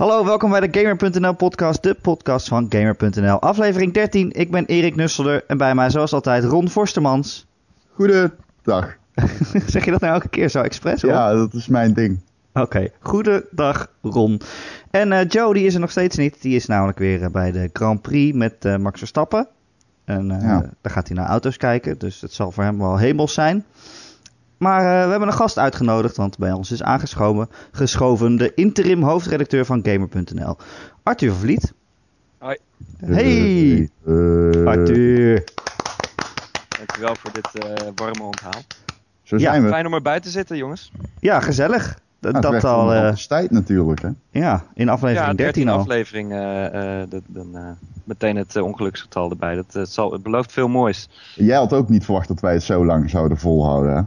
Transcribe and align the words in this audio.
Hallo, 0.00 0.24
welkom 0.24 0.50
bij 0.50 0.60
de 0.60 0.80
Gamer.nl 0.80 1.34
podcast, 1.34 1.82
de 1.82 1.94
podcast 1.94 2.48
van 2.48 2.66
Gamer.nl. 2.68 3.40
Aflevering 3.40 3.92
13, 3.92 4.32
ik 4.32 4.50
ben 4.50 4.66
Erik 4.66 4.96
Nusselder 4.96 5.44
en 5.46 5.58
bij 5.58 5.74
mij 5.74 5.90
zoals 5.90 6.12
altijd 6.12 6.44
Ron 6.44 6.68
Forstermans. 6.68 7.46
Goedendag. 7.92 8.96
zeg 9.66 9.84
je 9.84 9.90
dat 9.90 10.00
nou 10.00 10.12
elke 10.12 10.28
keer 10.28 10.48
zo 10.48 10.60
expres? 10.60 11.02
Ron? 11.02 11.10
Ja, 11.10 11.34
dat 11.34 11.54
is 11.54 11.68
mijn 11.68 11.92
ding. 11.94 12.20
Oké, 12.52 12.88
goedendag 13.00 13.90
Ron. 14.02 14.40
En 14.90 15.12
uh, 15.12 15.20
Joe, 15.28 15.54
die 15.54 15.66
is 15.66 15.74
er 15.74 15.80
nog 15.80 15.90
steeds 15.90 16.16
niet. 16.16 16.42
Die 16.42 16.56
is 16.56 16.66
namelijk 16.66 16.98
weer 16.98 17.20
uh, 17.20 17.28
bij 17.28 17.52
de 17.52 17.70
Grand 17.72 18.02
Prix 18.02 18.36
met 18.36 18.64
uh, 18.64 18.76
Max 18.76 18.98
Verstappen. 18.98 19.48
En 20.04 20.26
ja. 20.26 20.70
daar 20.80 20.92
gaat 20.92 21.08
hij 21.08 21.16
naar 21.16 21.28
auto's 21.28 21.56
kijken, 21.56 21.98
dus 21.98 22.20
het 22.20 22.32
zal 22.32 22.50
voor 22.50 22.64
hem 22.64 22.78
wel 22.78 22.96
hemels 22.96 23.34
zijn. 23.34 23.64
Maar 24.60 24.80
uh, 24.80 25.04
we 25.04 25.10
hebben 25.10 25.28
een 25.28 25.34
gast 25.34 25.58
uitgenodigd, 25.58 26.16
want 26.16 26.38
bij 26.38 26.52
ons 26.52 26.70
is 26.70 26.82
aangeschoven 26.82 27.48
geschoven 27.72 28.36
de 28.36 28.54
interim 28.54 29.02
hoofdredacteur 29.02 29.64
van 29.64 29.80
Gamer.nl, 29.84 30.56
Arthur 31.02 31.32
Vliet. 31.34 31.72
Hoi. 32.38 32.56
Hey, 32.96 33.88
uh, 34.04 34.66
Arthur. 34.66 35.44
Dankjewel 36.68 37.14
voor 37.14 37.32
dit 37.32 37.48
uh, 37.64 37.88
warme 37.94 38.22
onthaal. 38.22 38.62
Zo 39.22 39.38
zijn 39.38 39.54
ja, 39.54 39.62
we. 39.62 39.68
Fijn 39.68 39.86
om 39.86 39.94
erbij 39.94 40.20
te 40.20 40.30
zitten, 40.30 40.56
jongens. 40.56 40.92
Ja, 41.20 41.40
gezellig. 41.40 41.98
Dat, 42.18 42.32
ja, 42.32 42.40
dat 42.40 42.64
al. 42.64 42.94
Uh, 42.94 43.12
tijd 43.12 43.50
natuurlijk, 43.50 44.02
hè? 44.02 44.08
Ja, 44.30 44.64
in 44.74 44.88
aflevering 44.88 45.30
ja, 45.30 45.44
13 45.44 45.68
al. 45.68 45.78
aflevering, 45.78 46.30
dan 47.26 47.76
meteen 48.04 48.36
het 48.36 48.56
ongeluksgetal 48.56 49.30
erbij. 49.30 49.54
Dat 49.54 49.72
het 49.72 49.88
zal, 49.88 50.12
het 50.12 50.22
belooft 50.22 50.52
veel 50.52 50.68
moois. 50.68 51.08
Jij 51.34 51.56
had 51.56 51.72
ook 51.72 51.88
niet 51.88 52.04
verwacht 52.04 52.28
dat 52.28 52.40
wij 52.40 52.52
het 52.52 52.62
zo 52.62 52.84
lang 52.84 53.10
zouden 53.10 53.38
volhouden, 53.38 53.96
hè? 53.96 54.02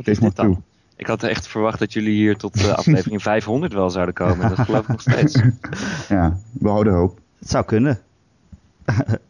Wat 0.00 0.08
is 0.08 0.18
dit 0.18 0.36
dan? 0.36 0.62
Ik 0.96 1.06
had 1.06 1.22
echt 1.22 1.46
verwacht 1.46 1.78
dat 1.78 1.92
jullie 1.92 2.14
hier 2.14 2.36
tot 2.36 2.56
uh, 2.56 2.72
aflevering 2.72 3.22
500 3.32 3.72
wel 3.72 3.90
zouden 3.90 4.14
komen. 4.14 4.48
Dat 4.48 4.58
geloof 4.58 4.82
ik 4.82 4.88
nog 4.88 5.00
steeds. 5.00 5.40
Ja, 6.08 6.36
we 6.60 6.68
houden 6.68 6.92
hoop. 6.92 7.18
Het 7.38 7.50
zou 7.50 7.64
kunnen. 7.64 7.98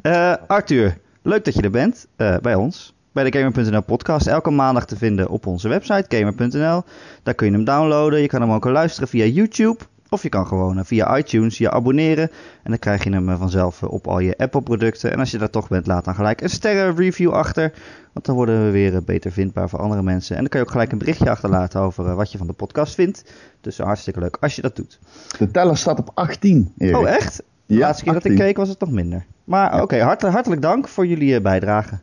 uh, 0.02 0.34
Arthur, 0.46 0.98
leuk 1.22 1.44
dat 1.44 1.54
je 1.54 1.62
er 1.62 1.70
bent 1.70 2.06
uh, 2.16 2.36
bij 2.38 2.54
ons. 2.54 2.94
Bij 3.12 3.30
de 3.30 3.38
Gamer.nl 3.38 3.82
podcast. 3.82 4.26
Elke 4.26 4.50
maandag 4.50 4.86
te 4.86 4.96
vinden 4.96 5.28
op 5.28 5.46
onze 5.46 5.68
website 5.68 6.16
Gamer.nl. 6.16 6.82
Daar 7.22 7.34
kun 7.34 7.46
je 7.46 7.52
hem 7.52 7.64
downloaden. 7.64 8.20
Je 8.20 8.26
kan 8.26 8.40
hem 8.40 8.50
ook 8.50 8.64
luisteren 8.64 9.08
via 9.08 9.24
YouTube. 9.24 9.78
Of 10.10 10.22
je 10.22 10.28
kan 10.28 10.46
gewoon 10.46 10.84
via 10.84 11.18
iTunes 11.18 11.58
je 11.58 11.70
abonneren. 11.70 12.30
En 12.62 12.70
dan 12.70 12.78
krijg 12.78 13.04
je 13.04 13.10
hem 13.10 13.36
vanzelf 13.36 13.82
op 13.82 14.06
al 14.06 14.18
je 14.18 14.36
Apple 14.36 14.62
producten. 14.62 15.12
En 15.12 15.18
als 15.18 15.30
je 15.30 15.38
daar 15.38 15.50
toch 15.50 15.68
bent, 15.68 15.86
laat 15.86 16.04
dan 16.04 16.14
gelijk 16.14 16.40
een 16.40 16.50
sterren 16.50 16.96
review 16.96 17.32
achter. 17.32 17.72
Want 18.12 18.26
dan 18.26 18.34
worden 18.34 18.64
we 18.64 18.70
weer 18.70 19.04
beter 19.04 19.32
vindbaar 19.32 19.68
voor 19.68 19.78
andere 19.78 20.02
mensen. 20.02 20.34
En 20.34 20.40
dan 20.40 20.50
kan 20.50 20.60
je 20.60 20.66
ook 20.66 20.72
gelijk 20.72 20.92
een 20.92 20.98
berichtje 20.98 21.30
achterlaten 21.30 21.80
over 21.80 22.14
wat 22.14 22.32
je 22.32 22.38
van 22.38 22.46
de 22.46 22.52
podcast 22.52 22.94
vindt. 22.94 23.32
Dus 23.60 23.78
hartstikke 23.78 24.20
leuk 24.20 24.36
als 24.40 24.56
je 24.56 24.62
dat 24.62 24.76
doet. 24.76 24.98
De 25.38 25.50
teller 25.50 25.76
staat 25.76 25.98
op 25.98 26.10
18. 26.14 26.72
Erik. 26.78 26.96
Oh 26.96 27.08
echt? 27.08 27.42
De 27.66 27.74
ja, 27.74 27.80
laatste 27.80 28.04
keer 28.04 28.14
18. 28.14 28.30
dat 28.30 28.40
ik 28.40 28.46
keek 28.46 28.56
was 28.56 28.68
het 28.68 28.80
nog 28.80 28.90
minder. 28.90 29.26
Maar 29.44 29.70
ja. 29.70 29.74
oké, 29.74 29.82
okay, 29.82 30.00
hart, 30.00 30.22
hartelijk 30.22 30.62
dank 30.62 30.88
voor 30.88 31.06
jullie 31.06 31.40
bijdrage. 31.40 31.98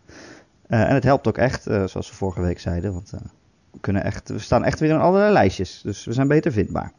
Uh, 0.67 0.89
en 0.89 0.93
het 0.93 1.03
helpt 1.03 1.27
ook 1.27 1.37
echt, 1.37 1.67
uh, 1.67 1.87
zoals 1.87 2.09
we 2.09 2.15
vorige 2.15 2.41
week 2.41 2.59
zeiden. 2.59 2.93
Want 2.93 3.11
uh, 3.15 3.19
we, 3.71 3.79
kunnen 3.79 4.03
echt, 4.03 4.29
we 4.29 4.39
staan 4.39 4.63
echt 4.63 4.79
weer 4.79 4.89
in 4.89 4.99
allerlei 4.99 5.33
lijstjes. 5.33 5.81
Dus 5.83 6.05
we 6.05 6.13
zijn 6.13 6.27
beter 6.27 6.51
vindbaar. 6.51 6.91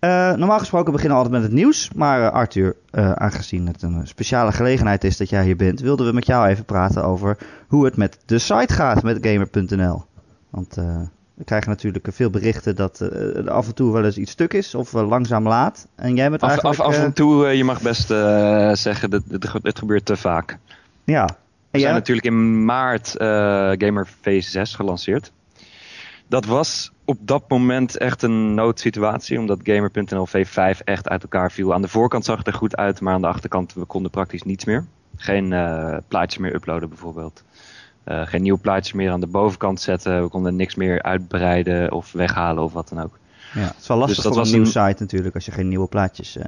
Uh, 0.00 0.32
normaal 0.32 0.58
gesproken 0.58 0.92
beginnen 0.92 1.18
we 1.18 1.24
altijd 1.24 1.42
met 1.42 1.50
het 1.50 1.60
nieuws. 1.60 1.90
Maar 1.94 2.20
uh, 2.20 2.30
Arthur, 2.30 2.76
uh, 2.92 3.12
aangezien 3.12 3.66
het 3.66 3.82
een 3.82 4.06
speciale 4.06 4.52
gelegenheid 4.52 5.04
is 5.04 5.16
dat 5.16 5.30
jij 5.30 5.44
hier 5.44 5.56
bent, 5.56 5.80
wilden 5.80 6.06
we 6.06 6.12
met 6.12 6.26
jou 6.26 6.48
even 6.48 6.64
praten 6.64 7.04
over 7.04 7.38
hoe 7.68 7.84
het 7.84 7.96
met 7.96 8.18
de 8.26 8.38
site 8.38 8.74
gaat 8.74 9.02
met 9.02 9.18
Gamer.nl. 9.20 10.04
Want 10.50 10.74
we 11.34 11.44
krijgen 11.44 11.70
natuurlijk 11.70 12.06
veel 12.10 12.30
berichten 12.30 12.76
dat 12.76 13.00
er 13.00 13.50
af 13.50 13.66
en 13.66 13.74
toe 13.74 13.92
wel 13.92 14.04
eens 14.04 14.18
iets 14.18 14.30
stuk 14.30 14.54
is 14.54 14.74
of 14.74 14.92
langzaam 14.92 15.48
laat. 15.48 15.86
En 15.94 16.14
jij 16.14 16.30
bent 16.30 16.42
af, 16.42 16.48
eigenlijk... 16.48 16.80
Af, 16.80 16.86
af 16.86 16.98
en 16.98 17.12
toe, 17.12 17.46
je 17.46 17.64
mag 17.64 17.82
best 17.82 18.06
zeggen, 18.78 19.10
dat 19.10 19.22
het, 19.30 19.52
het 19.62 19.78
gebeurt 19.78 20.04
te 20.04 20.16
vaak. 20.16 20.58
Ja. 21.04 21.28
We 21.70 21.78
zijn 21.78 21.94
natuurlijk 21.94 22.26
in 22.26 22.64
maart 22.64 23.14
Gamer 23.78 24.08
Phase 24.20 24.50
6 24.50 24.74
gelanceerd. 24.74 25.32
Dat 26.28 26.44
was 26.44 26.92
op 27.08 27.18
dat 27.20 27.48
moment 27.48 27.96
echt 27.96 28.22
een 28.22 28.54
noodsituatie, 28.54 29.38
omdat 29.38 29.60
Gamer.nl 29.62 30.28
V5 30.28 30.84
echt 30.84 31.08
uit 31.08 31.22
elkaar 31.22 31.52
viel. 31.52 31.74
Aan 31.74 31.82
de 31.82 31.88
voorkant 31.88 32.24
zag 32.24 32.38
het 32.38 32.46
er 32.46 32.52
goed 32.52 32.76
uit, 32.76 33.00
maar 33.00 33.14
aan 33.14 33.20
de 33.20 33.26
achterkant 33.26 33.74
we 33.74 33.84
konden 33.84 34.10
praktisch 34.10 34.42
niets 34.42 34.64
meer. 34.64 34.86
Geen 35.16 35.52
uh, 35.52 35.96
plaatjes 36.08 36.40
meer 36.40 36.54
uploaden 36.54 36.88
bijvoorbeeld. 36.88 37.44
Uh, 38.04 38.26
geen 38.26 38.42
nieuwe 38.42 38.58
plaatjes 38.58 38.92
meer 38.92 39.10
aan 39.10 39.20
de 39.20 39.26
bovenkant 39.26 39.80
zetten. 39.80 40.22
We 40.22 40.28
konden 40.28 40.56
niks 40.56 40.74
meer 40.74 41.02
uitbreiden 41.02 41.92
of 41.92 42.12
weghalen 42.12 42.62
of 42.62 42.72
wat 42.72 42.88
dan 42.88 43.02
ook. 43.02 43.18
Ja, 43.54 43.60
het 43.60 43.76
is 43.80 43.86
wel 43.86 43.96
lastig 43.96 44.14
dus 44.14 44.24
dat 44.24 44.32
voor 44.32 44.42
was 44.42 44.52
een 44.52 44.62
nieuwe 44.62 44.88
site 44.88 45.02
natuurlijk 45.02 45.34
als 45.34 45.44
je 45.44 45.52
geen 45.52 45.68
nieuwe 45.68 45.88
plaatjes 45.88 46.36
uh, 46.36 46.44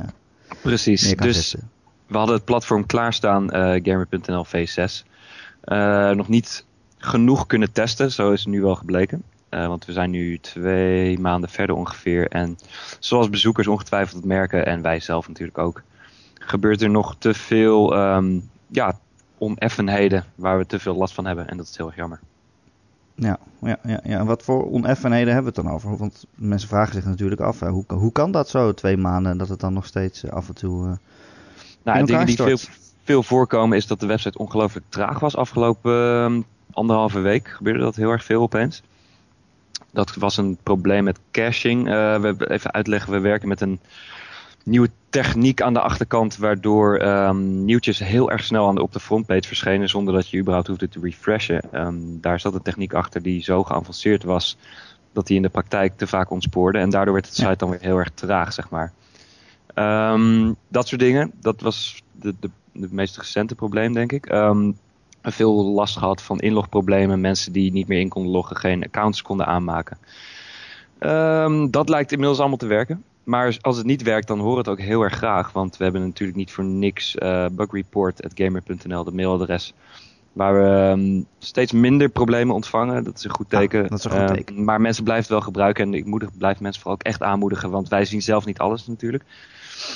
Precies, 0.62 1.04
meer 1.04 1.14
kan 1.14 1.26
dus 1.26 1.50
zetten. 1.50 1.70
we 2.06 2.16
hadden 2.16 2.36
het 2.36 2.44
platform 2.44 2.86
klaarstaan, 2.86 3.50
Gamer.nl 3.84 4.46
V6. 4.46 5.06
nog 6.16 6.28
niet 6.28 6.64
genoeg 6.98 7.46
kunnen 7.46 7.72
testen, 7.72 8.12
zo 8.12 8.32
is 8.32 8.40
het 8.40 8.48
nu 8.48 8.60
wel 8.60 8.74
gebleken. 8.74 9.22
Uh, 9.50 9.66
want 9.66 9.84
we 9.84 9.92
zijn 9.92 10.10
nu 10.10 10.38
twee 10.38 11.18
maanden 11.18 11.50
verder 11.50 11.76
ongeveer. 11.76 12.28
En 12.28 12.58
zoals 12.98 13.30
bezoekers 13.30 13.66
ongetwijfeld 13.66 14.24
merken, 14.24 14.66
en 14.66 14.82
wij 14.82 15.00
zelf 15.00 15.28
natuurlijk 15.28 15.58
ook, 15.58 15.82
gebeurt 16.34 16.82
er 16.82 16.90
nog 16.90 17.16
te 17.18 17.34
veel 17.34 17.96
um, 17.96 18.50
ja, 18.68 18.98
oneffenheden 19.38 20.24
waar 20.34 20.58
we 20.58 20.66
te 20.66 20.78
veel 20.78 20.94
last 20.94 21.14
van 21.14 21.26
hebben. 21.26 21.48
En 21.48 21.56
dat 21.56 21.66
is 21.66 21.76
heel 21.76 21.86
erg 21.86 21.96
jammer. 21.96 22.20
Ja, 23.14 23.38
ja, 23.60 23.78
ja, 23.82 24.00
ja. 24.04 24.24
wat 24.24 24.42
voor 24.42 24.70
oneffenheden 24.70 25.34
hebben 25.34 25.52
we 25.52 25.60
het 25.60 25.66
dan 25.66 25.74
over? 25.74 25.96
Want 25.96 26.24
mensen 26.34 26.68
vragen 26.68 26.94
zich 26.94 27.04
natuurlijk 27.04 27.40
af, 27.40 27.60
hoe, 27.60 27.84
hoe 27.86 28.12
kan 28.12 28.30
dat 28.30 28.48
zo, 28.48 28.72
twee 28.74 28.96
maanden, 28.96 29.38
dat 29.38 29.48
het 29.48 29.60
dan 29.60 29.72
nog 29.72 29.86
steeds 29.86 30.30
af 30.30 30.48
en 30.48 30.54
toe. 30.54 30.86
Uh, 30.86 30.92
nou, 31.82 32.04
dingen 32.04 32.26
die 32.26 32.36
veel, 32.36 32.58
veel 33.04 33.22
voorkomen 33.22 33.76
is 33.76 33.86
dat 33.86 34.00
de 34.00 34.06
website 34.06 34.38
ongelooflijk 34.38 34.86
traag 34.88 35.20
was 35.20 35.36
afgelopen 35.36 36.32
uh, 36.32 36.42
anderhalve 36.70 37.20
week. 37.20 37.48
Gebeurde 37.48 37.80
dat 37.80 37.96
heel 37.96 38.10
erg 38.10 38.24
veel 38.24 38.42
opeens. 38.42 38.82
Dat 39.92 40.14
was 40.14 40.36
een 40.36 40.58
probleem 40.62 41.04
met 41.04 41.20
caching. 41.30 41.86
Uh, 41.86 42.20
we 42.20 42.50
even 42.50 42.72
uitleggen, 42.72 43.12
we 43.12 43.18
werken 43.18 43.48
met 43.48 43.60
een 43.60 43.80
nieuwe 44.64 44.90
techniek 45.08 45.62
aan 45.62 45.72
de 45.72 45.80
achterkant, 45.80 46.36
waardoor 46.36 47.02
um, 47.02 47.64
nieuwtjes 47.64 47.98
heel 47.98 48.30
erg 48.30 48.44
snel 48.44 48.68
aan 48.68 48.74
de, 48.74 48.82
op 48.82 48.92
de 48.92 49.00
frontpage 49.00 49.46
verschenen 49.46 49.88
zonder 49.88 50.14
dat 50.14 50.30
je 50.30 50.38
überhaupt 50.38 50.68
hoefde 50.68 50.88
te 50.88 51.00
refreshen. 51.02 51.62
Um, 51.72 52.20
daar 52.20 52.40
zat 52.40 52.54
een 52.54 52.62
techniek 52.62 52.92
achter 52.92 53.22
die 53.22 53.42
zo 53.42 53.64
geavanceerd 53.64 54.24
was 54.24 54.56
dat 55.12 55.26
die 55.26 55.36
in 55.36 55.42
de 55.42 55.48
praktijk 55.48 55.96
te 55.96 56.06
vaak 56.06 56.30
ontspoorde. 56.30 56.78
En 56.78 56.90
daardoor 56.90 57.14
werd 57.14 57.26
het 57.26 57.34
site 57.34 57.56
dan 57.56 57.70
weer 57.70 57.80
heel 57.80 57.98
erg 57.98 58.10
traag, 58.14 58.52
zeg 58.52 58.70
maar. 58.70 58.92
Um, 59.74 60.56
dat 60.68 60.88
soort 60.88 61.00
dingen, 61.00 61.32
dat 61.40 61.60
was 61.60 62.02
de, 62.12 62.34
de, 62.40 62.50
de 62.72 62.88
meest 62.90 63.16
recente 63.16 63.54
probleem, 63.54 63.92
denk 63.92 64.12
ik 64.12 64.26
veel 65.22 65.64
last 65.64 65.98
gehad 65.98 66.22
van 66.22 66.38
inlogproblemen. 66.38 67.20
Mensen 67.20 67.52
die 67.52 67.72
niet 67.72 67.88
meer 67.88 68.00
in 68.00 68.08
konden 68.08 68.32
loggen, 68.32 68.56
geen 68.56 68.84
accounts 68.84 69.22
konden 69.22 69.46
aanmaken. 69.46 69.98
Um, 71.00 71.70
dat 71.70 71.88
lijkt 71.88 72.12
inmiddels 72.12 72.38
allemaal 72.38 72.58
te 72.58 72.66
werken. 72.66 73.04
Maar 73.24 73.58
als 73.60 73.76
het 73.76 73.86
niet 73.86 74.02
werkt, 74.02 74.26
dan 74.26 74.38
horen 74.38 74.64
we 74.64 74.70
het 74.70 74.80
ook 74.80 74.86
heel 74.86 75.02
erg 75.02 75.14
graag. 75.14 75.52
Want 75.52 75.76
we 75.76 75.84
hebben 75.84 76.02
natuurlijk 76.02 76.38
niet 76.38 76.52
voor 76.52 76.64
niks 76.64 77.16
uh, 77.16 77.46
bugreport.gamer.nl, 77.52 79.04
de 79.04 79.12
mailadres. 79.12 79.74
Waar 80.32 80.54
we 80.54 81.00
um, 81.00 81.26
steeds 81.38 81.72
minder 81.72 82.08
problemen 82.08 82.54
ontvangen. 82.54 83.04
Dat 83.04 83.16
is 83.16 83.24
een 83.24 83.34
goed 83.34 83.50
teken. 83.50 83.88
Dat 83.88 83.98
is 83.98 84.04
een 84.04 84.10
goed 84.10 84.36
teken. 84.36 84.58
Uh, 84.58 84.64
maar 84.64 84.80
mensen 84.80 85.04
blijven 85.04 85.24
het 85.24 85.32
wel 85.32 85.44
gebruiken. 85.46 85.84
En 85.84 85.94
ik 85.94 86.04
moedig, 86.04 86.36
blijf 86.38 86.60
mensen 86.60 86.82
vooral 86.82 86.98
ook 87.00 87.06
echt 87.06 87.22
aanmoedigen. 87.22 87.70
Want 87.70 87.88
wij 87.88 88.04
zien 88.04 88.22
zelf 88.22 88.44
niet 88.44 88.58
alles 88.58 88.86
natuurlijk. 88.86 89.24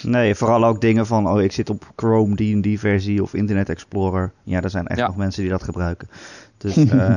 Nee, 0.03 0.35
vooral 0.35 0.65
ook 0.65 0.81
dingen 0.81 1.07
van, 1.07 1.29
oh 1.29 1.43
ik 1.43 1.53
zit 1.53 1.71
op 1.71 1.93
Chrome, 1.97 2.37
die 2.37 2.55
en 2.55 2.61
die 2.61 2.79
versie 2.79 3.23
of 3.23 3.35
Internet 3.35 3.69
Explorer. 3.69 4.33
Ja, 4.43 4.63
er 4.63 4.71
zijn 4.71 4.87
echt 4.87 4.99
ja. 4.99 5.07
nog 5.07 5.17
mensen 5.17 5.43
die 5.43 5.51
dat 5.51 5.63
gebruiken. 5.63 6.09
Dus 6.57 6.77
uh, 6.77 6.89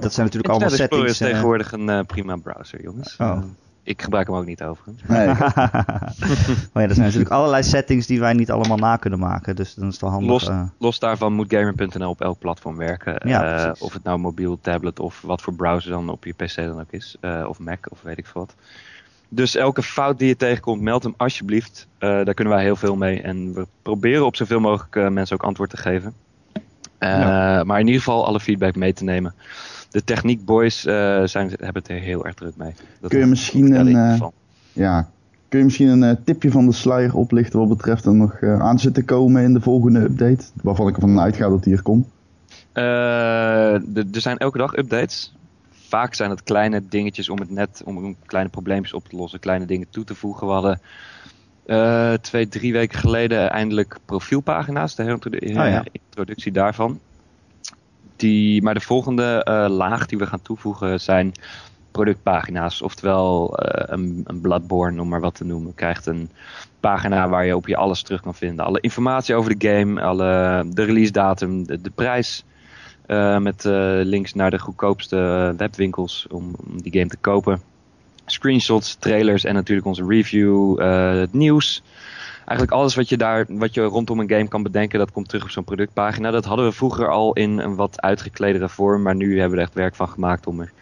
dat 0.00 0.12
zijn 0.12 0.26
natuurlijk 0.26 0.32
Internet 0.32 0.48
allemaal 0.48 0.68
Explorer 0.68 0.76
settings. 0.76 1.10
is 1.10 1.18
tegenwoordig 1.18 1.72
een 1.72 1.88
uh, 1.88 2.00
prima 2.00 2.36
browser, 2.36 2.82
jongens. 2.82 3.16
Oh. 3.18 3.42
ik 3.82 4.02
gebruik 4.02 4.26
hem 4.26 4.36
ook 4.36 4.46
niet 4.46 4.62
overigens. 4.62 5.02
Nee. 5.06 5.26
maar 6.72 6.82
ja, 6.82 6.88
er 6.88 6.94
zijn 6.94 7.06
natuurlijk 7.06 7.30
allerlei 7.30 7.62
settings 7.62 8.06
die 8.06 8.20
wij 8.20 8.32
niet 8.32 8.50
allemaal 8.50 8.76
na 8.76 8.96
kunnen 8.96 9.18
maken. 9.18 9.56
Dus 9.56 9.74
dan 9.74 9.86
is 9.86 9.92
het 9.92 10.02
wel 10.02 10.10
handig. 10.10 10.30
Los, 10.30 10.48
uh, 10.48 10.62
los 10.78 10.98
daarvan 10.98 11.32
moet 11.32 11.54
Gamer.nl 11.54 12.10
op 12.10 12.20
elk 12.20 12.38
platform 12.38 12.76
werken. 12.76 13.28
Ja, 13.28 13.66
uh, 13.66 13.72
of 13.78 13.92
het 13.92 14.02
nou 14.02 14.18
mobiel, 14.18 14.58
tablet 14.60 15.00
of 15.00 15.20
wat 15.20 15.42
voor 15.42 15.54
browser 15.54 15.90
dan 15.90 16.08
op 16.08 16.24
je 16.24 16.32
PC 16.32 16.56
dan 16.56 16.80
ook 16.80 16.92
is. 16.92 17.16
Uh, 17.20 17.44
of 17.48 17.58
Mac 17.58 17.90
of 17.90 18.02
weet 18.02 18.18
ik 18.18 18.26
veel 18.26 18.40
wat. 18.40 18.54
Dus 19.28 19.56
elke 19.56 19.82
fout 19.82 20.18
die 20.18 20.28
je 20.28 20.36
tegenkomt, 20.36 20.82
meld 20.82 21.02
hem 21.02 21.14
alsjeblieft. 21.16 21.86
Uh, 21.94 22.08
daar 22.08 22.34
kunnen 22.34 22.54
wij 22.54 22.62
heel 22.62 22.76
veel 22.76 22.96
mee. 22.96 23.20
En 23.22 23.54
we 23.54 23.66
proberen 23.82 24.26
op 24.26 24.36
zoveel 24.36 24.60
mogelijk 24.60 24.96
uh, 24.96 25.08
mensen 25.08 25.36
ook 25.36 25.42
antwoord 25.42 25.70
te 25.70 25.76
geven. 25.76 26.12
Uh, 26.54 26.60
ja. 27.08 27.64
Maar 27.64 27.80
in 27.80 27.86
ieder 27.86 28.02
geval 28.02 28.26
alle 28.26 28.40
feedback 28.40 28.76
mee 28.76 28.92
te 28.92 29.04
nemen. 29.04 29.34
De 29.90 30.04
techniek 30.04 30.44
boys 30.44 30.80
zijn, 30.80 31.48
hebben 31.48 31.82
het 31.82 31.88
er 31.88 31.98
heel 31.98 32.26
erg 32.26 32.34
druk 32.34 32.56
mee. 32.56 32.74
Dat 33.00 33.10
Kun 33.10 33.18
je 33.18 33.26
misschien 33.26 33.72
een, 33.72 34.32
ja, 34.72 35.08
kun 35.48 35.58
je 35.58 35.64
misschien 35.64 36.02
een 36.02 36.24
tipje 36.24 36.50
van 36.50 36.66
de 36.66 36.72
sluier 36.72 37.14
oplichten 37.14 37.58
wat 37.58 37.68
betreft 37.68 38.04
er 38.04 38.14
nog 38.14 38.42
aan 38.42 38.78
zit 38.78 38.94
te 38.94 39.04
komen 39.04 39.42
in 39.42 39.52
de 39.52 39.60
volgende 39.60 40.00
update? 40.00 40.44
Waarvan 40.62 40.88
ik 40.88 40.94
ervan 40.94 41.20
uitga 41.20 41.48
dat 41.48 41.64
die 41.64 41.72
hier 41.72 41.82
komt. 41.82 42.06
er 42.72 44.20
zijn 44.20 44.38
elke 44.38 44.58
dag 44.58 44.76
updates. 44.76 45.32
Vaak 45.88 46.14
zijn 46.14 46.30
het 46.30 46.42
kleine 46.42 46.88
dingetjes 46.88 47.28
om 47.28 47.38
het 47.38 47.50
net, 47.50 47.82
om 47.84 48.16
kleine 48.26 48.50
probleempjes 48.50 48.92
op 48.92 49.08
te 49.08 49.16
lossen, 49.16 49.40
kleine 49.40 49.66
dingen 49.66 49.90
toe 49.90 50.04
te 50.04 50.14
voegen. 50.14 50.46
We 50.46 50.52
hadden 50.52 50.80
uh, 51.66 52.12
twee, 52.12 52.48
drie 52.48 52.72
weken 52.72 52.98
geleden 52.98 53.50
eindelijk 53.50 53.98
profielpagina's, 54.04 54.94
de 54.94 55.02
oh, 55.02 55.80
introductie 55.92 56.52
daarvan. 56.52 57.00
Die, 58.16 58.62
maar 58.62 58.74
de 58.74 58.80
volgende 58.80 59.46
uh, 59.48 59.76
laag 59.76 60.06
die 60.06 60.18
we 60.18 60.26
gaan 60.26 60.42
toevoegen 60.42 61.00
zijn 61.00 61.32
productpagina's. 61.90 62.82
Oftewel 62.82 63.58
uh, 63.62 63.82
een, 63.86 64.22
een 64.24 64.40
Bloodborne, 64.40 65.00
om 65.00 65.08
maar 65.08 65.20
wat 65.20 65.34
te 65.34 65.44
noemen, 65.44 65.74
krijgt 65.74 66.06
een 66.06 66.30
pagina 66.80 67.28
waar 67.28 67.46
je 67.46 67.56
op 67.56 67.66
je 67.66 67.76
alles 67.76 68.02
terug 68.02 68.20
kan 68.20 68.34
vinden. 68.34 68.64
Alle 68.64 68.80
informatie 68.80 69.34
over 69.34 69.58
de 69.58 69.68
game, 69.68 70.02
alle, 70.02 70.64
de 70.68 70.82
release 70.82 71.12
datum, 71.12 71.66
de, 71.66 71.80
de 71.80 71.90
prijs. 71.90 72.44
Uh, 73.08 73.38
met 73.38 73.64
uh, 73.64 73.72
links 74.02 74.34
naar 74.34 74.50
de 74.50 74.58
goedkoopste 74.58 75.54
webwinkels 75.56 76.26
om, 76.30 76.54
om, 76.66 76.82
die 76.82 76.92
game 76.92 77.08
te 77.08 77.16
kopen. 77.16 77.60
Screenshots, 78.24 78.94
trailers 78.94 79.44
en 79.44 79.54
natuurlijk 79.54 79.86
onze 79.86 80.06
review, 80.06 80.78
het 81.20 81.32
nieuws. 81.32 81.82
Eigenlijk 82.48 82.78
alles 82.78 82.94
wat 82.94 83.08
je 83.08 83.16
daar, 83.16 83.46
wat 83.48 83.74
je 83.74 83.82
rondom 83.82 84.20
een 84.20 84.30
game 84.30 84.48
kan 84.48 84.62
bedenken, 84.62 84.98
dat 84.98 85.12
komt 85.12 85.28
terug 85.28 85.44
op 85.44 85.50
zo'n 85.50 85.64
productpagina. 85.64 86.30
Dat 86.30 86.44
hadden 86.44 86.66
we 86.66 86.72
vroeger 86.72 87.08
al 87.08 87.32
in 87.32 87.58
een 87.58 87.74
wat 87.74 88.00
uitgekledere 88.00 88.68
vorm, 88.68 89.02
maar 89.02 89.14
nu 89.14 89.38
hebben 89.38 89.50
we 89.50 89.56
er 89.56 89.68
echt 89.68 89.74
werk 89.74 89.94
van 89.94 90.08
gemaakt 90.08 90.46
om 90.46 90.60
er 90.60 90.72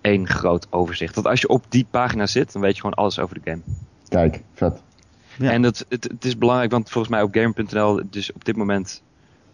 één 0.00 0.28
groot 0.28 0.66
overzicht. 0.70 1.14
Want 1.14 1.26
als 1.26 1.40
je 1.40 1.48
op 1.48 1.64
die 1.68 1.86
pagina 1.90 2.26
zit, 2.26 2.52
dan 2.52 2.62
weet 2.62 2.74
je 2.74 2.80
gewoon 2.80 2.96
alles 2.96 3.18
over 3.18 3.34
de 3.34 3.50
game. 3.50 3.62
Kijk, 4.08 4.42
vet. 4.54 4.82
Ja. 5.38 5.50
En 5.50 5.62
het, 5.62 5.86
het, 5.88 6.04
het, 6.04 6.24
is 6.24 6.38
belangrijk, 6.38 6.70
want 6.70 6.90
volgens 6.90 7.12
mij 7.12 7.22
op 7.22 7.34
Gamer.nl, 7.34 8.00
dus 8.10 8.32
op 8.32 8.44
dit 8.44 8.56
moment, 8.56 9.02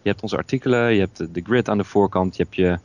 je 0.01 0.09
hebt 0.09 0.21
onze 0.21 0.37
artikelen, 0.37 0.93
je 0.93 0.99
hebt 0.99 1.33
de 1.33 1.41
grid 1.43 1.69
aan 1.69 1.77
de 1.77 1.83
voorkant, 1.83 2.35
je 2.35 2.43
hebt 2.43 2.55
je, 2.55 2.79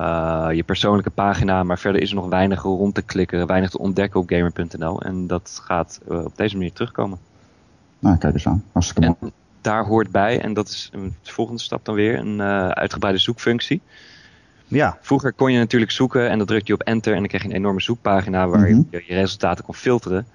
uh, 0.00 0.48
je 0.56 0.62
persoonlijke 0.62 1.10
pagina, 1.10 1.62
maar 1.62 1.78
verder 1.78 2.02
is 2.02 2.10
er 2.10 2.16
nog 2.16 2.28
weinig 2.28 2.62
rond 2.62 2.94
te 2.94 3.02
klikken, 3.02 3.46
weinig 3.46 3.70
te 3.70 3.78
ontdekken 3.78 4.20
op 4.20 4.28
Gamer.nl. 4.28 5.02
En 5.02 5.26
dat 5.26 5.60
gaat 5.64 6.00
uh, 6.08 6.24
op 6.24 6.36
deze 6.36 6.56
manier 6.56 6.72
terugkomen. 6.72 7.18
Nou, 7.98 8.16
kijk 8.16 8.34
eens 8.34 8.46
aan. 8.46 8.64
Hartstikke 8.72 9.16
mooi. 9.20 9.32
Daar 9.60 9.84
hoort 9.84 10.10
bij, 10.10 10.40
en 10.40 10.54
dat 10.54 10.68
is 10.68 10.90
een 10.92 11.14
volgende 11.22 11.60
stap 11.60 11.84
dan 11.84 11.94
weer, 11.94 12.18
een 12.18 12.38
uh, 12.38 12.68
uitgebreide 12.68 13.20
zoekfunctie. 13.20 13.80
Ja. 14.66 14.98
Vroeger 15.00 15.32
kon 15.32 15.52
je 15.52 15.58
natuurlijk 15.58 15.90
zoeken 15.90 16.30
en 16.30 16.38
dan 16.38 16.46
druk 16.46 16.66
je 16.66 16.72
op 16.72 16.82
enter 16.82 17.12
en 17.12 17.18
dan 17.18 17.28
kreeg 17.28 17.42
je 17.42 17.48
een 17.48 17.54
enorme 17.54 17.80
zoekpagina 17.80 18.48
waar 18.48 18.68
je, 18.68 18.74
mhm. 18.74 18.84
je 18.90 19.14
resultaten 19.14 19.64
kon 19.64 19.74
filteren. 19.74 20.26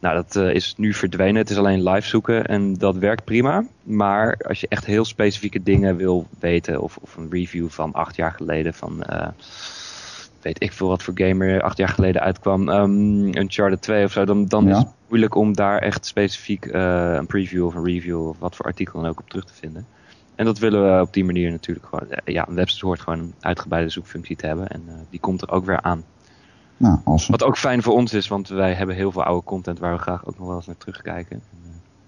Nou, 0.00 0.14
dat 0.14 0.36
uh, 0.36 0.54
is 0.54 0.74
nu 0.76 0.94
verdwenen. 0.94 1.36
Het 1.36 1.50
is 1.50 1.56
alleen 1.56 1.82
live 1.82 2.08
zoeken 2.08 2.46
en 2.46 2.74
dat 2.74 2.96
werkt 2.96 3.24
prima. 3.24 3.64
Maar 3.82 4.36
als 4.48 4.60
je 4.60 4.68
echt 4.68 4.86
heel 4.86 5.04
specifieke 5.04 5.62
dingen 5.62 5.96
wil 5.96 6.26
weten, 6.38 6.80
of, 6.80 6.96
of 6.96 7.16
een 7.16 7.30
review 7.30 7.68
van 7.68 7.92
acht 7.92 8.16
jaar 8.16 8.32
geleden 8.32 8.74
van, 8.74 9.04
uh, 9.10 9.28
weet 10.42 10.62
ik 10.62 10.72
veel 10.72 10.88
wat 10.88 11.02
voor 11.02 11.14
gamer 11.16 11.62
acht 11.62 11.76
jaar 11.76 11.88
geleden 11.88 12.22
uitkwam, 12.22 12.68
um, 12.68 13.36
Uncharted 13.36 13.82
2 13.82 14.04
of 14.04 14.12
zo, 14.12 14.24
dan, 14.24 14.46
dan 14.46 14.68
is 14.68 14.76
het 14.76 14.88
moeilijk 15.08 15.34
om 15.34 15.54
daar 15.54 15.78
echt 15.78 16.06
specifiek 16.06 16.64
uh, 16.66 17.12
een 17.14 17.26
preview 17.26 17.66
of 17.66 17.74
een 17.74 17.84
review 17.84 18.28
of 18.28 18.38
wat 18.38 18.56
voor 18.56 18.66
artikel 18.66 19.00
dan 19.00 19.10
ook 19.10 19.20
op 19.20 19.28
terug 19.28 19.44
te 19.44 19.54
vinden. 19.54 19.86
En 20.34 20.44
dat 20.44 20.58
willen 20.58 20.96
we 20.96 21.02
op 21.02 21.12
die 21.12 21.24
manier 21.24 21.50
natuurlijk 21.50 21.86
gewoon. 21.86 22.06
Ja, 22.24 22.48
een 22.48 22.54
website 22.54 22.86
hoort 22.86 23.00
gewoon 23.00 23.18
een 23.18 23.34
uitgebreide 23.40 23.90
zoekfunctie 23.90 24.36
te 24.36 24.46
hebben. 24.46 24.68
En 24.68 25.06
die 25.10 25.20
komt 25.20 25.42
er 25.42 25.50
ook 25.50 25.64
weer 25.64 25.80
aan. 25.80 26.04
Nou, 26.80 26.98
awesome. 27.04 27.38
Wat 27.38 27.48
ook 27.48 27.58
fijn 27.58 27.82
voor 27.82 27.94
ons 27.94 28.12
is, 28.12 28.28
want 28.28 28.48
wij 28.48 28.74
hebben 28.74 28.96
heel 28.96 29.12
veel 29.12 29.24
oude 29.24 29.44
content 29.44 29.78
waar 29.78 29.92
we 29.92 29.98
graag 29.98 30.26
ook 30.26 30.38
nog 30.38 30.46
wel 30.46 30.56
eens 30.56 30.66
naar 30.66 30.76
terugkijken. 30.76 31.42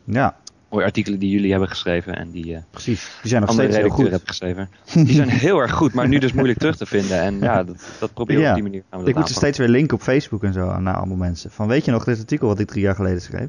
Uh, 0.09 0.15
ja. 0.15 0.37
Mooie 0.69 0.85
artikelen 0.85 1.19
die 1.19 1.31
jullie 1.31 1.51
hebben 1.51 1.69
geschreven 1.69 2.17
en 2.17 2.31
die 2.31 2.47
uh, 2.47 2.59
Precies, 2.71 3.19
die 3.21 3.31
zijn 3.31 3.43
nog 3.43 3.53
steeds 3.53 3.77
heel 3.77 3.89
goed. 3.89 4.21
geschreven. 4.25 4.69
Die 4.93 5.15
zijn 5.15 5.29
heel 5.29 5.59
erg 5.59 5.73
goed, 5.73 5.95
maar 5.95 6.09
nu 6.09 6.19
dus 6.19 6.33
moeilijk 6.33 6.59
terug 6.59 6.77
te 6.77 6.87
vinden. 6.87 7.21
En 7.21 7.39
ja, 7.49 7.65
dat, 7.65 7.85
dat 8.01 8.15
proberen 8.15 8.43
we 8.43 8.49
op 8.49 8.55
die 8.55 8.63
manier. 8.63 8.83
Gaan 8.91 9.03
we 9.03 9.09
ik 9.09 9.15
moet 9.15 9.29
ze 9.29 9.35
steeds 9.35 9.59
weer 9.59 9.69
linken 9.69 9.97
op 9.97 10.03
Facebook 10.03 10.43
en 10.43 10.53
zo 10.53 10.81
naar 10.81 10.95
allemaal 10.95 11.17
mensen. 11.17 11.51
Van 11.51 11.69
weet 11.69 11.85
je 11.85 11.91
nog 11.91 12.05
dit 12.05 12.19
artikel 12.19 12.49
wat 12.49 12.59
ik 12.59 12.67
drie 12.67 12.83
jaar 12.83 12.95
geleden 12.95 13.21
schreef? 13.21 13.49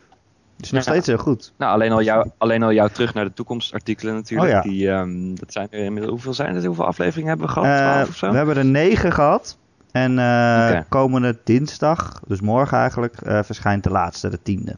is 0.60 0.72
nog 0.72 0.82
steeds 0.82 1.08
heel 1.08 1.18
goed. 1.18 1.54
Nou, 1.58 1.72
alleen 1.72 1.92
al, 1.92 2.02
jou, 2.02 2.30
alleen 2.38 2.64
al 2.64 2.74
jouw 2.74 2.88
terug 2.88 3.14
naar 3.14 3.26
de 3.26 3.34
toekomstartikelen 3.34 4.14
natuurlijk. 4.14 4.50
Oh, 4.50 4.56
ja. 4.56 4.62
die, 4.62 4.90
um, 4.90 5.40
dat 5.40 5.52
zijn 5.52 5.68
er 5.72 5.80
inmiddels, 5.80 6.12
hoeveel 6.12 6.34
zijn 6.34 6.56
het? 6.56 6.66
Hoeveel 6.66 6.86
afleveringen 6.86 7.30
hebben 7.30 7.48
we 7.48 7.54
gehad? 7.54 8.02
Uh, 8.04 8.10
of 8.10 8.16
zo? 8.16 8.30
We 8.32 8.38
hebben 8.38 8.58
er 8.58 8.66
negen 8.66 9.12
gehad. 9.12 9.58
En 9.94 10.12
uh, 10.12 10.18
okay. 10.18 10.86
komende 10.90 11.40
dinsdag, 11.44 12.22
dus 12.28 12.42
morgen 12.42 12.78
eigenlijk, 12.78 13.18
uh, 13.26 13.44
verschijnt 13.44 13.84
de 13.84 13.90
laatste, 13.90 14.30
de 14.30 14.42
tiende. 14.42 14.78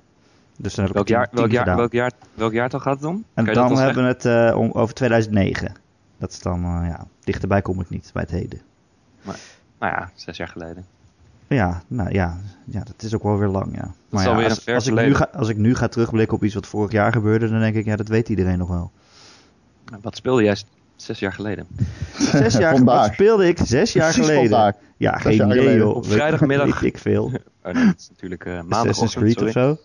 Dus 0.58 0.74
dan 0.74 0.86
heb 0.86 0.94
welk, 0.94 1.08
jaar, 1.08 1.28
welk, 1.32 1.52
jaar, 1.52 1.76
welk, 1.76 1.92
jaar, 1.92 2.12
welk 2.34 2.54
jaartal 2.54 2.80
gaat 2.80 2.96
het 2.96 3.06
om? 3.06 3.26
En 3.34 3.46
dan 3.46 3.78
hebben 3.78 4.04
we 4.04 4.10
het 4.10 4.26
uh, 4.26 4.58
om, 4.58 4.72
over 4.72 4.94
2009. 4.94 5.74
Dat 6.18 6.32
is 6.32 6.40
dan, 6.40 6.62
ja, 6.62 7.06
dichterbij 7.24 7.62
kom 7.62 7.82
ik 7.82 7.90
niet 7.90 8.10
bij 8.14 8.22
het 8.22 8.32
heden. 8.32 8.62
Maar, 9.22 9.40
nou 9.80 9.94
ja, 9.94 10.12
zes 10.16 10.38
jaar 10.38 10.48
geleden. 10.48 10.86
Ja, 11.48 11.82
nou 11.88 12.12
ja, 12.12 12.38
ja, 12.66 12.84
dat 12.84 13.04
is 13.04 13.16
ook 13.16 13.24
wel 13.24 13.38
weer 13.38 13.48
lang, 13.48 13.76
ja. 13.76 13.92
Maar 14.10 14.24
ja, 14.24 14.44
als, 14.44 14.68
als, 14.68 14.88
ik 14.88 14.94
nu 14.94 15.16
ga, 15.16 15.30
als 15.34 15.50
ik 15.50 15.58
nu 15.58 15.76
ga 15.76 15.88
terugblikken 15.88 16.38
op 16.38 16.44
iets 16.44 16.54
wat 16.54 16.68
vorig 16.68 16.92
jaar 16.92 17.12
gebeurde, 17.12 17.50
dan 17.50 17.60
denk 17.60 17.76
ik, 17.76 17.86
ja, 17.86 17.96
dat 17.96 18.08
weet 18.08 18.30
iedereen 18.30 18.58
nog 18.58 18.70
wel. 18.70 18.92
Wat 20.02 20.16
speelde 20.16 20.44
jij 20.44 20.58
zes 20.96 21.20
jaar 21.20 21.34
geleden? 21.34 21.68
Zes 22.18 22.58
jaar, 22.58 22.84
wat 22.84 23.14
speelde 23.14 23.48
ik 23.48 23.58
zes 23.64 23.94
jaar 23.94 24.14
geleden? 24.14 24.50
Vandaag. 24.50 24.76
Ja, 24.98 25.18
geen 25.18 25.52
idee, 25.52 25.78
joh. 25.78 25.96
Op 25.96 26.06
vrijdagmiddag. 26.06 26.80
Weet 26.80 26.94
ik 26.94 26.98
veel. 26.98 27.24
Oh, 27.64 27.74
nee, 27.74 27.86
dat 27.86 27.96
is 27.98 28.10
natuurlijk 28.10 28.46
uh, 28.46 28.54
maandag. 28.54 28.80
Assassin's 28.80 29.16
Creed 29.16 29.42
of 29.42 29.52
zo? 29.52 29.78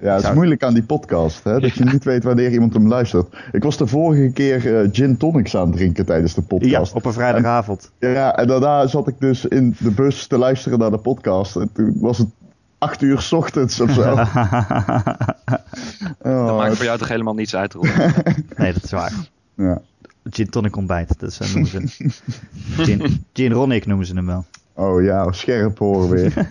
Ja, 0.00 0.14
het 0.14 0.24
is 0.24 0.32
moeilijk 0.32 0.62
aan 0.62 0.74
die 0.74 0.82
podcast, 0.82 1.44
hè? 1.44 1.60
dat 1.60 1.74
je 1.74 1.84
niet 1.92 2.04
weet 2.04 2.24
wanneer 2.24 2.52
iemand 2.52 2.74
hem 2.74 2.88
luistert. 2.88 3.36
Ik 3.52 3.62
was 3.62 3.76
de 3.76 3.86
vorige 3.86 4.30
keer 4.32 4.66
uh, 4.66 4.88
gin 4.92 5.16
tonics 5.16 5.56
aan 5.56 5.66
het 5.66 5.76
drinken 5.76 6.06
tijdens 6.06 6.34
de 6.34 6.42
podcast. 6.42 6.92
Ja, 6.92 6.98
op 6.98 7.04
een 7.04 7.12
vrijdagavond. 7.12 7.90
En, 7.98 8.10
ja, 8.10 8.36
en 8.36 8.46
daarna 8.46 8.86
zat 8.86 9.08
ik 9.08 9.14
dus 9.18 9.44
in 9.44 9.76
de 9.78 9.90
bus 9.90 10.26
te 10.26 10.38
luisteren 10.38 10.78
naar 10.78 10.90
de 10.90 10.98
podcast. 10.98 11.56
En 11.56 11.72
toen 11.72 11.96
was 12.00 12.18
het 12.18 12.28
acht 12.78 13.02
uur 13.02 13.20
s 13.20 13.32
ochtends 13.32 13.80
of 13.80 13.90
zo. 13.90 14.00
oh, 14.12 14.26
dat 16.46 16.56
maakt 16.56 16.76
voor 16.76 16.84
jou 16.84 16.98
toch 16.98 17.08
helemaal 17.08 17.34
niets 17.34 17.56
uit, 17.56 17.72
Roel? 17.72 17.84
nee, 18.56 18.72
dat 18.72 18.84
is 18.84 18.90
waar. 18.90 19.12
Ja. 19.54 19.80
Gin 20.30 20.50
tonic 20.50 20.76
ontbijt, 20.76 21.18
dat 21.18 21.30
is, 21.30 21.40
uh, 21.40 21.52
noemen 21.52 21.88
ze 21.88 22.10
gin, 22.84 23.24
gin 23.32 23.52
Ronic 23.52 23.86
noemen 23.86 24.06
ze 24.06 24.14
hem 24.14 24.26
wel. 24.26 24.44
Oh 24.78 25.02
ja, 25.02 25.32
scherp 25.32 25.78
horen 25.78 26.08
weer. 26.08 26.32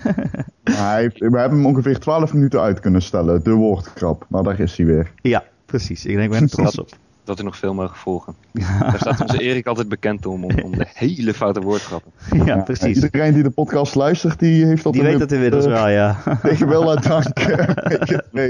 hij 0.63 1.12
we 1.13 1.39
hebben 1.39 1.57
hem 1.57 1.65
ongeveer 1.65 2.00
12 2.00 2.33
minuten 2.33 2.62
uit 2.62 2.79
kunnen 2.79 3.01
stellen, 3.01 3.44
de 3.44 3.51
woordgrap. 3.51 4.25
Maar 4.29 4.44
daar 4.44 4.59
is 4.59 4.77
hij 4.77 4.85
weer. 4.85 5.12
Ja, 5.21 5.44
precies. 5.65 6.06
Ik 6.06 6.15
denk, 6.15 6.33
ik 6.33 6.39
ben 6.39 6.50
trots 6.50 6.79
op. 6.79 6.89
Dat 7.24 7.38
er 7.38 7.45
nog 7.45 7.57
veel 7.57 7.74
mogen 7.74 7.95
volgen. 7.95 8.35
Daar 8.51 8.97
staat 9.00 9.21
onze 9.21 9.41
Erik 9.41 9.68
altijd 9.68 9.89
bekend 9.89 10.25
om, 10.25 10.44
om, 10.44 10.59
om, 10.59 10.71
de 10.71 10.85
hele 10.94 11.33
foute 11.33 11.62
woordgrappen. 11.62 12.12
Ja, 12.45 12.57
precies. 12.57 13.03
iedereen 13.03 13.34
die 13.34 13.43
de 13.43 13.50
podcast 13.50 13.96
luistert, 13.96 14.39
die 14.39 14.65
heeft 14.65 14.84
dat 14.84 14.93
Die 14.93 15.01
weet 15.01 15.19
dat 15.19 15.31
inmiddels 15.31 15.65
uh, 15.65 15.72
wel, 15.72 15.89
ja. 15.89 16.17
Tegen 16.41 16.67
wel 16.67 16.89
uit 16.89 17.03
dank. 17.03 17.38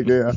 ja. 0.05 0.33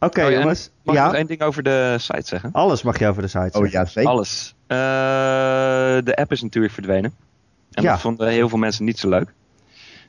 Oké, 0.00 0.20
okay, 0.20 0.34
oh, 0.34 0.40
jongens. 0.40 0.70
Mag 0.82 0.94
ja? 0.94 1.00
ik 1.00 1.06
nog 1.06 1.16
één 1.16 1.26
ding 1.26 1.42
over 1.42 1.62
de 1.62 1.96
site 1.98 2.26
zeggen? 2.26 2.52
Alles 2.52 2.82
mag 2.82 2.98
je 2.98 3.08
over 3.08 3.22
de 3.22 3.28
site 3.28 3.42
zeggen. 3.42 3.60
Oh 3.60 3.68
ja, 3.70 3.84
zeker. 3.84 4.10
Alles. 4.10 4.54
Uh, 4.68 4.78
de 6.04 6.12
app 6.16 6.32
is 6.32 6.42
natuurlijk 6.42 6.74
verdwenen. 6.74 7.14
En 7.72 7.82
ja. 7.82 7.90
dat 7.90 8.00
vonden 8.00 8.28
heel 8.28 8.48
veel 8.48 8.58
mensen 8.58 8.84
niet 8.84 8.98
zo 8.98 9.08
leuk. 9.08 9.32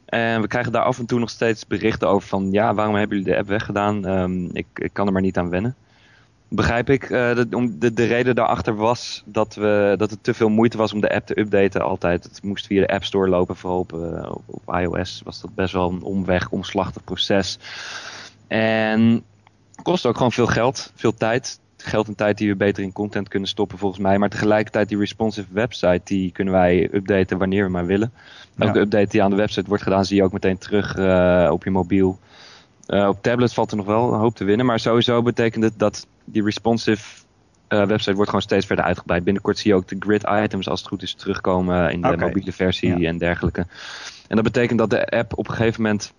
En 0.06 0.42
we 0.42 0.48
krijgen 0.48 0.72
daar 0.72 0.84
af 0.84 1.00
en 1.00 1.06
toe 1.06 1.20
nog 1.20 1.30
steeds 1.30 1.68
berichten 1.68 2.08
over 2.08 2.28
van... 2.28 2.52
ja, 2.52 2.74
waarom 2.74 2.96
hebben 2.96 3.18
jullie 3.18 3.34
de 3.34 3.40
app 3.40 3.48
weggedaan? 3.48 4.06
Um, 4.06 4.50
ik, 4.54 4.66
ik 4.74 4.94
kan 4.94 5.08
er 5.08 5.14
maar 5.14 5.22
niet 5.22 5.38
aan 5.38 5.50
wennen. 5.50 5.76
Begrijp 6.48 6.90
ik. 6.90 7.04
Uh, 7.04 7.10
de, 7.10 7.48
om 7.52 7.80
de, 7.80 7.94
de 7.94 8.06
reden 8.06 8.36
daarachter 8.36 8.76
was 8.76 9.24
dat, 9.26 9.56
we, 9.56 9.96
dat 9.98 10.10
het 10.10 10.24
te 10.24 10.34
veel 10.34 10.50
moeite 10.50 10.78
was 10.78 10.94
om 10.94 11.02
de 11.02 11.14
app 11.14 11.26
te 11.26 11.40
updaten 11.40 11.82
altijd. 11.82 12.24
Het 12.24 12.44
moest 12.44 12.66
via 12.66 12.82
de 12.82 12.94
App 12.94 13.04
Store 13.04 13.30
lopen, 13.30 13.56
vooral 13.56 13.80
op, 13.80 13.94
uh, 13.94 14.32
op, 14.46 14.76
iOS 14.76 15.22
was 15.24 15.42
dat 15.42 15.56
best 15.56 15.74
wel 15.74 15.90
een 15.90 16.04
omweg, 16.04 16.50
omslachtig 16.50 17.04
proces. 17.04 17.60
En 18.48 19.24
kost 19.82 20.06
ook 20.06 20.16
gewoon 20.16 20.32
veel 20.32 20.48
geld, 20.48 20.92
veel 20.96 21.14
tijd 21.14 21.60
geld 21.78 22.08
en 22.08 22.16
tijd 22.16 22.38
die 22.38 22.50
we 22.50 22.56
beter 22.56 22.84
in 22.84 22.92
content 22.92 23.28
kunnen 23.28 23.50
stoppen 23.50 23.78
volgens 23.78 24.02
mij. 24.02 24.18
Maar 24.18 24.30
tegelijkertijd 24.30 24.90
die 24.90 24.98
responsive 24.98 25.48
website, 25.52 26.02
die 26.04 26.32
kunnen 26.32 26.54
wij 26.54 26.90
updaten 26.94 27.38
wanneer 27.38 27.66
we 27.66 27.72
maar 27.72 27.86
willen. 27.86 28.14
Elke 28.58 28.80
update 28.80 29.10
die 29.10 29.24
aan 29.24 29.30
de 29.30 29.36
website 29.36 29.68
wordt 29.68 29.84
gedaan, 29.84 30.06
zie 30.06 30.16
je 30.16 30.24
ook 30.24 30.32
meteen 30.32 30.58
terug 30.58 30.98
uh, 30.98 31.50
op 31.52 31.64
je 31.64 31.72
mobiel. 31.72 32.20
Uh, 32.88 33.08
op 33.08 33.22
tablet 33.22 33.54
valt 33.54 33.72
er 33.72 33.78
nog 33.78 33.86
wel 33.86 34.14
een 34.14 34.20
hoop 34.20 34.36
te 34.36 34.44
winnen. 34.44 34.66
Maar 34.66 34.80
sowieso 34.80 35.22
betekent 35.22 35.64
het 35.64 35.80
dat 35.80 36.08
die 36.26 36.44
responsive 36.44 37.24
uh, 37.70 37.86
website 37.86 38.14
wordt 38.14 38.30
gewoon 38.30 38.46
steeds 38.46 38.66
verder 38.66 38.86
uitgebreid. 38.86 39.24
Binnenkort 39.24 39.58
zie 39.58 39.72
je 39.72 39.78
ook 39.78 39.88
de 39.88 39.96
grid 40.00 40.24
items 40.44 40.70
als 40.70 40.80
het 40.80 40.90
goed 40.90 41.02
is 41.02 41.14
terugkomen 41.14 41.92
in 41.92 42.02
de 42.02 42.08
okay. 42.08 42.28
mobiele 42.28 42.52
versie 42.52 43.08
en 43.08 43.18
dergelijke. 43.18 43.66
En 44.28 44.36
dat 44.36 44.44
betekent 44.44 44.80
dat 44.80 44.90
de 44.90 45.08
app 45.08 45.38
op 45.38 45.48
een 45.48 45.56
gegeven 45.56 45.82
moment... 45.82 46.14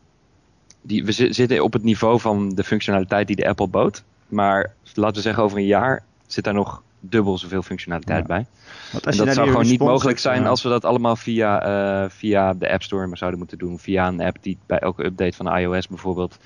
Die, 0.82 1.04
we 1.04 1.12
zitten 1.12 1.62
op 1.62 1.72
het 1.72 1.82
niveau 1.82 2.20
van 2.20 2.54
de 2.54 2.64
functionaliteit 2.64 3.26
die 3.26 3.36
de 3.36 3.48
Apple 3.48 3.68
bood. 3.68 4.02
Maar 4.28 4.74
laten 4.94 5.16
we 5.16 5.22
zeggen 5.22 5.42
over 5.42 5.58
een 5.58 5.66
jaar 5.66 6.02
zit 6.26 6.44
daar 6.44 6.54
nog 6.54 6.82
dubbel 7.00 7.38
zoveel 7.38 7.62
functionaliteit 7.62 8.26
bij. 8.26 8.46
Want 8.92 9.06
als 9.06 9.18
en 9.18 9.24
dat 9.24 9.34
zou 9.34 9.48
gewoon 9.48 9.66
niet 9.66 9.80
mogelijk 9.80 10.18
zijn 10.18 10.46
als 10.46 10.62
we 10.62 10.68
dat 10.68 10.84
allemaal 10.84 11.16
via, 11.16 11.66
uh, 12.04 12.10
via 12.10 12.54
de 12.54 12.72
App 12.72 12.82
Store 12.82 13.06
maar 13.06 13.16
zouden 13.16 13.38
moeten 13.38 13.58
doen. 13.58 13.78
Via 13.78 14.08
een 14.08 14.20
app 14.20 14.36
die 14.40 14.58
bij 14.66 14.78
elke 14.78 15.04
update 15.04 15.36
van 15.36 15.56
iOS 15.56 15.88
bijvoorbeeld 15.88 16.38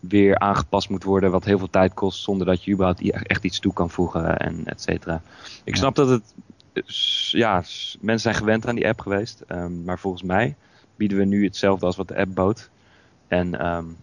weer 0.00 0.38
aangepast 0.38 0.88
moet 0.88 1.04
worden. 1.04 1.30
Wat 1.30 1.44
heel 1.44 1.58
veel 1.58 1.70
tijd 1.70 1.94
kost 1.94 2.22
zonder 2.22 2.46
dat 2.46 2.64
je 2.64 2.72
überhaupt 2.72 3.10
echt 3.10 3.44
iets 3.44 3.58
toe 3.58 3.72
kan 3.72 3.90
voegen 3.90 4.36
en 4.36 4.62
et 4.64 4.82
cetera. 4.82 5.22
Ik 5.64 5.76
snap 5.76 5.94
dat 5.94 6.08
het 6.08 6.34
ja, 7.30 7.62
mensen 8.00 8.18
zijn 8.18 8.34
gewend 8.34 8.66
aan 8.66 8.74
die 8.74 8.88
app 8.88 9.00
geweest. 9.00 9.42
Ehm, 9.46 9.84
maar 9.84 9.98
volgens 9.98 10.22
mij 10.22 10.54
bieden 10.96 11.18
we 11.18 11.24
nu 11.24 11.44
hetzelfde 11.44 11.86
als 11.86 11.96
wat 11.96 12.08
de 12.08 12.16
app 12.16 12.34
bood. 12.34 12.70
En 13.30 13.66
um, 13.66 13.96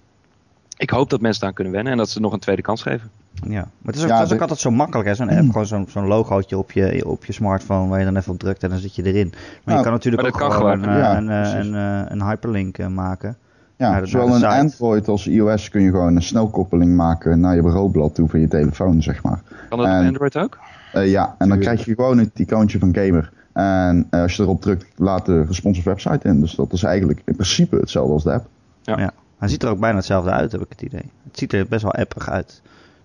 ik 0.78 0.90
hoop 0.90 1.10
dat 1.10 1.22
mensen 1.22 1.42
daar 1.42 1.54
kunnen 1.54 1.74
wennen 1.74 1.92
en 1.92 1.98
dat 1.98 2.10
ze 2.10 2.20
nog 2.20 2.34
een 2.34 2.40
tweede 2.40 2.62
kans 2.62 2.82
geven. 2.82 3.10
Ja, 3.34 3.60
maar 3.60 3.94
het 3.94 3.96
is 3.96 4.04
ook, 4.04 4.22
is 4.22 4.34
ook 4.34 4.42
altijd 4.42 4.60
zo 4.60 4.72
makkelijk, 4.72 5.08
hè? 5.08 5.16
Zo'n 5.16 5.30
app, 5.30 5.48
gewoon 5.48 5.66
zo'n 5.66 5.86
zo'n 5.90 6.08
logootje 6.08 6.58
op 6.58 6.72
je, 6.72 7.08
op 7.08 7.26
je 7.26 7.34
smartphone 7.34 7.90
waar 7.90 8.00
je 8.00 8.06
dan 8.06 8.16
even 8.16 8.32
op 8.32 8.40
drukt 8.40 8.64
en 8.64 8.70
dan 8.70 8.78
zit 8.78 8.96
je 8.96 9.04
erin. 9.04 9.34
Maar 9.64 9.78
je 9.78 9.84
kan 9.84 9.92
natuurlijk 9.92 10.26
ook 10.26 10.34
kan 10.34 10.52
gewoon, 10.52 10.84
gewoon 10.84 10.98
uh, 10.98 11.14
een, 11.16 11.28
een, 11.28 11.74
een, 11.74 12.12
een, 12.12 12.28
hyperlink 12.28 12.78
uh, 12.78 12.88
maken. 12.88 13.38
Ja, 13.76 14.06
zowel 14.06 14.36
een 14.36 14.46
Android 14.46 15.08
als 15.08 15.28
iOS 15.28 15.70
kun 15.70 15.82
je 15.82 15.90
gewoon 15.90 16.16
een 16.16 16.22
snelkoppeling 16.22 16.96
maken 16.96 17.40
naar 17.40 17.56
je 17.56 17.62
bureaublad 17.62 18.16
toe 18.16 18.30
van 18.30 18.40
je 18.40 18.48
telefoon, 18.48 19.02
zeg 19.02 19.24
maar. 19.24 19.42
Kan 19.70 19.78
dat 19.78 19.88
en, 19.88 20.00
op 20.00 20.06
Android 20.06 20.38
ook? 20.38 20.58
Uh, 20.96 21.12
ja, 21.12 21.36
en 21.38 21.50
dan 21.50 21.60
krijg 21.60 21.86
je 21.86 21.96
gewoon 21.96 22.18
het 22.18 22.40
icoontje 22.40 22.80
van 22.80 22.96
Gamer. 22.96 23.32
En 23.54 24.08
als 24.10 24.36
je 24.36 24.44
erop 24.44 24.62
drukt, 24.62 24.86
laat 24.96 25.26
de 25.26 25.44
gesponsorde 25.48 25.90
website 25.90 26.28
in. 26.28 26.40
Dus 26.40 26.56
dat 26.56 26.74
is 26.74 26.84
eigenlijk 26.84 27.22
in 27.26 27.36
principe 27.36 27.76
hetzelfde 27.76 28.14
als 28.14 28.24
de 28.24 28.32
app. 28.34 28.48
Ja. 28.88 29.00
ja. 29.00 29.12
Hij 29.38 29.48
ziet 29.48 29.64
er 29.64 29.70
ook 29.70 29.80
bijna 29.80 29.96
hetzelfde 29.98 30.32
uit, 30.32 30.52
heb 30.52 30.62
ik 30.62 30.70
het 30.70 30.82
idee. 30.82 31.12
Het 31.24 31.38
ziet 31.38 31.54
er 31.54 31.68
best 31.68 31.84
wel 31.84 31.94
appig 31.94 32.30
uit. 32.30 32.62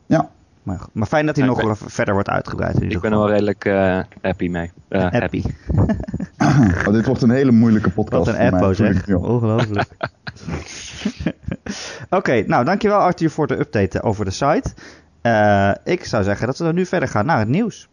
Ja. 0.06 0.30
Maar, 0.62 0.80
maar 0.92 1.06
fijn 1.06 1.26
dat 1.26 1.36
hij 1.36 1.46
nog 1.46 1.64
ben, 1.64 1.76
verder 1.76 2.14
wordt 2.14 2.28
uitgebreid. 2.28 2.82
ik 2.82 3.00
ben 3.00 3.12
er 3.12 3.18
wel 3.18 3.28
redelijk 3.28 3.64
uh, 3.64 4.00
happy 4.20 4.48
mee. 4.48 4.70
Uh, 4.88 5.10
happy. 5.10 5.42
oh, 6.86 6.92
dit 6.92 7.06
wordt 7.06 7.22
een 7.22 7.30
hele 7.30 7.50
moeilijke 7.50 7.90
podcast. 7.90 8.26
Wat 8.26 8.34
een 8.34 8.52
appo 8.52 8.72
zeg. 8.72 9.08
Ongelooflijk. 9.08 9.88
Oké, 12.04 12.16
okay, 12.16 12.40
nou 12.40 12.64
dankjewel 12.64 12.98
Arthur 12.98 13.30
voor 13.30 13.46
de 13.46 13.58
update 13.58 14.02
over 14.02 14.24
de 14.24 14.30
site. 14.30 14.74
Uh, 15.22 15.72
ik 15.84 16.04
zou 16.04 16.22
zeggen 16.24 16.46
dat 16.46 16.58
we 16.58 16.64
dan 16.64 16.74
nu 16.74 16.86
verder 16.86 17.08
gaan 17.08 17.26
naar 17.26 17.38
het 17.38 17.48
nieuws. 17.48 17.88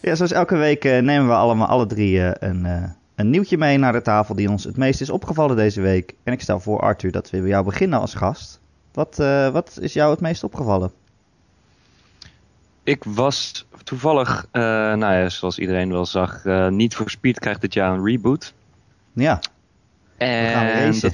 Ja, 0.00 0.14
zoals 0.14 0.32
elke 0.32 0.56
week 0.56 0.84
nemen 0.84 1.26
we 1.26 1.34
allemaal 1.34 1.66
alle 1.66 1.86
drie 1.86 2.44
een 2.44 2.66
een 3.14 3.30
nieuwtje 3.30 3.58
mee 3.58 3.78
naar 3.78 3.92
de 3.92 4.02
tafel 4.02 4.34
die 4.34 4.50
ons 4.50 4.64
het 4.64 4.76
meest 4.76 5.00
is 5.00 5.10
opgevallen 5.10 5.56
deze 5.56 5.80
week. 5.80 6.14
En 6.22 6.32
ik 6.32 6.40
stel 6.40 6.60
voor, 6.60 6.80
Arthur, 6.80 7.12
dat 7.12 7.30
we 7.30 7.38
bij 7.38 7.48
jou 7.48 7.64
beginnen 7.64 8.00
als 8.00 8.14
gast. 8.14 8.60
Wat, 8.92 9.18
uh, 9.20 9.48
wat 9.48 9.78
is 9.80 9.92
jou 9.92 10.10
het 10.10 10.20
meest 10.20 10.44
opgevallen? 10.44 10.92
Ik 12.82 13.04
was 13.04 13.66
toevallig, 13.84 14.46
uh, 14.52 14.62
nou 14.94 15.14
ja, 15.14 15.28
zoals 15.28 15.58
iedereen 15.58 15.90
wel 15.90 16.06
zag, 16.06 16.44
uh, 16.44 16.68
niet 16.68 16.94
voor 16.94 17.10
Speed 17.10 17.38
krijgt 17.38 17.60
dit 17.60 17.74
jaar 17.74 17.92
een 17.92 18.04
reboot. 18.04 18.54
Ja. 19.12 19.40
En 20.16 20.52
gaan 20.52 20.66
we 20.66 20.72
racen. 20.72 21.12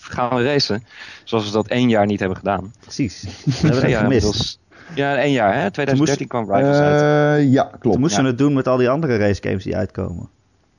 gaan 0.00 0.36
we 0.36 0.44
racen. 0.44 0.84
Zoals 1.24 1.44
we 1.44 1.52
dat 1.52 1.68
één 1.68 1.88
jaar 1.88 2.06
niet 2.06 2.18
hebben 2.20 2.38
gedaan. 2.38 2.72
Precies. 2.80 3.22
Dat 3.44 3.54
hebben 3.54 3.80
we 3.80 3.88
ja, 3.88 4.00
gemist. 4.00 4.60
Ja, 4.94 5.16
één 5.16 5.32
jaar 5.32 5.54
hè. 5.54 5.70
2013 5.70 6.26
kwam 6.26 6.44
Rivals 6.54 6.76
uit. 6.76 7.52
Ja, 7.52 7.62
klopt. 7.62 7.82
Toen 7.82 8.00
moesten 8.00 8.22
we 8.22 8.28
het 8.28 8.38
doen 8.38 8.52
met 8.52 8.68
al 8.68 8.76
die 8.76 8.88
andere 8.90 9.16
racegames 9.16 9.64
die 9.64 9.76
uitkomen. 9.76 10.28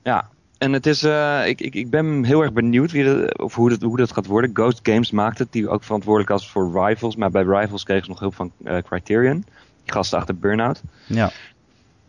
Ja, 0.04 0.30
en 0.64 0.74
het 0.74 0.86
is, 0.86 1.04
uh, 1.04 1.48
ik, 1.48 1.62
ik, 1.62 1.76
ik 1.76 1.90
ben 1.90 2.24
heel 2.24 2.42
erg 2.42 2.54
benieuwd 2.54 2.92
wie 2.92 3.38
of 3.38 3.56
hoe, 3.56 3.70
dat, 3.70 3.82
hoe 3.82 3.98
dat 3.98 4.12
gaat 4.12 4.26
worden. 4.26 4.50
Ghost 4.54 4.80
Games 4.84 5.12
maakt 5.12 5.40
het, 5.40 5.52
die 5.52 5.70
ook 5.70 5.84
verantwoordelijk 5.84 6.32
was 6.32 6.50
voor 6.50 6.86
Rivals. 6.86 7.16
Maar 7.16 7.32
bij 7.32 7.44
Rivals 7.44 7.84
kregen 7.84 8.04
ze 8.04 8.10
nog 8.10 8.20
hulp 8.20 8.36
van 8.36 8.52
uh, 8.66 8.78
Criterion. 8.78 9.46
Gasten 9.86 10.18
achter 10.18 10.38
Burnout. 10.38 10.82
Ja. 11.06 11.32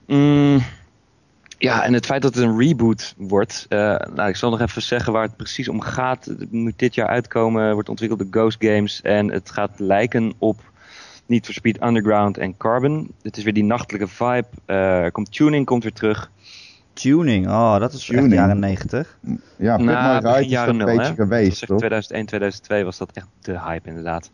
Mm, 0.07 0.63
ja, 1.59 1.85
en 1.85 1.93
het 1.93 2.07
feit 2.07 2.23
dat 2.23 2.35
het 2.35 2.45
een 2.45 2.59
reboot 2.59 3.15
wordt. 3.17 3.67
Uh, 3.69 3.79
nou, 4.15 4.29
ik 4.29 4.37
zal 4.37 4.51
nog 4.51 4.61
even 4.61 4.83
zeggen 4.83 5.13
waar 5.13 5.23
het 5.23 5.37
precies 5.37 5.69
om 5.69 5.81
gaat. 5.81 6.25
Het 6.25 6.53
moet 6.53 6.79
dit 6.79 6.95
jaar 6.95 7.09
uitkomen, 7.09 7.73
wordt 7.73 7.89
ontwikkeld 7.89 8.21
door 8.21 8.29
Ghost 8.31 8.57
Games. 8.61 9.03
En 9.03 9.31
het 9.31 9.51
gaat 9.51 9.79
lijken 9.79 10.33
op 10.39 10.61
Need 11.27 11.45
for 11.45 11.55
Speed 11.55 11.83
Underground 11.83 12.39
en 12.39 12.57
Carbon. 12.57 13.13
Het 13.23 13.37
is 13.37 13.45
weer 13.45 13.53
die 13.53 13.65
nachtelijke 13.65 14.09
vibe. 14.09 15.11
komt 15.11 15.33
tuning, 15.33 15.67
komt 15.67 15.83
weer 15.83 15.93
terug. 15.93 16.31
Tuning, 16.95 17.47
oh, 17.47 17.79
dat 17.79 17.93
is 17.93 18.05
Tuning. 18.05 18.27
echt 18.27 18.35
jaren 18.35 18.59
90. 18.59 19.19
Ja, 19.57 19.77
Pit 19.77 19.87
nou, 19.87 20.23
My 20.23 20.31
Ride 20.31 20.47
is 20.47 20.67
een 20.67 20.79
beetje 20.79 21.15
geweest, 21.15 21.67
toch? 21.67 21.79
2001, 21.79 22.27
2002 22.27 22.85
was 22.85 22.99
dat 22.99 23.11
echt 23.13 23.27
de 23.41 23.61
hype 23.61 23.89
inderdaad. 23.89 24.31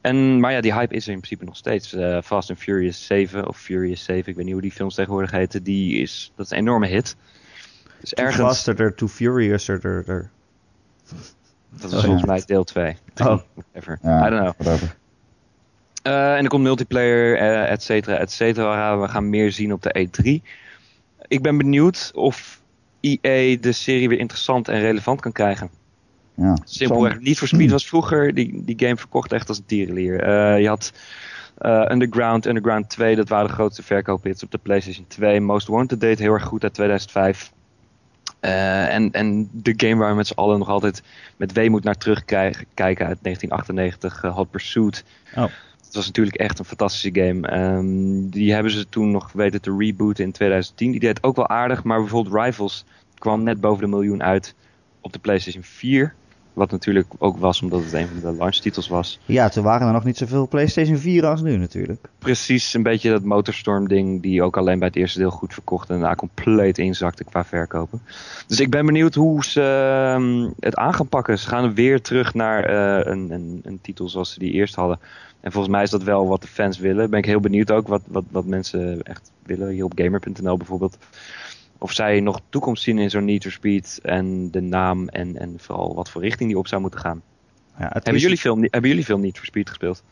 En, 0.00 0.40
maar 0.40 0.52
ja, 0.52 0.60
die 0.60 0.74
hype 0.74 0.94
is 0.94 1.06
er 1.06 1.12
in 1.12 1.18
principe 1.18 1.44
nog 1.44 1.56
steeds. 1.56 1.94
Uh, 1.94 2.18
Fast 2.22 2.50
and 2.50 2.58
Furious 2.58 3.06
7 3.06 3.48
of 3.48 3.58
Furious 3.58 4.04
7, 4.04 4.30
ik 4.30 4.36
weet 4.36 4.44
niet 4.44 4.52
hoe 4.52 4.62
die 4.62 4.72
films 4.72 4.94
tegenwoordig 4.94 5.30
heten, 5.30 5.62
die 5.62 6.00
is, 6.00 6.32
dat 6.36 6.46
is 6.46 6.52
een 6.52 6.58
enorme 6.58 6.86
hit. 6.86 7.16
Dus 8.00 8.10
too 8.10 8.24
ergens... 8.24 8.46
faster, 8.46 8.94
too 8.94 9.08
furious 9.08 9.68
er, 9.68 9.80
Dat 11.70 11.90
is 11.90 11.92
oh, 11.92 12.00
volgens 12.00 12.22
ja. 12.22 12.26
mij 12.26 12.42
deel 12.46 12.64
2. 12.64 12.96
Oh. 13.16 13.38
Whatever. 13.54 13.98
Ja, 14.02 14.26
I 14.26 14.30
don't 14.30 14.56
know. 14.56 14.76
Uh, 16.06 16.36
en 16.36 16.42
er 16.42 16.48
komt 16.48 16.62
multiplayer, 16.62 17.36
uh, 17.36 17.70
et 17.70 17.82
cetera, 17.82 18.16
et 18.16 18.30
cetera. 18.30 18.98
We 19.00 19.08
gaan 19.08 19.30
meer 19.30 19.52
zien 19.52 19.72
op 19.72 19.82
de 19.82 20.06
E3 20.08 20.46
ik 21.28 21.42
ben 21.42 21.56
benieuwd 21.56 22.10
of 22.14 22.60
EA 23.00 23.56
de 23.60 23.72
serie 23.72 24.08
weer 24.08 24.18
interessant 24.18 24.68
en 24.68 24.80
relevant 24.80 25.20
kan 25.20 25.32
krijgen. 25.32 25.70
Ja, 26.34 26.58
Simpelweg. 26.64 27.20
Niet 27.20 27.38
voor 27.38 27.48
Speed 27.48 27.70
was 27.70 27.86
vroeger, 27.86 28.34
die, 28.34 28.64
die 28.64 28.78
game 28.78 28.96
verkocht 28.96 29.32
echt 29.32 29.48
als 29.48 29.58
een 29.58 29.66
tierenlier. 29.66 30.28
Uh, 30.28 30.60
je 30.60 30.68
had 30.68 30.92
uh, 31.60 31.84
Underground, 31.88 32.46
Underground 32.46 32.90
2, 32.90 33.16
dat 33.16 33.28
waren 33.28 33.46
de 33.46 33.52
grootste 33.52 33.82
verkoophits 33.82 34.42
op 34.42 34.50
de 34.50 34.58
PlayStation 34.58 35.06
2. 35.06 35.40
Most 35.40 35.66
Wanted 35.66 36.00
deed 36.00 36.18
heel 36.18 36.32
erg 36.32 36.44
goed 36.44 36.62
uit 36.62 36.74
2005. 36.74 37.52
Uh, 38.40 38.94
en, 38.94 39.10
en 39.12 39.48
de 39.52 39.74
game 39.76 39.96
waar 39.96 40.10
we 40.10 40.16
met 40.16 40.26
z'n 40.26 40.38
allen 40.38 40.58
nog 40.58 40.68
altijd 40.68 41.02
met 41.36 41.52
weemoed 41.52 41.84
naar 41.84 41.96
terugkijken 41.96 43.06
uit 43.06 43.18
1998, 43.22 44.20
Hot 44.20 44.50
Pursuit. 44.50 45.04
Oh. 45.36 45.44
Het 45.88 45.96
was 45.96 46.06
natuurlijk 46.06 46.36
echt 46.36 46.58
een 46.58 46.64
fantastische 46.64 47.10
game. 47.12 47.58
Um, 47.58 48.30
die 48.30 48.52
hebben 48.52 48.72
ze 48.72 48.88
toen 48.88 49.10
nog 49.10 49.32
weten 49.32 49.60
te 49.60 49.76
rebooten 49.78 50.24
in 50.24 50.32
2010. 50.32 50.90
Die 50.90 51.00
deed 51.00 51.22
ook 51.22 51.36
wel 51.36 51.48
aardig, 51.48 51.84
maar 51.84 52.00
bijvoorbeeld 52.00 52.44
Rivals 52.44 52.84
kwam 53.18 53.42
net 53.42 53.60
boven 53.60 53.82
de 53.82 53.88
miljoen 53.88 54.22
uit 54.22 54.54
op 55.00 55.12
de 55.12 55.18
PlayStation 55.18 55.62
4. 55.62 56.14
Wat 56.52 56.70
natuurlijk 56.70 57.06
ook 57.18 57.36
was 57.36 57.62
omdat 57.62 57.84
het 57.84 57.92
een 57.92 58.08
van 58.08 58.20
de 58.20 58.38
launchtitels 58.38 58.88
was. 58.88 59.18
Ja, 59.24 59.48
toen 59.48 59.64
waren 59.64 59.86
er 59.86 59.92
nog 59.92 60.04
niet 60.04 60.16
zoveel 60.16 60.48
PlayStation 60.48 60.96
4 60.96 61.26
als 61.26 61.42
nu 61.42 61.56
natuurlijk. 61.56 62.08
Precies, 62.18 62.74
een 62.74 62.82
beetje 62.82 63.10
dat 63.10 63.22
Motorstorm 63.22 63.88
ding 63.88 64.22
die 64.22 64.42
ook 64.42 64.56
alleen 64.56 64.78
bij 64.78 64.88
het 64.88 64.96
eerste 64.96 65.18
deel 65.18 65.30
goed 65.30 65.52
verkocht 65.52 65.90
en 65.90 65.98
daarna 65.98 66.14
compleet 66.14 66.78
inzakte 66.78 67.24
qua 67.24 67.44
verkopen. 67.44 68.02
Dus 68.46 68.60
ik 68.60 68.70
ben 68.70 68.86
benieuwd 68.86 69.14
hoe 69.14 69.44
ze 69.44 69.62
um, 70.16 70.54
het 70.60 70.76
aan 70.76 70.94
gaan 70.94 71.08
pakken. 71.08 71.38
Ze 71.38 71.48
gaan 71.48 71.74
weer 71.74 72.00
terug 72.00 72.34
naar 72.34 72.70
uh, 72.70 73.12
een, 73.12 73.30
een, 73.30 73.60
een, 73.64 73.80
titel 73.80 74.08
zoals 74.08 74.32
ze 74.32 74.38
die 74.38 74.52
eerst 74.52 74.74
hadden. 74.74 74.98
En 75.40 75.52
volgens 75.52 75.72
mij 75.72 75.82
is 75.82 75.90
dat 75.90 76.02
wel 76.02 76.28
wat 76.28 76.42
de 76.42 76.48
fans 76.48 76.78
willen. 76.78 77.10
Ben 77.10 77.18
ik 77.18 77.24
heel 77.24 77.40
benieuwd 77.40 77.70
ook 77.70 77.88
wat, 77.88 78.02
wat, 78.06 78.24
wat 78.30 78.44
mensen 78.44 79.02
echt 79.02 79.30
willen. 79.42 79.68
Hier 79.68 79.84
op 79.84 79.92
gamer.nl 79.94 80.56
bijvoorbeeld. 80.56 80.98
Of 81.78 81.92
zij 81.92 82.20
nog 82.20 82.40
toekomst 82.48 82.82
zien 82.82 82.98
in 82.98 83.10
zo'n 83.10 83.24
Need 83.24 83.42
for 83.42 83.52
Speed. 83.52 83.98
En 84.02 84.50
de 84.50 84.60
naam 84.60 85.08
en, 85.08 85.36
en 85.36 85.54
vooral 85.56 85.94
wat 85.94 86.10
voor 86.10 86.22
richting 86.22 86.48
die 86.48 86.58
op 86.58 86.68
zou 86.68 86.80
moeten 86.80 87.00
gaan. 87.00 87.22
Ja, 87.78 87.90
hebben, 87.92 88.22
jullie 88.22 88.40
veel, 88.40 88.56
hebben 88.60 88.90
jullie 88.90 89.04
veel 89.04 89.18
Need 89.18 89.36
for 89.36 89.46
Speed 89.46 89.68
gespeeld? 89.68 90.02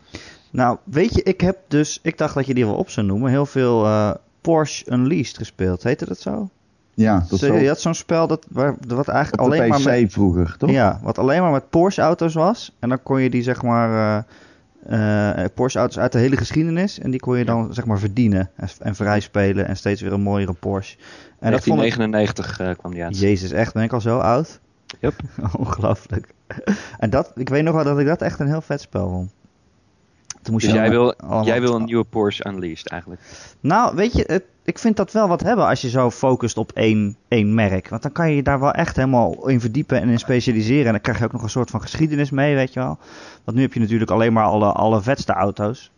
Nou, 0.50 0.78
weet 0.84 1.14
je, 1.14 1.22
ik 1.22 1.40
heb 1.40 1.58
dus... 1.68 1.98
Ik 2.02 2.18
dacht 2.18 2.34
dat 2.34 2.46
je 2.46 2.54
die 2.54 2.66
wel 2.66 2.74
op 2.74 2.90
zou 2.90 3.06
noemen. 3.06 3.30
Heel 3.30 3.46
veel 3.46 3.84
uh, 3.84 4.10
Porsche 4.40 4.92
Unleashed 4.92 5.36
gespeeld. 5.36 5.82
Heette 5.82 6.06
dat 6.06 6.18
zo? 6.18 6.50
Ja, 6.94 7.26
dat 7.28 7.38
zo, 7.38 7.54
Je 7.54 7.68
had 7.68 7.80
zo'n 7.80 7.94
spel 7.94 8.26
dat, 8.26 8.46
waar, 8.50 8.76
wat 8.86 9.08
eigenlijk 9.08 9.42
alleen 9.42 9.68
maar 9.68 9.82
met... 9.82 10.12
vroeger, 10.12 10.56
toch? 10.58 10.70
Ja, 10.70 11.00
wat 11.02 11.18
alleen 11.18 11.42
maar 11.42 11.52
met 11.52 11.70
Porsche 11.70 12.02
auto's 12.02 12.34
was. 12.34 12.72
En 12.78 12.88
dan 12.88 13.02
kon 13.02 13.20
je 13.20 13.30
die 13.30 13.42
zeg 13.42 13.62
maar... 13.62 14.16
Uh, 14.18 14.22
uh, 14.90 15.44
Porsche-auto's 15.54 15.98
uit 15.98 16.12
de 16.12 16.18
hele 16.18 16.36
geschiedenis. 16.36 16.98
En 16.98 17.10
die 17.10 17.20
kon 17.20 17.38
je 17.38 17.44
dan 17.44 17.74
zeg 17.74 17.86
maar 17.86 17.98
verdienen 17.98 18.50
en, 18.56 18.68
en 18.78 18.94
vrij 18.94 19.20
spelen. 19.20 19.66
En 19.66 19.76
steeds 19.76 20.00
weer 20.00 20.12
een 20.12 20.20
mooiere 20.20 20.52
Porsche. 20.52 20.96
En 21.38 21.50
1999 21.50 22.60
ik... 22.60 22.66
uh, 22.66 22.74
kwam 22.78 22.92
die 22.92 23.04
uit. 23.04 23.18
Jezus, 23.18 23.50
echt? 23.50 23.72
Ben 23.72 23.82
ik 23.82 23.92
al 23.92 24.00
zo 24.00 24.18
oud? 24.18 24.60
Yep. 25.00 25.14
Ongelooflijk. 25.58 26.34
en 26.98 27.10
dat, 27.10 27.32
ik 27.34 27.48
weet 27.48 27.62
nog 27.62 27.74
wel 27.74 27.84
dat 27.84 27.98
ik 27.98 28.06
dat 28.06 28.22
echt 28.22 28.40
een 28.40 28.46
heel 28.46 28.60
vet 28.60 28.80
spel 28.80 29.08
vond. 29.08 29.34
dus 30.62 30.72
jij 30.72 30.90
wil, 30.90 31.14
jij 31.42 31.60
wil 31.60 31.74
een 31.74 31.84
nieuwe 31.84 32.04
Porsche 32.04 32.48
Unleashed 32.48 32.88
eigenlijk? 32.88 33.20
Nou, 33.60 33.96
weet 33.96 34.12
je, 34.12 34.24
het, 34.26 34.44
ik 34.66 34.78
vind 34.78 34.96
dat 34.96 35.12
wel 35.12 35.28
wat 35.28 35.40
hebben 35.40 35.66
als 35.66 35.80
je 35.80 35.88
zo 35.88 36.10
focust 36.10 36.56
op 36.56 36.72
één, 36.72 37.16
één 37.28 37.54
merk. 37.54 37.88
Want 37.88 38.02
dan 38.02 38.12
kan 38.12 38.30
je 38.30 38.36
je 38.36 38.42
daar 38.42 38.60
wel 38.60 38.72
echt 38.72 38.96
helemaal 38.96 39.48
in 39.48 39.60
verdiepen 39.60 40.00
en 40.00 40.08
in 40.08 40.18
specialiseren. 40.18 40.86
En 40.86 40.92
dan 40.92 41.00
krijg 41.00 41.18
je 41.18 41.24
ook 41.24 41.32
nog 41.32 41.42
een 41.42 41.50
soort 41.50 41.70
van 41.70 41.80
geschiedenis 41.80 42.30
mee, 42.30 42.54
weet 42.54 42.72
je 42.72 42.80
wel. 42.80 42.98
Want 43.44 43.56
nu 43.56 43.62
heb 43.62 43.72
je 43.72 43.80
natuurlijk 43.80 44.10
alleen 44.10 44.32
maar 44.32 44.44
alle, 44.44 44.72
alle 44.72 45.02
vetste 45.02 45.32
auto's. 45.32 45.90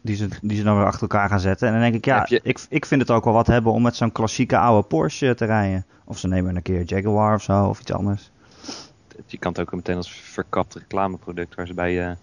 Die 0.00 0.16
ze, 0.16 0.28
die 0.42 0.56
ze 0.56 0.62
dan 0.62 0.76
weer 0.76 0.86
achter 0.86 1.02
elkaar 1.02 1.28
gaan 1.28 1.40
zetten. 1.40 1.66
En 1.66 1.72
dan 1.72 1.82
denk 1.82 1.94
ik, 1.94 2.04
ja, 2.04 2.26
ik, 2.28 2.60
ik 2.68 2.86
vind 2.86 3.00
het 3.00 3.10
ook 3.10 3.24
wel 3.24 3.32
wat 3.32 3.46
hebben 3.46 3.72
om 3.72 3.82
met 3.82 3.96
zo'n 3.96 4.12
klassieke 4.12 4.58
oude 4.58 4.88
Porsche 4.88 5.34
te 5.34 5.44
rijden. 5.44 5.86
Of 6.04 6.18
ze 6.18 6.28
nemen 6.28 6.56
een 6.56 6.62
keer 6.62 6.82
Jaguar 6.82 7.34
of 7.34 7.42
zo, 7.42 7.64
of 7.64 7.80
iets 7.80 7.92
anders. 7.92 8.30
Je 9.26 9.38
kan 9.38 9.52
het 9.52 9.60
ook 9.60 9.74
meteen 9.74 9.96
als 9.96 10.12
verkapt 10.12 10.74
reclameproduct, 10.74 11.54
waar 11.54 11.66
ze 11.66 11.74
bij 11.74 11.92
uh, 11.92 12.10
eh, 12.10 12.16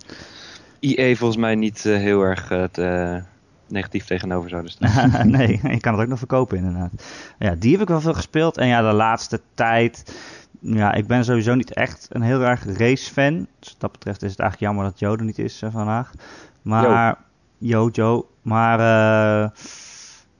IE 0.79 1.17
volgens 1.17 1.39
mij 1.39 1.55
niet 1.55 1.85
uh, 1.85 1.97
heel 1.97 2.21
erg 2.21 2.51
uh, 2.51 2.63
te, 2.63 3.21
negatief 3.69 4.05
tegenover 4.05 4.49
zouden 4.49 4.71
staan. 4.71 5.11
nee, 5.31 5.59
je 5.63 5.79
kan 5.79 5.93
het 5.93 6.01
ook 6.01 6.07
nog 6.07 6.17
verkopen 6.17 6.57
inderdaad. 6.57 6.91
Ja, 7.39 7.55
die 7.55 7.71
heb 7.71 7.81
ik 7.81 7.87
wel 7.87 8.01
veel 8.01 8.13
gespeeld. 8.13 8.57
En 8.57 8.67
ja, 8.67 8.89
de 8.89 8.95
laatste 8.95 9.41
tijd... 9.53 10.15
Ja, 10.59 10.93
ik 10.93 11.07
ben 11.07 11.25
sowieso 11.25 11.55
niet 11.55 11.73
echt 11.73 12.07
een 12.09 12.21
heel 12.21 12.41
erg 12.41 12.77
race-fan. 12.77 13.47
Dus 13.59 13.69
wat 13.69 13.79
dat 13.79 13.91
betreft 13.91 14.23
is 14.23 14.31
het 14.31 14.39
eigenlijk 14.39 14.71
jammer 14.71 14.91
dat 14.91 14.99
Joden 14.99 15.25
niet 15.25 15.39
is 15.39 15.63
vandaag. 15.71 16.11
Maar 16.61 17.17
Jojo. 17.57 18.29
Maar 18.41 18.79
uh, 18.79 19.49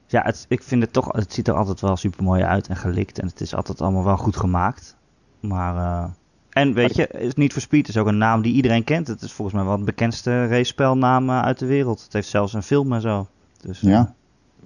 ja, 0.06 0.22
het, 0.22 0.46
ik 0.48 0.62
vind 0.62 0.82
het 0.82 0.92
toch, 0.92 1.12
het 1.12 1.32
ziet 1.32 1.48
er 1.48 1.54
altijd 1.54 1.80
wel 1.80 1.96
super 1.96 2.24
mooi 2.24 2.42
uit 2.42 2.68
en 2.68 2.76
gelikt. 2.76 3.18
En 3.18 3.26
het 3.26 3.40
is 3.40 3.54
altijd 3.54 3.80
allemaal 3.80 4.04
wel 4.04 4.16
goed 4.16 4.36
gemaakt. 4.36 4.96
Maar, 5.40 5.74
uh, 5.74 6.10
en 6.58 6.72
weet 6.72 6.96
je, 6.96 7.06
is 7.08 7.34
niet 7.34 7.52
for 7.52 7.62
Speed 7.62 7.88
is 7.88 7.96
ook 7.96 8.06
een 8.06 8.18
naam 8.18 8.42
die 8.42 8.54
iedereen 8.54 8.84
kent. 8.84 9.08
Het 9.08 9.22
is 9.22 9.32
volgens 9.32 9.56
mij 9.56 9.66
wel 9.66 9.78
de 9.78 9.84
bekendste 9.84 10.46
race-spelnaam 10.46 11.30
uit 11.30 11.58
de 11.58 11.66
wereld. 11.66 12.02
Het 12.02 12.12
heeft 12.12 12.28
zelfs 12.28 12.52
een 12.52 12.62
film 12.62 12.92
en 12.92 13.00
zo. 13.00 13.28
Dus, 13.60 13.80
ja. 13.80 14.14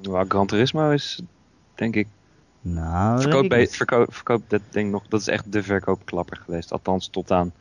Uh, 0.08 0.20
Gran 0.28 0.46
Turismo 0.46 0.90
is, 0.90 1.22
denk 1.74 1.96
ik, 1.96 2.06
nou, 2.60 3.20
verkoop, 3.20 3.48
bij, 3.48 3.68
verkoop, 3.68 4.14
verkoop 4.14 4.42
dat 4.48 4.60
ding 4.70 4.90
nog, 4.90 5.02
dat 5.08 5.20
is 5.20 5.28
echt 5.28 5.52
de 5.52 5.62
verkoopklapper 5.62 6.36
geweest. 6.36 6.72
Althans, 6.72 7.08
tot 7.08 7.30
aan 7.30 7.52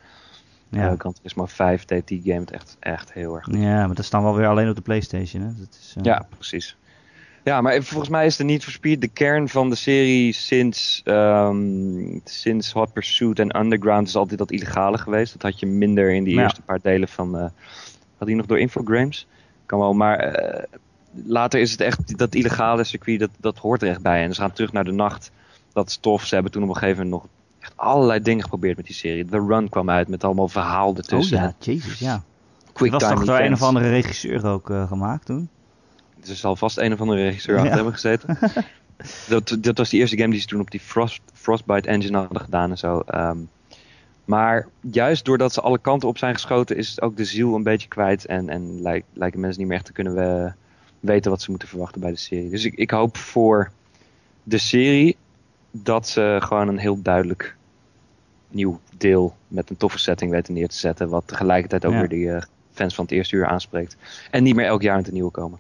ja. 0.70 0.92
Uh, 0.92 1.00
Gran 1.00 1.14
Turismo 1.14 1.46
5 1.46 1.86
deed 1.86 2.08
die 2.08 2.22
game 2.22 2.40
het 2.40 2.52
echt, 2.52 2.78
echt 2.80 3.14
heel 3.14 3.36
erg 3.36 3.44
goed. 3.44 3.54
Ja, 3.54 3.86
maar 3.86 3.96
dat 3.96 4.06
staan 4.06 4.24
wel 4.24 4.36
weer 4.36 4.48
alleen 4.48 4.70
op 4.70 4.76
de 4.76 4.82
Playstation. 4.82 5.42
Hè? 5.42 5.48
Dat 5.48 5.78
is, 5.82 5.96
uh... 5.98 6.04
Ja, 6.04 6.28
precies. 6.30 6.78
Ja, 7.44 7.62
maar 7.62 7.84
volgens 7.84 8.10
mij 8.10 8.26
is 8.26 8.36
de 8.36 8.44
Need 8.44 8.64
for 8.64 8.72
Speed 8.72 9.02
de 9.02 9.08
kern 9.08 9.50
van 9.50 9.70
de 9.70 9.76
serie 9.76 10.34
sinds, 10.34 11.02
um, 11.06 12.22
sinds 12.24 12.72
Hot 12.72 12.94
Pursuit 12.94 13.40
en 13.40 13.60
Underground 13.60 14.08
is 14.08 14.16
altijd 14.16 14.40
dat 14.40 14.52
illegale 14.52 14.98
geweest. 14.98 15.34
Dat 15.34 15.42
had 15.42 15.60
je 15.60 15.66
minder 15.66 16.12
in 16.12 16.24
die 16.24 16.36
ja. 16.36 16.42
eerste 16.42 16.62
paar 16.62 16.80
delen 16.82 17.08
van, 17.08 17.36
uh, 17.36 17.42
had 18.18 18.28
hij 18.28 18.34
nog 18.34 18.46
door 18.46 18.60
Infogrames? 18.60 19.28
Kan 19.66 19.80
wel, 19.80 19.94
maar 19.94 20.42
uh, 20.42 20.64
later 21.26 21.60
is 21.60 21.72
het 21.72 21.82
echt, 21.82 22.18
dat 22.18 22.36
illegale 22.36 22.84
circuit, 22.84 23.20
dat, 23.20 23.30
dat 23.40 23.58
hoort 23.58 23.82
er 23.82 23.90
echt 23.90 24.02
bij. 24.02 24.24
En 24.24 24.34
ze 24.34 24.42
gaan 24.42 24.52
terug 24.52 24.72
naar 24.72 24.84
de 24.84 24.92
nacht, 24.92 25.32
dat 25.74 25.88
is 25.88 25.98
tof. 25.98 26.26
Ze 26.26 26.34
hebben 26.34 26.52
toen 26.52 26.64
op 26.64 26.70
een 26.70 26.76
gegeven 26.76 27.04
moment 27.04 27.22
nog 27.22 27.32
echt 27.60 27.74
allerlei 27.76 28.22
dingen 28.22 28.44
geprobeerd 28.44 28.78
met 28.78 28.86
die 28.86 28.96
serie. 28.96 29.26
The 29.26 29.46
Run 29.48 29.70
kwam 29.70 29.90
uit 29.90 30.08
met 30.08 30.24
allemaal 30.24 30.48
verhaal 30.48 30.96
ertussen. 30.96 31.38
Oh 31.38 31.44
ja, 31.44 31.54
jezus, 31.60 32.00
ja. 32.00 32.24
Quick 32.74 32.92
was 32.92 33.04
toch 33.04 33.26
door 33.26 33.40
een 33.40 33.54
of 33.54 33.62
andere 33.62 33.90
regisseur 33.90 34.46
ook 34.46 34.70
uh, 34.70 34.88
gemaakt 34.88 35.26
toen? 35.26 35.50
Er 36.30 36.36
zal 36.36 36.56
vast 36.56 36.78
een 36.78 36.94
of 36.94 37.02
andere 37.02 37.22
regisseur 37.22 37.58
aan 37.58 37.66
het 37.66 37.74
hebben 37.74 37.94
gezeten. 37.94 38.38
dat, 39.30 39.58
dat 39.60 39.78
was 39.78 39.90
die 39.90 40.00
eerste 40.00 40.18
game 40.18 40.32
die 40.32 40.40
ze 40.40 40.48
toen 40.48 40.60
op 40.60 40.72
die 40.72 40.80
Frost, 40.80 41.22
Frostbite 41.34 41.88
engine 41.88 42.18
hadden 42.18 42.42
gedaan 42.42 42.70
en 42.70 42.78
zo. 42.78 43.04
Um, 43.16 43.50
maar 44.26 44.68
juist 44.80 45.26
doordat 45.26 45.54
ze 45.54 45.62
alle 45.62 45.80
kanten 45.80 46.10
op 46.10 46.18
zijn 46.18 46.34
geschoten, 46.34 46.78
is 46.78 46.90
het 46.90 47.02
ook 47.02 47.18
de 47.18 47.26
ziel 47.26 47.56
een 47.56 47.64
beetje 47.64 47.88
kwijt. 47.88 48.26
En, 48.26 48.50
en 48.50 48.82
lijken, 48.82 49.10
lijken 49.14 49.40
mensen 49.40 49.60
niet 49.60 49.68
meer 49.68 49.78
echt 49.78 49.86
te 49.86 49.92
kunnen 49.92 50.16
we, 50.16 50.54
weten 51.00 51.32
wat 51.32 51.42
ze 51.42 51.50
moeten 51.50 51.68
verwachten 51.68 52.02
bij 52.02 52.12
de 52.12 52.18
serie. 52.18 52.50
Dus 52.50 52.66
ik, 52.66 52.74
ik 52.74 52.92
hoop 52.92 53.18
voor 53.18 53.72
de 54.44 54.58
serie 54.58 55.18
dat 55.72 56.08
ze 56.08 56.38
gewoon 56.42 56.68
een 56.68 56.78
heel 56.78 57.02
duidelijk 57.02 57.56
nieuw 58.50 58.80
deel 58.98 59.36
met 59.48 59.70
een 59.70 59.78
toffe 59.78 60.00
setting 60.00 60.32
weten 60.32 60.54
neer 60.54 60.68
te 60.68 60.78
zetten. 60.78 61.10
Wat 61.10 61.28
tegelijkertijd 61.28 61.86
ook 61.86 61.94
weer 61.94 62.10
de 62.10 62.16
uh, 62.16 62.42
fans 62.72 62.96
van 62.96 63.04
het 63.04 63.14
eerste 63.14 63.36
uur 63.36 63.46
aanspreekt. 63.46 63.98
En 64.32 64.44
niet 64.44 64.56
meer 64.56 64.66
elk 64.66 64.82
jaar 64.82 64.96
met 64.96 65.08
een 65.08 65.14
nieuwe 65.14 65.32
komen. 65.32 65.60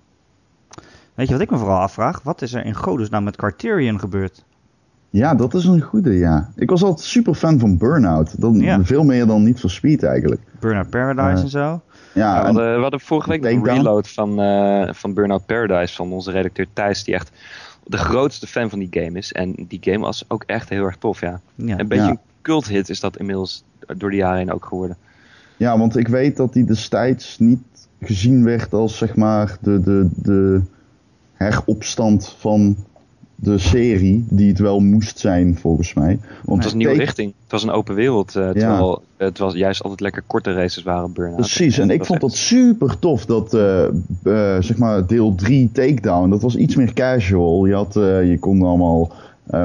Weet 1.16 1.28
je 1.28 1.34
wat 1.34 1.42
ik 1.42 1.50
me 1.50 1.58
vooral 1.58 1.80
afvraag? 1.80 2.22
Wat 2.24 2.42
is 2.42 2.54
er 2.54 2.66
in 2.66 2.76
nou 3.10 3.24
met 3.24 3.36
Criterion 3.36 4.00
gebeurd? 4.00 4.44
Ja, 5.10 5.36
dat 5.36 5.54
is 5.54 5.66
een 5.66 5.82
goede, 5.82 6.14
ja. 6.14 6.50
Ik 6.56 6.70
was 6.70 6.84
altijd 6.84 7.08
super 7.08 7.34
fan 7.34 7.60
van 7.60 7.78
Burnout. 7.78 8.42
Dan, 8.42 8.60
ja. 8.60 8.84
Veel 8.84 9.04
meer 9.04 9.26
dan 9.26 9.44
niet 9.44 9.60
voor 9.60 9.70
Speed 9.70 10.04
eigenlijk. 10.04 10.42
Burnout 10.60 10.90
Paradise 10.90 11.38
uh, 11.38 11.44
en 11.44 11.50
zo. 11.50 11.82
Ja, 12.14 12.40
we, 12.40 12.46
hadden, 12.46 12.76
we 12.76 12.82
hadden 12.82 13.00
vorige 13.00 13.30
week 13.30 13.44
een 13.44 13.66
reload 13.66 14.10
van, 14.10 14.42
uh, 14.42 14.94
van 14.94 15.14
Burnout 15.14 15.46
Paradise 15.46 15.96
van 15.96 16.12
onze 16.12 16.32
redacteur 16.32 16.66
Thijs, 16.74 17.04
die 17.04 17.14
echt 17.14 17.32
de 17.84 17.98
grootste 17.98 18.48
fan 18.48 18.70
van 18.70 18.80
die 18.80 18.88
game 18.92 19.18
is. 19.18 19.32
En 19.32 19.56
die 19.68 19.80
game 19.82 20.00
was 20.00 20.26
ook 20.28 20.44
echt 20.46 20.70
heel 20.70 20.86
erg 20.86 20.98
tof, 20.98 21.22
ja. 21.22 21.42
ja. 21.56 21.80
Een 21.80 21.88
beetje 21.88 22.04
ja. 22.04 22.10
een 22.10 22.20
cult 22.42 22.68
hit 22.68 22.90
is 22.90 23.00
dat 23.00 23.18
inmiddels 23.18 23.64
door 23.98 24.10
de 24.10 24.16
jaren 24.16 24.38
heen 24.38 24.52
ook 24.52 24.66
geworden. 24.66 24.98
Ja, 25.58 25.78
want 25.78 25.98
ik 25.98 26.08
weet 26.08 26.38
dat 26.38 26.54
die 26.54 26.66
destijds 26.66 27.40
niet 27.40 27.62
gezien 28.02 28.44
werd 28.44 28.74
als 28.74 28.98
zeg 28.98 29.16
maar 29.16 29.58
de, 29.62 29.82
de, 29.82 30.10
de 30.16 30.62
heropstand 31.42 32.36
van 32.38 32.76
de 33.42 33.58
serie, 33.58 34.26
die 34.30 34.48
het 34.48 34.60
wel 34.60 34.80
moest 34.80 35.20
zijn 35.20 35.58
volgens 35.58 35.94
mij. 35.94 36.20
Want 36.44 36.56
het 36.56 36.64
was 36.64 36.72
een 36.72 36.78
nieuwe 36.78 36.98
richting. 36.98 37.34
Het 37.42 37.52
was 37.52 37.64
een 37.64 37.72
open 37.72 37.96
wereld. 37.96 38.36
Uh, 38.36 38.50
terwijl 38.50 39.02
ja. 39.18 39.26
het 39.26 39.38
was 39.38 39.54
juist 39.54 39.82
altijd 39.82 40.00
lekker 40.00 40.24
korte 40.28 40.54
races 40.54 40.84
waren 40.84 41.12
Precies, 41.36 41.78
en, 41.78 41.90
ik 41.90 42.06
vond 42.06 42.22
dat 42.22 42.34
super 42.34 43.00
tof 43.00 43.26
dat 43.26 43.54
uh, 43.54 43.84
uh, 44.24 44.58
zeg 44.60 44.78
maar 44.78 45.08
deel 45.08 45.36
3 45.36 45.72
Takedown, 45.72 46.30
dat 46.30 46.42
was 46.42 46.56
iets 46.56 46.76
meer 46.76 46.94
casual. 46.94 47.66
Je, 47.66 47.74
had, 47.74 47.94
je 47.94 48.38
kon 48.40 48.62
allemaal 48.62 49.12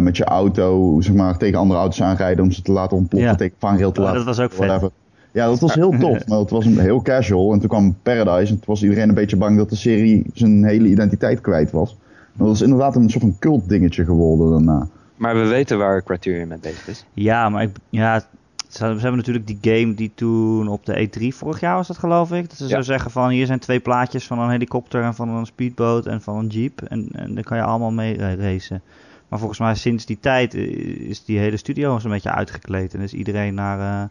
met 0.00 0.16
je 0.16 0.24
auto 0.24 1.00
zeg 1.00 1.14
maar, 1.14 1.36
tegen 1.38 1.58
andere 1.58 1.80
auto's 1.80 2.02
aanrijden 2.02 2.44
om 2.44 2.50
ze 2.52 2.62
te 2.62 2.72
laten 2.72 2.96
ontploffen, 2.96 3.30
ja. 3.30 3.36
tegen 3.36 3.56
vangrail 3.58 3.92
te 3.92 4.00
laten. 4.00 4.16
Dat 4.16 4.36
was 4.36 4.40
ook 4.40 4.52
vet. 4.52 4.90
Ja, 5.36 5.46
dat 5.46 5.60
was 5.60 5.74
heel 5.74 5.90
tof, 5.98 6.26
maar 6.26 6.38
het 6.38 6.50
was 6.50 6.64
een, 6.64 6.78
heel 6.78 7.02
casual. 7.02 7.52
En 7.52 7.58
toen 7.58 7.68
kwam 7.68 7.96
Paradise 8.02 8.52
en 8.52 8.58
toen 8.58 8.66
was 8.66 8.82
iedereen 8.82 9.08
een 9.08 9.14
beetje 9.14 9.36
bang 9.36 9.56
dat 9.56 9.70
de 9.70 9.76
serie 9.76 10.24
zijn 10.34 10.64
hele 10.64 10.88
identiteit 10.88 11.40
kwijt 11.40 11.70
was. 11.70 11.96
Dat 12.32 12.54
is 12.54 12.60
inderdaad 12.60 12.96
een 12.96 13.10
soort 13.10 13.22
van 13.22 13.36
cult 13.38 13.68
dingetje 13.68 14.04
geworden 14.04 14.50
daarna. 14.50 14.88
Maar 15.16 15.34
we 15.34 15.46
weten 15.46 15.78
waar 15.78 16.02
Criterion 16.02 16.48
mee 16.48 16.58
bezig 16.58 16.88
is. 16.88 17.06
Ja, 17.12 17.48
maar 17.48 17.62
ik, 17.62 17.76
ja, 17.88 18.22
ze 18.68 18.84
hebben 18.84 19.16
natuurlijk 19.16 19.46
die 19.46 19.58
game 19.60 19.94
die 19.94 20.12
toen 20.14 20.68
op 20.68 20.86
de 20.86 21.08
E3 21.08 21.36
vorig 21.36 21.60
jaar 21.60 21.76
was 21.76 21.86
dat 21.86 21.98
geloof 21.98 22.32
ik. 22.32 22.48
Dat 22.48 22.58
ze 22.58 22.68
zo 22.68 22.80
zeggen 22.80 23.10
van 23.10 23.28
hier 23.28 23.46
zijn 23.46 23.58
twee 23.58 23.80
plaatjes 23.80 24.26
van 24.26 24.38
een 24.38 24.50
helikopter 24.50 25.02
en 25.02 25.14
van 25.14 25.28
een 25.28 25.46
speedboot 25.46 26.06
en 26.06 26.20
van 26.22 26.36
een 26.36 26.46
jeep. 26.46 26.82
En, 26.82 27.08
en 27.12 27.34
daar 27.34 27.44
kan 27.44 27.56
je 27.56 27.62
allemaal 27.62 27.92
mee 27.92 28.16
racen. 28.36 28.82
Maar 29.28 29.38
volgens 29.38 29.60
mij 29.60 29.74
sinds 29.74 30.06
die 30.06 30.18
tijd 30.20 30.54
is 30.54 31.24
die 31.24 31.38
hele 31.38 31.56
studio 31.56 31.98
zo'n 31.98 32.10
beetje 32.10 32.32
uitgekleed. 32.32 32.94
En 32.94 33.00
is 33.00 33.12
iedereen 33.12 33.54
naar, 33.54 33.78
uh, 33.78 34.08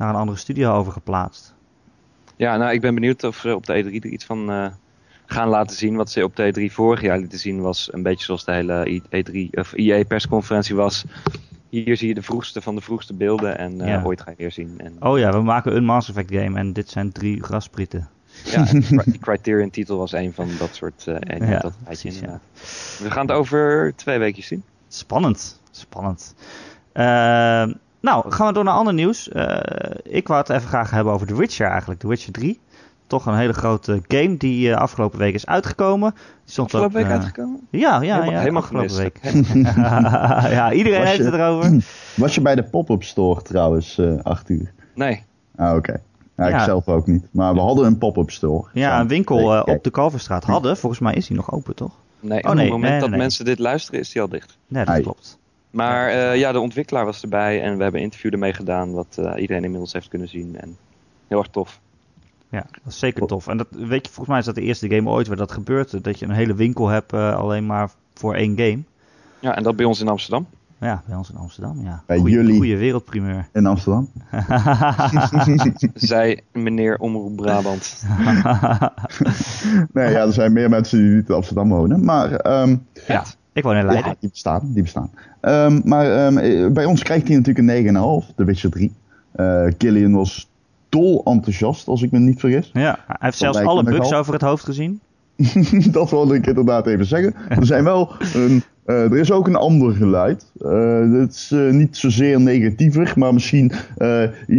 naar 0.00 0.08
een 0.08 0.20
andere 0.20 0.38
studio 0.38 0.72
overgeplaatst. 0.72 1.54
Ja, 2.36 2.56
nou 2.56 2.72
ik 2.72 2.80
ben 2.80 2.94
benieuwd 2.94 3.24
of 3.24 3.36
ze 3.36 3.54
op 3.54 3.66
de 3.66 3.84
E3 3.84 3.86
er 3.86 4.06
iets 4.06 4.24
van... 4.24 4.50
Uh 4.50 4.66
gaan 5.32 5.48
laten 5.48 5.76
zien. 5.76 5.96
Wat 5.96 6.10
ze 6.10 6.24
op 6.24 6.36
de 6.36 6.68
E3 6.68 6.72
vorig 6.72 7.00
jaar 7.00 7.18
lieten 7.18 7.38
zien 7.38 7.60
was 7.60 7.92
een 7.92 8.02
beetje 8.02 8.24
zoals 8.24 8.44
de 8.44 8.52
hele 8.52 9.02
E3 9.02 9.58
of 9.60 9.72
IE 9.72 10.04
persconferentie 10.04 10.74
was. 10.74 11.04
Hier 11.68 11.96
zie 11.96 12.08
je 12.08 12.14
de 12.14 12.22
vroegste 12.22 12.60
van 12.60 12.74
de 12.74 12.80
vroegste 12.80 13.14
beelden 13.14 13.58
en 13.58 13.88
uh, 13.88 14.06
ooit 14.06 14.20
ga 14.20 14.30
je 14.30 14.36
weer 14.36 14.52
zien. 14.52 14.80
En, 14.80 14.96
oh 15.00 15.18
ja, 15.18 15.32
we 15.32 15.42
maken 15.42 15.76
een 15.76 15.84
Mass 15.84 16.08
Effect 16.08 16.32
game 16.32 16.58
en 16.58 16.72
dit 16.72 16.88
zijn 16.88 17.12
drie 17.12 17.42
grasprieten. 17.42 18.08
Ja, 18.44 18.64
de 18.64 19.18
Criterion 19.20 19.70
titel 19.70 19.98
was 19.98 20.12
een 20.12 20.32
van 20.32 20.48
dat 20.58 20.74
soort 20.74 21.04
uh, 21.08 21.48
ja, 21.48 21.58
dat 21.58 21.74
precies, 21.84 22.20
ja. 22.20 22.40
We 23.02 23.10
gaan 23.10 23.26
het 23.26 23.36
over 23.36 23.92
twee 23.96 24.18
weken 24.18 24.42
zien. 24.42 24.62
Spannend, 24.88 25.60
spannend. 25.70 26.34
Uh, 26.94 27.68
nou, 28.00 28.30
gaan 28.32 28.46
we 28.46 28.52
door 28.52 28.64
naar 28.64 28.74
ander 28.74 28.94
nieuws. 28.94 29.28
ik 30.02 30.28
wou 30.28 30.40
het 30.40 30.50
even 30.50 30.68
graag 30.68 30.90
hebben 30.90 31.12
over 31.12 31.26
The 31.26 31.36
Witcher 31.36 31.66
eigenlijk, 31.66 32.00
The 32.00 32.08
Witcher 32.08 32.32
3 32.32 32.60
toch 33.10 33.26
een 33.26 33.36
hele 33.36 33.52
grote 33.52 34.00
game 34.08 34.36
die 34.36 34.68
uh, 34.68 34.76
afgelopen 34.76 35.18
week 35.18 35.34
is 35.34 35.46
uitgekomen. 35.46 36.10
Die 36.14 36.52
stond 36.52 36.74
afgelopen 36.74 36.96
week 36.96 37.06
uh, 37.06 37.12
uitgekomen? 37.12 37.60
Ja, 37.70 37.78
ja, 37.80 37.98
helemaal, 38.00 38.32
ja. 38.32 38.38
Helemaal 38.38 38.62
afgelopen 38.62 38.96
week. 38.96 39.20
ja, 40.58 40.72
iedereen 40.72 41.06
heeft 41.06 41.24
het 41.24 41.34
erover. 41.34 41.84
Was 42.16 42.34
je 42.34 42.40
bij 42.40 42.54
de 42.54 42.62
pop-up 42.62 43.02
store 43.02 43.42
trouwens, 43.42 43.98
uh, 43.98 44.20
acht 44.22 44.48
uur? 44.48 44.72
Nee. 44.94 45.24
Ah, 45.56 45.68
oké. 45.68 45.76
Okay. 45.76 46.00
Ja, 46.36 46.48
ja, 46.48 46.58
ik 46.58 46.64
zelf 46.64 46.88
ook 46.88 47.06
niet. 47.06 47.26
Maar 47.30 47.54
we 47.54 47.60
hadden 47.60 47.86
een 47.86 47.98
pop-up 47.98 48.30
store. 48.30 48.68
Ja, 48.72 49.00
een 49.00 49.08
winkel 49.08 49.62
op 49.62 49.84
de 49.84 49.90
Kalverstraat 49.90 50.44
hadden. 50.44 50.76
Volgens 50.76 51.00
mij 51.00 51.14
is 51.14 51.26
die 51.26 51.36
nog 51.36 51.52
open, 51.52 51.74
toch? 51.74 51.92
Nee, 52.20 52.44
oh, 52.44 52.50
nee 52.50 52.52
op 52.52 52.58
het 52.58 52.70
moment 52.70 52.90
nee, 52.90 53.00
dat 53.00 53.10
nee. 53.10 53.18
mensen 53.18 53.44
dit 53.44 53.58
luisteren 53.58 54.00
is 54.00 54.10
die 54.10 54.22
al 54.22 54.28
dicht. 54.28 54.58
Nee, 54.68 54.84
dat 54.84 54.94
Ai. 54.94 55.02
klopt. 55.02 55.38
Maar 55.70 56.10
uh, 56.10 56.36
ja, 56.36 56.52
de 56.52 56.60
ontwikkelaar 56.60 57.04
was 57.04 57.22
erbij 57.22 57.62
en 57.62 57.76
we 57.76 57.82
hebben 57.82 58.00
een 58.00 58.06
interview 58.06 58.32
ermee 58.32 58.52
gedaan, 58.52 58.92
wat 58.92 59.16
uh, 59.20 59.32
iedereen 59.36 59.64
inmiddels 59.64 59.92
heeft 59.92 60.08
kunnen 60.08 60.28
zien. 60.28 60.56
En 60.56 60.76
heel 61.28 61.38
erg 61.38 61.48
tof. 61.48 61.80
Ja, 62.48 62.66
dat 62.70 62.92
is 62.92 62.98
zeker 62.98 63.26
tof. 63.26 63.46
En 63.48 63.56
dat, 63.56 63.66
weet 63.70 64.06
je, 64.06 64.12
volgens 64.12 64.28
mij 64.28 64.38
is 64.38 64.44
dat 64.44 64.54
de 64.54 64.60
eerste 64.60 64.88
game 64.88 65.10
ooit 65.10 65.26
waar 65.26 65.36
dat 65.36 65.52
gebeurt. 65.52 66.04
Dat 66.04 66.18
je 66.18 66.24
een 66.24 66.30
hele 66.30 66.54
winkel 66.54 66.88
hebt 66.88 67.12
uh, 67.12 67.36
alleen 67.36 67.66
maar 67.66 67.90
voor 68.14 68.34
één 68.34 68.58
game. 68.58 68.82
Ja, 69.40 69.56
en 69.56 69.62
dat 69.62 69.76
bij 69.76 69.84
ons 69.84 70.00
in 70.00 70.08
Amsterdam. 70.08 70.46
Ja, 70.80 71.02
bij 71.06 71.16
ons 71.16 71.30
in 71.30 71.36
Amsterdam, 71.36 71.80
ja. 71.82 72.02
Bij 72.06 72.18
goeie, 72.18 72.34
jullie 72.34 72.56
goede 72.56 72.76
wereldprimeur. 72.76 73.48
In 73.52 73.66
Amsterdam? 73.66 74.08
Zij, 75.94 76.40
meneer 76.52 76.98
Omroep 76.98 77.36
Brabant. 77.36 78.02
nee, 79.92 80.10
ja, 80.10 80.20
er 80.20 80.32
zijn 80.32 80.52
meer 80.52 80.68
mensen 80.68 80.98
die 80.98 81.10
niet 81.10 81.28
in 81.28 81.34
Amsterdam 81.34 81.68
wonen. 81.68 82.04
Maar, 82.04 82.60
um, 82.62 82.86
ja, 83.06 83.24
ik 83.52 83.62
woon 83.62 83.76
in 83.76 83.84
Leiden. 83.84 84.10
Ja, 84.10 84.16
die 84.20 84.30
bestaan, 84.30 84.70
die 84.72 84.82
bestaan. 84.82 85.10
Um, 85.40 85.82
maar 85.84 86.26
um, 86.26 86.72
bij 86.72 86.84
ons 86.84 87.02
krijgt 87.02 87.28
hij 87.28 87.36
natuurlijk 87.36 87.68
een 87.92 88.22
9,5, 88.24 88.34
de 88.36 88.44
Witcher 88.44 88.70
3. 88.70 88.92
Uh, 89.36 89.66
Killian 89.76 90.12
was 90.12 90.50
dol 90.88 91.24
enthousiast, 91.24 91.88
als 91.88 92.02
ik 92.02 92.10
me 92.10 92.18
niet 92.18 92.40
vergis. 92.40 92.70
Ja, 92.72 92.98
hij 93.06 93.16
heeft 93.18 93.38
zelfs 93.38 93.58
alle 93.58 93.82
bugs 93.82 94.12
over 94.12 94.32
het 94.32 94.42
hoofd 94.42 94.64
gezien. 94.64 95.00
dat 95.92 96.10
wilde 96.10 96.34
ik 96.34 96.46
inderdaad 96.46 96.86
even 96.86 97.06
zeggen. 97.06 97.34
Er, 97.48 97.66
zijn 97.66 97.84
wel 97.84 98.12
een, 98.34 98.62
uh, 98.86 99.02
er 99.02 99.16
is 99.16 99.32
ook 99.32 99.46
een 99.46 99.56
ander 99.56 99.92
geluid. 99.92 100.52
Uh, 100.58 101.20
het 101.20 101.34
is 101.34 101.50
uh, 101.54 101.72
niet 101.72 101.96
zozeer 101.96 102.40
negatiever, 102.40 103.12
maar 103.16 103.34
misschien 103.34 103.72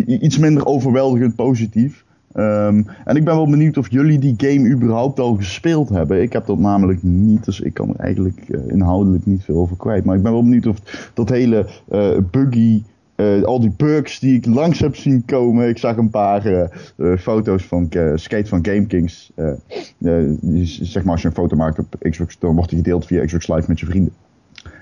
iets 0.05 0.37
minder 0.37 0.65
overweldigend 0.65 1.35
positief. 1.35 2.03
Um, 2.35 2.87
en 3.05 3.15
ik 3.15 3.23
ben 3.23 3.35
wel 3.35 3.49
benieuwd 3.49 3.77
of 3.77 3.91
jullie 3.91 4.19
die 4.19 4.33
game 4.37 4.69
überhaupt 4.69 5.19
al 5.19 5.35
gespeeld 5.35 5.89
hebben. 5.89 6.21
Ik 6.21 6.33
heb 6.33 6.45
dat 6.45 6.59
namelijk 6.59 7.03
niet, 7.03 7.45
dus 7.45 7.59
ik 7.59 7.73
kan 7.73 7.89
er 7.89 7.95
eigenlijk 7.95 8.47
inhoudelijk 8.67 9.25
niet 9.25 9.43
veel 9.43 9.55
over 9.55 9.77
kwijt. 9.77 10.05
Maar 10.05 10.15
ik 10.15 10.23
ben 10.23 10.31
wel 10.31 10.43
benieuwd 10.43 10.67
of 10.67 11.09
dat 11.13 11.29
hele 11.29 11.65
buggy 12.31 12.81
eh, 13.21 13.43
al 13.43 13.59
die 13.59 13.73
bugs 13.77 14.19
die 14.19 14.35
ik 14.35 14.45
langs 14.45 14.79
heb 14.79 14.95
zien 14.95 15.25
komen. 15.25 15.69
Ik 15.69 15.77
zag 15.77 15.97
een 15.97 16.09
paar 16.09 16.45
eh, 16.45 16.61
eh, 16.97 17.17
foto's 17.17 17.63
van 17.63 17.89
Skate 18.15 18.45
van 18.45 18.65
GameKings. 18.65 19.31
zeg 20.81 21.03
maar 21.03 21.11
als 21.11 21.21
je 21.21 21.27
een 21.27 21.33
foto 21.33 21.55
maakt 21.55 21.79
op 21.79 21.95
Xbox, 22.09 22.39
dan 22.39 22.55
wordt 22.55 22.69
die 22.69 22.77
gedeeld 22.77 23.05
via 23.05 23.25
Xbox 23.25 23.47
Live 23.47 23.65
met 23.67 23.79
je 23.79 23.85
vrienden. 23.85 24.13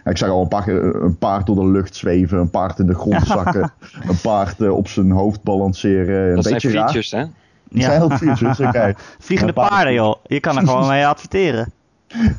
Ik 0.03 0.17
zag 0.17 0.29
al 0.29 0.41
een, 0.41 0.47
paar, 0.47 0.67
een 0.67 1.17
paard 1.17 1.45
door 1.45 1.55
de 1.55 1.65
lucht 1.65 1.95
zweven, 1.95 2.37
een 2.37 2.49
paard 2.49 2.79
in 2.79 2.87
de 2.87 2.95
grond 2.95 3.27
zakken, 3.27 3.71
een 4.09 4.21
paard 4.21 4.69
op 4.69 4.87
zijn 4.87 5.11
hoofd 5.11 5.43
balanceren. 5.43 6.35
Dat 6.35 6.45
een 6.45 6.59
zijn 6.59 6.73
features, 6.73 7.11
hè? 7.11 7.23
Ja. 7.69 7.81
zijn 7.81 7.99
heel 7.99 8.17
features, 8.17 8.59
oké. 8.59 8.93
Vliegende 9.19 9.53
paarden, 9.53 9.93
joh. 9.93 10.15
Je 10.23 10.39
kan 10.39 10.57
er 10.57 10.67
gewoon 10.67 10.87
mee 10.87 11.07
adverteren. 11.07 11.71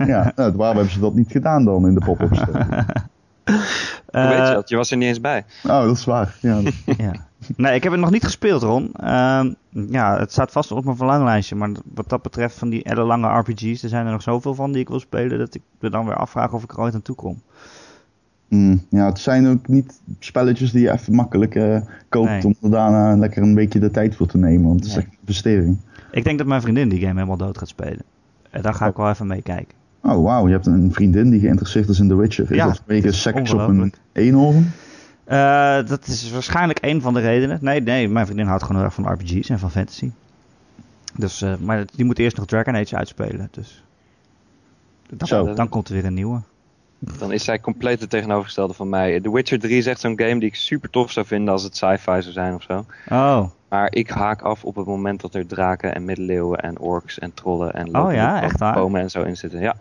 ja, 0.07 0.33
nou, 0.37 0.53
waarom 0.57 0.77
hebben 0.77 0.95
ze 0.95 1.01
dat 1.01 1.15
niet 1.15 1.31
gedaan 1.31 1.65
dan 1.65 1.87
in 1.87 1.95
de 1.95 2.01
pop-ups? 2.01 2.39
Hoe 2.39 4.29
weet 4.29 4.37
je 4.37 4.43
eh, 4.45 4.53
dat? 4.53 4.69
Je 4.69 4.77
was 4.77 4.91
er 4.91 4.97
niet 4.97 5.09
eens 5.09 5.21
bij. 5.21 5.45
Oh, 5.63 5.83
dat 5.83 5.97
is 5.97 6.05
waar. 6.05 6.37
Ja, 6.41 6.61
ja. 6.97 7.13
Nee, 7.57 7.75
ik 7.75 7.83
heb 7.83 7.93
het 7.93 8.01
nog 8.01 8.11
niet 8.11 8.25
gespeeld, 8.25 8.63
Ron. 8.63 8.93
Ehm, 8.93 9.53
ja, 9.71 10.19
het 10.19 10.33
staat 10.33 10.53
vast 10.53 10.73
op 10.73 10.85
mijn 10.85 10.97
verlanglijstje. 10.97 11.55
Maar 11.55 11.71
wat 11.95 12.09
dat 12.09 12.23
betreft 12.23 12.59
van 12.59 12.69
die 12.69 12.95
lange 12.95 13.39
RPG's, 13.39 13.83
er 13.83 13.89
zijn 13.89 14.07
er 14.07 14.13
nog 14.13 14.23
zoveel 14.23 14.55
van 14.55 14.73
die 14.73 14.81
ik 14.81 14.89
wil 14.89 15.01
spelen, 15.01 15.39
dat 15.39 15.55
ik 15.55 15.63
me 15.81 15.91
dan 15.91 16.05
weer 16.05 16.17
afvraag 16.17 16.53
of 16.53 16.63
ik 16.63 16.73
er 16.73 16.81
ooit 16.81 16.95
aan 16.95 17.03
toe 17.03 17.15
kom. 17.15 17.43
Mm, 18.49 18.83
ja, 18.89 19.07
het 19.07 19.19
zijn 19.19 19.49
ook 19.49 19.69
niet 19.69 20.01
spelletjes 20.19 20.73
die 20.73 20.83
je 20.83 20.93
even 20.93 21.15
makkelijk 21.15 21.55
uh, 21.55 21.81
koopt 22.09 22.45
om 22.45 22.55
er 22.63 22.71
daarna 22.71 23.17
lekker 23.17 23.43
een 23.43 23.55
beetje 23.55 23.79
de 23.79 23.91
tijd 23.91 24.17
voor 24.17 24.27
te 24.27 24.39
nemen. 24.39 24.69
Want 24.69 24.81
het 24.81 24.89
is 24.89 24.97
echt 24.97 25.07
een 25.07 25.19
investering. 25.21 25.79
Ik 26.11 26.25
denk 26.25 26.39
dat 26.39 26.47
mijn 26.47 26.63
vriendin 26.63 26.89
die 26.89 27.01
game 27.01 27.15
helemaal 27.15 27.37
dood 27.37 27.59
gaat 27.59 27.69
spelen. 27.69 28.03
En 28.51 28.63
daar 28.63 28.75
ga 28.75 28.87
ik 28.87 28.97
wel 28.97 29.11
even 29.11 29.27
mee 29.27 29.43
kijken. 29.43 29.75
Oh, 30.03 30.23
wauw. 30.23 30.47
Je 30.47 30.53
hebt 30.53 30.67
een 30.67 30.93
vriendin 30.93 31.31
die 31.31 31.41
geïnteresseerd 31.41 31.89
is 31.89 32.01
in 32.01 32.09
The 32.09 32.17
Witcher. 32.17 32.51
Is 32.51 32.57
ja, 32.57 32.67
dat 32.67 32.83
vanwege 32.87 33.13
seks 33.13 33.53
op 33.53 33.69
een 33.69 33.93
eenhoorn? 34.13 34.73
Uh, 35.31 35.87
dat 35.87 36.07
is 36.07 36.31
waarschijnlijk 36.31 36.79
een 36.83 37.01
van 37.01 37.15
de 37.15 37.21
redenen. 37.21 37.59
Nee, 37.61 37.81
nee, 37.81 38.09
mijn 38.09 38.27
vriendin 38.27 38.47
houdt 38.47 38.63
gewoon 38.63 38.77
heel 38.77 38.87
erg 38.87 38.95
van 38.95 39.13
RPG's 39.13 39.49
en 39.49 39.59
van 39.59 39.71
fantasy. 39.71 40.11
Dus, 41.15 41.43
uh, 41.43 41.57
maar 41.57 41.85
die 41.95 42.05
moet 42.05 42.19
eerst 42.19 42.37
nog 42.37 42.47
Dragon 42.47 42.77
Age 42.77 42.97
uitspelen. 42.97 43.49
Dus 43.51 43.85
dan, 45.09 45.55
dan 45.55 45.69
komt 45.69 45.89
er 45.89 45.95
weer 45.95 46.05
een 46.05 46.15
nieuwe. 46.15 46.41
Dan 46.99 47.33
is 47.33 47.45
zij 47.45 47.61
compleet 47.61 48.01
het 48.01 48.11
tegenovergestelde 48.11 48.75
van 48.75 48.89
mij. 48.89 49.21
The 49.21 49.33
Witcher 49.33 49.59
3 49.59 49.77
is 49.77 49.87
echt 49.87 50.01
zo'n 50.01 50.21
game 50.21 50.39
die 50.39 50.49
ik 50.49 50.55
super 50.55 50.91
tof 50.91 51.11
zou 51.11 51.27
vinden 51.27 51.53
als 51.53 51.63
het 51.63 51.77
sci-fi 51.77 52.23
zou 52.23 52.33
zijn 52.33 52.55
of 52.55 52.63
zo. 52.63 52.85
Oh. 53.09 53.45
Maar 53.69 53.93
ik 53.95 54.11
haak 54.11 54.43
af 54.43 54.65
op 54.65 54.77
het 54.77 54.87
moment 54.87 55.21
dat 55.21 55.35
er 55.35 55.47
draken 55.47 55.95
en 55.95 56.05
middeleeuwen 56.05 56.59
en 56.59 56.79
orks 56.79 57.19
en 57.19 57.35
trollen 57.35 57.73
en 57.73 57.97
oh, 57.97 58.13
ja, 58.13 58.43
echt 58.43 58.59
waar? 58.59 58.75
bomen 58.75 59.01
en 59.01 59.11
zo 59.11 59.23
in 59.23 59.37
zitten. 59.37 59.61
Ja. 59.61 59.77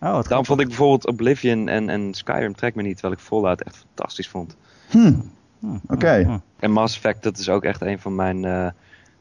Oh, 0.00 0.22
Daarom 0.22 0.46
vond 0.46 0.60
ik 0.60 0.66
bijvoorbeeld 0.66 1.06
Oblivion 1.06 1.68
en, 1.68 1.88
en 1.88 2.14
Skyrim 2.14 2.54
trek 2.54 2.74
me 2.74 2.82
niet, 2.82 2.92
terwijl 2.92 3.14
ik 3.14 3.26
Fallout 3.26 3.62
echt 3.62 3.76
fantastisch 3.76 4.28
vond. 4.28 4.56
Hmm. 4.90 5.30
hmm. 5.58 5.80
Oké. 5.88 6.22
Hmm. 6.22 6.42
En 6.58 6.70
Mass 6.70 6.96
Effect, 6.96 7.22
dat 7.22 7.38
is 7.38 7.48
ook 7.48 7.64
echt 7.64 7.80
een 7.80 7.98
van 7.98 8.14
mijn... 8.14 8.44
Uh, 8.44 8.68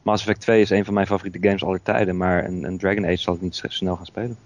Mass 0.02 0.22
Effect 0.22 0.42
2 0.42 0.62
is 0.62 0.70
een 0.70 0.86
van 0.86 0.94
mijn 0.94 1.08
favoriete 1.08 1.48
games 1.48 1.64
aller 1.64 1.82
tijden, 1.82 2.18
maar 2.18 2.46
een, 2.46 2.64
een 2.64 2.78
Dragon 2.78 3.06
Age 3.06 3.18
zal 3.18 3.34
ik 3.34 3.42
niet 3.42 3.64
snel 3.68 3.96
gaan 3.96 4.06
spelen. 4.06 4.38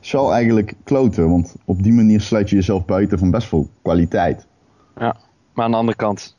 Zal 0.00 0.32
eigenlijk 0.32 0.74
kloten, 0.84 1.30
want 1.30 1.54
op 1.64 1.82
die 1.82 1.92
manier 1.92 2.20
sluit 2.20 2.50
je 2.50 2.56
jezelf 2.56 2.84
buiten 2.84 3.18
van 3.18 3.30
best 3.30 3.48
veel 3.48 3.68
kwaliteit. 3.82 4.46
Ja, 4.96 5.16
maar 5.54 5.64
aan 5.64 5.70
de 5.70 5.76
andere 5.76 5.96
kant, 5.96 6.36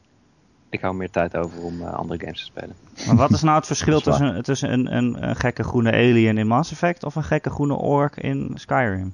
ik 0.69 0.82
hou 0.82 0.95
meer 0.95 1.10
tijd 1.10 1.38
over 1.38 1.63
om 1.63 1.82
uh, 1.82 1.93
andere 1.93 2.19
games 2.19 2.39
te 2.39 2.45
spelen. 2.45 2.75
Maar 3.08 3.15
wat 3.15 3.32
is 3.32 3.41
nou 3.41 3.58
het 3.58 3.65
verschil 3.65 4.01
tussen, 4.01 4.43
tussen 4.43 4.73
een, 4.73 4.95
een, 4.95 5.30
een, 5.30 5.36
gekke 5.36 5.63
groene 5.63 5.91
alien 5.91 6.38
in 6.38 6.47
Mass 6.47 6.71
Effect 6.71 7.04
of 7.04 7.15
een 7.15 7.23
gekke 7.23 7.49
groene 7.49 7.75
ork 7.75 8.17
in 8.17 8.51
Skyrim? 8.54 9.13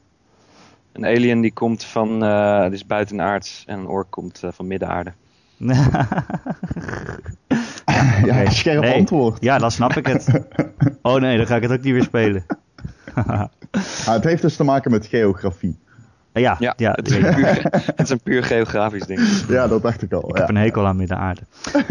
Een 0.98 1.06
alien 1.06 1.42
die 1.42 1.54
komt 1.54 1.84
van, 1.84 2.24
uh, 2.24 2.64
die 2.64 2.72
is 2.72 2.86
buitenaards 2.86 3.64
en 3.68 3.80
een 3.80 3.88
ork 3.88 4.08
komt 4.10 4.42
uh, 4.44 4.52
van 4.54 4.68
middenaarde. 4.68 5.14
ja, 8.26 8.42
ja, 8.42 8.50
scherp 8.50 8.84
antwoord. 8.84 9.44
Ja, 9.44 9.58
dan 9.58 9.72
snap 9.72 9.94
ik 9.94 10.08
het. 10.08 10.28
Oh 11.02 11.16
nee, 11.16 11.38
dan 11.38 11.46
ga 11.46 11.56
ik 11.56 11.62
het 11.62 11.72
ook 11.72 11.82
niet 11.82 11.94
weer 11.94 12.04
spelen. 12.04 12.46
het 14.06 14.24
heeft 14.24 14.42
dus 14.42 14.56
te 14.56 14.64
maken 14.64 14.92
met 14.92 15.06
geografie. 15.06 15.78
Ja, 16.40 16.56
ja, 16.60 16.74
ja 16.78 16.92
het, 16.92 17.10
is 17.10 17.18
puur, 17.18 17.46
het, 17.72 18.02
is 18.02 18.10
een 18.10 18.20
puur 18.20 18.44
geografisch 18.44 19.06
ding. 19.06 19.20
Ja, 19.48 19.68
dat 19.68 19.82
dacht 19.82 20.02
ik 20.02 20.14
al. 20.14 20.30
Ik 20.30 20.38
heb 20.38 20.50
een 20.50 20.56
hekel 20.56 20.86
aan 20.86 20.96
midden-aarde. 20.96 21.42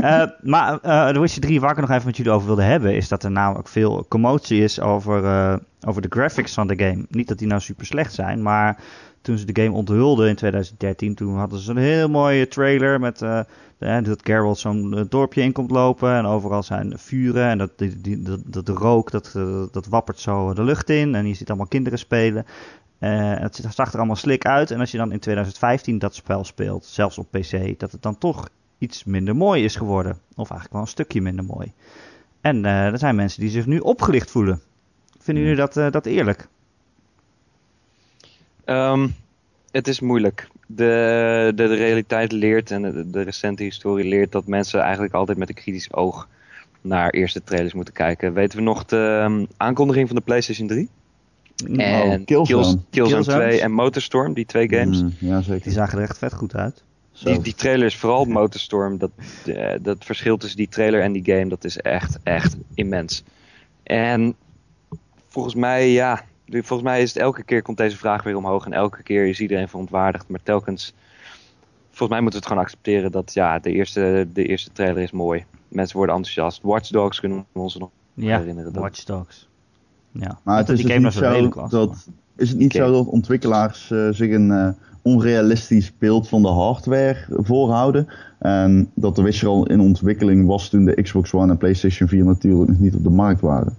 uh, 0.00 0.22
maar 0.52 0.72
uh, 0.72 1.08
The 1.08 1.20
Witcher 1.20 1.40
3, 1.40 1.60
waar 1.60 1.70
ik 1.70 1.80
nog 1.80 1.90
even 1.90 2.06
met 2.06 2.16
jullie 2.16 2.32
over 2.32 2.46
wilde 2.46 2.62
hebben, 2.62 2.94
is 2.94 3.08
dat 3.08 3.24
er 3.24 3.30
namelijk 3.30 3.68
veel 3.68 4.06
commotie 4.08 4.62
is 4.62 4.80
over, 4.80 5.22
uh, 5.24 5.54
over 5.86 6.02
de 6.02 6.08
graphics 6.10 6.54
van 6.54 6.66
de 6.66 6.78
game. 6.78 7.04
Niet 7.08 7.28
dat 7.28 7.38
die 7.38 7.48
nou 7.48 7.60
super 7.60 7.86
slecht 7.86 8.14
zijn, 8.14 8.42
maar 8.42 8.78
toen 9.20 9.38
ze 9.38 9.52
de 9.52 9.62
game 9.62 9.76
onthulden 9.76 10.28
in 10.28 10.34
2013, 10.34 11.14
toen 11.14 11.36
hadden 11.36 11.58
ze 11.58 11.70
een 11.70 11.76
heel 11.76 12.08
mooie 12.08 12.48
trailer 12.48 13.00
met 13.00 13.20
uh, 13.20 13.40
dat 13.78 14.20
Geralt 14.22 14.58
zo'n 14.58 15.06
dorpje 15.08 15.42
in 15.42 15.52
komt 15.52 15.70
lopen 15.70 16.12
en 16.12 16.26
overal 16.26 16.62
zijn 16.62 16.92
vuren 16.96 17.46
en 17.48 17.58
dat, 17.58 17.70
die, 17.76 18.00
die, 18.00 18.22
dat, 18.22 18.40
dat 18.44 18.66
de 18.66 18.72
rook, 18.72 19.10
dat, 19.10 19.32
dat 19.72 19.86
wappert 19.86 20.20
zo 20.20 20.54
de 20.54 20.62
lucht 20.62 20.90
in 20.90 21.14
en 21.14 21.26
je 21.26 21.34
ziet 21.34 21.48
allemaal 21.48 21.66
kinderen 21.66 21.98
spelen. 21.98 22.46
Uh, 23.00 23.38
het 23.38 23.64
zag 23.70 23.92
er 23.92 23.98
allemaal 23.98 24.16
slik 24.16 24.44
uit. 24.44 24.70
En 24.70 24.80
als 24.80 24.90
je 24.90 24.98
dan 24.98 25.12
in 25.12 25.18
2015 25.18 25.98
dat 25.98 26.14
spel 26.14 26.44
speelt, 26.44 26.84
zelfs 26.84 27.18
op 27.18 27.30
PC, 27.30 27.78
dat 27.78 27.92
het 27.92 28.02
dan 28.02 28.18
toch 28.18 28.48
iets 28.78 29.04
minder 29.04 29.36
mooi 29.36 29.64
is 29.64 29.76
geworden. 29.76 30.12
Of 30.12 30.50
eigenlijk 30.50 30.72
wel 30.72 30.80
een 30.80 30.88
stukje 30.88 31.20
minder 31.20 31.44
mooi. 31.44 31.72
En 32.40 32.64
uh, 32.64 32.86
er 32.86 32.98
zijn 32.98 33.14
mensen 33.14 33.40
die 33.40 33.50
zich 33.50 33.66
nu 33.66 33.78
opgelicht 33.78 34.30
voelen. 34.30 34.60
Vinden 35.18 35.42
jullie 35.42 35.58
dat, 35.58 35.76
uh, 35.76 35.90
dat 35.90 36.06
eerlijk? 36.06 36.48
Um, 38.64 39.14
het 39.70 39.88
is 39.88 40.00
moeilijk. 40.00 40.48
De, 40.66 41.52
de, 41.54 41.66
de 41.68 41.74
realiteit 41.74 42.32
leert 42.32 42.70
en 42.70 42.82
de, 42.82 43.10
de, 43.10 43.22
recente 43.22 43.62
historie 43.62 44.08
leert 44.08 44.32
dat 44.32 44.46
mensen 44.46 44.80
eigenlijk 44.80 45.14
altijd 45.14 45.38
met 45.38 45.48
een 45.48 45.54
kritisch 45.54 45.92
oog 45.92 46.28
naar 46.80 47.10
eerste 47.10 47.42
trailers 47.42 47.74
moeten 47.74 47.94
kijken. 47.94 48.32
Weten 48.32 48.58
we 48.58 48.64
nog 48.64 48.84
de 48.84 49.22
um, 49.24 49.46
aankondiging 49.56 50.06
van 50.06 50.16
de 50.16 50.22
PlayStation 50.22 50.68
3? 50.68 50.88
En 51.64 52.24
Killzone. 52.24 52.78
Killzone, 52.90 53.22
2 53.22 53.60
en 53.60 53.72
Motorstorm, 53.72 54.34
die 54.34 54.46
twee 54.46 54.68
games. 54.68 55.02
Mm, 55.02 55.12
ja, 55.18 55.40
zeker. 55.40 55.62
Die 55.62 55.72
zagen 55.72 55.98
er 55.98 56.04
echt 56.04 56.18
vet 56.18 56.34
goed 56.34 56.54
uit. 56.54 56.84
Die, 57.24 57.40
die 57.40 57.54
trailers, 57.54 57.96
vooral 57.96 58.24
Motorstorm, 58.24 58.98
dat, 58.98 59.10
uh, 59.46 59.72
dat 59.82 60.04
verschil 60.04 60.36
tussen 60.36 60.58
die 60.58 60.68
trailer 60.68 61.00
en 61.00 61.12
die 61.12 61.24
game, 61.24 61.48
dat 61.48 61.64
is 61.64 61.78
echt, 61.78 62.18
echt 62.22 62.56
immens. 62.74 63.22
En 63.82 64.36
volgens 65.28 65.54
mij, 65.54 65.90
ja, 65.90 66.24
volgens 66.48 66.82
mij 66.82 67.02
is 67.02 67.14
het 67.14 67.22
elke 67.22 67.42
keer 67.42 67.62
komt 67.62 67.76
deze 67.76 67.96
vraag 67.96 68.22
weer 68.22 68.36
omhoog 68.36 68.64
en 68.64 68.72
elke 68.72 69.02
keer 69.02 69.26
is 69.26 69.40
iedereen 69.40 69.68
verontwaardigd. 69.68 70.28
Maar 70.28 70.42
telkens, 70.42 70.94
volgens 71.88 72.08
mij 72.08 72.20
moeten 72.20 72.40
we 72.40 72.44
het 72.44 72.46
gewoon 72.46 72.62
accepteren 72.62 73.12
dat 73.12 73.34
ja, 73.34 73.58
de 73.58 73.72
eerste, 73.72 74.28
de 74.32 74.44
eerste 74.44 74.72
trailer 74.72 75.02
is 75.02 75.12
mooi. 75.12 75.44
Mensen 75.68 75.96
worden 75.96 76.14
enthousiast. 76.16 76.62
Watch 76.62 76.88
Dogs 76.88 77.20
kunnen 77.20 77.46
we 77.52 77.60
ons 77.60 77.76
nog 77.76 77.90
ja, 78.14 78.38
herinneren. 78.38 78.72
Watch 78.72 79.04
Dogs. 79.04 79.48
Ja. 80.18 80.38
Maar 80.42 80.56
het 80.56 80.68
is, 80.68 80.82
dus 80.82 80.98
niet 80.98 81.12
zo 81.12 81.48
dat, 81.68 82.08
is 82.36 82.48
het 82.48 82.58
niet 82.58 82.72
zo 82.72 82.92
dat 82.92 83.06
ontwikkelaars 83.06 83.90
uh, 83.90 84.08
zich 84.10 84.32
een 84.32 84.48
uh, 84.50 84.68
onrealistisch 85.02 85.92
beeld 85.98 86.28
van 86.28 86.42
de 86.42 86.48
hardware 86.48 87.16
voorhouden? 87.28 88.06
En 88.38 88.90
dat 88.94 89.16
de 89.16 89.22
Witcher 89.22 89.48
al 89.48 89.66
in 89.66 89.80
ontwikkeling 89.80 90.46
was 90.46 90.68
toen 90.68 90.84
de 90.84 91.02
Xbox 91.02 91.32
One 91.32 91.52
en 91.52 91.58
PlayStation 91.58 92.08
4 92.08 92.24
natuurlijk 92.24 92.68
nog 92.68 92.78
niet 92.78 92.94
op 92.94 93.02
de 93.02 93.10
markt 93.10 93.40
waren. 93.40 93.76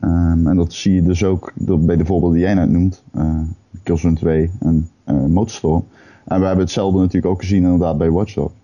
Um, 0.00 0.46
en 0.46 0.56
dat 0.56 0.72
zie 0.72 0.94
je 0.94 1.02
dus 1.02 1.24
ook 1.24 1.52
bij 1.56 1.96
de 1.96 2.04
voorbeelden 2.04 2.38
die 2.38 2.46
jij 2.46 2.54
net 2.54 2.70
noemt. 2.70 3.02
Uh, 3.16 3.40
Killzone 3.82 4.14
2 4.14 4.50
en 4.60 4.90
uh, 5.06 5.24
Motorstorm. 5.24 5.84
En 6.24 6.40
we 6.40 6.46
hebben 6.46 6.64
hetzelfde 6.64 6.98
natuurlijk 6.98 7.26
ook 7.26 7.40
gezien 7.40 7.62
inderdaad 7.62 7.98
bij 7.98 8.10
Watch 8.10 8.34
Dogs. 8.34 8.54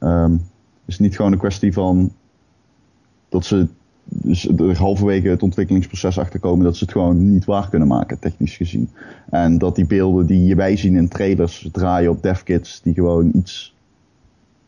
Um, 0.00 0.40
is 0.84 0.94
het 0.94 1.02
niet 1.02 1.16
gewoon 1.16 1.32
een 1.32 1.38
kwestie 1.38 1.72
van 1.72 2.12
dat 3.28 3.44
ze 3.44 3.68
dus 4.22 4.48
er 4.48 4.78
halverwege 4.78 5.28
het 5.28 5.42
ontwikkelingsproces 5.42 6.18
achterkomen 6.18 6.64
dat 6.64 6.76
ze 6.76 6.84
het 6.84 6.92
gewoon 6.92 7.32
niet 7.32 7.44
waar 7.44 7.68
kunnen 7.68 7.88
maken, 7.88 8.18
technisch 8.18 8.56
gezien. 8.56 8.90
En 9.30 9.58
dat 9.58 9.74
die 9.74 9.86
beelden 9.86 10.26
die 10.26 10.56
wij 10.56 10.76
zien 10.76 10.96
in 10.96 11.08
trailers 11.08 11.68
draaien 11.72 12.10
op 12.10 12.22
devkits 12.22 12.82
die 12.82 12.94
gewoon 12.94 13.30
iets, 13.34 13.74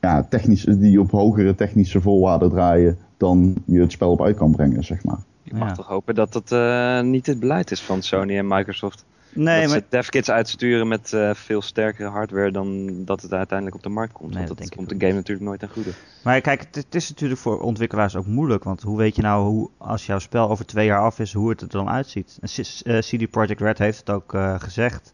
ja, 0.01 0.23
technisch, 0.23 0.65
die 0.65 1.01
op 1.01 1.11
hogere 1.11 1.55
technische 1.55 2.01
voorwaarden 2.01 2.51
draaien 2.51 2.99
dan 3.17 3.55
je 3.65 3.81
het 3.81 3.93
spel 3.93 4.11
op 4.11 4.23
uit 4.23 4.37
kan 4.37 4.51
brengen, 4.51 4.85
zeg 4.85 5.05
maar. 5.05 5.19
Ik 5.43 5.53
mag 5.53 5.75
toch 5.75 5.87
hopen 5.87 6.15
dat 6.15 6.33
dat 6.33 6.53
uh, 6.53 7.01
niet 7.01 7.27
het 7.27 7.41
beleid 7.41 7.71
is 7.71 7.81
van 7.81 8.03
Sony 8.03 8.37
en 8.37 8.47
Microsoft. 8.47 9.05
Nee, 9.33 9.61
dat 9.61 9.71
maar... 9.71 9.79
ze 9.79 9.85
devkits 9.88 10.31
uitsturen 10.31 10.88
met 10.88 11.12
uh, 11.12 11.35
veel 11.35 11.62
sterkere 11.62 12.09
hardware 12.09 12.51
dan 12.51 12.91
dat 13.05 13.23
het 13.23 13.33
uiteindelijk 13.33 13.77
op 13.77 13.83
de 13.83 13.88
markt 13.88 14.12
komt. 14.12 14.35
Nee, 14.35 14.47
want 14.47 14.59
dat, 14.59 14.75
komt 14.75 14.88
de 14.88 14.95
game 14.99 15.12
natuurlijk 15.12 15.47
nooit 15.47 15.61
ten 15.61 15.69
goede. 15.69 15.91
Maar 16.23 16.41
kijk, 16.41 16.64
het, 16.71 16.95
is 16.95 17.09
natuurlijk 17.09 17.41
voor 17.41 17.61
ontwikkelaars 17.61 18.17
ook 18.17 18.27
moeilijk. 18.27 18.64
Want 18.64 18.83
hoe 18.83 18.97
weet 18.97 19.17
je 19.17 19.23
nou, 19.23 19.49
hoe, 19.49 19.71
als 19.79 20.07
jouw 20.07 20.19
spel 20.19 20.51
over 20.51 20.67
twee 20.67 20.87
jaar 20.87 21.01
af 21.01 21.19
is, 21.19 21.33
hoe 21.33 21.51
het 21.51 21.61
er 21.61 21.69
dan 21.69 21.88
uitziet? 21.88 22.38
CD 22.43 23.12
eh, 23.12 23.31
Projekt 23.31 23.61
Red 23.61 23.79
heeft 23.79 23.99
het 23.99 24.11
ook 24.11 24.35
uh, 24.35 24.61
gezegd. 24.61 25.12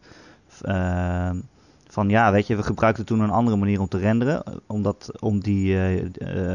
Uh, 0.65 1.29
van 1.95 2.09
ja, 2.09 2.31
weet 2.31 2.47
je, 2.47 2.55
we 2.55 2.63
gebruikten 2.63 3.05
toen 3.05 3.19
een 3.19 3.29
andere 3.29 3.57
manier 3.57 3.79
om 3.79 3.87
te 3.87 3.97
renderen. 3.97 4.43
Omdat, 4.67 5.11
om 5.19 5.39
die, 5.39 5.73
uh, 5.73 5.81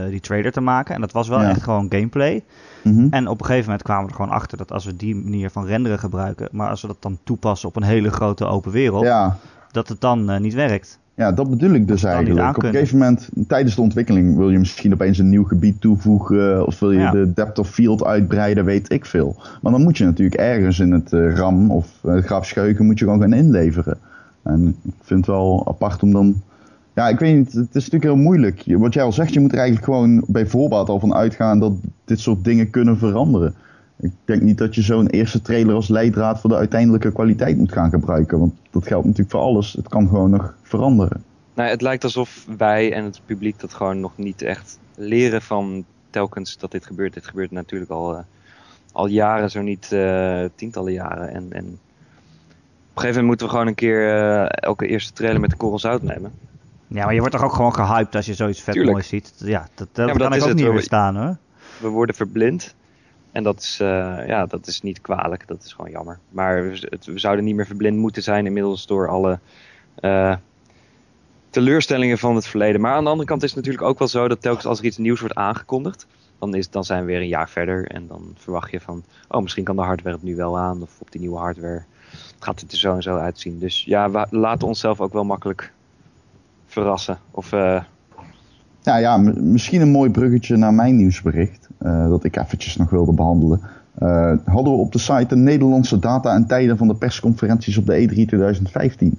die 0.09 0.21
trailer 0.21 0.53
te 0.53 0.61
maken. 0.61 0.95
En 0.95 1.01
dat 1.01 1.13
was 1.13 1.29
wel 1.29 1.41
echt 1.41 1.63
gewoon 1.63 1.87
gameplay. 1.89 2.43
Mhm. 2.83 3.07
En 3.11 3.29
op 3.29 3.41
een 3.41 3.47
gegeven 3.47 3.65
moment 3.65 3.83
kwamen 3.83 4.05
we 4.05 4.11
er 4.11 4.17
gewoon 4.17 4.31
achter 4.31 4.59
dat 4.59 4.73
als 4.73 4.85
we 4.85 4.97
die 4.97 5.15
manier 5.15 5.51
van 5.51 5.67
renderen 5.67 5.99
gebruiken. 5.99 6.49
Maar 6.53 6.69
als 6.69 6.83
we 6.83 6.87
dat 6.87 7.03
dan 7.03 7.19
toepassen 7.25 7.69
op 7.69 7.77
een 7.77 7.83
hele 7.83 8.11
grote 8.11 8.45
open 8.45 8.73
wereld. 8.73 9.05
Ja. 9.05 9.37
Dat 9.71 9.89
het 9.89 10.01
dan 10.01 10.31
uh, 10.31 10.39
niet 10.39 10.55
werkt. 10.55 10.99
Ja, 11.15 11.33
dat 11.33 11.51
bedoel 11.51 11.73
ik 11.73 11.89
dus 11.89 12.05
eigenlijk. 12.05 12.57
Op 12.57 12.63
een 12.63 12.71
gegeven 12.71 12.99
moment, 12.99 13.29
tijdens 13.49 13.75
de 13.75 13.81
ontwikkeling, 13.81 14.37
wil 14.37 14.51
je 14.51 14.59
misschien 14.59 14.93
opeens 14.93 15.19
een 15.19 15.29
nieuw 15.29 15.45
gebied 15.45 15.81
toevoegen. 15.81 16.67
Of 16.67 16.79
wil 16.79 16.91
je 16.91 17.11
de 17.11 17.33
depth 17.35 17.59
of 17.59 17.69
field 17.69 18.05
uitbreiden, 18.05 18.65
weet 18.65 18.93
ik 18.93 19.05
veel. 19.07 19.37
Maar 19.63 19.73
dan 19.73 19.83
moet 19.83 19.99
je 19.99 20.05
natuurlijk 20.05 20.41
ergens 20.41 20.79
in 20.79 20.93
het 20.93 21.13
RAM 21.13 21.71
of 21.71 21.87
het 22.03 22.25
grafscheuken 22.25 22.87
moet 22.87 22.99
je 22.99 23.05
gewoon 23.05 23.21
gaan 23.21 23.33
inleveren. 23.33 23.99
En 24.43 24.77
ik 24.83 24.93
vind 25.01 25.27
het 25.27 25.35
wel 25.35 25.67
apart 25.67 26.03
om 26.03 26.13
dan... 26.13 26.43
Ja, 26.95 27.09
ik 27.09 27.19
weet 27.19 27.37
niet, 27.37 27.53
het 27.53 27.69
is 27.75 27.89
natuurlijk 27.91 28.05
heel 28.05 28.17
moeilijk. 28.17 28.65
Wat 28.67 28.95
jij 28.95 29.03
al 29.03 29.13
zegt, 29.13 29.33
je 29.33 29.41
moet 29.41 29.53
er 29.53 29.59
eigenlijk 29.59 29.87
gewoon 29.87 30.25
bij 30.27 30.47
voorbaat 30.47 30.89
al 30.89 31.01
van 31.01 31.15
uitgaan 31.15 31.59
dat 31.59 31.73
dit 32.05 32.21
soort 32.21 32.45
dingen 32.45 32.71
kunnen 32.71 32.99
veranderen. 32.99 33.55
Ik 34.01 34.13
denk 34.25 34.43
niet 34.43 34.59
dat 34.59 34.75
je 34.75 34.83
zo'n 34.83 35.07
eerste 35.07 35.43
trailer 35.43 35.75
als 35.75 35.89
leidraad 35.89 36.41
voor 36.41 36.51
de 36.51 36.57
uiteindelijke 36.57 37.13
kwaliteit 37.13 37.57
moet 37.57 37.73
gaan 37.73 37.91
gebruiken. 37.91 38.39
Want 38.39 38.53
dat 38.71 38.87
geldt 38.87 39.05
natuurlijk 39.07 39.31
voor 39.31 39.41
alles. 39.41 39.73
Het 39.73 39.89
kan 39.89 40.09
gewoon 40.09 40.31
nog 40.31 40.55
veranderen. 40.63 41.25
Nou, 41.55 41.69
het 41.69 41.83
lijkt 41.83 42.05
alsof 42.05 42.47
wij 42.57 42.93
en 42.93 43.05
het 43.05 43.21
publiek 43.27 43.61
dat 43.61 43.75
gewoon 43.75 44.01
nog 44.01 44.13
niet 44.17 44.43
echt 44.43 44.79
leren 44.95 45.43
van 45.43 45.85
telkens 46.11 46.59
dat 46.59 46.71
dit 46.71 46.87
gebeurt. 46.87 47.15
Dit 47.15 47.27
gebeurt 47.27 47.51
natuurlijk 47.51 47.91
al, 47.91 48.15
uh, 48.15 48.21
al 48.93 49.07
jaren, 49.07 49.51
zo 49.51 49.63
niet 49.63 49.91
uh, 49.93 50.45
tientallen 50.55 50.93
jaren. 50.93 51.29
En, 51.29 51.53
en, 51.53 51.79
een 52.97 53.03
gegeven 53.03 53.23
moment 53.23 53.27
moeten 53.27 53.47
we 53.47 53.53
gewoon 53.53 53.67
een 53.67 53.75
keer 53.75 54.15
uh, 54.15 54.47
elke 54.49 54.87
eerste 54.87 55.13
trailer 55.13 55.41
met 55.41 55.51
de 55.51 55.57
korrel 55.57 55.79
zout 55.79 56.03
nemen. 56.03 56.33
Ja, 56.87 57.05
maar 57.05 57.15
je 57.15 57.21
wordt 57.21 57.35
toch 57.35 57.45
ook 57.45 57.53
gewoon 57.53 57.75
gehyped 57.75 58.15
als 58.15 58.27
je 58.27 58.35
zoiets 58.35 58.61
vet 58.61 58.85
moois 58.85 59.09
ziet. 59.09 59.33
Ja, 59.37 59.69
dat, 59.75 59.89
dat, 59.93 60.09
ja, 60.09 60.15
kan 60.15 60.33
ik 60.33 60.43
ook 60.43 60.49
het. 60.49 60.57
niet 60.57 60.73
meer 60.73 60.83
staan 60.83 61.17
hoor. 61.17 61.37
We 61.79 61.89
worden 61.89 62.15
verblind. 62.15 62.75
En 63.33 63.43
dat 63.43 63.61
is, 63.61 63.79
uh, 63.83 63.89
ja, 64.27 64.47
dat 64.47 64.67
is 64.67 64.81
niet 64.81 65.01
kwalijk, 65.01 65.47
dat 65.47 65.63
is 65.65 65.73
gewoon 65.73 65.91
jammer. 65.91 66.19
Maar 66.29 66.63
we, 66.63 66.87
het, 66.89 67.05
we 67.05 67.19
zouden 67.19 67.45
niet 67.45 67.55
meer 67.55 67.67
verblind 67.67 67.97
moeten 67.97 68.23
zijn 68.23 68.47
inmiddels 68.47 68.87
door 68.87 69.09
alle 69.09 69.39
uh, 70.01 70.37
teleurstellingen 71.51 72.19
van 72.19 72.35
het 72.35 72.47
verleden. 72.47 72.81
Maar 72.81 72.93
aan 72.93 73.05
de 73.05 73.11
andere 73.11 73.29
kant 73.29 73.43
is 73.43 73.49
het 73.49 73.59
natuurlijk 73.59 73.85
ook 73.85 73.99
wel 73.99 74.09
zo 74.09 74.29
dat 74.29 74.43
telkens 74.43 74.67
als 74.67 74.79
er 74.79 74.85
iets 74.85 74.99
nieuws 74.99 75.21
wordt 75.21 75.35
aangekondigd, 75.35 76.07
dan, 76.39 76.55
is, 76.55 76.71
dan 76.71 76.85
zijn 76.85 77.01
we 77.01 77.07
weer 77.07 77.21
een 77.21 77.29
jaar 77.29 77.49
verder. 77.49 77.87
En 77.87 78.07
dan 78.07 78.35
verwacht 78.37 78.71
je 78.71 78.81
van, 78.81 79.05
oh 79.29 79.43
misschien 79.43 79.65
kan 79.65 79.77
de 79.77 79.83
hardware 79.83 80.17
het 80.17 80.25
nu 80.25 80.37
wel 80.37 80.59
aan. 80.59 80.83
Of 80.83 81.01
op 81.01 81.13
die 81.13 81.21
nieuwe 81.21 81.39
hardware 81.39 81.85
gaat 82.39 82.61
het 82.61 82.73
er 82.73 82.79
zo 82.79 82.95
en 82.95 83.03
zo 83.03 83.17
uitzien. 83.17 83.59
Dus 83.59 83.85
ja, 83.85 84.11
we 84.11 84.27
laten 84.31 84.69
onszelf 84.69 85.01
ook 85.01 85.13
wel 85.13 85.25
makkelijk 85.25 85.73
verrassen. 86.67 87.19
Of... 87.31 87.53
Uh, 87.53 87.83
nou 88.83 89.01
ja, 89.01 89.17
misschien 89.37 89.81
een 89.81 89.91
mooi 89.91 90.11
bruggetje 90.11 90.57
naar 90.57 90.75
mijn 90.75 90.97
nieuwsbericht. 90.97 91.69
Uh, 91.83 92.09
dat 92.09 92.25
ik 92.25 92.37
eventjes 92.37 92.77
nog 92.77 92.91
wilde 92.91 93.13
behandelen. 93.13 93.61
Uh, 94.03 94.33
hadden 94.45 94.73
we 94.73 94.79
op 94.79 94.93
de 94.93 94.99
site 94.99 95.27
de 95.27 95.37
Nederlandse 95.37 95.99
data 95.99 96.35
en 96.35 96.47
tijden 96.47 96.77
van 96.77 96.89
de 96.89 96.95
persconferenties 96.95 97.77
op 97.77 97.87
de 97.87 98.09
E3 98.09 98.15
2015. 98.15 99.19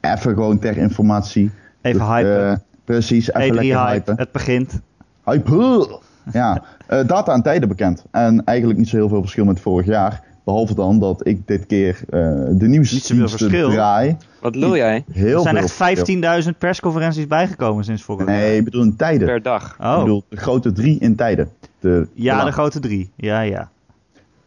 Even 0.00 0.34
gewoon 0.34 0.58
ter 0.58 0.76
informatie. 0.76 1.50
Even 1.80 2.14
hypen. 2.14 2.62
Precies, 2.84 3.32
even 3.32 3.52
E3 3.52 3.54
lekker 3.54 3.78
hype, 3.78 3.92
hypen. 3.92 4.16
het 4.16 4.32
begint. 4.32 4.80
Hype! 5.24 6.00
Ja, 6.32 6.62
data 7.06 7.32
en 7.32 7.42
tijden 7.42 7.68
bekend. 7.68 8.04
En 8.10 8.44
eigenlijk 8.44 8.78
niet 8.78 8.88
zo 8.88 8.96
heel 8.96 9.08
veel 9.08 9.20
verschil 9.20 9.44
met 9.44 9.60
vorig 9.60 9.86
jaar. 9.86 10.22
Behalve 10.46 10.74
dan 10.74 10.98
dat 10.98 11.26
ik 11.26 11.46
dit 11.46 11.66
keer 11.66 12.00
uh, 12.10 12.20
de 12.50 12.68
nieuwsdiensten 12.68 13.48
draai. 13.48 14.16
Wat 14.40 14.54
lul 14.54 14.76
jij? 14.76 15.04
Heel 15.12 15.46
er 15.46 15.68
zijn 15.68 15.90
echt 16.26 16.44
15.000 16.44 16.58
persconferenties 16.58 17.26
bijgekomen 17.26 17.84
sinds 17.84 18.02
vorig 18.02 18.26
jaar. 18.26 18.36
Nee, 18.36 18.56
ik 18.56 18.64
bedoel 18.64 18.82
in 18.82 18.96
tijden. 18.96 19.26
Per 19.26 19.42
dag. 19.42 19.76
Oh. 19.80 19.92
Ik 19.92 19.98
bedoel 19.98 20.24
de 20.28 20.36
grote 20.36 20.72
drie 20.72 20.98
in 20.98 21.16
tijden. 21.16 21.50
De, 21.80 22.08
ja, 22.12 22.38
de, 22.38 22.44
de 22.44 22.52
grote 22.52 22.80
drie. 22.80 23.10
Ja, 23.16 23.40
ja. 23.40 23.70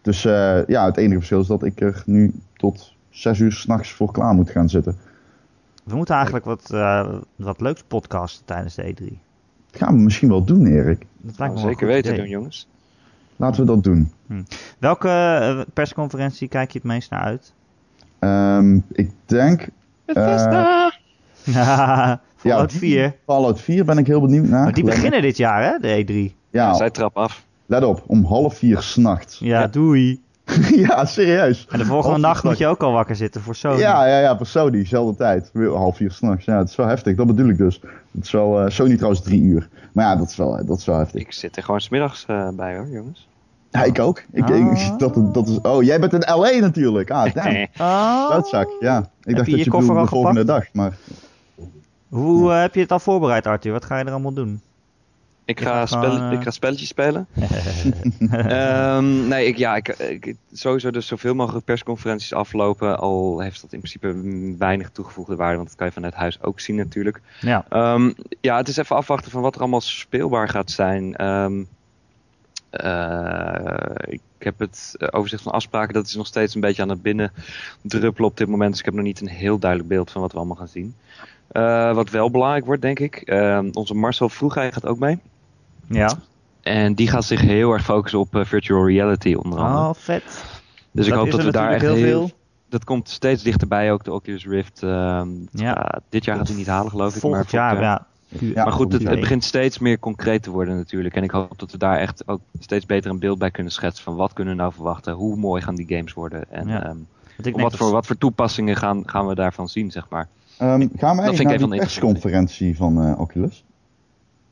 Dus 0.01 0.25
uh, 0.25 0.65
ja, 0.65 0.85
het 0.85 0.97
enige 0.97 1.17
verschil 1.17 1.39
is 1.39 1.47
dat 1.47 1.63
ik 1.63 1.81
er 1.81 2.03
nu 2.05 2.33
tot 2.55 2.93
6 3.09 3.39
uur 3.39 3.51
s'nachts 3.51 3.91
voor 3.91 4.11
klaar 4.11 4.33
moet 4.33 4.49
gaan 4.49 4.69
zitten. 4.69 4.97
We 5.83 5.95
moeten 5.95 6.15
eigenlijk 6.15 6.45
wat, 6.45 6.69
uh, 6.73 7.13
wat 7.35 7.61
leuks 7.61 7.83
podcasten 7.87 8.45
tijdens 8.45 8.75
de 8.75 8.83
E3. 8.83 9.03
Dat 9.71 9.81
gaan 9.81 9.95
we 9.95 10.01
misschien 10.01 10.29
wel 10.29 10.43
doen, 10.43 10.65
Erik. 10.65 11.05
Dat 11.21 11.39
lijkt 11.39 11.53
me 11.53 11.59
zeker 11.59 11.87
weten 11.87 12.15
doen, 12.15 12.29
jongens. 12.29 12.67
Laten 13.39 13.61
we 13.61 13.67
dat 13.67 13.83
doen. 13.83 14.11
Hm. 14.27 14.41
Welke 14.79 15.07
uh, 15.07 15.61
persconferentie 15.73 16.47
kijk 16.47 16.71
je 16.71 16.77
het 16.77 16.87
meest 16.87 17.09
naar 17.09 17.21
uit? 17.21 17.53
Um, 18.19 18.85
ik 18.91 19.11
denk... 19.25 19.67
Bethesda! 20.05 20.91
Uh, 21.47 22.13
Fallout 22.35 22.71
ja, 22.71 22.77
4. 22.77 23.15
Fallout 23.25 23.61
4 23.61 23.85
ben 23.85 23.97
ik 23.97 24.07
heel 24.07 24.21
benieuwd 24.21 24.47
naar. 24.47 24.63
Maar 24.63 24.73
die 24.73 24.83
beginnen 24.83 25.21
dit 25.21 25.37
jaar, 25.37 25.63
hè, 25.63 25.77
de 25.79 26.05
E3. 26.05 26.35
Ja, 26.49 26.67
ja 26.67 26.73
zij 26.73 26.89
trap 26.89 27.17
af. 27.17 27.45
Let 27.65 27.83
op, 27.83 28.03
om 28.07 28.25
half 28.25 28.57
vier 28.57 28.81
s'nachts. 28.81 29.39
Ja, 29.39 29.59
ja, 29.59 29.67
doei. 29.67 30.21
ja, 30.87 31.05
serieus. 31.05 31.67
En 31.69 31.79
de 31.79 31.85
volgende 31.85 32.09
half 32.09 32.21
nacht 32.21 32.43
moet 32.43 32.57
je 32.57 32.67
ook 32.67 32.83
al 32.83 32.91
wakker 32.91 33.15
zitten 33.15 33.41
voor 33.41 33.55
Sony. 33.55 33.79
Ja, 33.79 34.07
ja, 34.07 34.19
ja, 34.19 34.37
voor 34.37 34.45
Sony, 34.45 34.71
dezelfde 34.71 35.15
tijd. 35.15 35.51
Half 35.53 35.95
vier 35.95 36.11
s'nachts. 36.11 36.45
Ja, 36.45 36.57
dat 36.57 36.69
is 36.69 36.75
wel 36.75 36.87
heftig, 36.87 37.15
dat 37.15 37.27
bedoel 37.27 37.49
ik 37.49 37.57
dus. 37.57 37.81
Het 38.11 38.25
is 38.25 38.31
wel, 38.31 38.63
uh, 38.63 38.69
Sony 38.69 38.95
trouwens 38.95 39.21
drie 39.21 39.41
uur. 39.41 39.69
Maar 39.93 40.05
ja, 40.05 40.15
dat 40.15 40.29
is 40.29 40.35
wel, 40.35 40.65
dat 40.65 40.77
is 40.77 40.85
wel 40.85 40.97
heftig. 40.97 41.21
Ik 41.21 41.31
zit 41.31 41.57
er 41.57 41.63
gewoon 41.63 41.81
smiddags 41.81 42.25
uh, 42.29 42.49
bij 42.49 42.77
hoor, 42.77 42.87
jongens. 42.87 43.28
Ja, 43.71 43.83
ik 43.83 43.99
ook. 43.99 44.23
Ik, 44.31 44.49
ah. 44.49 44.57
ik, 44.57 44.99
dat, 44.99 45.33
dat 45.33 45.47
is, 45.47 45.61
oh, 45.61 45.83
jij 45.83 45.99
bent 45.99 46.13
in 46.13 46.35
LA 46.35 46.51
natuurlijk. 46.51 47.11
Ah, 47.11 47.33
damn. 47.33 47.67
Oh. 47.77 48.41
Ja. 48.79 48.99
Ik 48.99 49.35
heb 49.35 49.35
dacht 49.35 49.49
je 49.49 49.55
dat 49.55 49.65
je 49.65 49.69
koffer 49.69 49.93
de 49.93 49.99
al 49.99 50.07
volgende 50.07 50.39
gepakt? 50.39 50.59
dag, 50.59 50.73
maar... 50.73 50.97
Hoe 52.09 52.51
uh, 52.51 52.61
heb 52.61 52.75
je 52.75 52.81
het 52.81 52.91
al 52.91 52.99
voorbereid, 52.99 53.47
Arthur? 53.47 53.71
Wat 53.71 53.85
ga 53.85 53.97
je 53.97 54.03
er 54.03 54.11
allemaal 54.11 54.33
doen? 54.33 54.61
Ik 55.45 55.61
ga, 55.61 55.85
spel, 55.85 56.17
uh... 56.17 56.31
ik 56.31 56.41
ga 56.41 56.51
spelletjes 56.51 56.87
spelen. 56.87 57.27
um, 58.95 59.27
nee, 59.33 59.45
ik, 59.45 59.57
ja, 59.57 59.75
ik, 59.75 59.87
ik, 59.87 60.35
sowieso 60.51 60.91
dus 60.91 61.07
zoveel 61.07 61.33
mogelijk 61.33 61.65
persconferenties 61.65 62.33
aflopen. 62.33 62.99
Al 62.99 63.39
heeft 63.39 63.61
dat 63.61 63.73
in 63.73 63.79
principe 63.79 64.13
weinig 64.57 64.89
toegevoegde 64.89 65.35
waarde, 65.35 65.55
want 65.55 65.67
dat 65.67 65.77
kan 65.77 65.87
je 65.87 65.93
vanuit 65.93 66.13
huis 66.13 66.41
ook 66.41 66.59
zien 66.59 66.75
natuurlijk. 66.75 67.21
Ja, 67.41 67.65
um, 67.93 68.13
ja 68.41 68.57
het 68.57 68.67
is 68.67 68.77
even 68.77 68.95
afwachten 68.95 69.31
van 69.31 69.41
wat 69.41 69.55
er 69.55 69.61
allemaal 69.61 69.81
speelbaar 69.81 70.49
gaat 70.49 70.71
zijn. 70.71 71.25
Um, 71.25 71.67
ik 74.07 74.21
heb 74.39 74.59
het 74.59 74.95
overzicht 75.11 75.43
van 75.43 75.51
afspraken, 75.51 75.93
dat 75.93 76.05
is 76.05 76.15
nog 76.15 76.27
steeds 76.27 76.55
een 76.55 76.61
beetje 76.61 76.81
aan 76.81 76.89
het 76.89 77.01
binnen 77.01 77.31
druppelen 77.81 78.29
op 78.29 78.37
dit 78.37 78.47
moment. 78.47 78.69
Dus 78.69 78.79
ik 78.79 78.85
heb 78.85 78.93
nog 78.93 79.03
niet 79.03 79.21
een 79.21 79.27
heel 79.27 79.59
duidelijk 79.59 79.89
beeld 79.89 80.11
van 80.11 80.21
wat 80.21 80.31
we 80.31 80.37
allemaal 80.37 80.55
gaan 80.55 80.67
zien. 80.67 80.95
Uh, 81.51 81.93
wat 81.93 82.09
wel 82.09 82.31
belangrijk 82.31 82.65
wordt, 82.65 82.81
denk 82.81 82.99
ik. 82.99 83.21
Uh, 83.25 83.59
onze 83.71 83.93
Marcel 83.93 84.29
Vroegij 84.29 84.71
gaat 84.71 84.85
ook 84.85 84.99
mee. 84.99 85.19
Ja. 85.87 86.13
En 86.61 86.93
die 86.93 87.07
gaat 87.07 87.23
zich 87.23 87.41
heel 87.41 87.71
erg 87.71 87.83
focussen 87.83 88.19
op 88.19 88.27
virtual 88.31 88.87
reality 88.87 89.33
onder 89.33 89.59
andere. 89.59 89.87
Oh, 89.87 89.93
vet. 89.93 90.43
Dus 90.91 91.07
ik 91.07 91.13
hoop 91.13 91.31
dat 91.31 91.43
we 91.43 91.51
daar 91.51 91.71
echt 91.71 91.81
heel, 91.81 91.93
heel 91.93 92.03
veel. 92.03 92.31
Dat 92.69 92.83
komt 92.83 93.09
steeds 93.09 93.43
dichterbij 93.43 93.91
ook, 93.91 94.03
de 94.03 94.13
Oculus 94.13 94.45
Rift. 94.45 94.81
Uh, 94.83 95.21
ja. 95.51 96.01
dit 96.09 96.25
jaar 96.25 96.37
gaat 96.37 96.47
hij 96.47 96.57
niet 96.57 96.67
halen, 96.67 96.91
geloof 96.91 97.15
ik. 97.15 97.21
Volgend 97.21 97.51
jaar, 97.51 97.75
uh, 97.75 97.81
ja. 97.81 98.07
Ja. 98.29 98.63
Maar 98.63 98.73
goed, 98.73 98.93
het, 98.93 99.03
het, 99.03 99.19
begint 99.19 99.43
steeds 99.43 99.79
meer 99.79 99.99
concreet 99.99 100.43
te 100.43 100.51
worden 100.51 100.75
natuurlijk. 100.75 101.15
En 101.15 101.23
ik 101.23 101.31
hoop 101.31 101.59
dat 101.59 101.71
we 101.71 101.77
daar 101.77 101.97
echt 101.97 102.27
ook 102.27 102.41
steeds 102.59 102.85
beter 102.85 103.11
een 103.11 103.19
beeld 103.19 103.37
bij 103.37 103.51
kunnen 103.51 103.71
schetsen 103.71 104.03
van 104.03 104.15
wat 104.15 104.33
kunnen 104.33 104.55
we 104.55 104.61
nou 104.61 104.73
verwachten. 104.73 105.13
Hoe 105.13 105.35
mooi 105.35 105.61
gaan 105.61 105.75
die 105.75 105.87
games 105.87 106.13
worden. 106.13 106.51
En 106.51 106.67
ja. 106.67 106.89
um, 106.89 107.07
wat, 107.53 107.75
voor, 107.75 107.91
wat 107.91 108.05
voor 108.05 108.17
toepassingen 108.17 108.75
gaan, 108.75 109.03
gaan 109.05 109.27
we 109.27 109.35
daarvan 109.35 109.69
zien, 109.69 109.91
zeg 109.91 110.05
maar. 110.09 110.27
Um, 110.61 110.91
gaan 110.95 111.17
wij 111.17 111.31
naar 111.31 111.57
de 111.57 111.67
persconferentie 111.67 112.75
van 112.75 113.05
uh, 113.05 113.19
Oculus? 113.19 113.63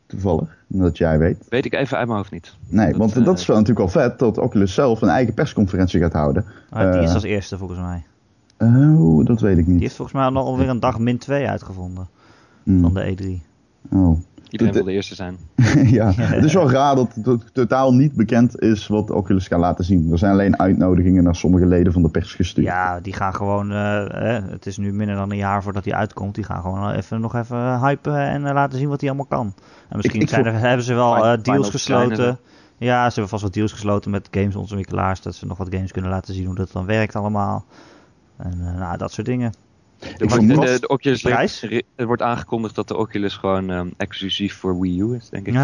Toevallig, 0.05 0.57
dat 0.67 0.97
jij 0.97 1.17
weet. 1.17 1.37
Weet 1.49 1.65
ik 1.65 1.73
even 1.73 1.97
uit 1.97 2.07
mijn 2.07 2.19
hoofd 2.19 2.31
niet. 2.31 2.55
Nee, 2.67 2.87
dat, 2.87 2.97
want 2.97 3.17
uh, 3.17 3.25
dat 3.25 3.39
is 3.39 3.45
wel 3.45 3.57
natuurlijk 3.57 3.93
wel 3.93 4.03
vet 4.03 4.19
dat 4.19 4.37
Oculus 4.37 4.73
zelf 4.73 5.01
een 5.01 5.09
eigen 5.09 5.33
persconferentie 5.33 5.99
gaat 5.99 6.13
houden. 6.13 6.45
Ah, 6.69 6.93
die 6.93 7.01
is 7.01 7.13
als 7.13 7.23
eerste 7.23 7.57
volgens 7.57 7.79
mij. 7.79 8.03
Oh, 8.57 9.25
dat 9.25 9.41
weet 9.41 9.57
ik 9.57 9.65
niet. 9.67 9.75
Die 9.75 9.83
heeft 9.83 9.95
volgens 9.95 10.17
mij 10.17 10.27
al 10.27 10.45
alweer 10.45 10.69
een 10.69 10.79
dag 10.79 10.99
min 10.99 11.17
2 11.17 11.47
uitgevonden. 11.47 12.07
Mm. 12.63 12.81
Van 12.81 12.93
de 12.93 13.15
E3. 13.15 13.45
Oh. 13.91 14.19
Iedereen 14.49 14.73
wil 14.73 14.83
de 14.83 14.91
eerste 14.91 15.15
zijn. 15.15 15.37
ja, 15.97 16.11
het 16.15 16.43
is 16.43 16.53
wel 16.53 16.71
raar 16.71 16.95
dat 16.95 17.15
het 17.23 17.53
totaal 17.53 17.93
niet 17.93 18.13
bekend 18.13 18.59
is 18.59 18.87
wat 18.87 19.11
Oculus 19.11 19.47
gaat 19.47 19.59
laten 19.59 19.85
zien. 19.85 20.11
Er 20.11 20.17
zijn 20.17 20.31
alleen 20.31 20.59
uitnodigingen 20.59 21.23
naar 21.23 21.35
sommige 21.35 21.65
leden 21.65 21.93
van 21.93 22.01
de 22.01 22.09
pers 22.09 22.33
gestuurd. 22.33 22.67
Ja, 22.67 22.99
die 22.99 23.13
gaan 23.13 23.35
gewoon, 23.35 23.71
uh, 23.71 24.35
eh, 24.35 24.43
het 24.49 24.65
is 24.65 24.77
nu 24.77 24.93
minder 24.93 25.15
dan 25.15 25.31
een 25.31 25.37
jaar 25.37 25.63
voordat 25.63 25.85
hij 25.85 25.93
uitkomt. 25.93 26.35
Die 26.35 26.43
gaan 26.43 26.61
gewoon 26.61 26.91
even, 26.91 27.21
nog 27.21 27.35
even 27.35 27.79
hypen 27.79 28.17
en 28.17 28.41
uh, 28.45 28.53
laten 28.53 28.77
zien 28.77 28.89
wat 28.89 28.99
hij 28.99 29.09
allemaal 29.09 29.27
kan. 29.27 29.53
En 29.89 29.97
misschien 29.97 30.19
ik, 30.19 30.27
ik 30.27 30.33
zijn 30.33 30.45
er, 30.45 30.59
hebben 30.59 30.85
ze 30.85 30.93
wel 30.93 31.17
uh, 31.17 31.33
deals 31.41 31.69
gesloten. 31.69 32.39
Ja, 32.77 33.03
ze 33.03 33.13
hebben 33.13 33.29
vast 33.29 33.43
wat 33.43 33.53
deals 33.53 33.71
gesloten 33.71 34.11
met 34.11 34.27
gamesontwikkelaars. 34.31 35.21
Dat 35.21 35.35
ze 35.35 35.45
nog 35.45 35.57
wat 35.57 35.73
games 35.73 35.91
kunnen 35.91 36.11
laten 36.11 36.33
zien 36.33 36.45
hoe 36.45 36.55
dat 36.55 36.71
dan 36.71 36.85
werkt 36.85 37.15
allemaal. 37.15 37.65
En 38.37 38.75
nou, 38.77 38.97
dat 38.97 39.11
soort 39.11 39.27
dingen. 39.27 39.53
De, 39.99 40.27
de, 40.27 40.47
de, 40.47 40.77
de 40.79 40.87
Oculus 40.87 41.23
Rift, 41.23 41.61
het 41.95 42.05
wordt 42.05 42.21
aangekondigd 42.21 42.75
dat 42.75 42.87
de 42.87 42.97
Oculus 42.97 43.33
gewoon 43.33 43.69
um, 43.69 43.93
exclusief 43.97 44.55
voor 44.55 44.79
Wii 44.79 45.01
U 45.01 45.15
is, 45.15 45.29
denk 45.29 45.47
ik. 45.47 45.53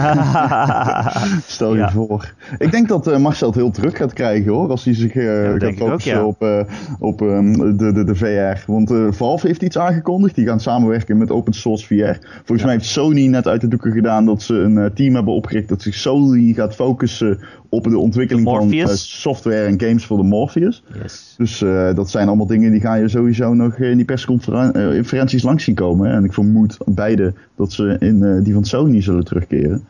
Stel 1.46 1.74
je 1.74 1.80
ja. 1.80 1.91
voor. 1.91 2.34
Ik 2.58 2.72
denk 2.72 2.88
dat 2.88 3.08
uh, 3.08 3.17
Marcel 3.17 3.48
het 3.48 3.56
heel 3.56 3.72
druk 3.72 3.98
gaat 3.98 4.13
krijgen 4.13 4.52
hoor, 4.52 4.69
als 4.69 4.86
hij 4.86 4.93
zich 4.93 5.15
uh, 5.15 5.43
ja, 5.43 5.58
gaat 5.58 5.76
focussen 5.76 5.91
ook, 5.91 6.02
ja. 6.02 6.26
op, 6.26 6.43
uh, 6.43 6.76
op 7.00 7.22
um, 7.22 7.78
de, 7.78 7.91
de, 7.91 8.04
de 8.04 8.15
VR. 8.15 8.72
Want 8.72 9.15
Valve 9.15 9.48
heeft 9.48 9.62
iets 9.62 9.78
aangekondigd, 9.78 10.36
die 10.36 10.48
gaan 10.48 10.60
samenwerken 10.60 11.17
met 11.17 11.32
open 11.32 11.54
source 11.54 11.86
VR. 11.86 12.26
Volgens 12.36 12.63
mij 12.63 12.72
heeft 12.72 12.86
Sony 12.86 13.28
net 13.28 13.48
uit 13.48 13.62
de 13.62 13.67
doeken 13.67 13.91
gedaan 13.91 14.26
dat 14.26 14.41
ze 14.41 14.54
een 14.54 14.93
team 14.93 15.15
hebben 15.15 15.34
opgericht 15.34 15.69
dat 15.69 15.82
zich 15.82 15.96
solely 15.96 16.54
gaat 16.54 16.76
focussen 16.76 17.39
op 17.74 17.84
de 17.84 17.98
ontwikkeling 17.98 18.48
van 18.48 18.88
software 18.98 19.66
en 19.66 19.80
games 19.80 20.06
voor 20.06 20.18
de 20.18 20.24
Morpheus. 20.24 20.84
Yes. 21.02 21.34
Dus 21.38 21.60
dat 21.96 22.10
zijn 22.10 22.28
allemaal 22.28 22.48
dingen 22.48 22.72
die 22.72 22.82
ga 22.82 22.96
je 22.96 23.08
sowieso 23.08 23.54
nog 23.54 23.76
in 23.76 23.96
die 23.96 24.06
persconferenties 24.06 25.44
langs 25.44 25.64
zien 25.64 25.76
komen. 25.76 26.12
En 26.12 26.24
ik 26.24 26.34
vermoed 26.34 26.78
beide 26.86 27.34
dat 27.56 27.72
ze 27.72 27.96
in 28.00 28.44
die 28.44 28.54
van 28.54 28.66
Sony 28.66 29.02
zullen 29.02 29.24
terugkeren. 29.24 29.86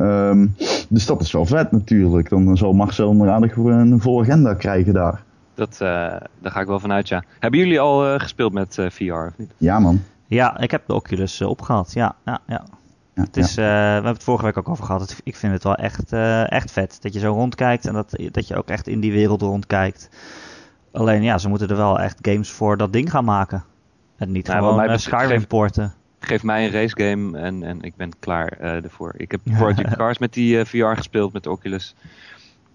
Um, 0.00 0.54
dus 0.88 1.06
dat 1.06 1.20
is 1.20 1.32
wel 1.32 1.46
vet 1.46 1.72
natuurlijk. 1.72 2.28
Dan 2.28 2.56
zal 2.56 2.72
Marcel 2.72 3.14
nog 3.14 3.28
aardig 3.28 3.56
een 3.56 4.00
volle 4.00 4.22
agenda 4.22 4.54
krijgen 4.54 4.92
daar. 4.92 5.22
Dat, 5.54 5.72
uh, 5.72 5.78
daar 5.78 6.52
ga 6.52 6.60
ik 6.60 6.66
wel 6.66 6.80
vanuit, 6.80 7.08
ja. 7.08 7.24
Hebben 7.38 7.60
jullie 7.60 7.80
al 7.80 8.06
uh, 8.06 8.20
gespeeld 8.20 8.52
met 8.52 8.76
uh, 8.76 8.90
VR 8.90 9.12
of 9.12 9.38
niet? 9.38 9.50
Ja, 9.56 9.78
man. 9.78 10.02
Ja, 10.26 10.60
ik 10.60 10.70
heb 10.70 10.82
de 10.86 10.94
Oculus 10.94 11.42
opgehaald. 11.42 11.92
Ja, 11.92 12.14
ja, 12.24 12.40
ja. 12.46 12.64
Ja 13.14 13.22
het 13.22 13.36
is, 13.36 13.54
ja. 13.54 13.62
we 13.62 13.68
hebben 13.92 14.12
het 14.12 14.22
vorige 14.22 14.44
week 14.44 14.56
ook 14.56 14.68
over 14.68 14.84
gehad. 14.84 15.20
Ik 15.24 15.36
vind 15.36 15.52
het 15.52 15.62
wel 15.62 15.74
echt, 15.74 16.12
echt 16.48 16.70
vet. 16.70 16.98
Dat 17.02 17.12
je 17.12 17.18
zo 17.18 17.32
rondkijkt 17.32 17.86
en 17.86 17.92
dat, 17.92 18.14
dat 18.30 18.48
je 18.48 18.56
ook 18.56 18.68
echt 18.68 18.86
in 18.86 19.00
die 19.00 19.12
wereld 19.12 19.42
rondkijkt. 19.42 20.08
Alleen 20.92 21.22
ja, 21.22 21.38
ze 21.38 21.48
moeten 21.48 21.68
er 21.68 21.76
wel 21.76 22.00
echt 22.00 22.18
games 22.22 22.50
voor 22.50 22.76
dat 22.76 22.92
ding 22.92 23.10
gaan 23.10 23.24
maken. 23.24 23.64
En 24.16 24.32
niet 24.32 24.46
nou, 24.46 24.58
gewoon 24.58 24.98
Skyrim 24.98 25.46
porten 25.46 25.94
geef 26.24 26.42
mij 26.42 26.64
een 26.64 26.72
racegame 26.72 27.38
en, 27.38 27.62
en 27.62 27.82
ik 27.82 27.96
ben 27.96 28.12
klaar 28.18 28.58
uh, 28.60 28.84
ervoor. 28.84 29.14
Ik 29.16 29.30
heb 29.30 29.40
Project 29.44 29.96
Cars 29.96 30.18
met 30.18 30.32
die 30.32 30.56
uh, 30.56 30.64
VR 30.64 30.96
gespeeld, 30.96 31.32
met 31.32 31.46
Oculus. 31.46 31.94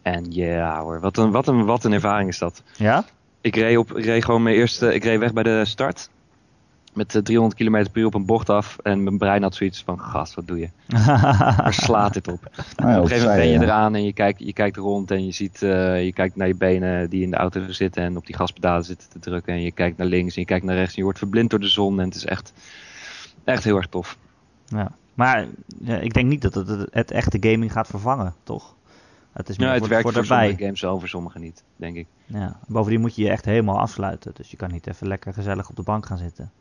En 0.02 0.26
ja 0.32 0.82
hoor, 0.82 1.00
wat 1.00 1.18
een, 1.18 1.32
wat, 1.32 1.48
een, 1.48 1.66
wat 1.66 1.84
een 1.84 1.94
ervaring 1.94 2.30
is 2.30 2.38
dat. 2.38 2.64
Ja? 2.76 3.06
Ik 3.42 3.56
reed, 3.56 3.78
op, 3.78 3.92
reed 3.92 4.26
gewoon 4.26 4.44
mijn 4.44 4.56
eerste, 4.56 4.94
ik 4.94 5.04
reed 5.04 5.20
weg 5.20 5.34
bij 5.34 5.44
de 5.44 5.66
start. 5.66 6.10
Met 6.98 7.20
300 7.24 7.56
km 7.56 7.92
per 7.92 8.02
uur 8.02 8.06
op 8.06 8.14
een 8.14 8.26
bocht 8.26 8.50
af. 8.50 8.78
En 8.84 9.04
mijn 9.04 9.18
brein 9.18 9.42
had 9.42 9.56
zoiets 9.56 9.84
van, 9.84 10.00
gast, 10.00 10.34
wat 10.34 10.48
doe 10.48 10.60
je? 10.60 10.70
Waar 11.06 11.74
slaat 11.74 12.14
dit 12.14 12.28
op? 12.28 12.50
Ah, 12.76 12.98
op 12.98 13.02
een 13.02 13.08
gegeven 13.08 13.28
moment 13.28 13.38
ben 13.38 13.48
je 13.48 13.60
eraan 13.60 13.96
en 13.96 14.04
je 14.04 14.14
kijkt, 14.14 14.40
je 14.40 14.54
kijkt 14.54 14.78
rond 14.78 15.12
en 15.12 15.26
je 15.26 15.32
ziet, 15.32 15.62
uh, 15.62 16.04
je 16.04 16.14
kijkt 16.14 16.36
naar 16.36 16.48
je 16.48 16.56
benen 16.56 17.10
die 17.10 17.24
in 17.24 17.30
de 17.32 17.38
auto 17.38 17.72
zitten 17.72 18.04
en 18.04 18.18
op 18.18 18.26
die 18.26 18.36
gaspedalen 18.36 18.86
zitten 18.86 19.10
te 19.10 19.20
drukken. 19.20 19.54
En 19.54 19.62
je 19.62 19.72
kijkt 19.72 19.98
naar 19.98 20.08
links 20.08 20.36
en 20.36 20.42
je 20.42 20.48
kijkt 20.48 20.66
naar 20.66 20.76
rechts 20.76 20.92
en 20.92 20.98
je 20.98 21.04
wordt 21.04 21.20
verblind 21.20 21.50
door 21.50 21.60
de 21.60 21.68
zon. 21.68 22.00
En 22.00 22.06
het 22.06 22.16
is 22.16 22.26
echt, 22.26 22.54
Echt 23.48 23.64
heel 23.64 23.76
erg 23.76 23.88
tof. 23.88 24.18
Ja. 24.66 24.92
Maar 25.14 25.48
ja, 25.80 25.98
ik 25.98 26.14
denk 26.14 26.28
niet 26.28 26.42
dat 26.42 26.54
het, 26.54 26.68
het, 26.68 26.88
het 26.92 27.12
echte 27.12 27.38
gaming 27.40 27.72
gaat 27.72 27.88
vervangen, 27.88 28.34
toch? 28.44 28.76
Het, 29.32 29.50
is 29.50 29.58
meer 29.58 29.68
ja, 29.68 29.74
het 29.74 29.82
voor, 29.82 29.90
werkt 29.90 30.04
voor, 30.04 30.14
voor 30.14 30.26
sommige 30.26 30.64
games 30.64 30.82
wel, 30.82 31.00
voor 31.00 31.08
sommige 31.08 31.40
niet, 31.40 31.64
denk 31.76 31.96
ik. 31.96 32.08
Ja. 32.26 32.60
Bovendien 32.68 33.02
moet 33.02 33.16
je 33.16 33.24
je 33.24 33.30
echt 33.30 33.46
helemaal 33.46 33.80
afsluiten. 33.80 34.32
Dus 34.36 34.52
je 34.52 34.58
kan 34.58 34.72
niet 34.72 34.88
even 34.88 35.08
lekker 35.08 35.34
gezellig 35.34 35.70
op 35.70 35.76
de 35.76 35.82
bank 35.82 36.06
gaan 36.06 36.18
zitten. 36.18 36.52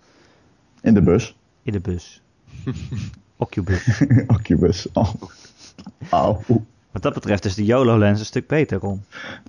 In 0.87 0.95
de 0.95 1.03
bus? 1.03 1.37
In 1.63 1.73
de 1.73 1.81
bus. 1.81 2.23
Occubus. 3.37 4.03
Occubus. 4.37 4.87
Oh. 4.93 5.15
Au. 6.11 6.39
Wat 6.91 7.03
dat 7.03 7.15
betreft 7.15 7.45
is 7.45 7.55
de 7.55 7.65
YOLO-lens 7.65 8.19
een 8.19 8.27
stuk 8.27 8.47
beter, 8.47 8.79
Ron. 8.79 9.03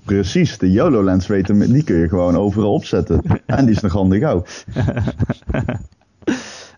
Precies, 0.04 0.58
de 0.58 0.72
YOLO-lens 0.72 1.28
weten, 1.28 1.72
die 1.72 1.84
kun 1.84 1.96
je 1.96 2.08
gewoon 2.08 2.38
overal 2.38 2.74
opzetten. 2.74 3.22
en 3.46 3.66
die 3.66 3.76
is 3.76 3.82
nog 3.82 3.92
handig 3.92 4.24
ook. 4.24 4.48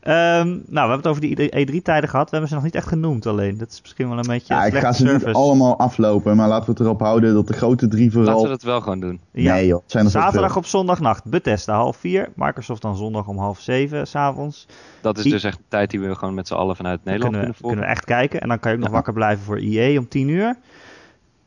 Um, 0.04 0.14
nou, 0.14 0.64
we 0.70 0.80
hebben 0.80 0.98
het 0.98 1.08
over 1.08 1.22
die 1.22 1.36
E3-tijden 1.36 2.10
gehad. 2.10 2.30
We 2.30 2.32
hebben 2.32 2.48
ze 2.48 2.56
nog 2.56 2.64
niet 2.64 2.76
echt 2.76 2.88
genoemd 2.88 3.26
alleen. 3.26 3.58
Dat 3.58 3.72
is 3.72 3.82
misschien 3.82 4.10
wel 4.10 4.18
een 4.18 4.26
beetje 4.28 4.54
Ja, 4.54 4.66
ik 4.66 4.76
ga 4.76 4.92
ze 4.92 5.04
niet 5.04 5.26
allemaal 5.26 5.78
aflopen. 5.80 6.36
Maar 6.36 6.48
laten 6.48 6.66
we 6.66 6.72
het 6.72 6.80
erop 6.80 7.00
houden 7.00 7.34
dat 7.34 7.48
de 7.48 7.54
grote 7.54 7.88
drie 7.88 8.12
vooral... 8.12 8.30
Laten 8.30 8.44
we 8.44 8.50
dat 8.50 8.64
wel 8.64 8.82
gewoon 8.82 9.00
doen. 9.00 9.20
Ja. 9.32 9.54
Nee 9.54 9.68
joh. 9.68 9.84
Zijn 9.86 10.06
er 10.06 10.12
Zaterdag 10.12 10.58
op 10.58 10.66
zondagnacht. 10.66 11.26
Bethesda 11.26 11.76
half 11.76 11.98
vier. 11.98 12.30
Microsoft 12.36 12.82
dan 12.82 12.96
zondag 12.96 13.28
om 13.28 13.38
half 13.38 13.60
zeven 13.60 14.08
s'avonds. 14.08 14.68
Dat 15.02 15.18
is 15.18 15.24
dus 15.24 15.44
echt 15.44 15.58
de 15.58 15.64
tijd 15.68 15.90
die 15.90 16.00
we 16.00 16.16
gewoon 16.16 16.34
met 16.34 16.48
z'n 16.48 16.54
allen 16.54 16.76
vanuit 16.76 17.04
Nederland 17.04 17.34
kunnen, 17.34 17.40
kunnen 17.40 17.56
volgen. 17.56 17.78
Kunnen 17.78 17.96
we 17.96 18.00
echt 18.00 18.06
kijken. 18.06 18.42
En 18.42 18.48
dan 18.48 18.60
kan 18.60 18.72
je 18.72 18.78
ook 18.78 18.84
nog 18.84 18.94
wakker 18.94 19.14
blijven 19.14 19.44
voor 19.46 19.58
EA 19.58 20.00
om 20.00 20.08
tien 20.08 20.28
uur. 20.28 20.56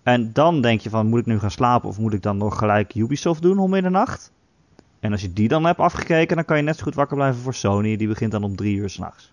En 0.03 0.31
dan 0.33 0.61
denk 0.61 0.81
je 0.81 0.91
van, 0.91 1.07
moet 1.07 1.21
ik 1.21 1.27
nu 1.27 1.39
gaan 1.39 1.51
slapen 1.51 1.89
of 1.89 1.99
moet 1.99 2.13
ik 2.13 2.23
dan 2.23 2.37
nog 2.37 2.59
gelijk 2.59 2.95
Ubisoft 2.95 3.43
doen 3.43 3.59
om 3.59 3.71
middernacht? 3.71 4.33
En 5.03 5.13
als 5.13 5.21
je 5.21 5.33
die 5.33 5.49
dan 5.49 5.65
hebt 5.65 5.79
afgekeken, 5.79 6.37
dan 6.37 6.45
kan 6.45 6.57
je 6.57 6.63
net 6.63 6.77
zo 6.77 6.83
goed 6.83 6.95
wakker 6.95 7.17
blijven 7.17 7.41
voor 7.41 7.55
Sony. 7.55 7.97
Die 7.97 8.09
begint 8.09 8.33
dan 8.33 8.45
om 8.45 8.57
drie 8.57 8.77
uur 8.77 8.91
s'nachts. 8.91 9.33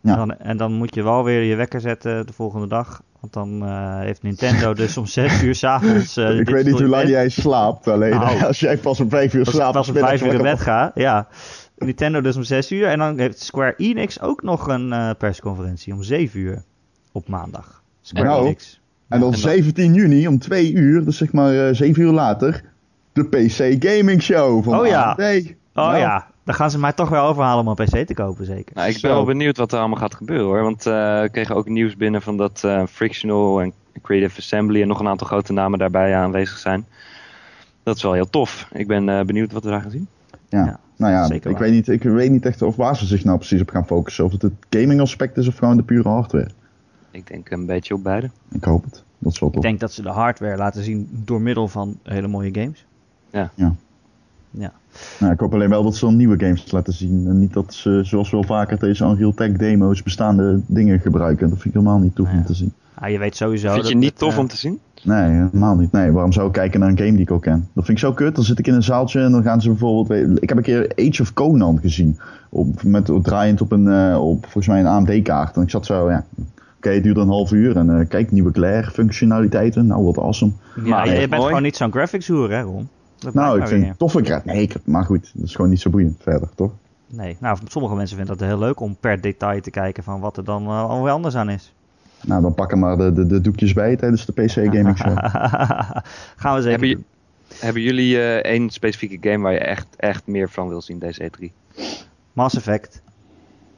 Ja. 0.00 0.10
En, 0.10 0.16
dan, 0.16 0.38
en 0.38 0.56
dan 0.56 0.72
moet 0.72 0.94
je 0.94 1.02
wel 1.02 1.24
weer 1.24 1.42
je 1.42 1.54
wekker 1.54 1.80
zetten 1.80 2.26
de 2.26 2.32
volgende 2.32 2.66
dag. 2.66 3.02
Want 3.20 3.32
dan 3.32 3.62
uh, 3.62 3.98
heeft 3.98 4.22
Nintendo 4.22 4.74
dus 4.82 4.96
om 4.96 5.06
zes 5.06 5.42
uur 5.42 5.54
s'avonds... 5.54 6.16
Uh, 6.16 6.38
ik 6.38 6.48
weet 6.48 6.64
niet 6.64 6.78
hoe 6.78 6.88
lang 6.88 7.08
jij 7.08 7.28
slaapt. 7.28 7.88
Alleen 7.88 8.10
nou, 8.10 8.42
als 8.44 8.60
jij 8.60 8.76
pas 8.76 9.00
om 9.00 9.08
vijf 9.08 9.34
uur 9.34 9.46
slaapt... 9.46 9.76
Als 9.76 9.88
ik 9.88 9.92
pas 9.94 10.02
om 10.02 10.08
vijf 10.08 10.22
uur 10.22 10.34
in 10.34 10.42
bed 10.42 10.60
ga, 10.60 10.90
ja. 10.94 11.28
Nintendo 11.76 12.20
dus 12.20 12.36
om 12.36 12.42
zes 12.42 12.72
uur. 12.72 12.86
En 12.86 12.98
dan 12.98 13.18
heeft 13.18 13.40
Square 13.40 13.74
Enix 13.76 14.20
ook 14.20 14.42
nog 14.42 14.68
een 14.68 14.88
uh, 14.88 15.10
persconferentie 15.18 15.94
om 15.94 16.02
zeven 16.02 16.40
uur 16.40 16.62
op 17.12 17.28
maandag. 17.28 17.82
Square 18.00 18.26
nou, 18.26 18.44
Enix. 18.44 18.80
En 19.08 19.20
dan, 19.20 19.34
17 19.34 19.94
juni 19.94 20.28
om 20.28 20.38
twee 20.38 20.72
uur, 20.72 21.04
dus 21.04 21.16
zeg 21.16 21.32
maar 21.32 21.74
zeven 21.74 22.02
uur 22.02 22.12
later 22.12 22.71
de 23.12 23.24
PC 23.24 23.84
Gaming 23.84 24.22
Show 24.22 24.64
van 24.64 24.78
oh, 24.78 24.86
ja. 24.86 25.02
AMD. 25.02 25.54
Oh 25.74 25.84
nou. 25.84 25.96
ja, 25.96 26.26
dan 26.44 26.54
gaan 26.54 26.70
ze 26.70 26.78
mij 26.78 26.92
toch 26.92 27.08
wel 27.08 27.26
overhalen 27.26 27.66
om 27.66 27.74
een 27.76 27.86
PC 27.86 28.06
te 28.06 28.14
kopen, 28.14 28.44
zeker. 28.44 28.74
Nou, 28.74 28.88
ik 28.88 29.00
ben 29.00 29.10
wel 29.10 29.24
benieuwd 29.24 29.56
wat 29.56 29.72
er 29.72 29.78
allemaal 29.78 29.98
gaat 29.98 30.14
gebeuren 30.14 30.46
hoor. 30.46 30.62
Want 30.62 30.86
uh, 30.86 31.20
we 31.20 31.28
kregen 31.32 31.54
ook 31.54 31.68
nieuws 31.68 31.96
binnen 31.96 32.22
van 32.22 32.36
dat 32.36 32.62
uh, 32.64 32.82
Frictional 32.86 33.60
en 33.60 33.72
Creative 34.02 34.38
Assembly 34.38 34.82
en 34.82 34.88
nog 34.88 35.00
een 35.00 35.08
aantal 35.08 35.26
grote 35.26 35.52
namen 35.52 35.78
daarbij 35.78 36.14
aanwezig 36.14 36.58
zijn. 36.58 36.86
Dat 37.82 37.96
is 37.96 38.02
wel 38.02 38.12
heel 38.12 38.30
tof. 38.30 38.68
Ik 38.72 38.86
ben 38.86 39.08
uh, 39.08 39.20
benieuwd 39.20 39.52
wat 39.52 39.64
we 39.64 39.70
daar 39.70 39.80
gaan 39.80 39.90
zien. 39.90 40.08
Ja, 40.48 40.64
ja 40.64 40.80
nou 40.96 41.12
ja, 41.12 41.50
ik 41.50 41.58
weet, 41.58 41.72
niet, 41.72 41.88
ik 41.88 42.02
weet 42.02 42.30
niet 42.30 42.46
echt 42.46 42.62
of 42.62 42.76
waar 42.76 42.96
ze 42.96 43.06
zich 43.06 43.24
nou 43.24 43.36
precies 43.36 43.60
op 43.60 43.70
gaan 43.70 43.86
focussen. 43.86 44.24
Of 44.24 44.32
het 44.32 44.42
het 44.42 44.52
gaming 44.70 45.00
aspect 45.00 45.36
is 45.36 45.48
of 45.48 45.56
gewoon 45.56 45.76
de 45.76 45.82
pure 45.82 46.08
hardware. 46.08 46.50
Ik 47.10 47.26
denk 47.26 47.50
een 47.50 47.66
beetje 47.66 47.94
op 47.94 48.02
beide. 48.02 48.30
Ik 48.50 48.64
hoop 48.64 48.84
het. 48.84 49.04
Dat 49.18 49.32
is 49.32 49.38
wel 49.38 49.50
tof. 49.50 49.62
Ik 49.62 49.68
denk 49.68 49.80
dat 49.80 49.92
ze 49.92 50.02
de 50.02 50.08
hardware 50.08 50.56
laten 50.56 50.82
zien 50.82 51.08
door 51.24 51.40
middel 51.40 51.68
van 51.68 51.98
hele 52.02 52.28
mooie 52.28 52.54
games. 52.54 52.86
Ja. 53.32 53.50
ja. 53.54 53.74
ja. 54.50 54.72
Nou, 55.20 55.32
ik 55.32 55.40
hoop 55.40 55.54
alleen 55.54 55.68
wel 55.68 55.82
dat 55.82 55.96
ze 55.96 56.04
dan 56.04 56.16
nieuwe 56.16 56.38
games 56.38 56.70
laten 56.70 56.92
zien. 56.92 57.26
En 57.28 57.38
niet 57.38 57.52
dat 57.52 57.74
ze, 57.74 58.00
zoals 58.02 58.30
wel 58.30 58.42
vaker 58.42 58.78
deze 58.78 59.04
Unreal 59.04 59.34
Tech 59.34 59.52
demo's, 59.52 60.02
bestaande 60.02 60.60
dingen 60.66 61.00
gebruiken. 61.00 61.48
Dat 61.48 61.58
vind 61.58 61.74
ik 61.74 61.80
helemaal 61.80 61.98
niet 61.98 62.14
tof 62.14 62.32
om 62.32 62.44
te 62.44 62.54
zien. 62.54 62.72
Ah, 62.94 63.10
je 63.10 63.18
weet 63.18 63.36
sowieso. 63.36 63.72
Vind 63.72 63.88
je 63.88 63.94
niet 63.94 64.18
tof 64.18 64.32
eh, 64.32 64.38
om 64.38 64.48
te 64.48 64.56
zien? 64.56 64.80
Nee, 65.02 65.30
helemaal 65.30 65.76
niet. 65.76 65.92
Nee, 65.92 66.12
waarom 66.12 66.32
zou 66.32 66.46
ik 66.46 66.52
kijken 66.52 66.80
naar 66.80 66.88
een 66.88 66.98
game 66.98 67.10
die 67.10 67.20
ik 67.20 67.30
al 67.30 67.38
ken? 67.38 67.68
Dat 67.72 67.84
vind 67.84 67.98
ik 67.98 68.04
zo 68.04 68.12
kut. 68.12 68.34
Dan 68.34 68.44
zit 68.44 68.58
ik 68.58 68.66
in 68.66 68.74
een 68.74 68.82
zaaltje 68.82 69.20
en 69.20 69.32
dan 69.32 69.42
gaan 69.42 69.60
ze 69.60 69.68
bijvoorbeeld. 69.68 70.42
Ik 70.42 70.48
heb 70.48 70.58
een 70.58 70.64
keer 70.64 70.92
Age 70.96 71.22
of 71.22 71.32
Conan 71.32 71.78
gezien. 71.78 72.18
Op, 72.48 72.82
met, 72.82 73.10
draaiend 73.22 73.60
op 73.60 73.72
een, 73.72 73.86
uh, 73.86 74.18
op 74.20 74.42
volgens 74.42 74.66
mij 74.66 74.80
een 74.80 74.86
AMD-kaart. 74.86 75.56
En 75.56 75.62
ik 75.62 75.70
zat 75.70 75.86
zo, 75.86 76.10
ja. 76.10 76.24
Oké, 76.76 76.90
het 76.90 77.02
duurt 77.02 77.16
een 77.16 77.28
half 77.28 77.52
uur 77.52 77.76
en 77.76 77.88
uh, 77.88 78.08
kijk, 78.08 78.32
nieuwe 78.32 78.52
Glare 78.52 78.90
functionaliteiten. 78.90 79.86
Nou, 79.86 80.04
wat 80.04 80.18
awesome. 80.18 80.52
Ja, 80.74 80.82
maar, 80.88 81.20
je 81.20 81.28
bent 81.28 81.42
gewoon 81.42 81.62
niet 81.62 81.76
zo'n 81.76 81.92
graphics 81.92 82.28
hoer, 82.28 82.50
hè, 82.50 82.60
Ron? 82.62 82.88
Nou, 83.32 83.60
ik 83.60 83.68
vind 83.68 83.86
het 83.86 83.98
toffe 83.98 84.24
grap. 84.24 84.44
Nee, 84.44 84.62
ik, 84.62 84.74
maar 84.84 85.04
goed, 85.04 85.30
dat 85.34 85.44
is 85.44 85.54
gewoon 85.54 85.70
niet 85.70 85.80
zo 85.80 85.90
boeiend 85.90 86.16
verder, 86.20 86.48
toch? 86.54 86.72
Nee, 87.06 87.36
nou, 87.40 87.58
sommige 87.68 87.94
mensen 87.94 88.16
vinden 88.16 88.36
dat 88.38 88.48
heel 88.48 88.58
leuk 88.58 88.80
om 88.80 88.96
per 89.00 89.20
detail 89.20 89.60
te 89.60 89.70
kijken 89.70 90.02
van 90.02 90.20
wat 90.20 90.36
er 90.36 90.44
dan 90.44 90.62
uh, 90.62 90.88
alweer 90.88 91.12
anders 91.12 91.36
aan 91.36 91.50
is. 91.50 91.72
Nou, 92.20 92.42
dan 92.42 92.54
pakken 92.54 92.78
maar 92.78 92.96
de, 92.96 93.12
de, 93.12 93.26
de 93.26 93.40
doekjes 93.40 93.72
bij 93.72 93.96
tijdens 93.96 94.26
de 94.26 94.32
PC 94.32 94.50
Gaming 94.50 94.98
Show. 94.98 95.18
Gaan 96.42 96.54
we 96.54 96.62
zeker 96.62 96.70
hebben, 96.70 97.04
hebben 97.58 97.82
jullie 97.82 98.14
uh, 98.14 98.36
één 98.36 98.70
specifieke 98.70 99.30
game 99.30 99.42
waar 99.42 99.52
je 99.52 99.58
echt, 99.58 99.86
echt 99.96 100.26
meer 100.26 100.50
van 100.50 100.68
wil 100.68 100.82
zien 100.82 100.98
deze 100.98 101.30
E3? 101.30 101.46
Mass 102.32 102.56
Effect. 102.56 103.02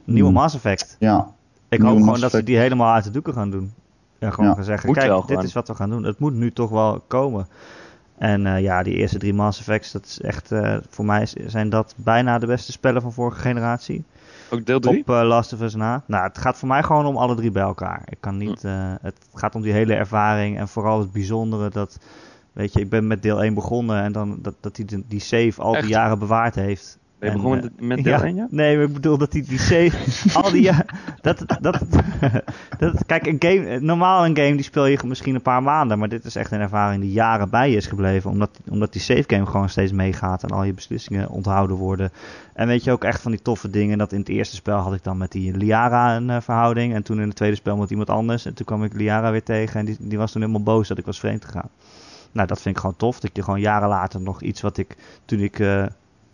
Nieuwe 0.03 0.29
hmm. 0.29 0.37
Mass 0.37 0.55
Effect. 0.55 0.95
Ja. 0.99 1.27
Ik 1.69 1.81
hoop 1.81 1.97
gewoon 1.97 2.19
dat 2.19 2.31
ze 2.31 2.43
die 2.43 2.57
helemaal 2.57 2.93
uit 2.93 3.03
de 3.03 3.11
doeken 3.11 3.33
gaan 3.33 3.49
doen. 3.49 3.73
En 4.19 4.33
gewoon 4.33 4.55
gaan 4.55 4.63
zeggen, 4.63 4.93
kijk, 4.93 5.27
dit 5.27 5.43
is 5.43 5.53
wat 5.53 5.67
we 5.67 5.75
gaan 5.75 5.89
doen. 5.89 6.03
Het 6.03 6.19
moet 6.19 6.33
nu 6.33 6.51
toch 6.51 6.69
wel 6.69 7.03
komen. 7.07 7.47
En 8.17 8.45
uh, 8.45 8.61
ja, 8.61 8.83
die 8.83 8.95
eerste 8.95 9.17
drie 9.17 9.33
Mass 9.33 9.59
Effects, 9.59 9.91
dat 9.91 10.05
is 10.05 10.21
echt, 10.21 10.51
uh, 10.51 10.77
voor 10.89 11.05
mij 11.05 11.27
zijn 11.45 11.69
dat 11.69 11.93
bijna 11.97 12.39
de 12.39 12.45
beste 12.45 12.71
spellen 12.71 13.01
van 13.01 13.13
vorige 13.13 13.39
generatie. 13.39 14.03
Ook 14.49 14.65
deel 14.65 14.79
3? 14.79 14.99
Op 14.99 15.09
uh, 15.09 15.21
Last 15.23 15.53
of 15.53 15.61
Us 15.61 15.75
na. 15.75 16.03
Nou, 16.05 16.23
het 16.23 16.37
gaat 16.37 16.57
voor 16.57 16.67
mij 16.67 16.83
gewoon 16.83 17.05
om 17.05 17.17
alle 17.17 17.35
drie 17.35 17.51
bij 17.51 17.63
elkaar. 17.63 18.01
Ik 18.05 18.17
kan 18.19 18.37
niet, 18.37 18.61
hm. 18.61 18.95
het 19.01 19.27
gaat 19.33 19.55
om 19.55 19.61
die 19.61 19.73
hele 19.73 19.93
ervaring 19.93 20.57
en 20.57 20.67
vooral 20.67 20.99
het 20.99 21.11
bijzondere 21.11 21.69
dat, 21.69 21.99
weet 22.53 22.73
je, 22.73 22.79
ik 22.79 22.89
ben 22.89 23.07
met 23.07 23.21
deel 23.21 23.43
1 23.43 23.53
begonnen 23.53 24.01
en 24.01 24.11
dan 24.11 24.37
dat, 24.41 24.55
dat 24.59 24.77
hij 24.77 24.85
die, 24.85 25.05
die 25.07 25.19
save 25.19 25.61
al 25.61 25.73
die 25.73 25.87
jaren 25.87 26.19
bewaard 26.19 26.55
heeft. 26.55 26.97
Ben 27.19 27.29
je 27.29 27.35
begonnen 27.35 27.73
met 27.79 28.03
deel 28.03 28.23
1, 28.23 28.35
ja? 28.35 28.47
Nee, 28.49 28.81
ik 28.81 28.93
bedoel 28.93 29.17
dat 29.17 29.31
die 29.31 29.59
save 29.59 29.91
al 30.39 30.51
die. 30.51 30.71
Dat, 31.21 31.43
dat, 31.61 31.79
dat, 32.79 33.05
kijk, 33.05 33.25
een 33.25 33.35
game, 33.39 33.79
normaal 33.79 34.25
een 34.25 34.37
game 34.37 34.55
die 34.55 34.63
speel 34.63 34.85
je 34.85 34.99
misschien 35.05 35.35
een 35.35 35.41
paar 35.41 35.63
maanden. 35.63 35.99
Maar 35.99 36.09
dit 36.09 36.25
is 36.25 36.35
echt 36.35 36.51
een 36.51 36.59
ervaring 36.59 37.01
die 37.01 37.11
jaren 37.11 37.49
bij 37.49 37.69
je 37.69 37.75
is 37.75 37.87
gebleven. 37.87 38.29
Omdat, 38.29 38.59
omdat 38.69 38.91
die 38.91 39.01
save 39.01 39.23
game 39.27 39.45
gewoon 39.45 39.69
steeds 39.69 39.91
meegaat. 39.91 40.43
En 40.43 40.49
al 40.49 40.63
je 40.63 40.73
beslissingen 40.73 41.29
onthouden 41.29 41.75
worden. 41.75 42.11
En 42.53 42.67
weet 42.67 42.83
je 42.83 42.91
ook 42.91 43.03
echt 43.03 43.21
van 43.21 43.31
die 43.31 43.41
toffe 43.41 43.69
dingen. 43.69 43.97
Dat 43.97 44.11
in 44.11 44.19
het 44.19 44.29
eerste 44.29 44.55
spel 44.55 44.77
had 44.77 44.93
ik 44.93 45.03
dan 45.03 45.17
met 45.17 45.31
die 45.31 45.57
Liara 45.57 46.15
een 46.15 46.29
uh, 46.29 46.41
verhouding. 46.41 46.93
En 46.93 47.03
toen 47.03 47.21
in 47.21 47.27
het 47.27 47.35
tweede 47.35 47.55
spel 47.55 47.77
met 47.77 47.89
iemand 47.89 48.09
anders. 48.09 48.45
En 48.45 48.53
toen 48.53 48.65
kwam 48.65 48.83
ik 48.83 48.93
Liara 48.93 49.31
weer 49.31 49.43
tegen. 49.43 49.79
En 49.79 49.85
die, 49.85 49.97
die 49.99 50.17
was 50.17 50.31
toen 50.31 50.41
helemaal 50.41 50.63
boos 50.63 50.87
dat 50.87 50.97
ik 50.97 51.05
was 51.05 51.19
vreemd 51.19 51.45
gegaan. 51.45 51.69
Nou, 52.31 52.47
dat 52.47 52.61
vind 52.61 52.75
ik 52.75 52.81
gewoon 52.81 52.97
tof. 52.97 53.19
Dat 53.19 53.31
je 53.33 53.43
gewoon 53.43 53.59
jaren 53.59 53.89
later 53.89 54.21
nog 54.21 54.41
iets 54.41 54.61
wat 54.61 54.77
ik 54.77 54.95
toen 55.25 55.39
ik... 55.39 55.59
Uh, 55.59 55.85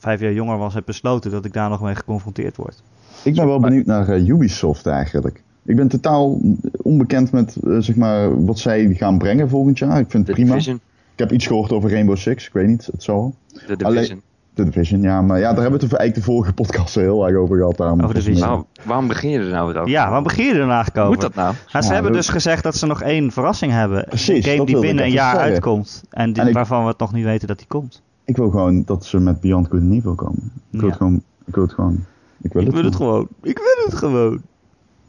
vijf 0.02 0.20
jaar 0.20 0.34
jonger 0.34 0.58
was, 0.58 0.74
heb 0.74 0.86
besloten 0.86 1.32
dat 1.32 1.46
ik 1.46 1.54
daar 1.54 1.70
nog 1.70 1.82
mee 1.82 1.96
geconfronteerd 1.96 2.56
word. 2.58 2.84
Ik 3.24 3.36
ben 3.36 3.46
wel 3.48 3.60
benieuwd 3.60 3.86
naar 3.86 4.10
uh, 4.10 4.28
Ubisoft 4.28 4.86
eigenlijk. 4.88 5.44
ik 5.66 5.76
ben 5.76 5.88
totaal 5.88 6.40
onbekend 6.82 7.32
met 7.32 7.56
zeg 7.80 7.96
maar, 7.96 8.46
wat 8.46 8.60
zij 8.60 8.94
gaan 8.94 9.18
brengen 9.18 9.50
volgend 9.50 9.78
jaar. 9.80 10.00
Ik 10.00 10.12
vind 10.12 10.28
het 10.28 10.36
prima. 10.36 10.52
Division. 10.52 10.76
Ik 11.14 11.20
heb 11.20 11.32
iets 11.32 11.48
gehoord 11.48 11.72
over 11.72 11.90
Rainbow 11.92 12.18
Six. 12.18 12.48
Ik 12.48 12.54
weet 12.54 12.68
niet, 12.68 12.90
het 12.92 13.04
zal. 13.04 13.36
De 13.68 13.76
Division. 13.76 14.22
De 14.54 14.64
Division, 14.64 15.02
ja. 15.02 15.22
Maar 15.22 15.40
ja, 15.40 15.54
daar 15.54 15.62
hebben 15.62 15.80
we 15.80 15.86
het 15.86 15.96
eigenlijk 15.96 16.16
de 16.28 16.32
vorige 16.34 16.54
podcast 16.54 16.96
heel 16.96 17.28
erg 17.28 17.38
over 17.38 17.58
gehad. 17.58 17.78
Daarom 17.78 18.02
over 18.02 18.16
Division. 18.16 18.40
Waarom, 18.48 18.66
waarom 18.84 19.08
begin 19.08 19.30
je 19.30 19.40
er 19.40 19.50
nou 19.50 19.68
weer 19.68 19.78
over? 19.78 19.92
Ja, 19.92 20.06
waarom 20.06 20.24
begin 20.24 20.46
je 20.46 20.52
er 20.52 20.58
nou 20.58 20.72
eigenlijk 20.72 20.98
over? 20.98 21.12
Moet 21.12 21.22
dat 21.22 21.36
nou? 21.36 21.56
nou 21.72 21.84
ze 21.84 21.88
Ja, 21.90 21.94
hebben 21.94 22.14
dus 22.14 22.30
gezegd 22.30 22.64
dat 22.64 22.76
ze 22.76 22.86
nog 22.86 23.02
één 23.02 23.32
verrassing 23.32 23.72
hebben. 23.72 24.06
Precies, 24.06 24.46
een 24.46 24.52
game 24.52 24.66
die 24.66 24.80
binnen 24.80 25.06
een 25.06 25.12
jaar 25.12 25.34
zeggen. 25.34 25.52
uitkomt. 25.52 26.04
En, 26.10 26.34
die- 26.34 26.42
En 26.42 26.48
ik- 26.48 26.54
waarvan 26.54 26.82
we 26.84 26.88
het 26.90 27.00
nog 27.00 27.14
niet 27.14 27.24
weten 27.26 27.48
dat 27.48 27.58
die 27.58 27.68
komt. 27.68 28.02
Ik 28.32 28.38
wil 28.38 28.50
gewoon 28.50 28.84
dat 28.84 29.06
ze 29.06 29.20
met 29.20 29.40
Beyond 29.42 29.68
Good 29.68 29.82
and 29.82 29.92
Evil 29.94 30.16
komen. 30.16 30.52
Ik 30.72 30.80
wil 30.80 30.82
Ja. 30.82 30.88
het 30.88 30.96
gewoon. 30.98 31.24
Ik 31.46 31.54
wil 31.56 31.64
het 31.64 31.74
gewoon. 31.74 32.06
Ik 32.42 32.54
wil 32.54 32.62
Ik 32.62 32.68
het, 32.68 32.76
wil 32.76 32.86
het 32.86 32.96
gewoon. 32.96 33.28
Ik 33.42 33.58
wil 33.58 33.86
het 33.86 33.94
gewoon. 33.96 34.42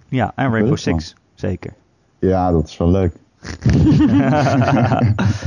Ja, 0.08 0.32
en 0.34 0.50
Rainbow 0.50 0.76
Six. 0.76 1.14
Zeker. 1.34 1.72
Ja, 2.18 2.50
dat 2.50 2.68
is 2.68 2.76
wel 2.76 2.90
leuk. 2.90 3.14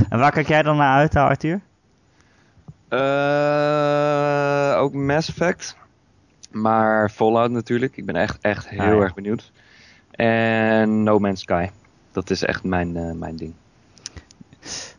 en 0.09 0.19
waar 0.19 0.31
kijk 0.31 0.47
jij 0.47 0.63
dan 0.63 0.77
naar 0.77 0.95
uit, 0.97 1.15
Arthur? 1.15 1.61
Eh, 2.87 4.81
ook 4.81 4.93
Mass 4.93 5.29
Effect. 5.29 5.77
Maar 6.51 7.09
Fallout 7.09 7.51
natuurlijk. 7.51 7.97
Ik 7.97 8.05
ben 8.05 8.15
echt, 8.15 8.37
echt 8.41 8.69
heel 8.69 8.79
Ah, 8.79 8.85
ja. 8.85 8.93
erg 9.01 9.13
benieuwd. 9.13 9.51
En 10.11 11.03
No 11.03 11.19
Man's 11.19 11.41
Sky. 11.41 11.69
Dat 12.11 12.29
is 12.29 12.43
echt 12.43 12.63
mijn, 12.63 12.97
eh, 12.97 13.11
mijn 13.11 13.35
ding. 13.35 13.53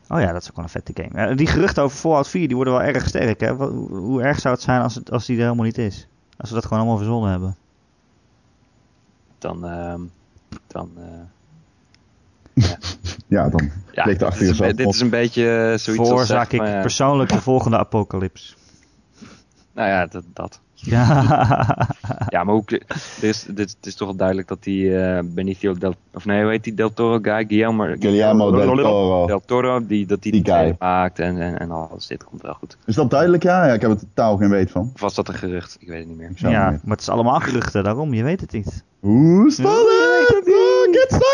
Oh 0.09 0.21
ja, 0.21 0.33
dat 0.33 0.43
is 0.43 0.49
ook 0.51 0.57
wel 0.57 0.65
een 0.65 0.71
vette 0.71 0.93
game. 0.95 1.35
Die 1.35 1.47
geruchten 1.47 1.83
over 1.83 1.97
Fallout 1.99 2.29
4 2.29 2.47
die 2.47 2.57
worden 2.57 2.75
wel 2.75 2.83
erg 2.83 3.09
sterk. 3.09 3.41
Hè? 3.41 3.53
Hoe- 3.53 3.97
hoe 3.99 4.23
erg 4.23 4.41
zou 4.41 4.55
het 4.55 4.63
zijn 4.63 4.83
als, 4.83 4.95
het, 4.95 5.11
als 5.11 5.27
die 5.27 5.37
er 5.37 5.43
helemaal 5.43 5.65
niet 5.65 5.79
is? 5.79 6.07
Als 6.37 6.49
we 6.49 6.55
dat 6.55 6.65
gewoon 6.65 6.79
allemaal 6.79 6.97
verzonnen 6.99 7.31
hebben. 7.31 7.57
Dan, 9.39 9.67
ehm, 9.67 10.01
dan 10.67 10.91
eh, 10.97 12.65
Ja, 13.27 13.49
dan 13.49 13.71
ja, 13.93 14.05
dit, 14.05 14.23
achter 14.23 14.49
is 14.49 14.59
een, 14.59 14.77
dit 14.77 14.89
is 14.95 15.01
een 15.01 15.11
beetje 15.11 15.43
eh, 15.51 15.57
zoiets 15.79 15.87
als 15.89 16.09
Veroorzaak 16.09 16.53
ik 16.53 16.61
ja, 16.67 16.81
persoonlijk 16.81 17.31
de 17.31 17.41
volgende 17.41 17.79
apocalyps. 17.79 18.57
Nou 19.73 19.89
ja, 19.89 20.07
dat. 20.07 20.25
dat. 20.33 20.61
Ja. 20.77 21.05
Ja, 22.29 22.45
maar 22.45 22.55
ook, 22.55 22.69
dit 22.69 22.85
is, 23.21 23.47
dit 23.49 23.77
is 23.83 23.95
toch 23.95 24.09
wel 24.09 24.17
duidelijk 24.17 24.49
dat 24.49 24.63
die 24.63 24.99
eh, 24.99 25.23
Benicio 25.25 25.75
del... 25.75 25.95
Of 26.15 26.25
nee, 26.25 26.43
hoe 26.43 26.51
heet 26.51 26.65
die 26.65 26.75
Del 26.75 26.93
Toro 26.93 27.19
guy? 27.23 27.45
Guillermo, 27.49 27.85
Guillermo 27.99 28.51
del 28.51 28.67
Toro. 28.77 29.27
Del 29.27 29.41
Toro, 29.41 29.87
die, 29.87 30.07
dat 30.07 30.23
die, 30.23 30.33
Die 30.33 30.45
guy. 30.45 30.77
maakt 30.79 31.19
en, 31.19 31.41
en, 31.41 31.59
en 31.59 31.71
alles. 31.71 32.07
Dit 32.07 32.25
komt 32.25 32.43
wel 32.43 32.55
goed. 32.55 32.77
Is 32.87 32.95
dat 32.95 33.11
duidelijk? 33.11 33.43
Ja? 33.43 33.67
ja, 33.67 33.73
ik 33.73 33.81
heb 33.81 33.91
er 33.91 33.99
totaal 33.99 34.37
geen 34.37 34.51
weet 34.51 34.71
van. 34.71 34.91
Of 34.95 35.01
was 35.01 35.15
dat 35.15 35.29
een 35.29 35.35
gerucht? 35.35 35.77
Ik 35.81 35.89
weet 35.89 35.99
het 35.99 36.09
niet 36.09 36.17
meer. 36.17 36.31
Ja, 36.35 36.73
het 36.73 36.83
maar 36.85 36.93
het 36.97 37.01
is 37.01 37.09
allemaal 37.09 37.41
geruchten, 37.41 37.85
daarom, 37.85 38.15
je 38.15 38.23
weet 38.23 38.41
het 38.41 38.53
niet. 38.53 38.85
Hoe 39.01 39.51
spannend! 39.51 40.49
Oh, 40.49 40.93
get 40.93 41.07
psyched! 41.09 41.26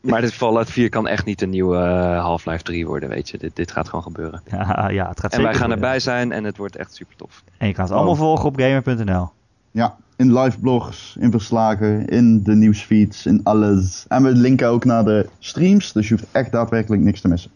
Maar 0.00 0.20
dit 0.20 0.32
Fallout 0.34 0.70
4 0.70 0.88
kan 0.88 1.06
echt 1.06 1.24
niet 1.24 1.42
een 1.42 1.50
nieuwe 1.50 1.76
eh, 1.76 2.20
Half-Life 2.22 2.62
3 2.62 2.86
worden, 2.86 3.08
weet 3.08 3.28
je. 3.28 3.38
Dit, 3.38 3.56
dit 3.56 3.70
gaat 3.72 3.88
gewoon 3.88 4.02
gebeuren. 4.04 4.42
Ja, 4.50 4.88
ja 4.88 5.08
het 5.08 5.20
gaat 5.20 5.32
En 5.32 5.42
wij 5.42 5.50
gaan 5.54 5.66
worden. 5.66 5.84
erbij 5.84 6.00
zijn 6.00 6.32
en 6.32 6.44
het 6.44 6.56
wordt 6.56 6.76
echt 6.76 6.94
super 6.94 7.16
tof. 7.16 7.42
En 7.58 7.66
je 7.66 7.74
kan 7.74 7.84
het 7.84 7.92
allemaal 7.92 8.12
Oh. 8.12 8.18
volgen 8.18 8.44
op 8.44 8.60
gamer.nl. 8.60 9.30
Ja, 9.70 9.96
in 10.16 10.38
live 10.38 10.58
blogs, 10.58 11.16
in 11.20 11.30
verslagen, 11.30 12.06
in 12.06 12.42
de 12.42 12.54
nieuwsfeeds, 12.54 13.26
in 13.26 13.40
alles. 13.44 14.04
En 14.08 14.22
we 14.22 14.28
linken 14.30 14.68
ook 14.68 14.84
naar 14.84 15.04
de 15.04 15.28
streams, 15.38 15.92
dus 15.92 16.08
je 16.08 16.14
hoeft 16.14 16.26
echt 16.32 16.52
daadwerkelijk 16.52 17.02
niks 17.02 17.20
te 17.20 17.28
missen. 17.28 17.50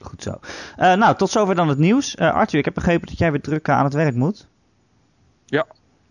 Goed 0.00 0.22
zo. 0.22 0.34
Eh, 0.76 0.94
nou, 0.94 1.16
tot 1.16 1.30
zover 1.30 1.54
dan 1.54 1.68
het 1.68 1.78
nieuws. 1.78 2.14
Eh, 2.14 2.32
Arthur, 2.32 2.58
ik 2.58 2.64
heb 2.64 2.74
begrepen 2.74 3.08
dat 3.08 3.18
jij 3.18 3.30
weer 3.30 3.40
druk 3.40 3.68
aan 3.68 3.84
het 3.84 3.94
werk 3.94 4.14
moet. 4.14 4.48
Ja. 5.46 5.66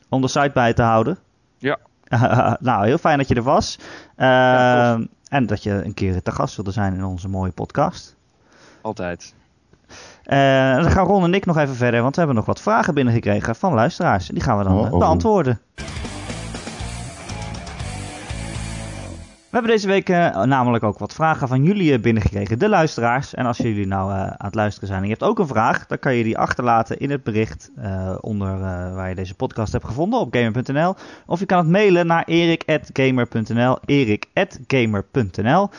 Om 0.10 0.22
de 0.22 0.28
site 0.28 0.52
bij 0.54 0.74
te 0.74 0.82
houden. 0.82 1.18
Ja. 1.58 1.78
nou, 2.60 2.86
heel 2.86 2.98
fijn 2.98 3.18
dat 3.18 3.28
je 3.28 3.36
er 3.36 3.44
was. 3.44 3.80
Eh, 4.16 4.28
Ja, 4.28 5.00
en 5.28 5.46
dat 5.46 5.64
je 5.64 5.72
een 5.84 5.94
keer 5.94 6.22
te 6.22 6.32
gast 6.32 6.56
wilde 6.56 6.72
zijn 6.72 6.94
in 6.94 7.04
onze 7.04 7.28
mooie 7.28 7.52
podcast. 7.52 8.16
Altijd. 8.82 9.34
Eh, 10.24 10.76
dan 10.76 10.92
gaan 10.92 11.06
Ron 11.06 11.24
en 11.24 11.34
ik 11.34 11.46
nog 11.46 11.58
even 11.58 11.76
verder, 11.76 12.02
want 12.02 12.14
we 12.14 12.18
hebben 12.22 12.38
nog 12.38 12.46
wat 12.46 12.62
vragen 12.62 12.94
binnengekregen 12.94 13.56
van 13.56 13.74
luisteraars. 13.74 14.28
Die 14.28 14.42
gaan 14.42 14.58
we 14.58 14.64
dan 14.64 14.86
eh, 14.86 14.98
beantwoorden. 14.98 15.60
Hebben 19.56 19.72
deze 19.72 19.88
week 19.88 20.10
eh, 20.10 20.44
namelijk 20.44 20.84
ook 20.84 21.00
wat 21.00 21.14
vragen 21.14 21.48
van 21.48 21.64
jullie 21.64 21.94
eh, 21.94 22.02
binnengekregen, 22.02 22.60
de 22.60 22.70
luisteraars. 22.70 23.34
En 23.34 23.46
als 23.46 23.58
jullie 23.58 23.88
nou 23.88 24.12
eh, 24.12 24.20
aan 24.20 24.46
het 24.46 24.56
luisteren 24.56 24.88
zijn 24.88 25.00
en 25.00 25.08
je 25.08 25.12
hebt 25.12 25.24
ook 25.24 25.40
een 25.40 25.48
vraag, 25.48 25.88
dan 25.88 26.00
kan 26.00 26.16
je 26.16 26.24
die 26.24 26.38
achterlaten 26.38 27.00
in 27.00 27.12
het 27.12 27.24
bericht 27.24 27.72
onder 28.22 28.60
waar 28.94 29.10
je 29.10 29.16
deze 29.16 29.36
podcast 29.36 29.72
hebt 29.72 29.86
gevonden 29.86 30.20
op 30.20 30.36
gamer.nl. 30.36 30.96
Of 31.26 31.40
je 31.40 31.46
kan 31.46 31.58
het 31.58 31.68
mailen 31.68 32.08
naar 32.08 32.24
erik.gamer.nl, 32.26 33.78
erik.gamer.nl. 33.86 35.70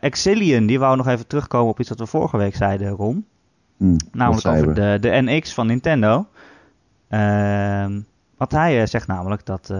Exilian, 0.00 0.66
die 0.66 0.78
wou 0.78 0.96
nog 0.96 1.08
even 1.08 1.26
terugkomen 1.26 1.70
op 1.70 1.80
iets 1.80 1.88
wat 1.88 1.98
we 1.98 2.06
vorige 2.06 2.36
week 2.36 2.56
zeiden, 2.56 2.88
Ron. 2.88 3.26
Hm, 3.76 3.96
Namelijk 4.12 4.46
over 4.46 4.66
we? 4.66 4.72
de, 4.72 4.98
de 5.00 5.22
NX 5.22 5.54
van 5.54 5.66
Nintendo. 5.66 6.26
Ehm 7.08 8.00
wat 8.36 8.52
hij 8.52 8.86
zegt 8.86 9.06
namelijk 9.06 9.46
dat 9.46 9.74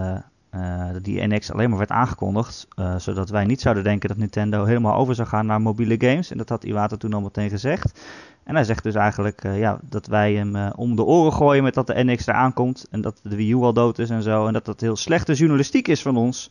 dat 0.93 1.05
die 1.05 1.27
NX 1.27 1.53
alleen 1.53 1.69
maar 1.69 1.79
werd 1.79 1.91
aangekondigd. 1.91 2.67
eh, 2.75 2.99
zodat 2.99 3.31
wij 3.31 3.45
niet 3.45 3.61
zouden 3.61 3.85
denken 3.85 4.09
dat 4.09 4.17
Nintendo 4.19 4.65
helemaal 4.65 4.97
over 4.97 5.15
zou 5.15 5.29
gaan 5.29 5.47
naar 5.47 5.61
mobiele 5.61 5.95
games. 5.99 6.31
En 6.31 6.39
dat 6.39 6.49
had 6.49 6.65
Iwata 6.65 6.97
toen 6.97 7.13
al 7.13 7.21
meteen 7.21 7.51
gezegd. 7.51 8.01
En 8.45 8.55
hij 8.55 8.65
zegt 8.65 8.83
dus 8.83 8.95
eigenlijk 8.95 9.45
eh, 9.45 9.59
ja, 9.59 9.81
dat 9.89 10.07
wij 10.07 10.35
hem 10.35 10.57
eh, 10.57 10.71
om 10.77 10.97
de 10.97 11.05
oren 11.05 11.33
gooien 11.33 11.63
met 11.63 11.75
dat 11.75 11.87
de 11.87 12.05
NX 12.05 12.27
eraan 12.27 12.53
komt. 12.53 12.87
En 12.91 13.01
dat 13.01 13.21
de 13.23 13.37
Wii 13.37 13.53
U 13.53 13.57
al 13.57 13.73
dood 13.73 13.99
is 13.99 14.11
en 14.11 14.23
zo. 14.23 14.47
En 14.47 14.53
dat 14.53 14.65
dat 14.65 14.81
heel 14.81 14.97
slechte 14.97 15.35
journalistiek 15.35 15.89
is 15.89 16.03
van 16.03 16.17
ons. 16.17 16.51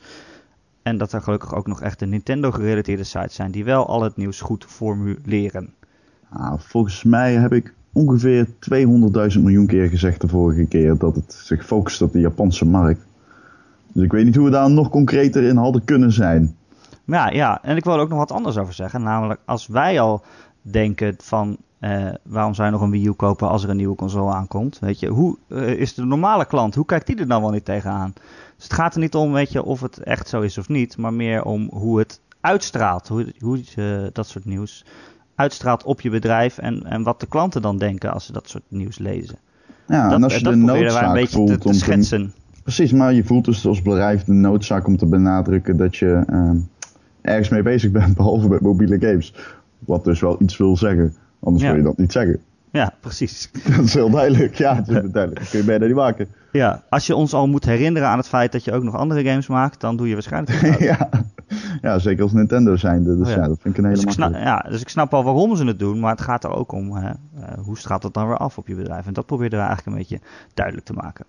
En 0.83 0.97
dat 0.97 1.11
er 1.11 1.21
gelukkig 1.21 1.55
ook 1.55 1.67
nog 1.67 1.81
echt 1.81 1.99
de 1.99 2.05
Nintendo-gerelateerde 2.05 3.03
sites 3.03 3.35
zijn 3.35 3.51
die 3.51 3.63
wel 3.63 3.87
al 3.87 4.01
het 4.01 4.17
nieuws 4.17 4.41
goed 4.41 4.65
formuleren. 4.65 5.73
Ah, 6.29 6.53
volgens 6.59 7.03
mij 7.03 7.33
heb 7.33 7.53
ik 7.53 7.73
ongeveer 7.93 8.47
200.000 8.47 9.41
miljoen 9.41 9.67
keer 9.67 9.89
gezegd 9.89 10.21
de 10.21 10.27
vorige 10.27 10.65
keer 10.65 10.97
dat 10.97 11.15
het 11.15 11.33
zich 11.33 11.65
focust 11.65 12.01
op 12.01 12.11
de 12.11 12.19
Japanse 12.19 12.65
markt. 12.65 13.05
Dus 13.93 14.03
ik 14.03 14.11
weet 14.11 14.25
niet 14.25 14.35
hoe 14.35 14.45
we 14.45 14.51
daar 14.51 14.71
nog 14.71 14.89
concreter 14.89 15.43
in 15.43 15.57
hadden 15.57 15.83
kunnen 15.83 16.11
zijn. 16.11 16.55
Ja, 17.05 17.29
ja, 17.29 17.59
en 17.63 17.77
ik 17.77 17.83
wil 17.83 17.93
er 17.93 17.99
ook 17.99 18.09
nog 18.09 18.17
wat 18.17 18.31
anders 18.31 18.57
over 18.57 18.73
zeggen. 18.73 19.03
Namelijk, 19.03 19.39
als 19.45 19.67
wij 19.67 19.99
al 19.99 20.23
denken 20.61 21.15
van... 21.17 21.57
eh, 21.79 22.07
waarom 22.23 22.53
zou 22.53 22.67
je 22.67 22.73
nog 22.73 22.81
een 22.81 22.91
Wii 22.91 23.07
U 23.07 23.11
kopen 23.11 23.49
als 23.49 23.63
er 23.63 23.69
een 23.69 23.77
nieuwe 23.77 23.95
console 23.95 24.33
aankomt? 24.33 24.79
Weet 24.79 24.99
je, 24.99 25.07
hoe 25.07 25.37
eh, 25.47 25.67
is 25.67 25.93
de 25.93 26.05
normale 26.05 26.45
klant? 26.45 26.75
Hoe 26.75 26.85
kijkt 26.85 27.07
die 27.07 27.17
er 27.17 27.27
dan 27.27 27.41
wel 27.41 27.51
niet 27.51 27.65
tegenaan? 27.65 28.13
Dus 28.55 28.63
het 28.63 28.73
gaat 28.73 28.93
er 28.93 28.99
niet 28.99 29.15
om, 29.15 29.31
weet 29.31 29.51
je, 29.51 29.63
of 29.63 29.81
het 29.81 29.97
echt 29.97 30.27
zo 30.27 30.41
is 30.41 30.57
of 30.57 30.69
niet. 30.69 30.97
Maar 30.97 31.13
meer 31.13 31.43
om 31.43 31.69
hoe 31.71 31.99
het 31.99 32.19
uitstraalt. 32.41 33.07
Hoe, 33.07 33.33
hoe 33.39 33.61
eh, 33.75 33.85
dat 34.13 34.27
soort 34.27 34.45
nieuws 34.45 34.85
uitstraalt 35.35 35.83
op 35.83 36.01
je 36.01 36.09
bedrijf. 36.09 36.57
En, 36.57 36.83
en 36.83 37.03
wat 37.03 37.19
de 37.19 37.27
klanten 37.27 37.61
dan 37.61 37.77
denken 37.77 38.13
als 38.13 38.25
ze 38.25 38.31
dat 38.31 38.49
soort 38.49 38.63
nieuws 38.67 38.97
lezen. 38.97 39.37
Ja, 39.87 40.03
dat 40.03 40.17
en 40.17 40.23
als 40.23 40.37
je 40.37 40.43
dat 40.43 40.53
de 40.53 40.65
wij 40.65 40.75
een 40.75 40.81
noodzaak 40.81 41.13
beetje 41.13 41.27
te, 41.27 41.35
voelt 41.35 41.61
te 41.61 41.67
om 41.67 41.73
te, 41.73 41.79
schetsen. 41.79 42.33
Precies, 42.63 42.91
maar 42.91 43.13
je 43.13 43.23
voelt 43.23 43.45
dus 43.45 43.65
als 43.65 43.81
bedrijf 43.81 44.23
de 44.23 44.33
noodzaak 44.33 44.87
om 44.87 44.97
te 44.97 45.05
benadrukken 45.05 45.77
dat 45.77 45.95
je 45.97 46.23
ehm, 46.27 46.57
ergens 47.21 47.49
mee 47.49 47.61
bezig 47.63 47.91
bent, 47.91 48.15
behalve 48.17 48.47
met 48.47 48.61
mobiele 48.61 48.99
games. 48.99 49.33
Wat 49.79 50.03
dus 50.03 50.19
wel 50.19 50.41
iets 50.41 50.57
wil 50.57 50.77
zeggen. 50.77 51.15
Anders 51.39 51.63
Ja. 51.63 51.69
wil 51.69 51.77
je 51.79 51.85
dat 51.85 51.97
niet 51.97 52.11
zeggen. 52.11 52.39
Ja, 52.71 52.93
precies. 52.99 53.51
Dat 53.75 53.85
is 53.85 53.93
heel 53.93 54.09
duidelijk. 54.09 54.55
Ja, 54.55 54.75
het 54.75 54.87
is 54.87 54.93
duidelijk. 54.93 55.39
Dat 55.39 55.49
kun 55.49 55.59
je 55.59 55.65
bijna 55.65 55.85
niet 55.85 55.95
maken. 55.95 56.27
Ja, 56.51 56.83
als 56.89 57.07
je 57.07 57.15
ons 57.15 57.33
al 57.33 57.47
moet 57.47 57.65
herinneren 57.65 58.07
aan 58.09 58.17
het 58.17 58.27
feit 58.27 58.51
dat 58.51 58.63
je 58.63 58.71
ook 58.71 58.83
nog 58.83 58.95
andere 58.95 59.23
games 59.23 59.47
maakt, 59.47 59.79
dan 59.81 59.97
doe 59.97 60.07
je 60.07 60.13
waarschijnlijk 60.13 60.79
ja. 60.79 61.09
ja, 61.81 61.99
zeker 61.99 62.23
als 62.23 62.31
Nintendo 62.33 62.75
zijnde. 62.75 63.17
Dus 63.17 63.27
Oh 63.27 63.33
ja. 63.33 63.41
ja. 63.41 63.47
dat 63.47 63.59
vind 63.61 63.77
ik 63.77 63.83
een 63.83 63.89
hele 63.89 63.95
Dus 63.95 64.05
ik, 64.05 64.11
snap, 64.11 64.31
makkelijke. 64.31 64.63
ja, 64.65 64.69
dus 64.71 64.81
ik 64.81 64.89
snap 64.89 65.11
wel 65.11 65.23
waarom 65.23 65.55
ze 65.55 65.65
het 65.65 65.79
doen, 65.79 65.99
maar 65.99 66.11
het 66.11 66.21
gaat 66.21 66.43
er 66.43 66.53
ook 66.55 66.71
om 66.71 66.95
hè, 66.95 67.09
eh, 67.09 67.13
hoe 67.63 67.77
straalt 67.77 68.03
het 68.03 68.13
dan 68.13 68.27
weer 68.27 68.37
af 68.37 68.57
op 68.57 68.67
je 68.67 68.75
bedrijf. 68.75 69.05
En 69.07 69.13
dat 69.13 69.25
probeerden 69.25 69.59
we 69.59 69.65
eigenlijk 69.65 69.97
een 69.97 70.03
beetje 70.03 70.25
duidelijk 70.53 70.85
te 70.85 70.93
maken. 70.93 71.25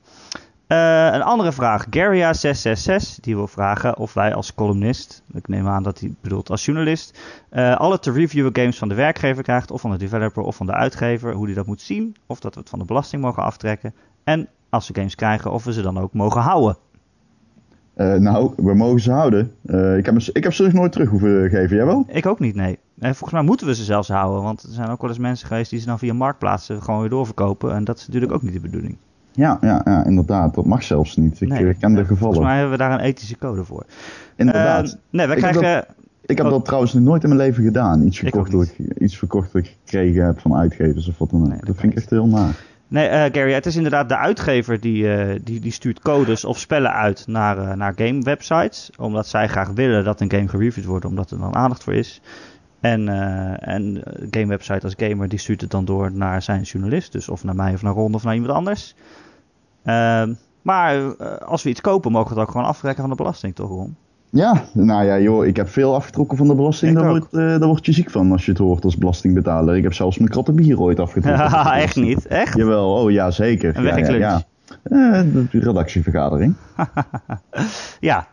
Eh, 0.73 1.09
een 1.13 1.23
andere 1.23 1.53
vraag, 1.53 1.87
Garia666, 1.87 3.21
die 3.21 3.35
wil 3.35 3.47
vragen 3.47 3.97
of 3.97 4.15
wij 4.15 4.35
als 4.35 4.55
columnist, 4.55 5.23
ik 5.33 5.49
neem 5.49 5.69
aan 5.69 5.83
dat 5.83 6.01
hij 6.01 6.15
bedoelt 6.21 6.51
als 6.51 6.65
journalist, 6.65 7.19
eh, 7.49 7.77
alle 7.77 7.99
te 7.99 8.13
reviewen 8.13 8.57
games 8.57 8.79
van 8.79 8.89
de 8.89 8.95
werkgever 8.95 9.43
krijgt, 9.43 9.71
of 9.71 9.81
van 9.81 9.91
de 9.91 9.97
developer 9.97 10.43
of 10.43 10.57
van 10.57 10.67
de 10.67 10.73
uitgever, 10.73 11.33
hoe 11.33 11.47
die 11.47 11.55
dat 11.55 11.67
moet 11.67 11.81
zien, 11.81 12.17
of 12.27 12.41
dat 12.41 12.55
we 12.55 12.61
het 12.61 12.69
van 12.69 12.79
de 12.79 12.85
belasting 12.85 13.23
mogen 13.23 13.43
aftrekken. 13.43 13.95
En 14.25 14.49
als 14.69 14.89
we 14.89 14.95
games 14.95 15.15
krijgen, 15.15 15.53
of 15.53 15.65
we 15.65 15.73
ze 15.73 15.83
dan 15.83 15.99
ook 15.99 16.13
mogen 16.13 16.41
houden. 16.41 16.77
Eh, 17.95 18.15
nou, 18.15 18.53
we 18.57 18.75
mogen 18.75 19.01
ze 19.01 19.13
houden. 19.13 19.53
Ik, 19.99 20.07
heb, 20.07 20.17
ik 20.33 20.43
heb 20.43 20.53
ze 20.53 20.63
nog 20.63 20.73
nooit 20.73 20.93
terug 20.93 21.09
hoeven 21.09 21.51
geven. 21.51 21.77
Jij 21.77 21.87
wel? 21.87 22.05
Ik 22.09 22.27
ook 22.27 22.39
niet, 22.39 22.55
nee. 22.55 22.79
En 22.99 23.15
volgens 23.15 23.33
mij 23.33 23.43
moeten 23.43 23.67
we 23.67 23.75
ze 23.75 23.85
zelfs 23.85 24.09
houden. 24.09 24.43
Want 24.43 24.63
er 24.63 24.73
zijn 24.73 24.89
ook 24.89 25.01
wel 25.01 25.11
eens 25.11 25.19
mensen 25.19 25.47
geweest 25.47 25.71
die 25.71 25.81
ze 25.81 25.87
dan 25.87 25.99
via 25.99 26.15
marktplaatsen 26.15 26.83
gewoon 26.83 27.01
weer 27.01 27.11
doorverkopen. 27.11 27.75
En 27.75 27.85
dat 27.85 27.99
is 27.99 28.07
natuurlijk 28.07 28.33
ook 28.33 28.43
niet 28.43 28.53
de 28.53 28.61
bedoeling. 28.61 28.97
Ja, 29.33 29.59
ja, 29.61 29.81
ja, 29.85 30.05
inderdaad. 30.05 30.55
Dat 30.55 30.65
mag 30.65 30.83
zelfs 30.83 31.17
niet. 31.17 31.41
Ik 31.41 31.49
Nee, 31.49 31.69
eh, 31.69 31.75
ken 31.79 31.95
de 31.95 32.01
eh, 32.01 32.07
gevallen. 32.07 32.35
Volgens 32.35 32.45
mij 32.45 32.55
hebben 32.55 32.71
we 32.71 32.79
daar 32.79 32.93
een 32.93 33.05
ethische 33.05 33.39
code 33.39 33.65
voor. 33.65 33.85
Inderdaad. 34.37 34.85
Eh, 34.85 34.95
nee, 35.11 35.27
we 35.27 35.37
Ik 35.37 35.43
heb 35.43 35.51
krijgen... 35.51 35.87
ik 36.27 36.37
heb 36.37 36.47
oh. 36.47 36.53
dat 36.53 36.65
trouwens 36.65 36.93
nog 36.93 37.03
nooit 37.03 37.23
in 37.23 37.29
mijn 37.29 37.41
leven 37.41 37.65
gedaan. 37.65 38.03
Iets 38.03 38.19
verkocht, 38.19 38.51
dat 38.51 38.63
ik, 38.63 38.97
iets 38.99 39.19
verkocht 39.19 39.53
dat 39.53 39.63
ik 39.63 39.77
gekregen 39.85 40.25
heb 40.25 40.41
van 40.41 40.55
uitgevers 40.55 41.09
of 41.09 41.19
wat 41.19 41.31
dan 41.31 41.41
ook. 41.41 41.49
Nee, 41.49 41.57
dat 41.57 41.67
dat 41.67 41.77
vind 41.77 41.93
ik 41.93 41.99
echt 41.99 42.11
heel 42.11 42.27
naar. 42.27 42.55
Nee, 42.89 43.09
uh, 43.09 43.13
Gary, 43.13 43.53
het 43.53 43.67
is 43.67 43.77
inderdaad 43.77 44.09
de 44.09 44.17
uitgever 44.17 44.81
die, 44.81 45.05
uh, 45.05 45.35
die, 45.45 45.61
die 45.61 45.73
stuurt 45.73 46.01
codes 46.01 46.45
of 46.45 46.59
spellen 46.59 46.93
uit 46.93 47.25
naar, 47.27 47.59
uh, 47.59 47.73
naar 47.73 47.93
game 47.97 48.23
websites. 48.23 48.91
Omdat 48.99 49.27
zij 49.27 49.49
graag 49.49 49.69
willen 49.69 50.05
dat 50.05 50.21
een 50.21 50.31
game 50.31 50.49
gereviewd 50.49 50.85
wordt, 50.85 51.05
omdat 51.05 51.31
er 51.31 51.39
dan 51.39 51.55
aandacht 51.55 51.85
voor 51.85 51.95
is. 51.95 52.21
En, 52.81 53.09
en 53.59 54.03
game 54.31 54.47
website 54.47 54.83
als 54.83 54.95
gamer 54.97 55.29
die 55.29 55.39
stuurt 55.39 55.61
het 55.61 55.71
dan 55.71 55.85
door 55.85 56.13
naar 56.13 56.43
zijn 56.43 56.63
journalist. 56.63 57.13
Dus 57.13 57.29
of 57.29 57.45
naar 57.45 57.55
mij 57.55 57.75
of 57.75 57.83
naar 57.83 57.93
Ron 57.93 58.15
of 58.15 58.25
naar 58.25 58.35
iemand 58.35 58.53
anders. 58.53 58.95
Ehm, 59.85 60.33
maar 60.63 61.17
als 61.45 61.63
we 61.63 61.69
iets 61.69 61.81
kopen, 61.81 62.13
mogen 62.13 62.29
we 62.29 62.35
het 62.35 62.43
ook 62.43 62.51
gewoon 62.51 62.67
aftrekken 62.67 63.01
van 63.01 63.11
de 63.11 63.17
belasting, 63.17 63.55
toch 63.55 63.69
Ron? 63.69 63.97
Ja, 64.33 64.65
nou 64.73 65.05
ja, 65.05 65.19
joh, 65.19 65.47
ik 65.47 65.57
heb 65.57 65.69
veel 65.69 65.95
afgetrokken 65.95 66.37
van 66.37 66.49
de 66.49 66.55
belasting. 66.55 66.95
Daar 66.95 67.09
word, 67.09 67.27
uh, 67.31 67.41
daar 67.41 67.67
word 67.67 67.87
je 67.87 67.93
ziek 67.93 68.11
van 68.11 68.33
als 68.33 68.45
je 68.45 68.51
het 68.51 68.61
hoort 68.61 68.85
als 68.85 68.97
belastingbetaler. 68.97 69.77
Ik 69.77 69.83
heb 69.83 69.93
zelfs 69.93 70.19
mijn 70.19 70.31
kratten 70.31 70.55
bier 70.55 70.81
ooit 70.81 71.01
afgetrokken. 71.01 71.51
Ja, 71.51 71.77
echt 71.83 71.97
niet? 71.97 72.27
Echt? 72.27 72.57
Jawel, 72.57 72.95
oh 72.95 73.11
ja, 73.11 73.31
zeker. 73.31 73.77
Een 73.77 73.83
ja, 73.83 73.97
ja, 73.97 74.15
ja. 74.15 74.43
Uh, 74.85 75.21
de 75.33 75.47
redactievergadering. 75.51 76.55
ja, 78.01 78.27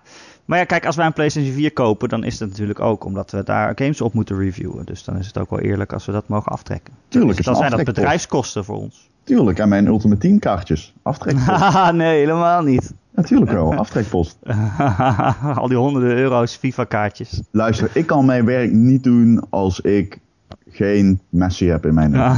maar 0.50 0.58
ja, 0.58 0.64
kijk, 0.64 0.86
als 0.86 0.96
wij 0.96 1.06
een 1.06 1.14
PlayStation 1.14 1.54
4 1.54 1.74
kopen, 1.74 2.10
dan 2.10 2.24
is 2.24 2.38
dat 2.38 2.50
natuurlijk 2.50 2.80
ook 2.80 3.06
omdat 3.06 3.32
we 3.32 3.44
daar 3.44 3.72
games 3.76 4.02
op 4.02 4.14
moeten 4.14 4.38
reviewen. 4.38 4.86
Dus 4.86 5.04
dan 5.04 5.18
is 5.18 5.28
het 5.28 5.38
ook 5.38 5.50
wel 5.50 5.60
eerlijk 5.60 5.94
als 5.94 6.06
we 6.06 6.12
dat 6.12 6.28
mogen 6.28 6.52
aftrekken. 6.52 6.94
Tuurlijk, 7.08 7.38
dus 7.38 7.46
dan 7.46 7.56
zijn 7.56 7.72
dat 7.72 7.84
bedrijfskosten 7.84 8.66
voor 8.66 8.76
ons. 8.76 9.10
Tuurlijk, 9.24 9.60
en 9.60 9.70
mijn 9.70 9.86
Ultimate 9.86 10.22
Team 10.22 10.40
kaartjes. 10.40 10.94
Aftrekken. 11.02 11.46
nee, 11.96 12.18
helemaal 12.18 12.62
niet. 12.62 12.94
Natuurlijk 13.12 13.52
wel, 13.52 13.74
aftrekpost. 13.74 14.38
Al 15.56 15.68
die 15.68 15.78
honderden 15.78 16.18
euro's 16.18 16.56
FIFA-kaartjes. 16.56 17.42
Luister, 17.52 17.90
ik 17.94 18.06
kan 18.06 18.26
mijn 18.26 18.46
werk 18.46 18.72
niet 18.72 19.04
doen 19.04 19.46
als 19.50 19.80
ik 19.80 20.20
geen 20.70 21.20
Messi 21.30 21.70
heb 21.70 21.86
in 21.86 21.94
mijn 21.94 22.14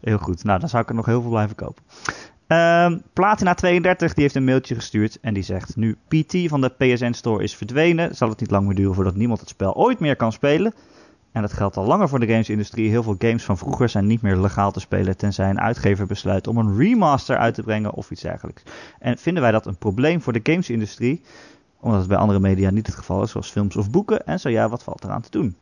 Heel 0.00 0.18
goed. 0.18 0.44
Nou, 0.44 0.60
dan 0.60 0.68
zou 0.68 0.82
ik 0.82 0.88
er 0.88 0.94
nog 0.94 1.06
heel 1.06 1.20
veel 1.20 1.30
blijven 1.30 1.56
kopen. 1.56 1.82
Um, 2.48 3.02
Platina32 3.02 3.96
die 3.96 4.12
heeft 4.14 4.34
een 4.34 4.44
mailtje 4.44 4.74
gestuurd 4.74 5.18
en 5.20 5.34
die 5.34 5.42
zegt... 5.42 5.76
Nu 5.76 5.96
PT 6.08 6.36
van 6.48 6.60
de 6.60 6.68
PSN 6.68 7.12
Store 7.12 7.42
is 7.42 7.56
verdwenen... 7.56 8.16
zal 8.16 8.28
het 8.28 8.40
niet 8.40 8.50
lang 8.50 8.66
meer 8.66 8.74
duren 8.74 8.94
voordat 8.94 9.16
niemand 9.16 9.40
het 9.40 9.48
spel 9.48 9.74
ooit 9.74 9.98
meer 9.98 10.16
kan 10.16 10.32
spelen... 10.32 10.72
En 11.32 11.44
dat 11.44 11.52
geldt 11.52 11.76
al 11.76 11.86
langer 11.86 12.08
voor 12.08 12.20
de 12.20 12.26
gamesindustrie. 12.26 12.88
Heel 12.88 13.02
veel 13.02 13.16
games 13.18 13.44
van 13.44 13.58
vroeger 13.58 13.88
zijn 13.88 14.06
niet 14.06 14.22
meer 14.22 14.36
legaal 14.36 14.72
te 14.72 14.80
spelen 14.80 15.16
tenzij 15.16 15.50
een 15.50 15.60
uitgever 15.60 16.06
besluit 16.06 16.46
om 16.46 16.56
een 16.56 16.76
remaster 16.76 17.36
uit 17.36 17.54
te 17.54 17.62
brengen 17.62 17.94
of 17.94 18.10
iets 18.10 18.22
dergelijks. 18.22 18.62
En 18.98 19.18
vinden 19.18 19.42
wij 19.42 19.52
dat 19.52 19.66
een 19.66 19.76
probleem 19.76 20.22
voor 20.22 20.32
de 20.32 20.40
gamesindustrie? 20.42 21.22
Omdat 21.80 21.98
het 21.98 22.08
bij 22.08 22.16
andere 22.16 22.40
media 22.40 22.70
niet 22.70 22.86
het 22.86 22.96
geval 22.96 23.22
is, 23.22 23.30
zoals 23.30 23.50
films 23.50 23.76
of 23.76 23.90
boeken. 23.90 24.26
En 24.26 24.40
zo 24.40 24.48
ja, 24.48 24.68
wat 24.68 24.82
valt 24.82 25.04
eraan 25.04 25.20
te 25.20 25.30
doen? 25.30 25.56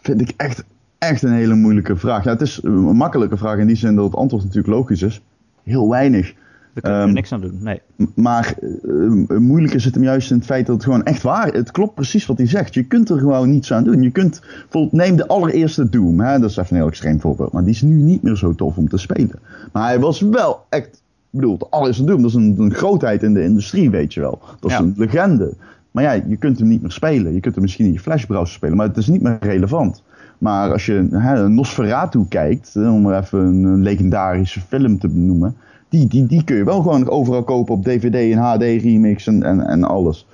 Vind 0.00 0.20
ik 0.20 0.32
echt, 0.36 0.64
echt 0.98 1.22
een 1.22 1.32
hele 1.32 1.54
moeilijke 1.54 1.96
vraag. 1.96 2.24
Ja, 2.24 2.30
het 2.30 2.40
is 2.40 2.60
een 2.62 2.96
makkelijke 2.96 3.36
vraag 3.36 3.58
in 3.58 3.66
die 3.66 3.76
zin 3.76 3.94
dat 3.94 4.04
het 4.04 4.14
antwoord 4.14 4.42
natuurlijk 4.42 4.74
logisch 4.74 5.02
is. 5.02 5.20
Heel 5.64 5.88
weinig. 5.88 6.34
Daar 6.72 6.82
kunnen 6.82 7.00
we 7.02 7.08
um, 7.08 7.14
niks 7.14 7.32
aan 7.32 7.40
doen, 7.40 7.58
nee. 7.62 7.80
Maar 8.14 8.54
uh, 8.86 9.38
moeilijk 9.38 9.74
is 9.74 9.84
het 9.84 9.94
hem 9.94 10.02
juist 10.02 10.30
in 10.30 10.36
het 10.36 10.46
feit 10.46 10.66
dat 10.66 10.74
het 10.74 10.84
gewoon 10.84 11.04
echt 11.04 11.22
waar 11.22 11.46
Het 11.52 11.70
klopt 11.70 11.94
precies 11.94 12.26
wat 12.26 12.36
hij 12.38 12.46
zegt. 12.46 12.74
Je 12.74 12.82
kunt 12.84 13.08
er 13.10 13.18
gewoon 13.18 13.50
niets 13.50 13.72
aan 13.72 13.84
doen. 13.84 14.02
Je 14.02 14.10
kunt, 14.10 14.40
bijvoorbeeld, 14.40 14.92
neem 14.92 15.16
de 15.16 15.28
allereerste 15.28 15.88
Doom. 15.88 16.20
Hè? 16.20 16.38
Dat 16.38 16.50
is 16.50 16.56
even 16.56 16.70
een 16.70 16.76
heel 16.76 16.88
extreem 16.90 17.20
voorbeeld. 17.20 17.52
Maar 17.52 17.62
die 17.62 17.72
is 17.72 17.82
nu 17.82 17.94
niet 17.94 18.22
meer 18.22 18.36
zo 18.36 18.54
tof 18.54 18.76
om 18.76 18.88
te 18.88 18.96
spelen. 18.98 19.38
Maar 19.72 19.86
hij 19.86 20.00
was 20.00 20.20
wel 20.20 20.64
echt, 20.68 20.86
ik 20.86 21.00
bedoel, 21.30 21.58
de 21.58 21.66
allereerste 21.70 22.04
Doom, 22.04 22.20
dat 22.22 22.30
is 22.30 22.36
een, 22.36 22.54
een 22.58 22.74
grootheid 22.74 23.22
in 23.22 23.34
de 23.34 23.42
industrie, 23.42 23.90
weet 23.90 24.14
je 24.14 24.20
wel. 24.20 24.40
Dat 24.60 24.70
is 24.70 24.76
Ja. 24.76 24.82
een 24.82 24.94
legende. 24.96 25.54
Maar 25.90 26.02
ja, 26.02 26.12
je 26.12 26.36
kunt 26.36 26.58
hem 26.58 26.68
niet 26.68 26.82
meer 26.82 26.90
spelen. 26.92 27.34
Je 27.34 27.40
kunt 27.40 27.54
hem 27.54 27.62
misschien 27.62 27.86
in 27.86 27.92
je 27.92 28.00
flashbrowser 28.00 28.54
spelen, 28.54 28.76
maar 28.76 28.86
het 28.86 28.96
is 28.96 29.06
niet 29.06 29.22
meer 29.22 29.36
relevant. 29.40 30.02
Maar 30.38 30.72
als 30.72 30.86
je 30.86 31.08
hè, 31.10 31.48
Nosferatu 31.48 32.24
kijkt, 32.28 32.76
om 32.76 33.02
maar 33.02 33.22
even 33.22 33.38
een, 33.38 33.82
legendarische 33.82 34.60
film 34.60 34.98
te 34.98 35.08
benoemen, 35.08 35.56
die, 35.88 36.06
die, 36.06 36.26
die 36.26 36.44
kun 36.44 36.56
je 36.56 36.64
wel 36.64 36.82
gewoon 36.82 37.08
overal 37.08 37.42
kopen 37.42 37.74
op 37.74 37.84
DVD 37.84 38.14
en 38.14 38.38
HD 38.38 38.62
remix 38.62 39.26
en, 39.26 39.42
en, 39.42 39.66
en 39.66 39.84
alles. 39.84 40.26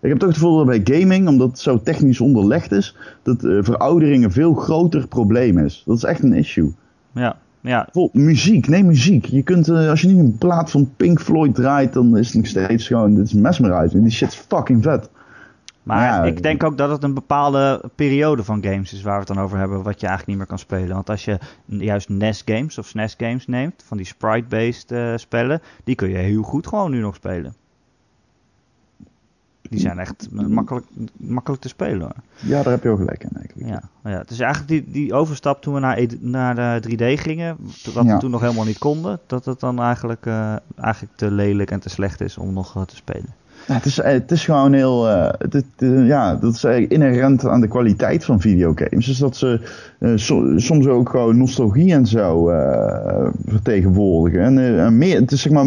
Ik 0.00 0.08
heb 0.08 0.18
toch 0.18 0.28
het 0.28 0.38
gevoel 0.38 0.56
dat 0.56 0.84
bij 0.84 0.96
gaming, 0.98 1.28
omdat 1.28 1.48
het 1.48 1.58
zo 1.58 1.80
technisch 1.82 2.20
onderlegd 2.20 2.72
is, 2.72 2.96
dat 3.22 3.44
eh, 3.44 3.58
veroudering 3.60 4.24
een 4.24 4.32
veel 4.32 4.54
groter 4.54 5.08
probleem 5.08 5.58
is. 5.58 5.82
Dat 5.86 5.96
is 5.96 6.04
echt 6.04 6.22
een 6.22 6.32
issue. 6.32 6.72
Ja, 7.12 7.36
ja. 7.60 7.84
Bijvoorbeeld 7.84 8.24
muziek, 8.24 8.68
nee 8.68 8.84
muziek. 8.84 9.24
Je 9.24 9.42
kunt, 9.42 9.68
eh, 9.68 9.88
als 9.88 10.00
je 10.00 10.08
niet 10.08 10.18
een 10.18 10.38
plaat 10.38 10.70
van 10.70 10.90
Pink 10.96 11.20
Floyd 11.20 11.54
draait, 11.54 11.92
dan 11.92 12.16
is 12.16 12.26
het 12.26 12.36
nog 12.36 12.46
steeds 12.46 12.86
gewoon, 12.86 13.14
dit 13.14 13.24
is 13.24 13.32
mesmerizing. 13.32 14.02
Die 14.02 14.12
shit 14.12 14.28
is 14.28 14.44
fucking 14.48 14.82
vet. 14.82 15.10
Maar 15.86 16.02
Ja, 16.02 16.24
ik 16.24 16.42
denk 16.42 16.62
ook 16.64 16.78
dat 16.78 16.90
het 16.90 17.02
een 17.02 17.14
bepaalde 17.14 17.90
periode 17.94 18.44
van 18.44 18.62
games 18.64 18.92
is 18.92 19.02
waar 19.02 19.12
we 19.12 19.18
het 19.18 19.28
dan 19.34 19.40
over 19.44 19.58
hebben, 19.58 19.82
wat 19.82 20.00
je 20.00 20.06
eigenlijk 20.06 20.26
niet 20.26 20.36
meer 20.36 20.46
kan 20.46 20.58
spelen. 20.58 20.94
Want 20.94 21.10
als 21.10 21.24
je 21.24 21.38
juist 21.64 22.08
NES 22.08 22.42
games 22.44 22.78
of 22.78 22.86
SNES 22.86 23.14
games 23.18 23.46
neemt, 23.46 23.82
van 23.86 23.96
die 23.96 24.06
sprite-based 24.06 24.92
eh, 24.92 25.12
spellen, 25.16 25.60
die 25.84 25.94
kun 25.94 26.08
je 26.08 26.16
heel 26.16 26.42
goed 26.42 26.66
gewoon 26.66 26.90
nu 26.90 27.00
nog 27.00 27.14
spelen. 27.14 27.54
Die 29.62 29.80
zijn 29.80 29.98
echt 29.98 30.28
makkelijk, 30.30 30.86
makkelijk 31.16 31.62
te 31.62 31.68
spelen 31.68 32.00
hoor. 32.00 32.14
Ja, 32.40 32.62
daar 32.62 32.72
heb 32.72 32.82
je 32.82 32.88
ook 32.88 32.98
gelijk 32.98 33.24
in 33.24 33.30
eigenlijk. 33.36 33.68
Ja, 34.04 34.10
ja. 34.10 34.22
Is 34.28 34.40
eigenlijk 34.40 34.68
die, 34.84 34.92
die 34.92 35.14
overstap 35.14 35.62
toen 35.62 35.74
we 35.74 35.80
naar, 35.80 35.98
E- 35.98 36.06
naar 36.20 36.80
de 36.80 36.88
3D 37.16 37.20
gingen, 37.20 37.56
wat 37.94 38.04
Ja. 38.04 38.14
we 38.14 38.16
toen 38.20 38.30
nog 38.30 38.40
helemaal 38.40 38.64
niet 38.64 38.78
konden, 38.78 39.20
dat 39.26 39.44
het 39.44 39.60
dan 39.60 39.82
eigenlijk, 39.82 40.26
eh, 40.26 40.54
eigenlijk 40.76 41.16
te 41.16 41.30
lelijk 41.30 41.70
en 41.70 41.80
te 41.80 41.88
slecht 41.88 42.20
is 42.20 42.38
om 42.38 42.52
nog 42.52 42.76
eh, 42.76 42.82
te 42.82 42.96
spelen. 42.96 43.34
Ja, 43.66 43.74
het, 43.74 43.84
is, 43.84 43.98
eh, 43.98 44.12
het 44.12 44.30
is 44.30 44.44
gewoon 44.44 44.72
heel. 44.72 45.08
eh, 45.08 45.32
het, 45.38 45.64
eh, 45.78 46.06
ja, 46.06 46.34
dat 46.36 46.54
is 46.54 46.64
inherent 46.64 47.46
aan 47.46 47.60
de 47.60 47.68
kwaliteit 47.68 48.24
van 48.24 48.40
videogames. 48.40 49.06
Dus 49.06 49.18
dat 49.18 49.36
ze 49.36 49.60
so- 50.14 50.58
soms 50.58 50.86
ook 50.86 51.08
gewoon 51.08 51.36
nostalgie 51.36 51.92
en 51.92 52.06
zo 52.06 52.44
vertegenwoordigen. 53.46 54.42
En, 54.42 54.78
en 54.78 54.98
meer, 54.98 55.20
het 55.20 55.32
is 55.32 55.42
zeg 55.42 55.52
maar 55.52 55.66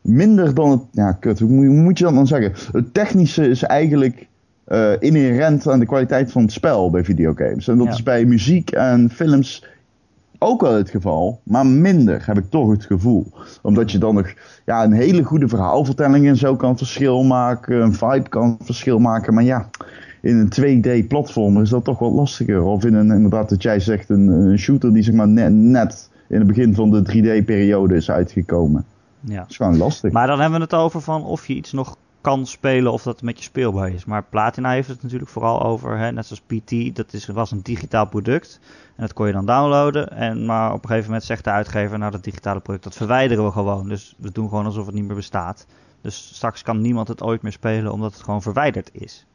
minder 0.00 0.54
dan 0.54 0.70
het. 0.70 0.80
Ja, 0.92 1.12
kut, 1.12 1.38
hoe 1.38 1.68
moet, 1.68 1.98
je 1.98 2.04
dat 2.04 2.14
dan 2.14 2.26
zeggen? 2.26 2.52
Het 2.72 2.94
technische 2.94 3.48
is 3.48 3.62
eigenlijk 3.62 4.26
inherent 4.98 5.68
aan 5.68 5.78
de 5.78 5.86
kwaliteit 5.86 6.32
van 6.32 6.42
het 6.42 6.52
spel 6.52 6.90
bij 6.90 7.04
videogames. 7.04 7.68
En 7.68 7.76
dat 7.78 7.86
Ja. 7.86 7.92
is 7.92 8.02
bij 8.02 8.24
muziek 8.24 8.70
en 8.70 9.10
films 9.10 9.64
ook 10.42 10.60
wel 10.60 10.74
het 10.74 10.90
geval, 10.90 11.40
maar 11.42 11.66
minder 11.66 12.26
heb 12.26 12.38
ik 12.38 12.50
toch 12.50 12.70
het 12.70 12.84
gevoel. 12.84 13.26
Omdat 13.62 13.90
je 13.90 13.98
dan 13.98 14.14
nog 14.14 14.34
ja, 14.66 14.84
een 14.84 14.92
hele 14.92 15.22
goede 15.22 15.48
verhaalvertelling 15.48 16.26
en 16.26 16.36
zo 16.36 16.56
kan 16.56 16.76
verschil 16.76 17.22
maken, 17.22 17.82
een 17.82 17.94
vibe 17.94 18.28
kan 18.28 18.58
verschil 18.62 18.98
maken. 18.98 19.34
Maar 19.34 19.44
ja, 19.44 19.68
in 20.20 20.36
een 20.36 20.82
2D-platformer 21.04 21.62
is 21.62 21.70
dat 21.70 21.84
toch 21.84 21.98
wat 21.98 22.12
lastiger. 22.12 22.62
Of 22.62 22.84
in 22.84 22.94
een, 22.94 23.10
inderdaad, 23.10 23.50
wat 23.50 23.62
jij 23.62 23.80
zegt, 23.80 24.08
een, 24.08 24.28
een 24.28 24.58
shooter 24.58 24.92
die 24.92 25.02
zeg 25.02 25.14
maar 25.14 25.28
net, 25.28 25.52
net 25.52 26.10
in 26.28 26.38
het 26.38 26.46
begin 26.46 26.74
van 26.74 26.90
de 26.90 27.02
3D-periode 27.02 27.94
is 27.94 28.10
uitgekomen. 28.10 28.84
Ja. 29.20 29.36
Dat 29.36 29.50
is 29.50 29.56
gewoon 29.56 29.76
lastig. 29.76 30.12
Maar 30.12 30.26
dan 30.26 30.40
hebben 30.40 30.58
we 30.58 30.64
het 30.64 30.74
over 30.74 31.00
van 31.00 31.24
of 31.24 31.46
je 31.46 31.54
iets 31.54 31.72
nog 31.72 31.96
kan 32.20 32.46
spelen 32.46 32.92
of 32.92 33.02
dat 33.02 33.22
met 33.22 33.38
je 33.38 33.44
speelbaar 33.44 33.90
is. 33.90 34.04
Maar 34.04 34.24
Platina 34.24 34.70
heeft 34.70 34.88
het 34.88 35.02
natuurlijk 35.02 35.30
vooral 35.30 35.62
over, 35.62 35.98
hè, 35.98 36.12
net 36.12 36.26
zoals 36.26 36.42
PT, 36.46 36.96
dat 36.96 37.12
is, 37.12 37.26
was 37.26 37.50
een 37.50 37.62
digitaal 37.62 38.06
product. 38.06 38.60
En 38.96 39.02
dat 39.02 39.12
kon 39.12 39.26
je 39.26 39.32
dan 39.32 39.46
downloaden. 39.46 40.10
En, 40.10 40.46
maar 40.46 40.72
op 40.72 40.82
een 40.82 40.88
gegeven 40.88 41.06
moment 41.06 41.24
zegt 41.24 41.44
de 41.44 41.50
uitgever, 41.50 41.98
nou 41.98 42.10
dat 42.10 42.24
digitale 42.24 42.60
product, 42.60 42.84
dat 42.84 42.96
verwijderen 42.96 43.44
we 43.44 43.50
gewoon. 43.50 43.88
Dus 43.88 44.14
we 44.18 44.32
doen 44.32 44.48
gewoon 44.48 44.64
alsof 44.64 44.86
het 44.86 44.94
niet 44.94 45.04
meer 45.04 45.16
bestaat. 45.16 45.66
Dus 46.00 46.30
straks 46.34 46.62
kan 46.62 46.80
niemand 46.80 47.08
het 47.08 47.22
ooit 47.22 47.42
meer 47.42 47.52
spelen 47.52 47.92
omdat 47.92 48.12
het 48.12 48.22
gewoon 48.22 48.42
verwijderd 48.42 48.90
is. 48.92 49.26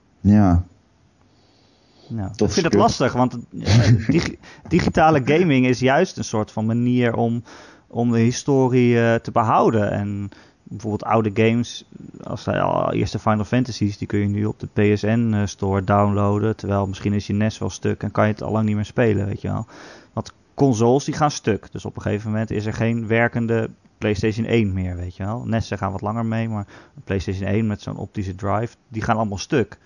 Ja. 2.10 2.30
Dat 2.36 2.48
ik 2.48 2.54
vind 2.54 2.66
het 2.66 2.74
lastig, 2.74 3.14
want 3.14 3.38
dig- 4.08 4.36
digitale 4.68 5.22
gaming 5.26 5.66
is 5.66 5.80
juist 5.80 6.18
een 6.18 6.24
soort 6.24 6.52
van 6.52 6.66
manier 6.66 7.16
om, 7.16 7.44
om 7.88 8.12
de 8.12 8.20
historie 8.20 9.02
eh, 9.02 9.16
te 9.16 9.32
behouden. 9.32 9.92
En 9.92 10.30
bijvoorbeeld 10.70 11.04
oude 11.04 11.32
games, 11.34 11.86
als 12.24 12.44
de 12.44 12.90
eerste 12.92 13.20
Final 13.20 13.44
Fantasies, 13.44 13.98
die 13.98 14.08
kun 14.08 14.20
je 14.20 14.28
nu 14.28 14.46
op 14.46 14.60
de 14.60 14.68
PSN-store 14.74 15.84
downloaden. 15.84 16.56
Terwijl 16.56 16.88
misschien 16.88 17.14
is 17.14 17.28
je 17.28 17.34
NES 17.34 17.58
wel 17.58 17.70
stuk 17.70 18.04
en 18.04 18.12
kan 18.12 18.26
je 18.28 18.32
het 18.32 18.44
al 18.44 18.52
lang 18.52 18.66
niet 18.66 18.76
meer 18.76 18.86
spelen, 18.86 19.26
weet 19.26 19.42
je 19.42 19.48
wel. 19.48 19.66
Want 20.14 20.34
consoles 20.54 21.04
die 21.04 21.14
gaan 21.14 21.32
stuk. 21.32 21.72
Dus 21.72 21.86
op 21.86 21.96
een 21.96 22.02
gegeven 22.02 22.32
moment 22.32 22.52
is 22.52 22.66
er 22.66 22.74
geen 22.74 23.08
werkende 23.08 23.70
PlayStation 23.98 24.46
1 24.46 24.74
meer, 24.74 24.96
weet 24.96 25.16
je 25.16 25.24
wel. 25.24 25.46
NES'en 25.46 25.78
gaan 25.78 25.92
wat 25.92 26.02
langer 26.02 26.26
mee, 26.26 26.50
maar 26.50 26.68
PlayStation 27.04 27.48
1 27.48 27.68
met 27.68 27.82
zo'n 27.82 27.98
optische 27.98 28.36
drive, 28.36 28.76
die 28.88 29.02
gaan 29.02 29.18
allemaal 29.18 29.38
stuk. 29.38 29.78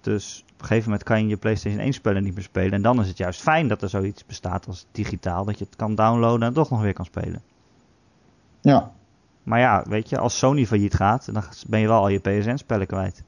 Dus 0.00 0.44
op 0.52 0.60
een 0.60 0.66
gegeven 0.66 0.90
moment 0.90 1.08
kan 1.08 1.22
je 1.22 1.28
je 1.28 1.36
PlayStation 1.36 1.80
1 1.80 1.92
spellen 1.92 2.22
niet 2.22 2.34
meer 2.34 2.42
spelen. 2.42 2.72
En 2.72 2.82
dan 2.82 3.00
is 3.00 3.08
het 3.08 3.18
juist 3.18 3.40
fijn 3.40 3.68
dat 3.68 3.82
er 3.82 3.88
zoiets 3.88 4.26
bestaat 4.26 4.66
als 4.66 4.86
digitaal. 4.92 5.44
Dat 5.44 5.58
je 5.58 5.64
het 5.64 5.76
kan 5.76 5.94
downloaden 5.94 6.48
en 6.48 6.54
toch 6.54 6.70
nog 6.70 6.80
weer 6.80 6.92
kan 6.92 7.04
spelen. 7.04 7.42
ja. 8.60 8.96
Maar 9.42 9.58
ja, 9.58 9.84
weet 9.88 10.08
je, 10.08 10.18
als 10.18 10.38
Sony 10.38 10.66
failliet 10.66 10.94
gaat, 10.94 11.32
dan 11.32 11.42
ben 11.68 11.80
je 11.80 11.86
wel 11.86 12.00
al 12.00 12.08
je 12.08 12.18
PSN-spellen 12.18 12.86
kwijt. 12.86 13.22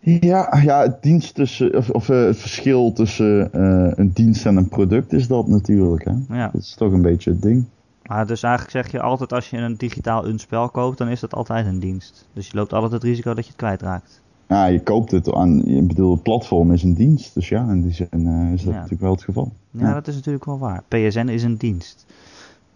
Ja, 0.00 0.58
ja 0.62 0.80
het, 0.80 1.02
dienst 1.02 1.34
tussen, 1.34 1.76
of, 1.76 1.90
of, 1.90 2.08
eh, 2.08 2.24
het 2.24 2.36
verschil 2.36 2.92
tussen 2.92 3.52
eh, 3.52 3.92
een 3.94 4.12
dienst 4.12 4.46
en 4.46 4.56
een 4.56 4.68
product 4.68 5.12
is 5.12 5.26
dat 5.26 5.46
natuurlijk. 5.46 6.04
Hè? 6.04 6.36
Ja. 6.36 6.48
Dat 6.52 6.62
is 6.62 6.74
toch 6.74 6.92
een 6.92 7.02
beetje 7.02 7.30
het 7.30 7.42
ding. 7.42 7.64
Maar 8.02 8.26
dus 8.26 8.42
eigenlijk 8.42 8.72
zeg 8.72 8.92
je 8.92 9.00
altijd 9.00 9.32
als 9.32 9.50
je 9.50 9.56
een 9.56 9.76
digitaal 9.76 10.26
een 10.26 10.38
spel 10.38 10.68
koopt, 10.68 10.98
dan 10.98 11.08
is 11.08 11.20
dat 11.20 11.34
altijd 11.34 11.66
een 11.66 11.78
dienst. 11.78 12.28
Dus 12.32 12.46
je 12.46 12.56
loopt 12.56 12.72
altijd 12.72 12.92
het 12.92 13.02
risico 13.02 13.34
dat 13.34 13.44
je 13.44 13.50
het 13.50 13.60
kwijtraakt. 13.60 14.22
Ja, 14.48 14.66
je 14.66 14.82
koopt 14.82 15.10
het 15.10 15.32
aan, 15.32 15.64
ik 15.64 15.86
bedoel, 15.86 16.12
het 16.12 16.22
platform 16.22 16.72
is 16.72 16.82
een 16.82 16.94
dienst. 16.94 17.34
Dus 17.34 17.48
ja, 17.48 17.68
in 17.70 17.82
die 17.82 17.92
zin 17.92 18.08
uh, 18.12 18.52
is 18.52 18.62
dat 18.62 18.74
natuurlijk 18.74 19.00
wel 19.00 19.12
het 19.12 19.22
geval. 19.22 19.52
Ja, 19.70 19.94
dat 19.94 20.06
is 20.06 20.14
natuurlijk 20.14 20.44
wel 20.44 20.58
waar. 20.58 20.82
PSN 20.88 21.28
is 21.28 21.42
een 21.42 21.56
dienst. 21.56 22.06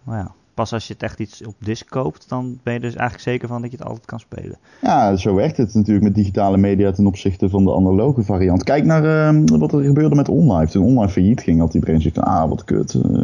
Maar 0.03 0.17
ja, 0.17 0.31
pas 0.57 0.73
als 0.73 0.87
je 0.87 0.93
het 0.93 1.03
echt 1.03 1.19
iets 1.19 1.45
op 1.45 1.55
disc 1.59 1.89
koopt, 1.89 2.29
dan 2.29 2.59
ben 2.63 2.73
je 2.73 2.79
dus 2.79 2.95
eigenlijk 2.95 3.29
zeker 3.29 3.47
van 3.47 3.61
dat 3.61 3.71
je 3.71 3.77
het 3.77 3.85
altijd 3.85 4.05
kan 4.05 4.19
spelen. 4.19 4.57
Ja, 4.81 5.15
zo 5.15 5.35
werkt 5.35 5.57
het 5.57 5.73
natuurlijk 5.73 6.05
met 6.05 6.15
digitale 6.15 6.57
media 6.57 6.91
ten 6.91 7.05
opzichte 7.05 7.49
van 7.49 7.63
de 7.63 7.75
analoge 7.75 8.23
variant. 8.23 8.63
Kijk 8.63 8.85
naar 8.85 9.33
uh, 9.33 9.41
wat 9.59 9.73
er 9.73 9.83
gebeurde 9.83 10.15
met 10.15 10.29
online. 10.29 10.67
Toen 10.67 10.85
online 10.85 11.11
failliet 11.11 11.41
ging, 11.41 11.59
had 11.59 11.73
iedereen 11.73 12.01
zoiets 12.01 12.19
van, 12.19 12.27
ah, 12.27 12.49
wat 12.49 12.63
kut. 12.63 12.93
Uh, 12.93 13.23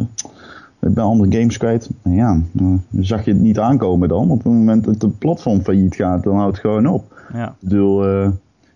ik 0.80 0.94
ben 0.94 1.04
andere 1.04 1.38
games 1.38 1.56
kwijt. 1.56 1.90
Ja, 2.02 2.40
uh, 2.52 2.74
zag 3.00 3.24
je 3.24 3.30
het 3.30 3.40
niet 3.40 3.58
aankomen 3.58 4.08
dan. 4.08 4.30
Op 4.30 4.44
het 4.44 4.52
moment 4.52 4.84
dat 4.84 5.02
het 5.02 5.18
platform 5.18 5.60
failliet 5.60 5.94
gaat, 5.94 6.22
dan 6.22 6.36
houdt 6.36 6.56
het 6.56 6.66
gewoon 6.66 6.86
op. 6.86 7.22
Ja. 7.32 7.48
Ik 7.48 7.68
bedoel, 7.68 8.32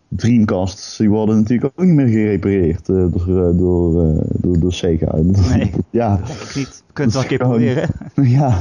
Dreamcasts 0.08 0.96
die 0.96 1.10
worden 1.10 1.36
natuurlijk 1.36 1.72
ook 1.76 1.84
niet 1.84 1.94
meer 1.94 2.08
gerepareerd 2.08 2.88
uh, 2.88 2.96
door, 3.12 3.56
door, 3.56 4.04
uh, 4.04 4.20
door, 4.32 4.58
door, 4.58 4.72
Sega. 4.72 5.16
Nee, 5.16 5.72
ja. 5.90 6.18
ik 6.18 6.54
niet. 6.54 6.82
Je 6.86 6.92
kunt 6.92 7.12
het 7.12 7.12
wel 7.12 7.22
een 7.22 7.28
keer 7.28 7.38
proberen. 7.38 7.88
ja. 8.14 8.58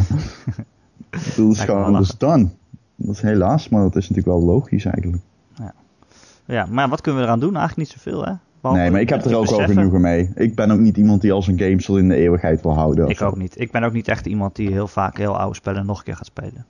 dat 1.10 1.52
is 1.52 1.60
gewoon 1.60 1.98
dus 2.02 2.18
done. 2.18 2.48
Dat 2.96 3.16
is 3.16 3.22
helaas, 3.22 3.70
maar 3.70 3.82
dat 3.82 3.96
is 3.96 4.10
natuurlijk 4.10 4.38
wel 4.38 4.48
logisch 4.48 4.86
eigenlijk. 4.86 5.24
Ja, 5.54 5.74
ja 6.46 6.66
maar 6.70 6.90
wat 6.90 7.02
kunnen 7.02 7.22
we 7.22 7.28
eraan 7.28 7.40
doen? 7.40 7.56
Eigenlijk 7.56 7.90
niet 7.90 8.02
zoveel, 8.02 8.26
hè? 8.26 8.34
Behalve 8.62 8.82
nee, 8.82 8.92
maar 8.92 9.02
ik 9.02 9.10
heb 9.10 9.26
er 9.26 9.36
ook 9.36 9.50
wel 9.50 9.68
genoegen 9.68 10.02
mee. 10.02 10.30
Ik 10.36 10.56
ben 10.56 10.72
ook 10.72 10.80
niet 10.80 10.98
iemand 10.98 11.22
die 11.22 11.32
als 11.32 11.48
een 11.48 11.60
gamesel 11.60 11.98
in 11.98 12.08
de 12.08 12.16
eeuwigheid 12.16 12.62
wil 12.62 12.74
houden. 12.74 13.10
Ik 13.10 13.22
ook 13.22 13.38
niet. 13.38 13.60
Ik 13.60 13.72
ben 13.72 13.84
ook 13.84 13.94
niet 13.94 14.08
echt 14.08 14.26
iemand 14.26 14.56
die 14.56 14.72
heel 14.72 14.88
vaak 14.88 15.18
heel 15.18 15.38
oude 15.38 15.56
spellen 15.56 15.86
nog 15.86 15.98
een 15.98 16.04
keer 16.04 16.16
gaat 16.16 16.26
spelen. 16.26 16.66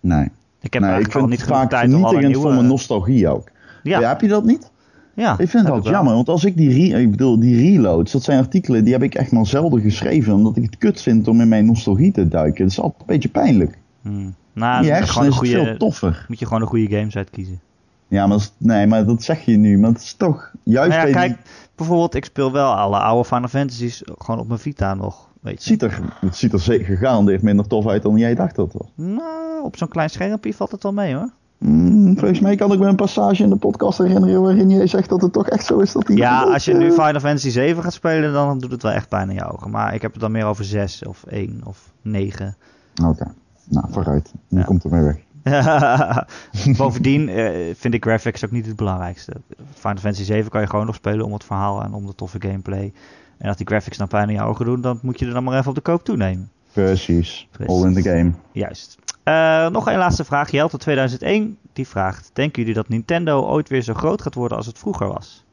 Nee. 0.00 0.28
Ik 0.64 0.72
heb 0.72 0.82
nee, 0.82 1.00
ik 1.00 1.12
vind 1.12 1.28
niet 1.28 1.40
het 1.40 1.48
vaak 1.48 1.74
vernietigend 1.74 2.36
voor 2.36 2.52
mijn 2.54 2.66
nostalgie 2.66 3.28
ook. 3.28 3.50
Ja. 3.82 4.00
ja. 4.00 4.08
heb 4.08 4.20
je 4.20 4.28
dat 4.28 4.44
niet? 4.44 4.70
Ja. 5.14 5.38
Ik 5.38 5.48
vind 5.48 5.66
dat 5.66 5.84
jammer, 5.84 6.14
want 6.14 6.28
als 6.28 6.44
ik 6.44 6.56
die, 6.56 6.90
re 6.90 7.00
ik 7.00 7.10
bedoel, 7.10 7.38
die 7.38 7.56
reloads, 7.56 8.12
dat 8.12 8.22
zijn 8.22 8.38
artikelen 8.38 8.84
die 8.84 8.92
heb 8.92 9.02
ik 9.02 9.14
echt 9.14 9.32
maar 9.32 9.46
zelden 9.46 9.80
geschreven, 9.80 10.34
omdat 10.34 10.56
ik 10.56 10.62
het 10.62 10.78
kut 10.78 11.00
vind 11.00 11.28
om 11.28 11.40
in 11.40 11.48
mijn 11.48 11.66
nostalgie 11.66 12.12
te 12.12 12.28
duiken. 12.28 12.62
Dat 12.62 12.70
is 12.70 12.80
altijd 12.80 13.00
een 13.00 13.06
beetje 13.06 13.28
pijnlijk. 13.28 13.78
Hmm. 14.02 14.34
Nou, 14.52 14.82
die 14.82 14.92
hersenen 14.92 15.28
is 15.28 15.36
goede, 15.36 15.64
veel 15.64 15.76
toffer. 15.76 16.24
Moet 16.28 16.38
je 16.38 16.46
gewoon 16.46 16.62
een 16.62 16.68
goede 16.68 16.96
games 16.96 17.16
uitkiezen. 17.16 17.60
Ja, 18.08 18.26
maar 18.26 18.48
nee, 18.56 18.86
maar 18.86 19.04
dat 19.04 19.22
zeg 19.22 19.44
je 19.44 19.56
nu, 19.56 19.78
maar 19.78 19.90
het 19.90 20.00
is 20.00 20.14
toch 20.14 20.52
juist 20.62 20.96
nou 20.96 21.08
ja, 21.08 21.12
kijk, 21.12 21.34
die... 21.34 21.52
bijvoorbeeld, 21.74 22.14
ik 22.14 22.24
speel 22.24 22.52
wel 22.52 22.74
alle 22.74 22.98
oude 22.98 23.28
Final 23.28 23.48
Fantasies 23.48 24.02
gewoon 24.18 24.40
op 24.40 24.46
mijn 24.48 24.60
Vita 24.60 24.94
nog. 24.94 25.28
Het 25.52 25.62
ziet 25.62 25.82
er, 25.82 26.00
het 26.20 26.36
ziet 26.36 26.52
er 26.52 26.60
zeker 26.60 26.84
gegarandeerd 26.84 27.42
minder 27.42 27.66
tof 27.66 27.86
uit 27.86 28.02
dan 28.02 28.16
jij 28.16 28.34
dacht 28.34 28.56
dat 28.56 28.72
was. 28.72 28.88
Nou, 28.94 29.62
op 29.62 29.76
zo'n 29.76 29.88
klein 29.88 30.10
schermpje 30.10 30.54
valt 30.54 30.70
het 30.70 30.82
wel 30.82 30.92
mee 30.92 31.14
hoor. 31.14 31.30
Mm, 31.58 32.18
volgens 32.18 32.40
mij 32.40 32.56
kan 32.56 32.72
ik 32.72 32.78
me 32.78 32.86
een 32.86 32.96
passage 32.96 33.42
in 33.42 33.48
de 33.48 33.56
podcast 33.56 33.98
herinneren 33.98 34.42
waarin 34.42 34.70
jij 34.70 34.86
zegt 34.86 35.08
dat 35.08 35.22
het 35.22 35.32
toch 35.32 35.48
echt 35.48 35.64
zo 35.64 35.78
is 35.78 35.92
dat 35.92 36.06
die. 36.06 36.16
Ja, 36.16 36.42
als 36.42 36.64
je 36.64 36.74
nu 36.74 36.90
Final 36.90 37.20
Fantasy 37.20 37.50
7 37.50 37.82
gaat 37.82 37.92
spelen, 37.92 38.32
dan 38.32 38.58
doet 38.58 38.70
het 38.70 38.82
wel 38.82 38.92
echt 38.92 39.08
pijn 39.08 39.28
in 39.28 39.34
je 39.34 39.52
ogen. 39.52 39.70
Maar 39.70 39.94
ik 39.94 40.02
heb 40.02 40.12
het 40.12 40.20
dan 40.20 40.32
meer 40.32 40.44
over 40.44 40.64
6 40.64 41.04
of 41.04 41.24
1 41.28 41.60
of 41.64 41.92
9. 42.02 42.56
Oké, 43.04 43.26
nou 43.68 43.86
vooruit. 43.90 44.32
Nu 44.48 44.58
ja. 44.58 44.64
komt 44.64 44.84
er 44.84 44.90
mee 44.90 45.02
weg. 45.02 45.16
Bovendien 46.76 47.28
uh, 47.28 47.74
vind 47.74 47.94
ik 47.94 48.04
graphics 48.04 48.44
ook 48.44 48.50
niet 48.50 48.66
het 48.66 48.76
belangrijkste. 48.76 49.32
Final 49.74 49.96
Fantasy 49.96 50.24
7 50.24 50.50
kan 50.50 50.60
je 50.60 50.66
gewoon 50.66 50.86
nog 50.86 50.94
spelen 50.94 51.24
om 51.24 51.32
het 51.32 51.44
verhaal 51.44 51.82
en 51.82 51.92
om 51.92 52.06
de 52.06 52.14
toffe 52.14 52.40
gameplay. 52.40 52.92
En 53.38 53.48
als 53.48 53.56
die 53.56 53.66
graphics 53.66 53.96
dan 53.96 54.08
pijn 54.08 54.28
in 54.28 54.34
je 54.34 54.42
ogen 54.42 54.64
doen, 54.64 54.80
dan 54.80 54.98
moet 55.02 55.18
je 55.18 55.26
er 55.26 55.32
dan 55.32 55.44
maar 55.44 55.58
even 55.58 55.68
op 55.68 55.74
de 55.74 55.80
koop 55.80 56.04
toenemen. 56.04 56.50
Precies. 56.72 57.48
Precies. 57.50 57.74
All 57.74 57.86
in 57.86 57.94
the 57.94 58.02
game. 58.02 58.32
Juist. 58.52 58.98
Uh, 59.24 59.68
nog 59.68 59.86
een 59.86 59.98
laatste 59.98 60.24
vraag. 60.24 60.50
Jelte 60.50 60.78
2001 60.78 61.58
die 61.72 61.88
vraagt: 61.88 62.30
Denken 62.32 62.60
jullie 62.60 62.74
dat 62.74 62.88
Nintendo 62.88 63.42
ooit 63.42 63.68
weer 63.68 63.82
zo 63.82 63.94
groot 63.94 64.22
gaat 64.22 64.34
worden 64.34 64.56
als 64.56 64.66
het 64.66 64.78
vroeger 64.78 65.08
was? 65.08 65.44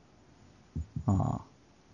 Oh. 1.06 1.36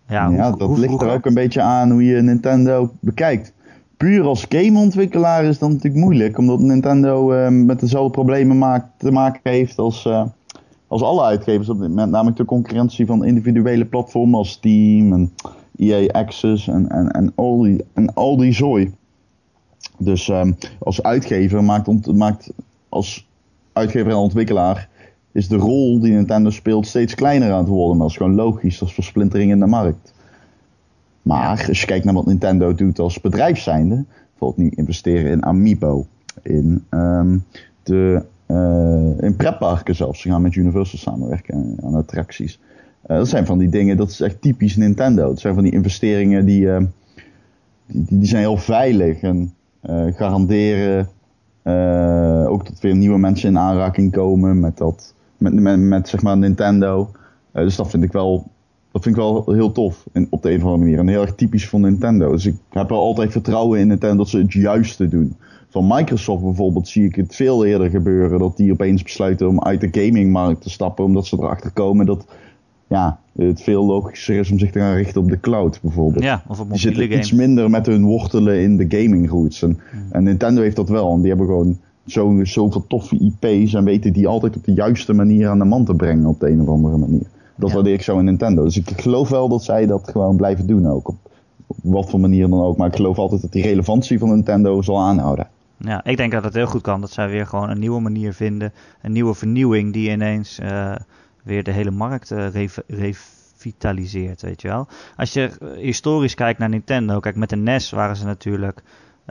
Ja, 0.08 0.28
ja 0.28 0.48
hoe, 0.48 0.58
dat 0.58 0.68
hoe 0.68 0.78
ligt 0.78 1.02
er 1.02 1.10
ook 1.10 1.26
een 1.26 1.34
beetje 1.34 1.62
aan 1.62 1.90
hoe 1.90 2.04
je 2.04 2.22
Nintendo 2.22 2.92
bekijkt. 3.00 3.52
Puur 3.96 4.24
als 4.24 4.46
gameontwikkelaar 4.48 5.44
is 5.44 5.58
dat 5.58 5.68
natuurlijk 5.68 6.04
moeilijk, 6.04 6.38
omdat 6.38 6.58
Nintendo 6.58 7.32
uh, 7.32 7.48
met 7.48 7.80
dezelfde 7.80 8.10
problemen 8.10 8.58
maakt, 8.58 8.86
te 8.96 9.10
maken 9.10 9.40
heeft 9.42 9.78
als, 9.78 10.04
uh, 10.04 10.24
als 10.88 11.02
alle 11.02 11.22
uitgevers 11.22 11.68
op 11.68 11.80
dit. 11.80 11.88
Namelijk 11.88 12.36
de 12.36 12.44
concurrentie 12.44 13.06
van 13.06 13.24
individuele 13.24 13.84
platformen 13.84 14.38
als 14.38 14.50
Steam 14.50 15.12
en 15.12 15.32
EA 15.76 16.12
Access 16.12 16.68
en, 16.68 16.88
en, 16.88 17.10
en, 17.10 17.32
al, 17.34 17.58
die, 17.58 17.84
en 17.92 18.14
al 18.14 18.36
die 18.36 18.52
zooi. 18.52 18.94
Dus 19.98 20.28
um, 20.28 20.56
als 20.78 21.02
uitgever 21.02 21.64
maakt, 21.64 21.88
ont, 21.88 22.16
maakt 22.16 22.52
als 22.88 23.28
uitgever 23.72 24.10
en 24.10 24.16
ontwikkelaar 24.16 24.88
is 25.32 25.48
de 25.48 25.56
rol 25.56 26.00
die 26.00 26.12
Nintendo 26.12 26.50
speelt 26.50 26.86
steeds 26.86 27.14
kleiner 27.14 27.52
aan 27.52 27.58
het 27.58 27.68
worden. 27.68 27.98
Dat 27.98 28.10
is 28.10 28.16
gewoon 28.16 28.34
logisch, 28.34 28.78
dat 28.78 28.88
is 28.88 28.94
versplintering 28.94 29.50
in 29.50 29.58
de 29.58 29.66
markt. 29.66 30.12
Maar 31.22 31.64
als 31.68 31.80
je 31.80 31.86
kijkt 31.86 32.04
naar 32.04 32.14
wat 32.14 32.26
Nintendo 32.26 32.74
doet 32.74 32.98
als 32.98 33.20
bedrijf 33.20 33.58
zijnde, 33.58 34.04
bijvoorbeeld 34.30 34.68
nu 34.68 34.72
investeren 34.76 35.30
in 35.30 35.44
Amiibo, 35.44 36.06
in, 36.42 36.84
um, 36.90 37.44
de, 37.82 38.24
in 39.20 39.34
pretparken 39.36 39.94
zelfs. 39.94 40.20
Ze 40.20 40.28
gaan 40.28 40.42
met 40.42 40.54
Universal 40.54 40.98
samenwerken 40.98 41.76
aan 41.84 41.94
attracties. 41.94 42.60
Uh, 43.06 43.16
dat 43.16 43.28
zijn 43.28 43.46
van 43.46 43.58
die 43.58 43.68
dingen, 43.68 43.96
dat 43.96 44.10
is 44.10 44.20
echt 44.20 44.40
typisch 44.40 44.76
Nintendo. 44.76 45.28
Dat 45.28 45.40
zijn 45.40 45.54
van 45.54 45.62
die 45.62 45.72
investeringen 45.72 46.44
die, 46.44 46.60
uh, 46.60 46.78
die, 47.86 48.04
die, 48.08 48.28
zijn 48.28 48.42
heel 48.42 48.56
veilig 48.56 49.20
en 49.20 49.54
garanderen 50.14 51.08
ook 52.48 52.66
dat 52.66 52.80
weer 52.80 52.96
nieuwe 52.96 53.18
mensen 53.18 53.48
in 53.48 53.58
aanraking 53.58 54.12
komen 54.12 54.60
met, 54.60 54.76
dat, 54.76 55.14
met, 55.36 55.78
met, 55.78 56.08
zeg 56.08 56.22
maar 56.22 56.38
Nintendo. 56.38 57.10
dus 57.52 57.76
dat 57.76 57.90
vind 57.90 58.04
ik 58.04 58.12
wel 58.12 58.46
dat 58.92 59.02
vind 59.02 59.16
ik 59.16 59.22
wel 59.22 59.52
heel 59.52 59.72
tof 59.72 60.06
in, 60.12 60.26
op 60.30 60.42
de 60.42 60.50
een 60.50 60.56
of 60.56 60.62
andere 60.62 60.82
manier. 60.82 60.98
En 60.98 61.08
heel 61.08 61.20
erg 61.20 61.34
typisch 61.34 61.68
van 61.68 61.80
Nintendo. 61.80 62.32
Dus 62.32 62.46
ik 62.46 62.56
heb 62.70 62.88
wel 62.88 63.00
altijd 63.00 63.32
vertrouwen 63.32 63.80
in 63.80 63.86
Nintendo 63.86 64.16
dat 64.16 64.28
ze 64.28 64.38
het 64.38 64.52
juiste 64.52 65.08
doen. 65.08 65.36
Van 65.78 65.96
Microsoft 65.96 66.42
bijvoorbeeld 66.42 66.88
zie 66.88 67.04
ik 67.04 67.14
het 67.14 67.34
veel 67.34 67.64
eerder 67.64 67.90
gebeuren. 67.90 68.38
Dat 68.38 68.56
die 68.56 68.72
opeens 68.72 69.02
besluiten 69.02 69.48
om 69.48 69.62
uit 69.62 69.80
de 69.80 69.88
gamingmarkt 69.90 70.62
te 70.62 70.70
stappen. 70.70 71.04
Omdat 71.04 71.26
ze 71.26 71.36
erachter 71.38 71.70
komen 71.70 72.06
dat 72.06 72.26
ja, 72.88 73.18
het 73.36 73.62
veel 73.62 73.84
logischer 73.84 74.38
is 74.38 74.50
om 74.50 74.58
zich 74.58 74.70
te 74.70 74.78
gaan 74.78 74.94
richten 74.94 75.20
op 75.20 75.28
de 75.28 75.40
cloud 75.40 75.78
bijvoorbeeld. 75.82 76.24
Ja, 76.24 76.42
of 76.48 76.60
op 76.60 76.70
die 76.70 76.78
zitten 76.78 77.12
iets 77.12 77.32
minder 77.32 77.70
met 77.70 77.86
hun 77.86 78.04
wortelen 78.04 78.60
in 78.60 78.76
de 78.76 78.86
gaming 78.88 79.30
roots. 79.30 79.62
En, 79.62 79.68
mm. 79.68 80.12
en 80.12 80.22
Nintendo 80.22 80.60
heeft 80.60 80.76
dat 80.76 80.88
wel. 80.88 81.12
En 81.12 81.20
die 81.20 81.28
hebben 81.28 81.46
gewoon 81.46 81.78
zo, 82.06 82.44
zoveel 82.44 82.84
toffe 82.86 83.18
IP's 83.18 83.74
en 83.74 83.84
weten 83.84 84.12
die 84.12 84.26
altijd 84.26 84.56
op 84.56 84.64
de 84.64 84.72
juiste 84.72 85.12
manier 85.12 85.48
aan 85.48 85.58
de 85.58 85.64
man 85.64 85.84
te 85.84 85.94
brengen 85.94 86.26
op 86.26 86.40
de 86.40 86.50
een 86.50 86.60
of 86.60 86.68
andere 86.68 86.96
manier. 86.96 87.26
Dat 87.56 87.68
ja. 87.68 87.74
waardeer 87.74 87.94
ik 87.94 88.02
zo 88.02 88.18
in 88.18 88.24
Nintendo. 88.24 88.64
Dus 88.64 88.76
ik 88.76 89.00
geloof 89.00 89.28
wel 89.28 89.48
dat 89.48 89.64
zij 89.64 89.86
dat 89.86 90.10
gewoon 90.10 90.36
blijven 90.36 90.66
doen 90.66 90.86
ook. 90.86 91.08
Op, 91.08 91.16
op 91.66 91.76
wat 91.82 92.10
voor 92.10 92.20
manier 92.20 92.48
dan 92.48 92.62
ook. 92.62 92.76
Maar 92.76 92.88
ik 92.88 92.96
geloof 92.96 93.18
altijd 93.18 93.42
dat 93.42 93.52
die 93.52 93.62
relevantie 93.62 94.18
van 94.18 94.28
Nintendo 94.28 94.82
zal 94.82 95.00
aanhouden. 95.00 95.46
Ja, 95.78 96.04
ik 96.04 96.16
denk 96.16 96.32
dat 96.32 96.44
het 96.44 96.54
heel 96.54 96.66
goed 96.66 96.82
kan. 96.82 97.00
Dat 97.00 97.10
zij 97.10 97.28
weer 97.28 97.46
gewoon 97.46 97.70
een 97.70 97.78
nieuwe 97.78 98.00
manier 98.00 98.34
vinden. 98.34 98.72
Een 99.02 99.12
nieuwe 99.12 99.34
vernieuwing 99.34 99.92
die 99.92 100.10
ineens 100.10 100.58
uh, 100.60 100.94
weer 101.42 101.62
de 101.62 101.70
hele 101.70 101.90
markt 101.90 102.30
uh, 102.30 102.46
revitaliseert, 102.86 104.42
weet 104.42 104.62
je 104.62 104.68
wel. 104.68 104.88
Als 105.16 105.32
je 105.32 105.50
historisch 105.80 106.34
kijkt 106.34 106.58
naar 106.58 106.68
Nintendo. 106.68 107.20
Kijk, 107.20 107.36
met 107.36 107.50
de 107.50 107.56
NES 107.56 107.90
waren 107.90 108.16
ze 108.16 108.24
natuurlijk... 108.24 108.82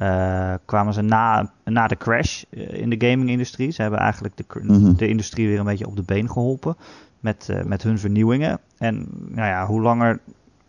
Uh, 0.02 0.54
kwamen 0.66 0.94
ze 0.94 1.02
na, 1.02 1.52
na 1.64 1.88
de 1.88 1.98
crash 1.98 2.44
in 2.50 2.90
de 2.90 3.08
gaming-industrie. 3.08 3.72
Ze 3.72 3.82
hebben 3.82 4.00
eigenlijk 4.00 4.38
de, 4.38 4.46
mm 4.62 4.70
-hmm. 4.70 4.98
de 4.98 5.08
industrie 5.08 5.48
weer 5.48 5.60
een 5.60 5.66
beetje 5.66 5.88
op 5.88 5.96
de 5.96 6.04
been 6.04 6.30
geholpen 6.30 6.76
met, 7.20 7.50
met 7.66 7.84
hun 7.84 8.00
vernieuwingen. 8.00 8.60
En 8.78 9.08
nou 9.12 9.48
ja, 9.48 9.66
hoe 9.66 9.82
langer 9.82 10.20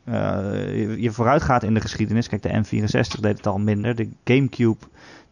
je, 0.05 0.97
je 0.99 1.11
vooruit 1.11 1.43
gaat 1.43 1.63
in 1.63 1.75
de 1.75 1.81
geschiedenis. 1.81 2.29
Kijk, 2.29 2.43
de 2.43 2.49
N64 2.49 3.21
deed 3.21 3.37
het 3.37 3.47
al 3.47 3.59
minder. 3.59 3.95
De 3.95 4.09
GameCube 4.25 4.87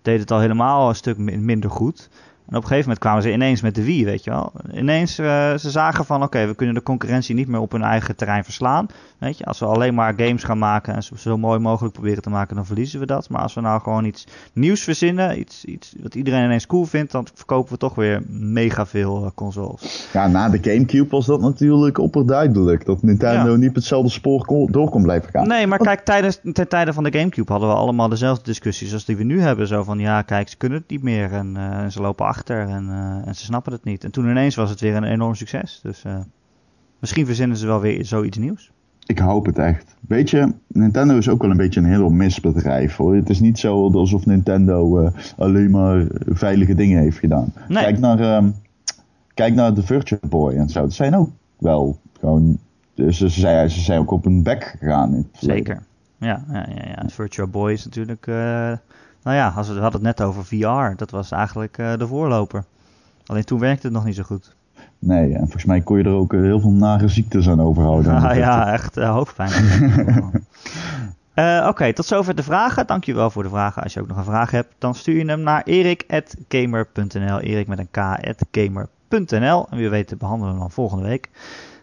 deed 0.06 0.20
het 0.20 0.30
al 0.30 0.40
helemaal 0.40 0.88
een 0.88 0.94
stuk 0.94 1.18
minder 1.18 1.70
goed. 1.70 2.08
En 2.48 2.56
op 2.56 2.62
een 2.62 2.68
gegeven 2.68 2.82
moment 2.82 2.98
kwamen 2.98 3.22
ze 3.22 3.32
ineens 3.32 3.60
met 3.60 3.74
de 3.74 3.84
Wii, 3.84 4.04
weet 4.04 4.24
je 4.24 4.30
wel. 4.30 4.52
Ineens, 4.74 5.18
uh, 5.18 5.26
ze 5.54 5.70
zagen 5.70 6.04
van, 6.04 6.16
oké, 6.16 6.24
okay, 6.24 6.46
we 6.46 6.54
kunnen 6.54 6.74
de 6.74 6.82
concurrentie 6.82 7.34
niet 7.34 7.48
meer 7.48 7.60
op 7.60 7.72
hun 7.72 7.82
eigen 7.82 8.16
terrein 8.16 8.44
verslaan. 8.44 8.86
Weet 9.18 9.38
je, 9.38 9.44
als 9.44 9.58
we 9.58 9.66
alleen 9.66 9.94
maar 9.94 10.14
games 10.16 10.44
gaan 10.44 10.58
maken 10.58 10.94
en 10.94 11.02
zo, 11.02 11.16
zo 11.16 11.38
mooi 11.38 11.58
mogelijk 11.58 11.94
proberen 11.94 12.22
te 12.22 12.30
maken, 12.30 12.56
dan 12.56 12.66
verliezen 12.66 13.00
we 13.00 13.06
dat. 13.06 13.28
Maar 13.28 13.42
als 13.42 13.54
we 13.54 13.60
nou 13.60 13.80
gewoon 13.80 14.04
iets 14.04 14.26
nieuws 14.52 14.80
verzinnen, 14.80 15.38
iets, 15.38 15.64
iets 15.64 15.94
wat 16.02 16.14
iedereen 16.14 16.44
ineens 16.44 16.66
cool 16.66 16.84
vindt, 16.84 17.12
dan 17.12 17.26
verkopen 17.34 17.72
we 17.72 17.78
toch 17.78 17.94
weer 17.94 18.22
mega 18.28 18.86
veel 18.86 19.24
uh, 19.24 19.30
consoles. 19.34 20.08
Ja, 20.12 20.26
na 20.26 20.48
de 20.48 20.58
Gamecube 20.62 21.10
was 21.10 21.26
dat 21.26 21.40
natuurlijk 21.40 21.98
opperduidelijk. 21.98 22.84
Dat 22.84 23.02
Nintendo 23.02 23.50
ja. 23.50 23.56
niet 23.56 23.68
op 23.68 23.74
hetzelfde 23.74 24.10
spoor 24.10 24.68
door 24.70 24.90
kon 24.90 25.02
blijven 25.02 25.30
gaan. 25.30 25.48
Nee, 25.48 25.66
maar 25.66 25.78
kijk, 25.78 26.00
tijdens, 26.00 26.40
ten 26.52 26.68
tijde 26.68 26.92
van 26.92 27.04
de 27.04 27.18
Gamecube 27.18 27.52
hadden 27.52 27.68
we 27.68 27.74
allemaal 27.74 28.08
dezelfde 28.08 28.44
discussies 28.44 28.92
als 28.92 29.04
die 29.04 29.16
we 29.16 29.24
nu 29.24 29.40
hebben. 29.40 29.66
Zo 29.66 29.82
van, 29.82 29.98
ja, 29.98 30.22
kijk, 30.22 30.48
ze 30.48 30.56
kunnen 30.56 30.78
het 30.78 30.90
niet 30.90 31.02
meer 31.02 31.32
en, 31.32 31.54
uh, 31.56 31.62
en 31.62 31.92
ze 31.92 32.00
lopen 32.00 32.26
achter 32.26 32.35
en, 32.44 32.86
uh, 32.88 33.26
en, 33.26 33.34
ze 33.34 33.44
snappen 33.44 33.72
het 33.72 33.84
niet. 33.84 34.04
En 34.04 34.10
toen 34.10 34.30
ineens 34.30 34.54
was 34.54 34.70
het 34.70 34.80
weer 34.80 34.94
een 34.94 35.04
enorm 35.04 35.34
succes. 35.34 35.80
Dus 35.82 36.04
uh, 36.06 36.18
misschien 36.98 37.26
verzinnen 37.26 37.56
ze 37.56 37.66
wel 37.66 37.80
weer 37.80 38.04
zoiets 38.04 38.38
nieuws. 38.38 38.70
Ik 39.06 39.18
hoop 39.18 39.46
het 39.46 39.58
echt. 39.58 39.96
Weet 40.00 40.30
je, 40.30 40.52
Nintendo 40.66 41.16
is 41.16 41.28
ook 41.28 41.42
wel 41.42 41.50
een 41.50 41.56
beetje 41.56 41.80
een 41.80 41.86
heel 41.86 42.10
misbedrijf 42.10 42.96
hoor. 42.96 43.14
Het 43.14 43.30
is 43.30 43.40
niet 43.40 43.58
zo 43.58 43.90
alsof 43.90 44.26
Nintendo 44.26 45.00
uh, 45.00 45.08
alleen 45.36 45.70
maar 45.70 46.06
veilige 46.26 46.74
dingen 46.74 47.00
heeft 47.00 47.18
gedaan. 47.18 47.52
Nee. 47.68 47.82
Kijk 47.82 47.98
naar, 47.98 48.42
kijk 49.34 49.54
naar 49.54 49.74
de 49.74 49.82
Virtual 49.82 50.20
Boy 50.28 50.54
en 50.54 50.68
zo. 50.68 50.80
Dat 50.80 50.92
zijn 50.92 51.16
ook 51.16 51.30
wel 51.58 51.98
gewoon. 52.20 52.58
Dus 52.94 53.18
ze, 53.18 53.28
zijn, 53.28 53.70
ze 53.70 53.80
zijn 53.80 54.00
ook 54.00 54.10
op 54.10 54.26
een 54.26 54.42
bek 54.42 54.76
gegaan. 54.78 55.28
Zeker. 55.32 55.82
Ja, 56.18 56.44
ja, 56.52 56.66
ja, 56.74 56.88
ja. 56.88 57.08
Virtual 57.08 57.48
Boy 57.48 57.72
is 57.72 57.84
natuurlijk. 57.84 58.26
Uh, 58.26 58.72
nou 59.26 59.38
ja, 59.38 59.52
als 59.56 59.68
we, 59.68 59.80
hadden 59.80 60.06
het 60.06 60.18
net 60.18 60.26
over 60.26 60.44
VR. 60.44 60.96
Dat 60.96 61.10
was 61.10 61.30
eigenlijk 61.30 61.78
uh, 61.78 61.96
de 61.96 62.06
voorloper. 62.06 62.64
Alleen 63.26 63.44
toen 63.44 63.58
werkte 63.58 63.86
het 63.86 63.96
nog 63.96 64.04
niet 64.04 64.14
zo 64.14 64.22
goed. 64.22 64.54
Nee, 64.98 65.32
en 65.32 65.40
volgens 65.40 65.64
mij 65.64 65.80
kon 65.80 65.98
je 65.98 66.04
er 66.04 66.12
ook 66.12 66.32
heel 66.32 66.60
veel 66.60 66.70
nare 66.70 67.08
ziektes 67.08 67.48
aan 67.48 67.60
overhouden. 67.60 68.14
Ah, 68.14 68.36
ja, 68.36 68.72
echt 68.72 68.96
uh, 68.96 69.10
hoofdpijn. 69.10 69.50
Uh, 71.34 71.56
Oké, 71.58 71.68
okay, 71.68 71.92
tot 71.92 72.06
zover 72.06 72.34
de 72.34 72.42
vragen. 72.42 72.86
Dankjewel 72.86 73.30
voor 73.30 73.42
de 73.42 73.48
vragen. 73.48 73.82
Als 73.82 73.94
je 73.94 74.00
ook 74.00 74.08
nog 74.08 74.16
een 74.16 74.24
vraag 74.24 74.50
hebt, 74.50 74.74
dan 74.78 74.94
stuur 74.94 75.16
je 75.16 75.24
hem 75.24 75.40
naar 75.40 75.62
erik.gamer.nl. 75.64 77.40
Erik 77.40 77.66
met 77.66 77.78
een 77.78 77.90
k.gamer.nl. 77.90 79.66
En 79.70 79.76
wie 79.76 79.88
weet 79.88 80.18
behandelen 80.18 80.46
we 80.46 80.52
hem 80.52 80.60
dan 80.60 80.70
volgende 80.70 81.04
week. 81.04 81.30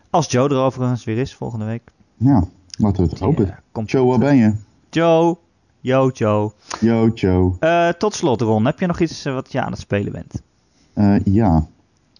Als 0.10 0.32
Joe 0.32 0.50
er 0.50 0.56
overigens 0.56 1.04
weer 1.04 1.18
is 1.18 1.36
volgende 1.36 1.66
week. 1.66 1.91
Ja, 2.18 2.44
laten 2.78 3.04
we 3.04 3.10
het 3.10 3.20
hopen. 3.20 3.46
Ja, 3.46 3.60
komt 3.72 3.91
Joe, 3.91 4.08
waar 4.08 4.20
ben 4.20 4.36
je? 4.36 4.54
Joe. 4.89 5.38
Yo, 5.84 6.10
Joe. 6.10 7.54
Uh, 7.60 7.90
tot 7.90 8.14
slot, 8.14 8.42
Ron. 8.42 8.66
Heb 8.66 8.80
je 8.80 8.86
nog 8.86 9.00
iets 9.00 9.24
wat 9.24 9.52
je 9.52 9.62
aan 9.62 9.72
het 9.72 9.80
spelen 9.80 10.12
bent? 10.12 10.42
Uh, 10.96 11.16
ja. 11.36 11.68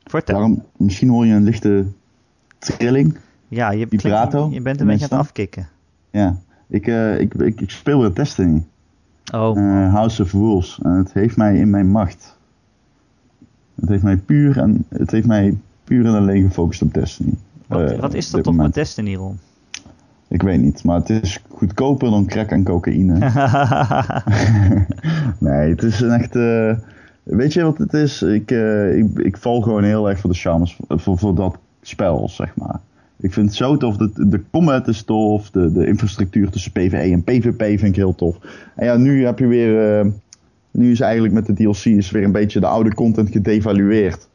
Vertel. 0.04 0.36
Waarom, 0.36 0.64
misschien 0.78 1.10
hoor 1.10 1.26
je 1.26 1.34
een 1.34 1.44
lichte 1.44 1.86
trilling. 2.60 3.18
Ja, 3.48 3.72
je, 3.72 3.88
vibrato, 3.90 4.50
je 4.52 4.62
bent 4.62 4.82
een 4.82 4.88
beetje 4.88 5.04
aan 5.04 5.18
het 5.18 5.28
afkicken. 5.28 5.68
Ja. 6.12 6.38
Ik, 6.68 6.88
uh, 6.88 7.20
ik, 7.20 7.34
ik, 7.34 7.62
ik, 7.62 7.70
speel 7.70 8.00
weer 8.00 8.14
Destiny. 8.14 8.66
Oh. 9.34 9.56
House 9.94 10.22
of 10.22 10.32
Wolves. 10.32 10.80
En 10.82 10.92
het 10.92 11.14
heeft 11.14 11.38
mij 11.38 11.58
in 11.58 11.70
mijn 11.70 11.92
macht. 11.92 12.38
Het 13.76 13.90
heeft 13.90 14.04
mij 14.04 14.18
puur 14.18 14.58
en 14.58 14.86
het 14.90 15.12
heeft 15.12 15.28
mij 15.28 15.58
puur 15.84 16.06
en 16.06 16.16
alleen 16.16 16.48
gefocust 16.48 16.82
op 16.82 16.94
Destiny. 16.94 17.34
Wat, 17.68 17.96
wat 17.96 18.14
is 18.14 18.30
dat 18.30 18.44
toch 18.44 18.56
met 18.56 18.74
Destiny, 18.74 19.16
Ron? 19.16 19.40
Ik 20.34 20.42
weet 20.42 20.62
niet, 20.62 20.84
maar 20.84 20.96
het 20.96 21.10
is 21.10 21.40
goedkoper 21.50 22.10
dan 22.10 22.26
crack 22.26 22.50
en 22.50 22.64
cocaïne. 22.64 23.14
nee, 25.50 25.70
het 25.70 25.84
is 25.84 26.00
een 26.02 26.12
echt. 26.12 26.34
weet 27.24 27.54
je 27.54 27.64
wat 27.64 27.78
het 27.78 27.94
is? 27.94 28.22
Ik, 28.22 28.52
ik, 28.96 29.20
ik 29.20 29.38
val 29.38 29.62
gewoon 29.62 29.84
heel 29.84 30.10
erg 30.10 30.20
voor 30.20 30.30
de 30.30 30.36
charmes, 30.36 30.78
voor, 30.88 31.18
voor 31.18 31.36
dat 31.36 31.58
spel, 31.82 32.30
zeg 32.30 32.56
maar. 32.56 32.80
Ik 33.24 33.34
vind 33.34 33.48
het 33.48 33.56
zo 33.56 33.78
tof. 33.78 33.98
De, 33.98 34.28
de 34.28 34.42
combat 34.52 34.88
is 34.88 35.04
tof. 35.04 35.50
De, 35.50 35.72
de 35.72 35.88
infrastructuur 35.88 36.50
tussen 36.50 36.72
PvE 36.72 36.98
en 36.98 37.24
PvP 37.24 37.64
vind 37.64 37.82
ik 37.82 37.96
heel 37.96 38.16
tof. 38.16 38.38
En 38.76 38.86
ja, 38.86 38.98
nu 38.98 39.26
heb 39.26 39.40
je 39.40 39.48
weer. 39.48 40.00
Uh, 40.00 40.12
nu 40.72 40.92
is 40.92 41.00
eigenlijk 41.00 41.34
met 41.34 41.46
de 41.46 41.54
DLC 41.54 41.86
is 41.86 42.12
weer 42.12 42.24
een 42.24 42.32
beetje 42.32 42.60
de 42.60 42.68
oude 42.68 42.94
content 42.94 43.32
gedevalueerd. 43.32 44.28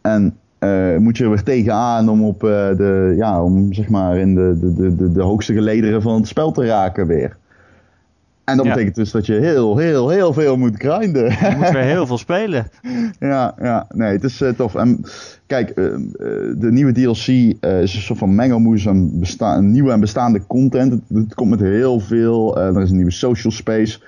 En 0.00 0.36
uh, 0.60 0.96
moet 0.96 1.16
je 1.16 1.24
er 1.24 1.30
weer 1.30 1.42
tegenaan 1.42 2.08
om 2.08 2.24
op 2.24 2.42
uh, 2.44 2.50
de. 2.50 3.14
Ja, 3.16 3.42
om 3.42 3.72
zeg 3.72 3.88
maar 3.88 4.18
in 4.18 4.34
de, 4.34 4.56
de, 4.60 4.96
de, 4.96 5.12
de 5.12 5.22
hoogste 5.22 5.54
gelederen 5.54 6.02
van 6.02 6.14
het 6.14 6.28
spel 6.28 6.52
te 6.52 6.66
raken 6.66 7.06
weer. 7.06 7.38
En 8.44 8.56
dat 8.56 8.66
betekent 8.66 8.94
dus 8.94 9.10
dat 9.10 9.26
je 9.26 9.32
heel, 9.32 9.76
heel, 9.76 10.08
heel 10.08 10.32
veel 10.32 10.56
moet 10.56 10.76
grinden. 10.76 11.24
Je 11.24 11.54
moet 11.56 11.70
weer 11.70 11.82
heel 11.82 12.06
veel 12.06 12.18
spelen. 12.18 12.70
ja, 13.20 13.54
ja, 13.62 13.86
nee, 13.94 14.12
het 14.12 14.24
is 14.24 14.40
uh, 14.40 14.48
tof. 14.48 14.74
En 14.74 15.04
kijk, 15.46 15.74
de 15.74 16.68
nieuwe 16.70 16.92
DLC 16.92 17.26
is 17.26 17.94
een 17.94 18.02
soort 18.02 18.18
van 18.18 18.34
mengelmoes 18.34 18.88
aan 18.88 19.18
besta 19.18 19.60
nieuwe 19.60 19.92
en 19.92 20.00
bestaande 20.00 20.46
content. 20.46 20.92
Het, 20.92 21.02
het 21.14 21.34
komt 21.34 21.50
met 21.50 21.60
heel 21.60 22.00
veel. 22.00 22.58
er 22.58 22.82
is 22.82 22.90
een 22.90 22.96
nieuwe 22.96 23.10
social 23.10 23.52
space, 23.52 24.00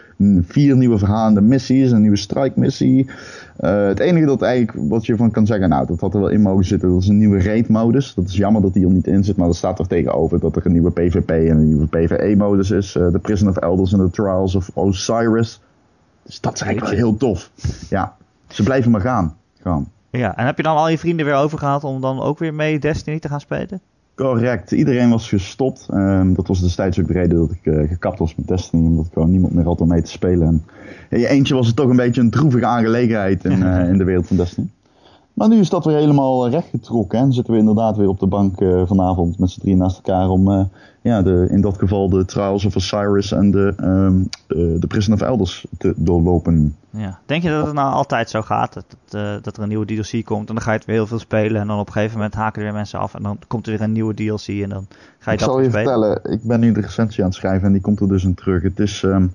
vier 0.42 0.76
nieuwe 0.76 0.98
verhalende 0.98 1.40
missies, 1.40 1.90
een 1.90 2.00
nieuwe 2.00 2.16
strike 2.16 2.61
missie. 2.61 3.07
Het 3.68 3.98
enige 3.98 4.26
dat 4.26 4.42
eigenlijk 4.42 4.88
wat 4.88 5.06
je 5.06 5.16
van 5.16 5.30
kan 5.30 5.46
zeggen, 5.46 5.68
nou, 5.68 5.86
dat 5.86 6.00
had 6.00 6.14
er 6.14 6.20
wel 6.20 6.28
in 6.28 6.40
mogen 6.40 6.64
zitten, 6.64 6.88
dat 6.88 7.02
is 7.02 7.08
een 7.08 7.18
nieuwe 7.18 7.42
raid 7.42 7.68
modus. 7.68 8.14
Dat 8.14 8.28
is 8.28 8.36
jammer 8.36 8.62
dat 8.62 8.72
die 8.72 8.84
er 8.84 8.92
niet 8.92 9.06
in 9.06 9.24
zit, 9.24 9.36
maar 9.36 9.48
er 9.48 9.54
staat 9.54 9.78
er 9.78 9.86
tegenover 9.86 10.40
dat 10.40 10.56
er 10.56 10.66
een 10.66 10.72
nieuwe 10.72 10.90
PvP 10.90 11.30
en 11.30 11.56
een 11.56 11.66
nieuwe 11.66 11.86
PvE 11.86 12.34
modus 12.36 12.70
is. 12.70 12.92
De 12.92 13.18
Prison 13.22 13.48
of 13.48 13.56
Elders 13.56 13.92
en 13.92 13.98
de 13.98 14.10
Trials 14.10 14.54
of 14.54 14.70
Osiris. 14.74 15.60
Dus 16.22 16.40
dat 16.40 16.54
is 16.54 16.60
eigenlijk 16.60 16.90
wel 16.94 17.04
heel 17.04 17.16
tof. 17.16 17.50
Ja, 17.90 18.16
ze 18.48 18.62
blijven 18.62 18.90
maar 18.90 19.00
gaan. 19.00 19.36
Gewoon. 19.60 19.88
Ja, 20.10 20.36
en 20.36 20.46
heb 20.46 20.56
je 20.56 20.62
dan 20.62 20.76
al 20.76 20.88
je 20.88 20.98
vrienden 20.98 21.26
weer 21.26 21.34
overgehaald 21.34 21.84
om 21.84 22.00
dan 22.00 22.20
ook 22.20 22.38
weer 22.38 22.54
mee 22.54 22.78
Destiny 22.78 23.18
te 23.18 23.28
gaan 23.28 23.40
spelen? 23.40 23.80
Correct. 24.14 24.72
Iedereen 24.72 25.10
was 25.10 25.28
gestopt. 25.28 25.88
Um, 25.94 26.34
dat 26.34 26.48
was 26.48 26.60
destijds 26.60 27.00
ook 27.00 27.06
de 27.06 27.12
reden 27.12 27.38
dat 27.38 27.50
ik 27.50 27.66
uh, 27.66 27.88
gekapt 27.88 28.18
was 28.18 28.34
met 28.34 28.48
Destiny. 28.48 28.86
Omdat 28.86 29.06
ik 29.06 29.12
gewoon 29.12 29.30
niemand 29.30 29.54
meer 29.54 29.64
had 29.64 29.80
om 29.80 29.88
mee 29.88 30.02
te 30.02 30.10
spelen. 30.10 30.46
En 30.46 30.64
in 31.10 31.18
je 31.18 31.28
eentje 31.28 31.54
was 31.54 31.66
het 31.66 31.76
toch 31.76 31.88
een 31.88 31.96
beetje 31.96 32.20
een 32.20 32.30
droevige 32.30 32.66
aangelegenheid 32.66 33.44
in, 33.44 33.58
uh, 33.58 33.88
in 33.90 33.98
de 33.98 34.04
wereld 34.04 34.26
van 34.26 34.36
Destiny. 34.36 34.68
Maar 35.34 35.48
nu 35.48 35.58
is 35.58 35.68
dat 35.68 35.84
weer 35.84 35.96
helemaal 35.96 36.48
rechtgetrokken. 36.48 37.18
En 37.18 37.32
zitten 37.32 37.52
we 37.52 37.58
inderdaad 37.58 37.96
weer 37.96 38.08
op 38.08 38.20
de 38.20 38.26
bank 38.26 38.60
uh, 38.60 38.82
vanavond 38.86 39.38
met 39.38 39.50
z'n 39.50 39.60
drieën 39.60 39.78
naast 39.78 39.96
elkaar 39.96 40.28
om 40.28 40.48
uh, 40.48 40.64
ja, 41.02 41.22
de, 41.22 41.46
in 41.50 41.60
dat 41.60 41.78
geval 41.78 42.08
de 42.08 42.24
Trials 42.24 42.64
of 42.64 42.76
Osiris 42.76 43.32
en 43.32 43.50
de, 43.50 43.74
um, 43.80 44.28
de, 44.46 44.76
de 44.78 44.86
Prison 44.86 45.14
of 45.14 45.20
Elders 45.20 45.66
te 45.78 45.94
doorlopen. 45.96 46.76
Ja. 46.90 47.18
Denk 47.26 47.42
je 47.42 47.48
dat 47.48 47.64
het 47.66 47.74
nou 47.74 47.92
altijd 47.92 48.30
zo 48.30 48.42
gaat? 48.42 48.72
Dat, 48.72 48.84
dat, 48.88 49.20
uh, 49.20 49.34
dat 49.42 49.56
er 49.56 49.62
een 49.62 49.68
nieuwe 49.68 49.86
DLC 49.86 50.24
komt 50.24 50.48
en 50.48 50.54
dan 50.54 50.62
ga 50.64 50.70
je 50.70 50.76
het 50.76 50.86
weer 50.86 50.96
heel 50.96 51.06
veel 51.06 51.18
spelen 51.18 51.60
en 51.60 51.66
dan 51.66 51.78
op 51.78 51.86
een 51.86 51.92
gegeven 51.92 52.16
moment 52.16 52.34
haken 52.34 52.58
er 52.58 52.66
weer 52.66 52.76
mensen 52.76 52.98
af 52.98 53.14
en 53.14 53.22
dan 53.22 53.38
komt 53.46 53.66
er 53.66 53.72
weer 53.72 53.82
een 53.82 53.92
nieuwe 53.92 54.14
DLC 54.14 54.46
en 54.48 54.68
dan 54.68 54.86
ga 55.18 55.30
je 55.30 55.36
ik 55.36 55.38
dat 55.38 55.48
zal 55.48 55.60
je 55.60 55.68
spelen. 55.68 55.84
vertellen, 55.84 56.38
ik 56.38 56.42
ben 56.42 56.60
nu 56.60 56.72
de 56.72 56.80
recensie 56.80 57.22
aan 57.22 57.28
het 57.28 57.38
schrijven 57.38 57.66
en 57.66 57.72
die 57.72 57.82
komt 57.82 58.00
er 58.00 58.08
dus 58.08 58.24
in 58.24 58.34
terug. 58.34 58.62
Het 58.62 58.78
is 58.78 59.02
um, 59.02 59.34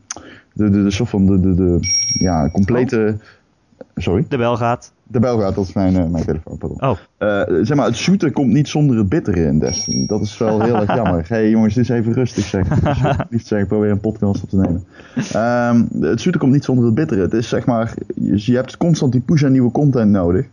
de, 0.53 0.69
de, 0.69 0.83
de 0.83 0.91
soort 0.91 1.09
van 1.09 1.25
de, 1.25 1.39
de, 1.39 1.55
de 1.55 1.79
ja, 2.19 2.49
complete... 2.49 3.15
Oh. 3.17 3.25
Sorry? 3.95 4.25
De 4.29 4.37
bel 4.37 4.57
gaat. 4.57 4.93
De 5.03 5.19
bel 5.19 5.39
gaat, 5.39 5.55
dat 5.55 5.67
is 5.67 5.73
mijn, 5.73 5.93
uh, 5.93 6.05
mijn 6.05 6.25
telefoon, 6.25 6.57
pardon. 6.57 6.81
Oh. 6.81 6.97
Uh, 7.19 7.65
zeg 7.65 7.77
maar, 7.77 7.85
het 7.85 7.95
shooten 7.95 8.31
komt 8.31 8.53
niet 8.53 8.67
zonder 8.67 8.97
het 8.97 9.09
bittere 9.09 9.43
in 9.43 9.59
Destiny. 9.59 10.05
Dat 10.05 10.21
is 10.21 10.37
wel 10.37 10.61
heel 10.61 10.75
erg 10.75 10.95
jammer. 10.95 11.25
Hé 11.29 11.35
hey, 11.35 11.49
jongens, 11.49 11.73
dit 11.73 11.83
is 11.83 11.89
even 11.89 12.13
rustig 12.13 12.45
zeg. 12.45 12.67
Liefst 13.29 13.47
zeg, 13.47 13.61
ik 13.61 13.67
probeer 13.67 13.91
een 13.91 13.99
podcast 13.99 14.43
op 14.43 14.49
te 14.49 14.55
nemen. 14.55 14.83
Um, 15.35 16.01
het 16.01 16.21
shooten 16.21 16.39
komt 16.39 16.51
niet 16.51 16.63
zonder 16.63 16.85
het 16.85 16.93
bittere. 16.93 17.21
Het 17.21 17.33
is 17.33 17.49
zeg 17.49 17.65
maar, 17.65 17.93
je, 18.15 18.55
hebt 18.55 18.77
constant 18.77 19.11
die 19.11 19.21
push 19.21 19.43
aan 19.43 19.51
nieuwe 19.51 19.71
content 19.71 20.11
nodig. 20.11 20.45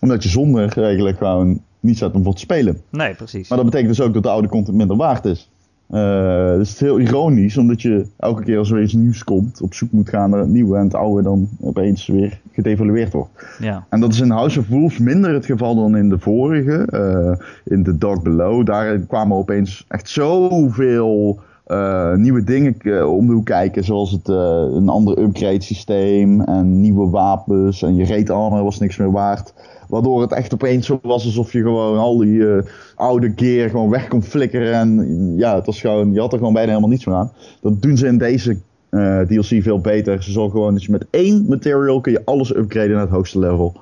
Omdat 0.00 0.22
je 0.22 0.28
zonder 0.28 0.78
eigenlijk 0.78 1.18
gewoon 1.18 1.60
niet 1.80 1.96
staat 1.96 2.14
om 2.14 2.24
voor 2.24 2.34
te 2.34 2.40
spelen. 2.40 2.80
Nee, 2.90 3.14
precies. 3.14 3.48
Maar 3.48 3.58
dat 3.58 3.66
betekent 3.66 3.96
dus 3.96 4.06
ook 4.06 4.14
dat 4.14 4.22
de 4.22 4.28
oude 4.28 4.48
content 4.48 4.76
minder 4.76 4.96
waard 4.96 5.24
is. 5.24 5.50
Uh, 5.92 6.54
dus 6.54 6.68
het 6.68 6.76
is 6.76 6.80
heel 6.80 6.98
ironisch, 6.98 7.56
omdat 7.56 7.82
je 7.82 8.06
elke 8.16 8.42
keer 8.42 8.58
als 8.58 8.70
er 8.70 8.82
iets 8.82 8.92
nieuws 8.92 9.24
komt, 9.24 9.60
op 9.60 9.74
zoek 9.74 9.92
moet 9.92 10.08
gaan 10.08 10.30
naar 10.30 10.38
het 10.38 10.48
nieuwe 10.48 10.76
en 10.76 10.84
het 10.84 10.94
oude 10.94 11.22
dan 11.22 11.48
opeens 11.60 12.06
weer 12.06 12.40
gedevalueerd 12.52 13.12
wordt. 13.12 13.30
Ja. 13.58 13.86
En 13.88 14.00
dat 14.00 14.12
is 14.12 14.20
in 14.20 14.30
House 14.30 14.58
of 14.58 14.68
Wolves 14.68 14.98
minder 14.98 15.34
het 15.34 15.46
geval 15.46 15.74
dan 15.74 15.96
in 15.96 16.08
de 16.08 16.18
vorige, 16.18 16.88
uh, 16.92 17.46
in 17.64 17.82
The 17.82 17.98
Dark 17.98 18.22
Below. 18.22 18.66
Daar 18.66 18.98
kwamen 18.98 19.36
opeens 19.36 19.84
echt 19.88 20.08
zoveel 20.08 21.40
uh, 21.66 22.14
nieuwe 22.14 22.44
dingen 22.44 22.74
om 23.08 23.26
de 23.26 23.32
hoek 23.32 23.46
kijken, 23.46 23.84
zoals 23.84 24.10
het, 24.10 24.28
een 24.28 24.88
ander 24.88 25.18
upgrade 25.18 25.62
systeem 25.62 26.40
en 26.40 26.80
nieuwe 26.80 27.10
wapens 27.10 27.82
en 27.82 27.96
je 27.96 28.06
raid 28.06 28.30
armor 28.30 28.62
was 28.62 28.78
niks 28.78 28.96
meer 28.96 29.12
waard. 29.12 29.54
Waardoor 29.92 30.20
het 30.20 30.32
echt 30.32 30.54
opeens 30.54 30.86
zo 30.86 30.98
was 31.02 31.24
alsof 31.24 31.52
je 31.52 31.62
gewoon 31.62 31.98
al 31.98 32.16
die 32.16 32.32
uh, 32.32 32.62
oude 32.94 33.32
gear 33.36 33.70
gewoon 33.70 33.90
weg 33.90 34.08
kon 34.08 34.22
flikkeren. 34.22 34.72
En 34.72 35.32
ja, 35.36 35.54
het 35.54 35.66
was 35.66 35.80
gewoon, 35.80 36.12
je 36.12 36.20
had 36.20 36.32
er 36.32 36.38
gewoon 36.38 36.52
bijna 36.52 36.68
helemaal 36.68 36.90
niets 36.90 37.04
meer 37.04 37.16
aan. 37.16 37.32
Dat 37.60 37.82
doen 37.82 37.96
ze 37.96 38.06
in 38.06 38.18
deze 38.18 38.56
uh, 38.90 39.20
DLC 39.20 39.62
veel 39.62 39.80
beter. 39.80 40.22
Ze 40.22 40.32
zorgen 40.32 40.52
gewoon 40.52 40.72
dat 40.72 40.84
je 40.84 40.90
met 40.90 41.06
één 41.10 41.46
material 41.48 42.00
kun 42.00 42.12
je 42.12 42.24
alles 42.24 42.54
upgraden 42.54 42.90
naar 42.90 43.00
het 43.00 43.10
hoogste 43.10 43.38
level. 43.38 43.74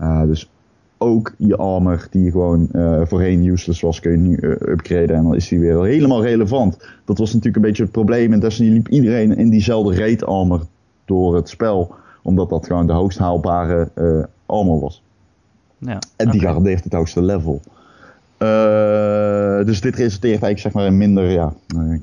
Uh, 0.00 0.22
dus 0.22 0.50
ook 0.98 1.34
je 1.38 1.56
armor 1.56 2.06
die 2.10 2.30
gewoon 2.30 2.68
voorheen 3.02 3.44
useless 3.44 3.80
was, 3.80 4.00
kun 4.00 4.10
je 4.10 4.18
nu 4.18 4.38
upgraden. 4.68 5.16
En 5.16 5.22
dan 5.22 5.34
is 5.34 5.48
die 5.48 5.60
weer 5.60 5.84
helemaal 5.84 6.22
relevant. 6.22 6.76
Dat 7.04 7.18
was 7.18 7.28
natuurlijk 7.28 7.56
een 7.56 7.62
beetje 7.62 7.82
het 7.82 7.92
probleem. 7.92 8.32
En 8.32 8.40
Destiny 8.40 8.72
liep 8.72 8.88
iedereen 8.88 9.36
in 9.36 9.50
diezelfde 9.50 9.94
raid 9.94 10.24
armor 10.24 10.66
door 11.04 11.34
het 11.34 11.48
spel. 11.48 11.94
Omdat 12.22 12.50
dat 12.50 12.66
gewoon 12.66 12.86
de 12.86 12.92
hoogst 12.92 13.18
haalbare 13.18 13.88
armor 14.46 14.80
was. 14.80 15.02
Ja, 15.84 15.98
en 16.16 16.30
die 16.30 16.40
okay. 16.40 16.40
garandeert 16.40 16.84
het 16.84 16.92
hoogste 16.92 17.22
level. 17.22 17.60
Uh, 18.38 19.64
dus 19.64 19.80
dit 19.80 19.96
resulteert 19.96 20.42
eigenlijk 20.42 20.58
zeg 20.58 20.72
maar 20.72 20.86
in 20.86 20.96
minder 20.96 21.30
ja, 21.30 21.52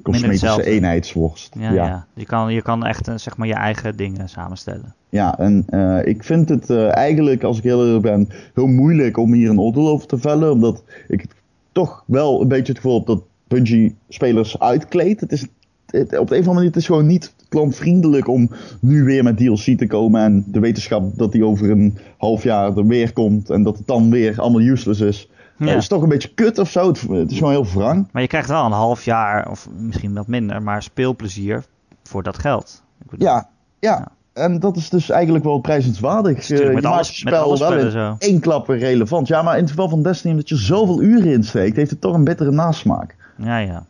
cosmetische 0.03 0.45
minder 0.45 0.65
eenheidsworst. 0.65 1.55
Ja, 1.59 1.71
ja. 1.71 1.85
ja, 1.85 2.05
Je, 2.13 2.25
kan, 2.25 2.53
je 2.53 2.61
kan 2.61 2.85
echt 2.85 3.09
zeg 3.15 3.37
maar 3.37 3.47
je 3.47 3.53
eigen 3.53 3.95
dingen 3.95 4.29
samenstellen. 4.29 4.93
Ja, 5.09 5.37
en 5.37 5.65
uh, 5.69 6.05
ik 6.05 6.23
vind 6.23 6.49
het 6.49 6.69
uh, 6.69 6.95
eigenlijk, 6.95 7.43
als 7.43 7.57
ik 7.57 7.63
heel 7.63 7.85
eerlijk 7.85 8.03
ben, 8.03 8.29
heel 8.53 8.67
moeilijk 8.67 9.17
om 9.17 9.33
hier 9.33 9.49
een 9.49 9.59
oordeel 9.59 9.87
over 9.87 10.07
te 10.07 10.17
vellen. 10.17 10.51
Omdat 10.51 10.83
ik 11.07 11.25
toch 11.71 12.03
wel 12.05 12.41
een 12.41 12.47
beetje 12.47 12.73
het 12.73 12.81
gevoel 12.81 12.97
heb 12.97 13.05
dat 13.05 13.23
Bungie 13.47 13.95
spelers 14.09 14.59
uitkleedt. 14.59 15.21
Het 15.21 15.31
is 15.31 15.45
het, 15.85 16.17
op 16.17 16.27
de 16.27 16.35
een 16.35 16.41
of 16.41 16.47
andere 16.47 16.53
manier 16.53 16.67
het 16.67 16.75
is 16.75 16.85
gewoon 16.85 17.07
niet 17.07 17.33
klantvriendelijk 17.49 18.27
om 18.27 18.49
nu 18.79 19.03
weer 19.03 19.23
met 19.23 19.37
DLC 19.37 19.77
te 19.77 19.87
komen. 19.87 20.21
En 20.21 20.43
de 20.47 20.59
wetenschap 20.59 21.17
dat 21.17 21.31
die 21.31 21.45
over 21.45 21.69
een 21.69 21.97
half 22.17 22.43
jaar 22.43 22.77
er 22.77 22.87
weer 22.87 23.13
komt. 23.13 23.49
En 23.49 23.63
dat 23.63 23.77
het 23.77 23.87
dan 23.87 24.09
weer 24.09 24.41
allemaal 24.41 24.61
useless 24.61 25.01
is. 25.01 25.29
Ja. 25.57 25.65
Het 25.65 25.77
is 25.77 25.87
toch 25.87 26.01
een 26.01 26.09
beetje 26.09 26.33
kut 26.33 26.59
of 26.59 26.69
zo. 26.69 26.87
Het, 26.87 27.01
het 27.01 27.31
is 27.31 27.37
gewoon 27.37 27.53
heel 27.53 27.65
wrang. 27.65 28.07
Maar 28.11 28.21
je 28.21 28.27
krijgt 28.27 28.49
wel 28.49 28.65
een 28.65 28.71
half 28.71 29.05
jaar, 29.05 29.49
of 29.49 29.69
misschien 29.77 30.13
wat 30.13 30.27
minder, 30.27 30.61
maar 30.61 30.83
speelplezier 30.83 31.63
voor 32.03 32.23
dat 32.23 32.37
geld. 32.37 32.83
Ja, 33.17 33.49
ja. 33.79 34.07
en 34.33 34.59
dat 34.59 34.77
is 34.77 34.89
dus 34.89 35.09
eigenlijk 35.09 35.43
wel 35.43 35.59
prijzenswaardig. 35.59 36.49
Uh, 36.49 36.73
met 36.73 36.85
alles, 36.85 37.17
spel 37.17 37.49
met 37.49 37.59
wel 37.59 37.77
in 37.77 37.91
zo. 37.91 38.15
één 38.19 38.39
klap 38.39 38.67
relevant. 38.67 39.27
Ja, 39.27 39.41
maar 39.41 39.55
in 39.55 39.61
het 39.61 39.69
geval 39.69 39.89
van 39.89 40.03
Destiny, 40.03 40.33
omdat 40.33 40.49
je 40.49 40.55
zoveel 40.55 41.01
uren 41.01 41.31
insteekt, 41.31 41.75
heeft 41.75 41.91
het 41.91 42.01
toch 42.01 42.13
een 42.13 42.23
bittere 42.23 42.51
nasmaak. 42.51 43.15
Ja, 43.37 43.57
ja. 43.57 43.85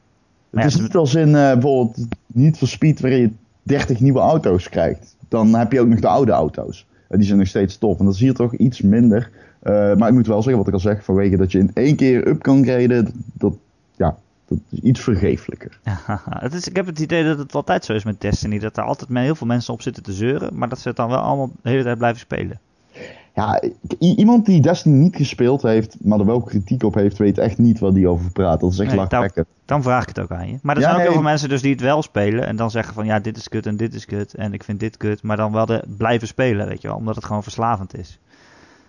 Het 0.49 0.65
is 0.65 0.79
niet 0.79 0.95
als 0.95 1.15
in 1.15 1.27
uh, 1.27 1.33
bijvoorbeeld 1.33 2.07
niet 2.27 2.57
voor 2.57 2.67
Speed 2.67 2.99
waarin 2.99 3.19
je 3.21 3.31
30 3.69 3.99
nieuwe 3.99 4.19
auto's 4.19 4.69
krijgt. 4.69 5.15
Dan 5.27 5.55
heb 5.55 5.71
je 5.71 5.79
ook 5.79 5.87
nog 5.87 5.99
de 5.99 6.07
oude 6.07 6.31
auto's. 6.31 6.85
die 7.07 7.23
zijn 7.23 7.37
nog 7.37 7.47
steeds 7.47 7.77
tof. 7.77 7.99
En 7.99 8.05
dat 8.05 8.15
zie 8.15 8.27
je 8.27 8.33
toch 8.33 8.53
iets 8.53 8.81
minder. 8.81 9.29
maar 9.63 10.07
ik 10.07 10.13
moet 10.13 10.27
wel 10.27 10.41
zeggen, 10.41 10.57
wat 10.57 10.67
ik 10.67 10.73
al 10.73 10.79
zeg, 10.79 11.03
vanwege 11.03 11.37
dat 11.37 11.51
je 11.51 11.59
in 11.59 11.71
één 11.73 11.95
keer 11.95 12.27
up 12.27 12.41
kan 12.41 12.63
graden, 12.63 13.11
dat, 13.33 13.53
ja, 13.95 14.17
dat 14.47 14.57
is 14.69 14.79
iets 14.79 14.99
vergeeflijker. 14.99 15.79
het 16.29 16.53
is, 16.53 16.67
ik 16.67 16.75
heb 16.75 16.85
het 16.85 16.99
idee 16.99 17.23
dat 17.23 17.37
het 17.37 17.55
altijd 17.55 17.85
zo 17.85 17.93
is 17.93 18.03
met 18.03 18.21
Destiny. 18.21 18.59
Dat 18.59 18.77
er 18.77 18.83
altijd 18.83 19.09
heel 19.09 19.35
veel 19.35 19.47
mensen 19.47 19.73
op 19.73 19.81
zitten 19.81 20.03
te 20.03 20.13
zeuren. 20.13 20.57
Maar 20.57 20.69
dat 20.69 20.79
ze 20.79 20.87
het 20.87 20.97
dan 20.97 21.09
wel 21.09 21.19
allemaal 21.19 21.51
de 21.61 21.69
hele 21.69 21.83
tijd 21.83 21.97
blijven 21.97 22.19
spelen. 22.19 22.59
Ja, 23.35 23.61
iemand 23.97 24.45
die 24.45 24.61
Destiny 24.61 24.95
niet 24.95 25.15
gespeeld 25.15 25.61
heeft, 25.61 25.97
maar 26.01 26.19
er 26.19 26.25
wel 26.25 26.41
kritiek 26.41 26.83
op 26.83 26.93
heeft, 26.93 27.17
weet 27.17 27.37
echt 27.37 27.57
niet 27.57 27.79
wat 27.79 27.93
die 27.93 28.07
over 28.07 28.31
praat. 28.31 28.59
Dat 28.59 28.71
is 28.71 28.79
echt 28.79 28.95
nee, 28.95 29.07
dan, 29.07 29.45
dan, 29.65 29.83
vraag 29.83 30.01
ik 30.01 30.07
het 30.07 30.19
ook 30.19 30.31
aan 30.31 30.47
je. 30.47 30.57
Maar 30.61 30.75
er 30.75 30.81
zijn 30.81 30.95
ook 30.95 31.01
heel 31.01 31.11
veel 31.11 31.21
mensen 31.21 31.49
dus 31.49 31.61
die 31.61 31.71
het 31.71 31.81
wel 31.81 32.01
spelen 32.01 32.45
en 32.45 32.55
dan 32.55 32.71
zeggen 32.71 32.93
van 32.93 33.05
ja, 33.05 33.19
dit 33.19 33.37
is 33.37 33.49
kut 33.49 33.65
en 33.65 33.77
dit 33.77 33.93
is 33.93 34.05
kut 34.05 34.33
en 34.33 34.53
ik 34.53 34.63
vind 34.63 34.79
dit 34.79 34.97
kut. 34.97 35.23
Maar 35.23 35.37
dan 35.37 35.51
wel 35.51 35.65
de, 35.65 35.83
blijven 35.97 36.27
spelen, 36.27 36.67
weet 36.67 36.81
je 36.81 36.87
wel, 36.87 36.97
omdat 36.97 37.15
het 37.15 37.25
gewoon 37.25 37.43
verslavend 37.43 37.97
is. 37.97 38.19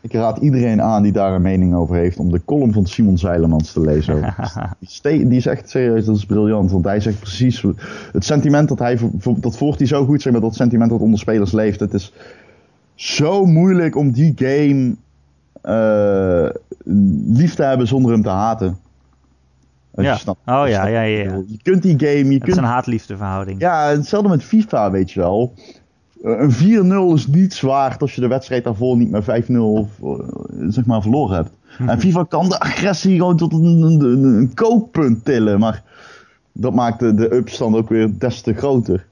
Ik 0.03 0.12
raad 0.12 0.38
iedereen 0.38 0.82
aan 0.82 1.03
die 1.03 1.12
daar 1.12 1.34
een 1.34 1.43
mening 1.43 1.74
over 1.74 1.97
heeft 1.97 2.18
om 2.18 2.30
de 2.30 2.45
column 2.45 2.72
van 2.72 2.86
Simon 2.86 3.18
Zeilemans 3.18 3.72
te 3.72 3.80
lezen. 3.80 4.34
die, 5.03 5.28
die 5.28 5.38
is 5.38 5.47
echt 5.47 5.70
serieus, 5.70 6.05
dat 6.05 6.16
is 6.16 6.24
briljant. 6.26 6.70
Want 6.70 6.84
hij 6.84 7.01
zegt 7.01 7.20
precies 7.20 7.64
het 8.12 8.24
sentiment 8.24 8.68
dat 8.68 8.78
hij, 8.78 8.99
dat 9.36 9.57
volgt 9.57 9.78
hij 9.78 9.86
zo 9.86 10.05
goed, 10.05 10.22
zeg 10.22 10.32
maar, 10.32 10.41
dat 10.41 10.55
sentiment 10.55 10.91
dat 10.91 11.01
onder 11.01 11.18
spelers 11.18 11.53
leeft. 11.53 11.80
Het 11.80 11.95
is 11.95 12.12
zo 13.01 13.44
moeilijk 13.44 13.96
om 13.96 14.11
die 14.11 14.32
game 14.36 14.96
uh, 15.64 16.51
lief 17.36 17.55
te 17.55 17.62
hebben 17.62 17.86
zonder 17.86 18.12
hem 18.12 18.22
te 18.22 18.28
haten. 18.28 18.78
ja. 19.94 20.18
oh 20.26 20.34
ja, 20.44 20.64
ja, 20.66 20.86
ja, 20.86 21.03
ja. 21.03 21.42
Je 21.46 21.59
kunt 21.62 21.82
die 21.82 21.98
game. 21.98 22.24
Je 22.24 22.32
het 22.32 22.38
kunt... 22.38 22.48
is 22.48 22.57
een 22.57 22.64
haat-liefde 22.64 23.16
verhouding. 23.16 23.61
Ja, 23.61 23.88
hetzelfde 23.88 24.28
met 24.28 24.44
FIFA, 24.44 24.90
weet 24.90 25.11
je 25.11 25.20
wel. 25.20 25.55
Eh, 26.22 26.40
een 26.40 27.12
4-0 27.12 27.14
is 27.14 27.26
niet 27.26 27.55
zwaar 27.55 27.96
als 27.98 28.14
je 28.14 28.20
de 28.20 28.28
wedstrijd 28.28 28.64
daarvoor 28.64 28.96
niet 28.96 29.11
met 29.11 29.22
5-0 29.22 29.24
eh, 29.24 29.84
zeg 30.68 30.86
maar 30.86 31.03
verloren 31.03 31.36
hebt. 31.36 31.51
En 31.78 31.84
mhm. 31.84 31.98
FIFA 31.98 32.24
kan 32.24 32.48
de 32.48 32.61
agressie 32.61 33.16
gewoon 33.16 33.36
tot 33.36 33.53
een, 33.53 33.82
een, 33.82 34.24
een 34.24 34.55
kookpunt 34.55 35.24
tillen. 35.24 35.59
Maar 35.59 35.82
dat 36.53 36.74
maakt 36.74 36.98
de, 36.98 37.14
de 37.14 37.34
upstand 37.34 37.76
ook 37.76 37.88
weer 37.88 38.18
des 38.18 38.40
te 38.40 38.55
groter. 38.55 39.07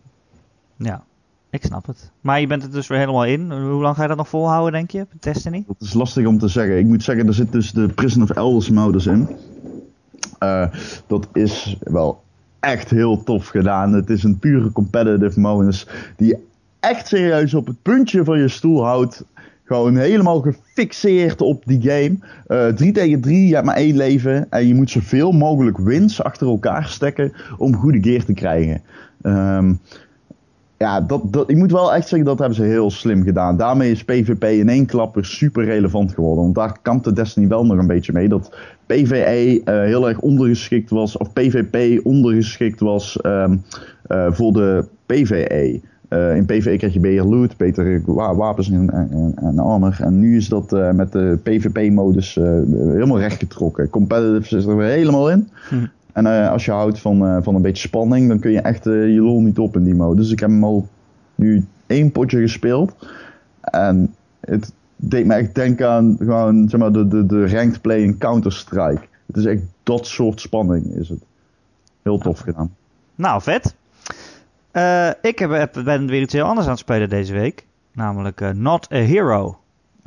Ja, 0.76 1.03
ik 1.51 1.64
snap 1.64 1.86
het. 1.86 2.11
Maar 2.20 2.40
je 2.40 2.46
bent 2.46 2.62
er 2.62 2.70
dus 2.70 2.86
weer 2.86 2.99
helemaal 2.99 3.24
in. 3.24 3.53
Hoe 3.53 3.82
lang 3.82 3.96
ga 3.96 4.03
je 4.03 4.09
dat 4.09 4.16
nog 4.16 4.28
volhouden, 4.28 4.72
denk 4.72 4.90
je, 4.90 5.07
Destiny? 5.20 5.64
Dat 5.66 5.76
is 5.80 5.92
lastig 5.92 6.26
om 6.26 6.38
te 6.38 6.49
zeggen. 6.49 6.78
Ik 6.78 6.86
moet 6.86 7.03
zeggen, 7.03 7.26
er 7.26 7.34
zit 7.34 7.53
dus 7.53 7.72
de 7.72 7.88
Prison 7.88 8.22
of 8.22 8.30
Elders 8.30 8.70
modus 8.70 9.07
in. 9.07 9.28
Uh, 10.42 10.66
dat 11.07 11.28
is 11.32 11.76
wel 11.80 12.22
echt 12.61 12.90
heel 12.90 13.22
tof 13.24 13.46
gedaan. 13.46 13.92
Het 13.92 14.11
is 14.11 14.22
een 14.22 14.38
pure 14.38 14.72
competitive 14.72 15.40
modus 15.40 15.86
die 16.16 16.36
echt 16.80 17.07
serieus 17.07 17.55
op 17.55 17.66
het 17.66 17.82
puntje 17.82 18.24
van 18.24 18.38
je 18.38 18.49
stoel 18.49 18.84
houdt. 18.84 19.24
Gewoon 19.64 19.96
helemaal 19.96 20.40
gefixeerd 20.40 21.40
op 21.40 21.62
die 21.66 21.80
game. 21.80 22.18
Uh, 22.49 22.68
eh, 22.68 22.74
3 22.74 22.92
tegen 22.92 23.20
3, 23.20 23.46
je 23.46 23.55
hebt 23.55 23.66
maar 23.66 23.76
één 23.76 23.96
leven. 23.96 24.51
En 24.51 24.66
je 24.66 24.74
moet 24.74 24.90
zoveel 24.90 25.32
mogelijk 25.32 25.78
wins 25.78 26.22
achter 26.22 26.46
elkaar 26.46 26.88
stekken 26.88 27.32
om 27.59 27.76
goede 27.76 28.03
gear 28.03 28.24
te 28.24 28.32
krijgen. 28.32 28.82
Um, 29.22 29.80
ja, 30.79 31.01
dat, 31.01 31.33
dat, 31.33 31.51
ik 31.51 31.57
moet 31.57 31.72
wel 31.72 31.95
echt 31.95 32.09
zeggen, 32.09 32.29
dat 32.29 32.39
hebben 32.39 32.57
ze 32.57 32.62
heel 32.62 32.91
slim 32.91 33.22
gedaan. 33.22 33.57
Daarmee 33.57 33.91
is 33.91 34.05
PvP 34.05 34.45
in 34.45 34.68
één 34.68 34.87
klap 34.87 35.14
weer 35.14 35.24
super 35.24 35.64
relevant 35.64 36.14
geworden. 36.14 36.43
Want 36.43 36.55
daar 36.55 36.79
kampte 36.83 37.12
Destiny 37.12 37.49
wel 37.49 37.66
nog 37.66 37.79
een 37.79 37.87
beetje 37.87 38.12
mee. 38.12 38.29
Dat 38.29 38.57
PvE 38.87 39.61
uh, 39.64 39.81
heel 39.81 40.09
erg 40.09 40.20
ondergeschikt 40.20 40.91
was, 40.91 41.16
of 41.16 41.33
PvP 41.33 42.07
ondergeschikt 42.07 42.81
was 42.81 43.18
um, 43.22 43.62
uh, 44.09 44.33
voor 44.33 44.53
de 44.53 44.85
PvE. 45.07 45.81
Uh, 46.11 46.37
in 46.37 46.45
PvE 46.45 46.76
krijg 46.76 46.93
je 46.93 47.01
beter 47.01 47.26
loot, 47.26 47.57
betere 47.57 48.03
wapens 48.37 48.70
en, 48.70 48.91
en, 48.91 49.33
en 49.37 49.59
armor. 49.59 49.97
En 50.01 50.18
nu 50.18 50.37
is 50.37 50.49
dat 50.49 50.70
met 50.95 51.12
de 51.12 51.39
PvP-modus 51.43 52.37
uh, 52.37 52.45
helemaal 52.74 53.18
rechtgetrokken. 53.18 53.91
Competitive 53.91 54.61
zit 54.61 54.66
er 54.66 54.76
weer 54.76 54.89
helemaal 54.89 55.31
in. 55.31 55.49
Hm. 55.68 55.76
En 56.19 56.51
als 56.51 56.64
je 56.64 56.71
houdt 56.71 56.99
van, 56.99 57.43
van 57.43 57.55
een 57.55 57.62
beetje 57.62 57.89
spanning, 57.89 58.29
dan 58.29 58.39
kun 58.39 58.51
je 58.51 58.61
echt 58.61 58.85
je 58.85 59.21
lol 59.21 59.41
niet 59.41 59.59
op 59.59 59.77
in 59.77 59.85
die 59.85 59.95
mode. 59.95 60.21
Dus 60.21 60.31
ik 60.31 60.41
heb 60.41 60.51
hem 60.51 60.64
al 60.64 60.89
nu 61.35 61.66
één 61.87 62.12
potje 62.12 62.41
gespeeld. 62.41 62.97
En 63.61 64.14
het 64.41 64.73
deed 64.97 65.27
me 65.27 65.35
echt 65.35 65.55
denken 65.55 65.91
aan 65.91 66.16
gewoon, 66.19 66.69
zeg 66.69 66.81
maar, 66.81 66.93
de, 66.93 67.09
de, 67.09 67.27
de 67.27 67.49
ranked 67.49 67.81
play 67.81 67.99
in 67.99 68.19
Counter-Strike. 68.19 69.03
Het 69.27 69.37
is 69.37 69.45
echt 69.45 69.62
dat 69.83 70.07
soort 70.07 70.41
spanning 70.41 70.85
is 70.85 71.09
het. 71.09 71.23
Heel 72.03 72.19
tof 72.19 72.39
gedaan. 72.39 72.75
Nou, 73.14 73.43
vet. 73.43 73.75
Ik 75.23 75.39
heb, 75.39 75.81
ben 75.85 76.07
weer 76.07 76.21
iets 76.21 76.33
heel 76.33 76.45
anders 76.45 76.66
aan 76.66 76.73
het 76.73 76.81
spelen 76.81 77.09
deze 77.09 77.33
week. 77.33 77.66
Namelijk 77.93 78.55
Not 78.55 78.93
a 78.93 78.97
Hero. 78.97 79.59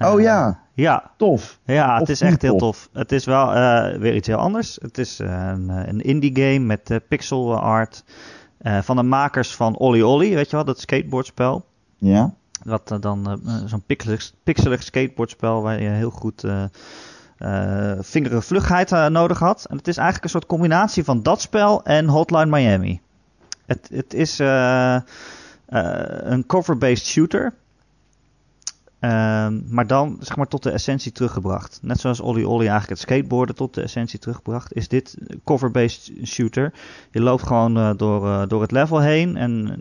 Oh 0.05 0.21
ja. 0.21 0.59
Ja. 0.73 1.11
Tof. 1.17 1.59
Ja, 1.65 1.99
het 1.99 2.09
is 2.09 2.21
echt 2.21 2.41
heel 2.41 2.57
tof. 2.57 2.89
Het 2.93 3.11
is 3.11 3.25
wel 3.25 3.53
weer 3.99 4.15
iets 4.15 4.27
heel 4.27 4.37
anders. 4.37 4.77
Het 4.81 4.97
is 4.97 5.19
een, 5.19 5.69
een 5.69 6.01
indie 6.01 6.35
game 6.35 6.59
met 6.59 6.99
pixel 7.07 7.59
art. 7.59 8.03
van 8.63 8.95
de 8.95 9.03
makers 9.03 9.55
van 9.55 9.77
Olly 9.77 10.01
Olly, 10.01 10.33
weet 10.33 10.49
je 10.49 10.55
wel, 10.55 10.65
dat 10.65 10.79
skateboardspel. 10.79 11.65
Ja. 11.97 12.33
Wat 12.63 12.97
dan 12.99 13.41
zo'n 13.65 13.83
pixelig, 13.85 14.31
pixelig 14.43 14.83
skateboardspel 14.83 15.61
waar 15.61 15.81
je 15.81 15.89
heel 15.89 16.09
goed 16.09 16.45
vingere 17.99 18.41
vlugheid 18.41 19.09
nodig 19.09 19.39
had. 19.39 19.65
En 19.69 19.77
het 19.77 19.87
is 19.87 19.97
eigenlijk 19.97 20.25
een 20.25 20.31
soort 20.39 20.45
combinatie 20.45 21.03
van 21.03 21.23
dat 21.23 21.41
spel 21.41 21.83
en 21.83 22.07
Hotline 22.07 22.45
Miami. 22.45 23.01
Het, 23.65 23.89
het 23.93 24.13
is 24.13 24.39
een 25.65 26.45
cover-based 26.45 27.05
shooter. 27.05 27.53
Ehm, 29.01 29.59
maar 29.67 29.87
dan 29.87 30.17
zeg 30.19 30.35
maar 30.35 30.47
tot 30.47 30.63
de 30.63 30.71
essentie 30.71 31.11
teruggebracht. 31.11 31.79
Net 31.81 31.99
zoals 31.99 32.19
Olly 32.19 32.43
Olly 32.43 32.59
eigenlijk 32.59 32.89
het 32.89 32.99
skateboarden 32.99 33.55
tot 33.55 33.73
de 33.73 33.81
essentie 33.81 34.19
teruggebracht, 34.19 34.73
is 34.73 34.87
dit 34.87 35.17
cover-based 35.43 36.11
shooter. 36.23 36.73
Je 37.11 37.21
loopt 37.21 37.43
gewoon 37.43 37.77
uh, 37.77 37.91
door, 37.97 38.25
uh, 38.25 38.41
door 38.47 38.61
het 38.61 38.71
level 38.71 38.99
heen 38.99 39.37
en 39.37 39.79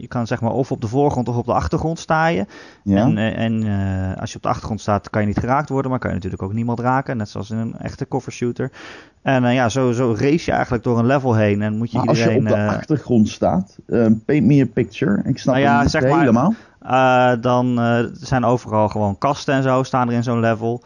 je 0.00 0.06
kan 0.08 0.26
zeg 0.26 0.40
maar 0.40 0.50
of 0.50 0.72
op 0.72 0.80
de 0.80 0.86
voorgrond 0.86 1.28
of 1.28 1.36
op 1.36 1.46
de 1.46 1.52
achtergrond 1.52 1.98
staan. 1.98 2.34
Ja. 2.34 2.46
En, 2.82 3.16
uh, 3.16 3.38
en 3.38 3.64
als 4.18 4.30
je 4.30 4.36
op 4.36 4.42
de 4.42 4.48
achtergrond 4.48 4.80
staat 4.80 5.10
kan 5.10 5.20
je 5.20 5.26
niet 5.26 5.38
geraakt 5.38 5.68
worden, 5.68 5.90
maar 5.90 6.00
kan 6.00 6.10
je 6.10 6.16
natuurlijk 6.16 6.42
ook 6.42 6.52
niemand 6.52 6.80
raken. 6.80 7.16
Net 7.16 7.28
zoals 7.28 7.50
in 7.50 7.56
een 7.56 7.78
echte 7.78 8.08
cover 8.08 8.32
shooter. 8.32 8.70
En 9.22 9.52
ja, 9.52 9.68
zo, 9.68 9.92
zo 9.92 10.14
race 10.18 10.44
je 10.44 10.52
eigenlijk 10.52 10.84
door 10.84 10.98
een 10.98 11.06
level 11.06 11.34
heen 11.34 11.62
en 11.62 11.76
moet 11.76 11.90
je 11.90 11.96
maar 11.96 12.06
iedereen... 12.06 12.46
als 12.46 12.54
je 12.54 12.60
op 12.60 12.68
de 12.68 12.76
achtergrond 12.76 13.28
staat, 13.28 13.78
paint 14.24 14.46
me 14.46 14.62
a 14.62 14.66
picture. 14.72 15.22
Ik 15.24 15.38
snap 15.38 15.54
nou 15.54 15.66
ja, 15.66 15.82
het 15.82 15.92
helemaal. 15.92 16.54
Uh, 16.88 17.32
dan 17.40 17.80
uh, 17.80 17.98
zijn 18.12 18.44
overal 18.44 18.88
gewoon 18.88 19.18
kasten 19.18 19.54
en 19.54 19.62
zo 19.62 19.82
staan 19.82 20.08
er 20.08 20.14
in 20.14 20.22
zo'n 20.22 20.40
level. 20.40 20.82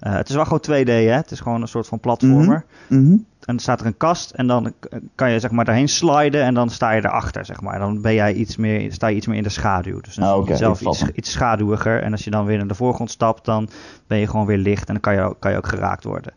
Uh, 0.00 0.12
het 0.12 0.28
is 0.28 0.34
wel 0.34 0.44
gewoon 0.44 0.64
2D, 0.70 0.88
hè? 0.88 1.12
Het 1.12 1.30
is 1.30 1.40
gewoon 1.40 1.62
een 1.62 1.68
soort 1.68 1.86
van 1.86 2.00
platformer. 2.00 2.64
Mm 2.88 2.98
-hmm. 2.98 3.26
En 3.48 3.54
dan 3.54 3.58
staat 3.58 3.80
er 3.80 3.86
een 3.86 3.96
kast 3.96 4.30
en 4.30 4.46
dan 4.46 4.72
kan 5.14 5.30
je 5.30 5.40
zeg 5.40 5.50
maar 5.50 5.64
daarheen 5.64 5.88
sliden 5.88 6.42
en 6.42 6.54
dan 6.54 6.70
sta 6.70 6.90
je 6.90 7.04
erachter, 7.04 7.44
zeg 7.44 7.60
maar. 7.60 7.78
Dan 7.78 8.00
ben 8.00 8.14
jij 8.14 8.34
iets 8.34 8.56
meer, 8.56 8.92
sta 8.92 9.06
je 9.06 9.16
iets 9.16 9.26
meer 9.26 9.36
in 9.36 9.42
de 9.42 9.48
schaduw. 9.48 10.00
Dus 10.00 10.14
dan 10.14 10.28
ah, 10.28 10.36
okay, 10.36 10.56
zelf 10.56 10.80
iets, 10.80 11.04
iets 11.14 11.30
schaduwiger. 11.30 12.02
En 12.02 12.12
als 12.12 12.24
je 12.24 12.30
dan 12.30 12.44
weer 12.44 12.56
naar 12.56 12.66
de 12.66 12.74
voorgrond 12.74 13.10
stapt, 13.10 13.44
dan 13.44 13.68
ben 14.06 14.18
je 14.18 14.26
gewoon 14.26 14.46
weer 14.46 14.58
licht 14.58 14.88
en 14.88 14.94
dan 14.94 15.02
kan 15.02 15.14
je, 15.14 15.34
kan 15.38 15.50
je 15.50 15.56
ook 15.56 15.68
geraakt 15.68 16.04
worden. 16.04 16.32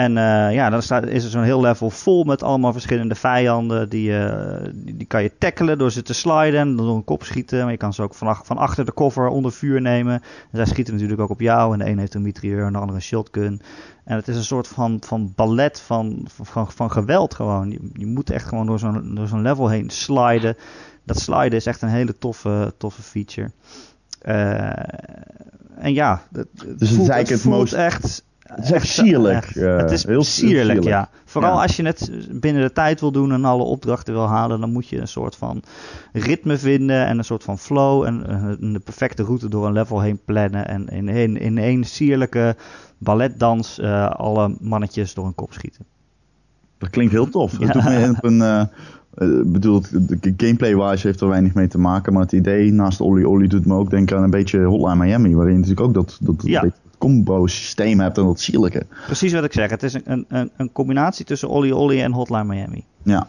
En 0.00 0.16
uh, 0.16 0.54
ja, 0.54 0.70
dan 0.70 0.82
staat, 0.82 1.06
is 1.06 1.24
er 1.24 1.30
zo'n 1.30 1.42
heel 1.42 1.60
level 1.60 1.90
vol 1.90 2.24
met 2.24 2.42
allemaal 2.42 2.72
verschillende 2.72 3.14
vijanden. 3.14 3.88
Die, 3.88 4.10
uh, 4.10 4.56
die, 4.74 4.96
die, 4.96 5.06
kan 5.06 5.22
je 5.22 5.32
tackelen 5.38 5.78
door 5.78 5.90
ze 5.90 6.02
te 6.02 6.14
sliden 6.14 6.60
en 6.60 6.76
door 6.76 6.96
een 6.96 7.04
kop 7.04 7.24
schieten. 7.24 7.62
Maar 7.62 7.70
je 7.70 7.76
kan 7.76 7.92
ze 7.92 8.02
ook 8.02 8.14
van, 8.14 8.36
van 8.42 8.58
achter 8.58 8.84
de 8.84 8.94
cover 8.94 9.28
onder 9.28 9.52
vuur 9.52 9.80
nemen. 9.80 10.12
En 10.12 10.22
zij 10.52 10.64
schieten 10.66 10.94
natuurlijk 10.94 11.20
ook 11.20 11.30
op 11.30 11.40
jou. 11.40 11.72
En 11.72 11.78
de 11.78 11.90
een 11.90 11.98
heeft 11.98 12.14
een 12.14 12.22
mitrailleur 12.22 12.66
en 12.66 12.72
de 12.72 12.78
andere 12.78 12.98
een 12.98 13.04
shotgun. 13.04 13.62
En 14.04 14.16
het 14.16 14.28
is 14.28 14.36
een 14.36 14.44
soort 14.44 14.68
van, 14.68 14.98
van 15.06 15.32
ballet 15.36 15.80
van, 15.80 16.26
van, 16.42 16.72
van 16.72 16.90
geweld 16.90 17.34
gewoon. 17.34 17.70
Je, 17.70 17.90
je 17.92 18.06
moet 18.06 18.30
echt 18.30 18.48
gewoon 18.48 18.66
door 18.66 18.78
zo'n, 18.78 19.14
door 19.14 19.28
zo'n 19.28 19.42
level 19.42 19.68
heen 19.68 19.90
sliden. 19.90 20.56
Dat 21.04 21.20
sliden 21.20 21.58
is 21.58 21.66
echt 21.66 21.82
een 21.82 21.88
hele 21.88 22.18
toffe, 22.18 22.74
toffe 22.78 23.02
feature. 23.02 23.50
Uh, 24.22 24.70
en 25.78 25.94
ja, 25.94 26.22
het, 26.32 26.48
dus 26.78 26.92
voelt, 26.92 27.14
het, 27.14 27.28
het 27.28 27.40
voelt 27.40 27.72
echt 27.72 28.24
het 28.54 28.64
is 28.64 28.70
echt 28.70 28.86
sierlijk. 28.88 29.44
het 29.54 29.90
is 29.90 30.06
heel 30.06 30.24
sierlijk, 30.24 30.84
ja. 30.84 31.08
Vooral 31.24 31.62
als 31.62 31.76
je 31.76 31.82
het 31.84 32.10
binnen 32.30 32.62
de 32.62 32.72
tijd 32.72 33.00
wil 33.00 33.12
doen 33.12 33.32
en 33.32 33.44
alle 33.44 33.62
opdrachten 33.62 34.14
wil 34.14 34.28
halen, 34.28 34.60
dan 34.60 34.72
moet 34.72 34.88
je 34.88 35.00
een 35.00 35.08
soort 35.08 35.36
van 35.36 35.62
ritme 36.12 36.58
vinden 36.58 37.06
en 37.06 37.18
een 37.18 37.24
soort 37.24 37.44
van 37.44 37.58
flow 37.58 38.04
en 38.04 38.18
de 38.72 38.80
perfecte 38.80 39.22
route 39.22 39.48
door 39.48 39.66
een 39.66 39.72
level 39.72 40.00
heen 40.00 40.20
plannen. 40.24 40.68
En 40.68 41.08
in, 41.38 41.58
één 41.58 41.84
sierlijke 41.84 42.56
balletdans 42.98 43.78
uh, 43.78 44.10
alle 44.10 44.56
mannetjes 44.60 45.14
door 45.14 45.26
een 45.26 45.34
kop 45.34 45.52
schieten. 45.52 45.84
Dat 46.78 46.90
klinkt 46.90 47.12
heel 47.12 47.28
tof. 47.28 47.52
Dat 47.52 47.72
doet 47.72 47.84
me 47.84 48.14
op 48.16 48.24
een... 48.24 48.38
Uh, 48.38 48.62
bedoel, 49.44 49.80
de 50.20 50.34
gameplay-wise 50.36 51.06
heeft 51.06 51.20
er 51.20 51.28
weinig 51.28 51.54
mee 51.54 51.68
te 51.68 51.78
maken, 51.78 52.12
maar 52.12 52.22
het 52.22 52.32
idee 52.32 52.72
naast 52.72 53.00
Olly 53.00 53.24
Olly 53.24 53.46
doet 53.46 53.66
me 53.66 53.74
ook 53.74 53.90
denken 53.90 54.16
aan 54.16 54.22
een 54.22 54.30
beetje 54.30 54.64
Hotline 54.64 55.04
Miami, 55.04 55.34
waarin 55.34 55.54
natuurlijk 55.54 55.80
ook 55.80 55.94
dat, 55.94 56.18
dat 56.20 56.34
ja. 56.42 56.64
Combo-systeem 57.00 58.00
hebt 58.00 58.18
en 58.18 58.24
dat 58.24 58.40
sierlijke. 58.40 58.86
Precies 59.06 59.32
wat 59.32 59.44
ik 59.44 59.52
zeg. 59.52 59.70
Het 59.70 59.82
is 59.82 59.94
een, 60.04 60.24
een, 60.28 60.50
een 60.56 60.72
combinatie 60.72 61.24
tussen 61.24 61.48
Olly 61.48 61.70
Olly 61.70 62.02
en 62.02 62.12
Hotline 62.12 62.44
Miami. 62.44 62.84
Ja. 63.02 63.28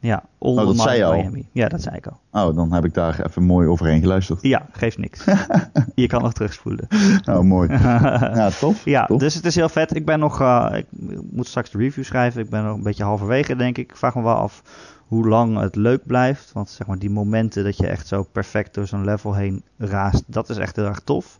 Ja, 0.00 0.22
All 0.38 0.56
oh, 0.58 0.86
Miami. 0.86 1.48
Ja, 1.52 1.68
dat 1.68 1.82
zei 1.82 1.96
ik 1.96 2.06
al. 2.06 2.20
Oh, 2.30 2.56
dan 2.56 2.72
heb 2.72 2.84
ik 2.84 2.94
daar 2.94 3.26
even 3.26 3.42
mooi 3.42 3.68
overheen 3.68 4.00
geluisterd. 4.00 4.42
Ja, 4.42 4.66
geeft 4.72 4.98
niks. 4.98 5.24
je 5.94 6.06
kan 6.06 6.22
nog 6.22 6.32
terugspoelen. 6.32 6.88
Oh, 7.24 7.40
mooi. 7.40 7.68
ja, 7.78 8.50
tof. 8.50 8.84
Ja, 8.84 9.06
dus 9.06 9.34
het 9.34 9.44
is 9.44 9.54
heel 9.54 9.68
vet. 9.68 9.96
Ik 9.96 10.04
ben 10.04 10.18
nog, 10.18 10.40
uh, 10.40 10.72
ik 10.72 10.86
moet 11.30 11.46
straks 11.46 11.70
de 11.70 11.78
review 11.78 12.04
schrijven. 12.04 12.42
Ik 12.42 12.50
ben 12.50 12.64
nog 12.64 12.76
een 12.76 12.82
beetje 12.82 13.04
halverwege, 13.04 13.56
denk 13.56 13.78
ik. 13.78 13.90
Ik 13.90 13.96
vraag 13.96 14.14
me 14.14 14.22
wel 14.22 14.34
af 14.34 14.62
hoe 15.06 15.28
lang 15.28 15.60
het 15.60 15.76
leuk 15.76 16.06
blijft. 16.06 16.52
Want 16.52 16.70
zeg 16.70 16.86
maar, 16.86 16.98
die 16.98 17.10
momenten 17.10 17.64
dat 17.64 17.76
je 17.76 17.86
echt 17.86 18.06
zo 18.06 18.22
perfect 18.22 18.74
door 18.74 18.86
zo'n 18.86 19.04
level 19.04 19.34
heen 19.34 19.62
raast, 19.78 20.22
dat 20.26 20.48
is 20.48 20.56
echt 20.56 20.76
heel 20.76 20.84
erg 20.84 21.00
tof. 21.00 21.38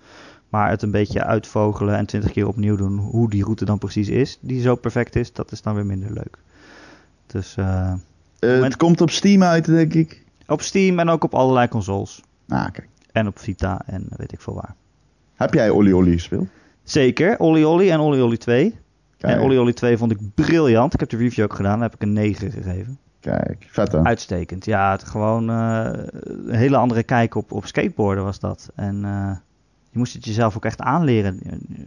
Maar 0.49 0.71
het 0.71 0.83
een 0.83 0.91
beetje 0.91 1.25
uitvogelen 1.25 1.97
en 1.97 2.07
twintig 2.07 2.33
keer 2.33 2.47
opnieuw 2.47 2.77
doen, 2.77 2.99
hoe 2.99 3.31
die 3.31 3.43
route 3.43 3.65
dan 3.65 3.79
precies 3.79 4.09
is, 4.09 4.39
die 4.41 4.61
zo 4.61 4.75
perfect 4.75 5.17
is, 5.17 5.33
dat 5.33 5.53
is 5.53 5.63
dan 5.63 5.75
weer 5.75 5.87
minder 5.87 6.13
leuk. 6.13 6.39
Dus... 7.27 7.57
Uh, 7.59 7.93
uh, 8.41 8.63
het 8.63 8.77
komt 8.77 9.01
op 9.01 9.11
Steam 9.11 9.43
uit, 9.43 9.65
denk 9.65 9.95
ik. 9.95 10.25
Op 10.47 10.63
Steam 10.63 10.99
en 10.99 11.09
ook 11.09 11.25
op 11.25 11.35
allerlei 11.35 11.69
consoles. 11.69 12.23
Ah, 12.49 12.71
kijk. 12.73 12.89
En 13.13 13.27
op 13.27 13.39
Vita 13.39 13.83
en 13.87 14.07
weet 14.17 14.33
ik 14.33 14.41
veel 14.41 14.55
waar. 14.55 14.75
Heb 15.35 15.55
jij 15.55 15.71
Olly 15.71 15.93
Olly 15.93 16.13
gespeeld? 16.13 16.47
Zeker, 16.83 17.39
Olly 17.39 17.65
Olly 17.65 17.91
en 17.91 18.01
Olly 18.01 18.21
Olly 18.21 18.37
2. 18.37 18.79
Kijk. 19.17 19.33
En 19.33 19.41
Olly 19.41 19.57
Olly 19.57 19.73
2 19.73 19.97
vond 19.97 20.11
ik 20.11 20.35
briljant. 20.35 20.95
Ik 20.95 21.01
heb 21.01 21.09
de 21.09 21.17
review 21.17 21.45
ook 21.45 21.55
gedaan, 21.55 21.79
daar 21.79 21.89
heb 21.91 21.95
ik 21.95 22.03
een 22.03 22.13
9 22.13 22.51
gegeven. 22.51 22.99
Kijk, 23.21 23.67
vet 23.71 23.93
hè? 23.93 24.03
Uitstekend. 24.03 24.65
Ja, 24.65 24.91
het 24.91 25.05
gewoon 25.05 25.51
uh, 25.51 25.91
een 26.25 26.55
hele 26.55 26.77
andere 26.77 27.03
kijk 27.03 27.35
op, 27.35 27.53
op 27.53 27.67
skateboarden 27.67 28.25
was 28.25 28.39
dat. 28.39 28.71
En 28.75 29.05
je 29.91 29.99
moest 29.99 30.15
het 30.15 30.25
jezelf 30.25 30.57
ook 30.57 30.65
echt 30.65 30.81
aanleren. 30.81 31.41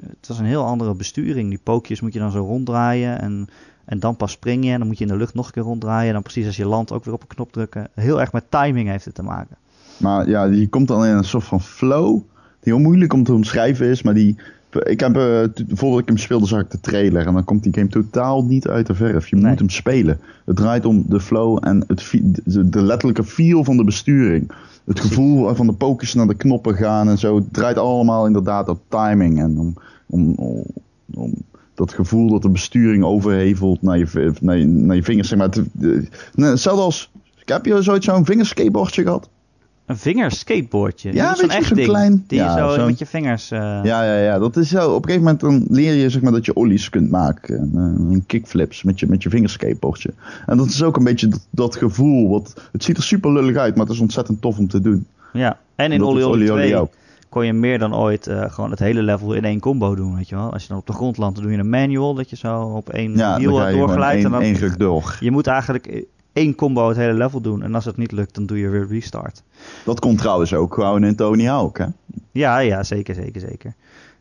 Het 0.10 0.28
was 0.28 0.40
een 0.40 0.46
heel 0.46 0.66
andere 0.66 0.94
besturing. 0.94 1.50
Die 1.50 1.60
pookjes 1.64 2.02
moet 2.02 2.14
je 2.14 2.20
dan 2.20 2.32
zo 2.32 2.46
ronddraaien 2.46 3.22
en 3.22 3.50
en 3.86 4.00
dan 4.00 4.16
pas 4.16 4.32
spring 4.32 4.66
je 4.66 4.72
en 4.72 4.78
dan 4.78 4.88
moet 4.88 4.98
je 4.98 5.04
in 5.04 5.12
de 5.12 5.18
lucht 5.18 5.34
nog 5.34 5.46
een 5.46 5.52
keer 5.52 5.64
ronddraaien. 5.64 6.08
En 6.08 6.14
dan 6.14 6.22
precies 6.22 6.46
als 6.46 6.58
je 6.58 6.66
landt 6.66 6.92
ook 6.92 7.06
weer 7.06 7.14
op 7.14 7.22
een 7.22 7.28
knop 7.28 7.52
drukken. 7.52 7.88
Heel 7.94 8.20
erg 8.20 8.32
met 8.32 8.52
timing 8.52 8.90
heeft 8.90 9.06
het 9.06 9.16
te 9.16 9.24
maken. 9.24 9.58
Maar 9.98 10.30
ja, 10.30 10.50
die 10.50 10.70
komt 10.70 10.88
dan 10.88 11.06
in 11.06 11.16
een 11.16 11.24
soort 11.24 11.44
van 11.44 11.62
flow. 11.62 12.14
Die 12.60 12.74
heel 12.74 12.80
moeilijk 12.80 13.14
om 13.14 13.24
te 13.24 13.34
omschrijven 13.34 13.88
is. 13.88 14.02
Maar 14.02 14.14
die, 14.14 14.38
ik 14.80 15.00
heb, 15.00 15.18
uh, 15.18 15.44
voordat 15.68 16.00
ik 16.00 16.08
hem 16.08 16.18
speelde 16.18 16.46
zag 16.46 16.62
ik 16.62 16.72
de 16.72 16.80
trailer. 16.80 17.28
En 17.28 17.34
dan 17.34 17.44
komt 17.44 17.64
die 17.64 17.74
game 17.74 17.88
totaal 17.88 18.44
niet 18.44 18.68
uit 18.68 18.88
de 18.88 18.94
verf. 18.94 19.28
Je 19.28 19.36
moet 19.36 19.60
hem 19.60 19.70
spelen. 19.70 20.20
Het 20.46 20.56
draait 20.56 20.86
om 20.86 21.04
de 21.08 21.20
flow 21.20 21.58
en 21.62 21.84
het, 21.88 22.12
de, 22.46 22.82
letterlijke 22.82 23.24
feel 23.24 23.64
van 23.64 23.78
de 23.78 23.84
besturing. 23.84 24.52
Het 24.86 25.00
gevoel 25.00 25.56
van 25.56 25.68
de 25.68 25.74
pokers 25.74 26.14
naar 26.14 26.28
de 26.28 26.36
knoppen 26.36 26.76
gaan 26.76 27.10
en 27.10 27.18
zo. 27.18 27.36
Het 27.36 27.54
draait 27.54 27.78
allemaal 27.78 28.26
inderdaad 28.26 28.70
op 28.70 28.82
timing. 28.88 29.40
En 29.40 29.60
om, 29.60 29.74
om, 30.06 30.34
om, 30.36 30.64
om 31.14 31.34
dat 31.74 31.94
gevoel 31.94 32.30
dat 32.30 32.42
de 32.42 32.50
besturing 32.50 33.04
overhevelt 33.04 33.82
naar 33.82 33.98
je, 33.98 34.34
naar 34.42 34.58
je, 34.58 34.66
naar 34.66 34.96
je 34.96 35.04
vingers. 35.04 35.28
Zeg 35.28 35.38
maar, 35.38 35.50
hetzelfde 36.36 36.84
als, 36.84 37.12
heb 37.46 37.66
je 37.66 37.82
zoiets 37.82 38.06
zo'n 38.06 38.26
vingerskateboardje 38.26 39.04
gehad? 39.04 39.30
Een 39.92 39.98
vingerskateboardje? 39.98 41.14
Ja, 41.14 41.36
zo'n 41.36 41.50
echt 41.50 41.76
ding. 41.76 41.88
klein. 41.88 42.24
Die 42.28 42.40
ja, 42.40 42.68
je 42.68 42.74
zo 42.74 42.86
met 42.86 43.00
je 43.00 43.06
vingers... 43.06 43.52
Uh... 43.52 43.60
Ja, 43.60 44.04
ja, 44.04 44.18
ja. 44.18 44.40
Dat 44.40 44.58
is 44.58 44.70
zo. 44.70 44.90
Op 44.90 45.04
een 45.04 45.12
gegeven 45.12 45.24
moment 45.24 45.40
dan 45.40 45.76
leer 45.76 45.94
je 45.94 46.10
zeg 46.10 46.22
maar, 46.22 46.32
dat 46.32 46.46
je 46.46 46.54
ollies 46.54 46.90
kunt 46.90 47.10
maken. 47.10 47.58
En, 47.58 48.08
uh, 48.12 48.18
kickflips 48.28 48.84
met 48.84 49.00
je, 49.00 49.08
met 49.08 49.24
je 49.24 49.30
vingerskateboardje. 49.30 50.14
En 50.46 50.58
dat 50.58 50.68
is 50.68 50.84
ook 50.84 50.98
een 50.98 51.04
beetje 51.04 51.28
dat, 51.28 51.48
dat, 51.50 51.76
gevoel. 51.76 52.30
Wat, 52.30 52.54
het 52.72 52.84
ziet 52.84 52.98
er 52.98 53.04
super 53.04 53.32
lullig 53.32 53.56
uit, 53.56 53.76
maar 53.76 53.86
het 53.86 53.96
is 53.96 54.02
ontzettend 54.02 54.42
tof 54.42 54.58
om 54.58 54.68
te 54.68 54.82
doen. 54.82 55.06
Ja, 55.34 55.58
en 55.76 55.92
in 55.92 56.02
2 56.02 56.76
ook 56.76 56.90
kon 57.30 57.46
je 57.46 57.54
meer 57.54 57.80
dan 57.80 57.96
ooit 57.96 58.28
uh, 58.28 58.52
gewoon 58.52 58.70
het 58.70 58.80
hele 58.80 59.02
level 59.02 59.34
in 59.34 59.46
één 59.46 59.60
combo 59.60 59.96
doen, 59.96 60.16
weet 60.16 60.30
je 60.30 60.36
wel. 60.36 60.54
Als 60.54 60.62
je 60.62 60.68
dan 60.68 60.78
op 60.78 60.88
de 60.88 60.94
grond 60.94 61.18
landt, 61.18 61.36
dan 61.36 61.44
doe 61.44 61.54
je 61.54 61.60
een 61.60 61.70
manual, 61.70 62.14
dat 62.14 62.30
je 62.30 62.36
zo 62.36 62.62
op 62.62 62.90
één 62.90 63.18
ja, 63.18 63.38
wiel 63.38 63.52
doorglijdt. 63.52 64.24
en 64.24 64.32
dan 64.32 64.42
één 64.42 64.78
door. 64.78 65.18
Je 65.20 65.32
moet 65.32 65.48
eigenlijk 65.48 66.06
één 66.34 66.56
combo 66.56 66.88
het 66.88 66.98
hele 66.98 67.14
level 67.14 67.42
doen. 67.42 67.64
En 67.64 67.76
als 67.76 67.86
het 67.86 67.98
niet 67.98 68.12
lukt, 68.12 68.36
dan 68.36 68.46
doe 68.46 68.60
je 68.60 68.70
weer 68.70 68.88
restart. 68.88 69.44
Dat 69.86 70.00
komt 70.00 70.18
trouwens 70.18 70.54
ook 70.54 70.74
gewoon 70.74 71.04
in 71.04 71.16
Tony 71.16 71.46
Hawk, 71.46 71.78
hè? 71.78 71.86
Ja, 72.32 72.58
ja, 72.58 72.84
zeker, 72.84 73.16
zeker, 73.16 73.42
zeker. 73.42 73.74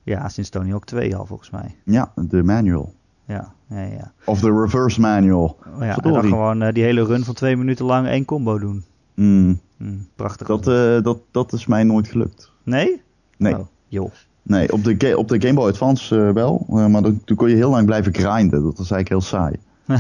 Ja, 0.02 0.28
sinds 0.28 0.50
Tony 0.50 0.70
Hawk 0.70 0.84
2 0.84 1.16
al, 1.16 1.26
volgens 1.26 1.50
mij. 1.50 1.74
Ja, 1.84 2.12
de 2.14 2.42
manual. 2.42 2.92
Ja, 3.24 3.52
ja, 3.68 3.82
ja. 3.82 4.12
Of 4.24 4.40
de 4.40 4.61
reverse 4.61 5.00
manual. 5.00 5.56
Oh 5.76 5.82
ja, 5.84 5.96
en 5.96 6.12
dan 6.12 6.24
gewoon 6.24 6.62
uh, 6.62 6.72
die 6.72 6.82
hele 6.82 7.04
run 7.04 7.24
van 7.24 7.34
twee 7.34 7.56
minuten 7.56 7.84
lang 7.84 8.06
één 8.06 8.24
combo 8.24 8.58
doen. 8.58 8.84
Mm. 9.14 9.61
Mm, 9.76 10.06
prachtig. 10.16 10.46
Dat, 10.46 10.68
uh, 10.68 11.02
dat, 11.02 11.18
dat 11.30 11.52
is 11.52 11.66
mij 11.66 11.84
nooit 11.84 12.08
gelukt. 12.08 12.52
Nee? 12.62 13.02
Nee. 13.36 13.58
Oh, 13.58 13.66
joh. 13.88 14.11
Nee, 14.42 14.72
op 14.72 14.84
de, 14.84 15.16
op 15.16 15.28
de 15.28 15.40
Game 15.40 15.54
Boy 15.54 15.68
Advance 15.68 16.16
uh, 16.16 16.30
wel. 16.30 16.66
Maar 16.68 17.02
toen, 17.02 17.36
kon 17.36 17.48
je 17.48 17.54
heel 17.54 17.70
lang 17.70 17.86
blijven 17.86 18.14
grinden. 18.14 18.62
Dat 18.62 18.78
was 18.78 18.90
eigenlijk 18.90 19.08
heel 19.08 19.20
saai. 19.20 19.56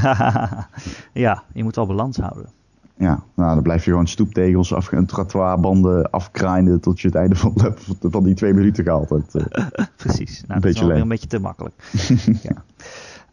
ja, 1.12 1.42
je 1.52 1.62
moet 1.62 1.76
wel 1.76 1.86
balans 1.86 2.16
houden. 2.16 2.48
Ja, 2.96 3.22
nou 3.34 3.54
dan 3.54 3.62
blijf 3.62 3.84
je 3.84 3.90
gewoon 3.90 4.06
stoeptegels 4.06 4.74
af, 4.74 4.92
en 4.92 5.06
trottoirbanden 5.06 6.10
afgrinden 6.10 6.80
tot 6.80 7.00
je 7.00 7.06
het 7.06 7.16
einde 7.16 7.36
van, 7.36 7.54
van 8.00 8.24
die 8.24 8.34
twee 8.34 8.54
minuten 8.54 8.84
gehaald 8.84 9.08
hebt. 9.08 9.36
Precies, 9.96 10.40
nou, 10.40 10.54
een 10.54 10.60
dat 10.60 10.74
is 10.74 10.80
wel 10.80 10.88
weer 10.88 11.00
een 11.00 11.08
beetje 11.08 11.26
te 11.26 11.38
makkelijk. 11.38 11.74
ja. 12.42 12.64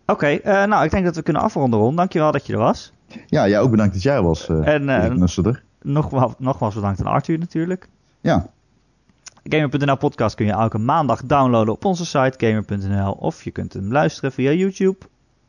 Oké, 0.05 0.39
okay, 0.41 0.65
nou 0.65 0.85
ik 0.85 0.91
denk 0.91 1.05
dat 1.05 1.15
we 1.15 1.21
kunnen 1.21 1.41
afronden 1.41 1.79
Ron. 1.79 1.95
Dankjewel 1.95 2.31
dat 2.31 2.45
je 2.45 2.53
er 2.53 2.59
was. 2.59 2.93
Ja, 3.27 3.47
jij 3.47 3.59
ook 3.59 3.71
bedankt 3.71 3.93
dat 3.93 4.03
jij 4.03 4.21
was. 4.21 4.49
en 4.49 5.29
nogmaals, 5.81 6.33
nogmaals 6.37 6.75
bedankt 6.75 6.99
aan 6.99 7.13
Arthur 7.13 7.39
natuurlijk. 7.39 7.87
Ja, 8.21 8.49
Gamer.nl 9.49 9.97
podcast 9.97 10.35
kun 10.35 10.45
je 10.45 10.51
elke 10.51 10.77
maandag 10.77 11.23
downloaden 11.23 11.73
op 11.73 11.85
onze 11.85 12.05
site 12.05 12.33
gamer.nl. 12.37 13.11
Of 13.11 13.43
je 13.43 13.51
kunt 13.51 13.73
hem 13.73 13.91
luisteren 13.91 14.31
via 14.31 14.51
YouTube. 14.51 14.97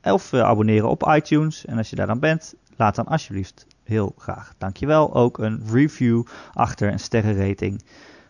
Of 0.03 0.33
uh, 0.33 0.41
abonneren 0.41 0.89
op 0.89 1.13
iTunes. 1.15 1.65
En 1.65 1.79
als 1.79 1.91
je 1.91 1.97
daar 1.97 2.07
dan 2.07 2.19
bent, 2.19 2.55
laat 2.77 2.95
dan 2.95 3.07
alsjeblieft 3.07 3.67
heel 3.83 4.13
graag. 4.19 4.55
Dankjewel. 4.59 5.15
Ook 5.15 5.39
een 5.39 5.63
review 5.73 6.23
achter 6.53 6.93
een 6.93 7.01
sterrenrating. 7.01 7.83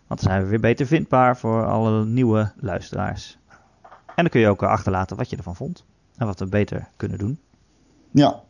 Want 0.07 0.21
dan 0.21 0.31
zijn 0.31 0.43
we 0.43 0.49
weer 0.49 0.61
beter 0.61 0.87
vindbaar 0.87 1.37
voor 1.37 1.67
alle 1.67 2.05
nieuwe 2.05 2.53
luisteraars. 2.57 3.39
En 3.89 4.25
dan 4.25 4.29
kun 4.29 4.41
je 4.41 4.49
ook 4.49 4.63
achterlaten 4.63 5.17
wat 5.17 5.31
je 5.31 5.37
ervan 5.37 5.57
vond. 5.57 5.85
En 6.17 6.27
wat 6.27 6.39
we 6.39 6.47
beter 6.47 6.89
kunnen 6.97 7.19
doen. 7.19 7.39
Ja. 8.11 8.43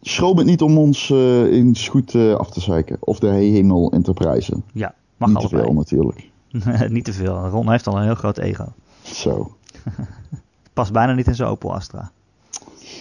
Schroom 0.00 0.36
het 0.36 0.46
niet 0.46 0.62
om 0.62 0.78
ons 0.78 1.08
uh, 1.08 1.42
eens 1.42 1.88
goed 1.88 2.14
uh, 2.14 2.34
af 2.34 2.50
te 2.50 2.60
zeiken. 2.60 2.96
Of 3.00 3.18
de 3.18 3.28
hemel 3.28 3.92
Enterprise. 3.92 4.62
Ja, 4.72 4.94
mag 5.16 5.28
niet 5.28 5.38
allebei. 5.38 5.62
te 5.62 5.68
veel 5.68 5.76
natuurlijk. 5.76 6.30
niet 6.96 7.04
te 7.04 7.12
veel. 7.12 7.46
Ron 7.48 7.70
heeft 7.70 7.86
al 7.86 7.96
een 7.96 8.04
heel 8.04 8.14
groot 8.14 8.38
ego. 8.38 8.72
Zo. 9.02 9.56
Past 10.72 10.92
bijna 10.92 11.12
niet 11.12 11.26
in 11.26 11.34
zijn 11.34 11.48
Opel 11.48 11.74
Astra. 11.74 12.10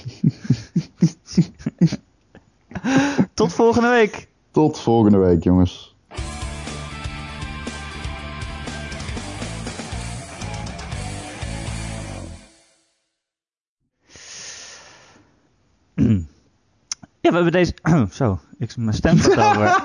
Tot 3.33 3.53
volgende 3.53 3.89
week. 3.89 4.27
Tot 4.51 4.79
volgende 4.79 5.17
week, 5.17 5.43
jongens. 5.43 5.95
Ja, 17.21 17.29
we 17.29 17.35
hebben 17.35 17.51
deze... 17.51 17.73
Zo, 18.11 18.39
ik, 18.57 18.77
mijn 18.77 18.93
stem 18.93 19.17
over. 19.19 19.83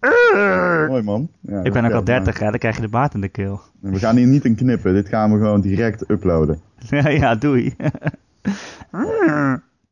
Mooi 0.88 1.02
man. 1.02 1.30
Ja, 1.40 1.62
ik 1.62 1.72
ben 1.72 1.84
ook 1.84 1.92
al 1.92 2.04
30, 2.04 2.38
hè? 2.38 2.50
dan 2.50 2.58
krijg 2.58 2.76
je 2.76 2.82
de 2.82 2.88
baard 2.88 3.14
in 3.14 3.20
de 3.20 3.28
keel. 3.28 3.60
We 3.80 3.98
gaan 3.98 4.16
hier 4.16 4.26
niet 4.26 4.44
in 4.44 4.54
knippen, 4.54 4.94
dit 4.94 5.08
gaan 5.08 5.32
we 5.32 5.38
gewoon 5.38 5.60
direct 5.60 6.10
uploaden. 6.10 6.60
ja, 6.90 7.08
ja, 7.08 7.34
doei. 7.34 7.74
嗯。 8.92 9.69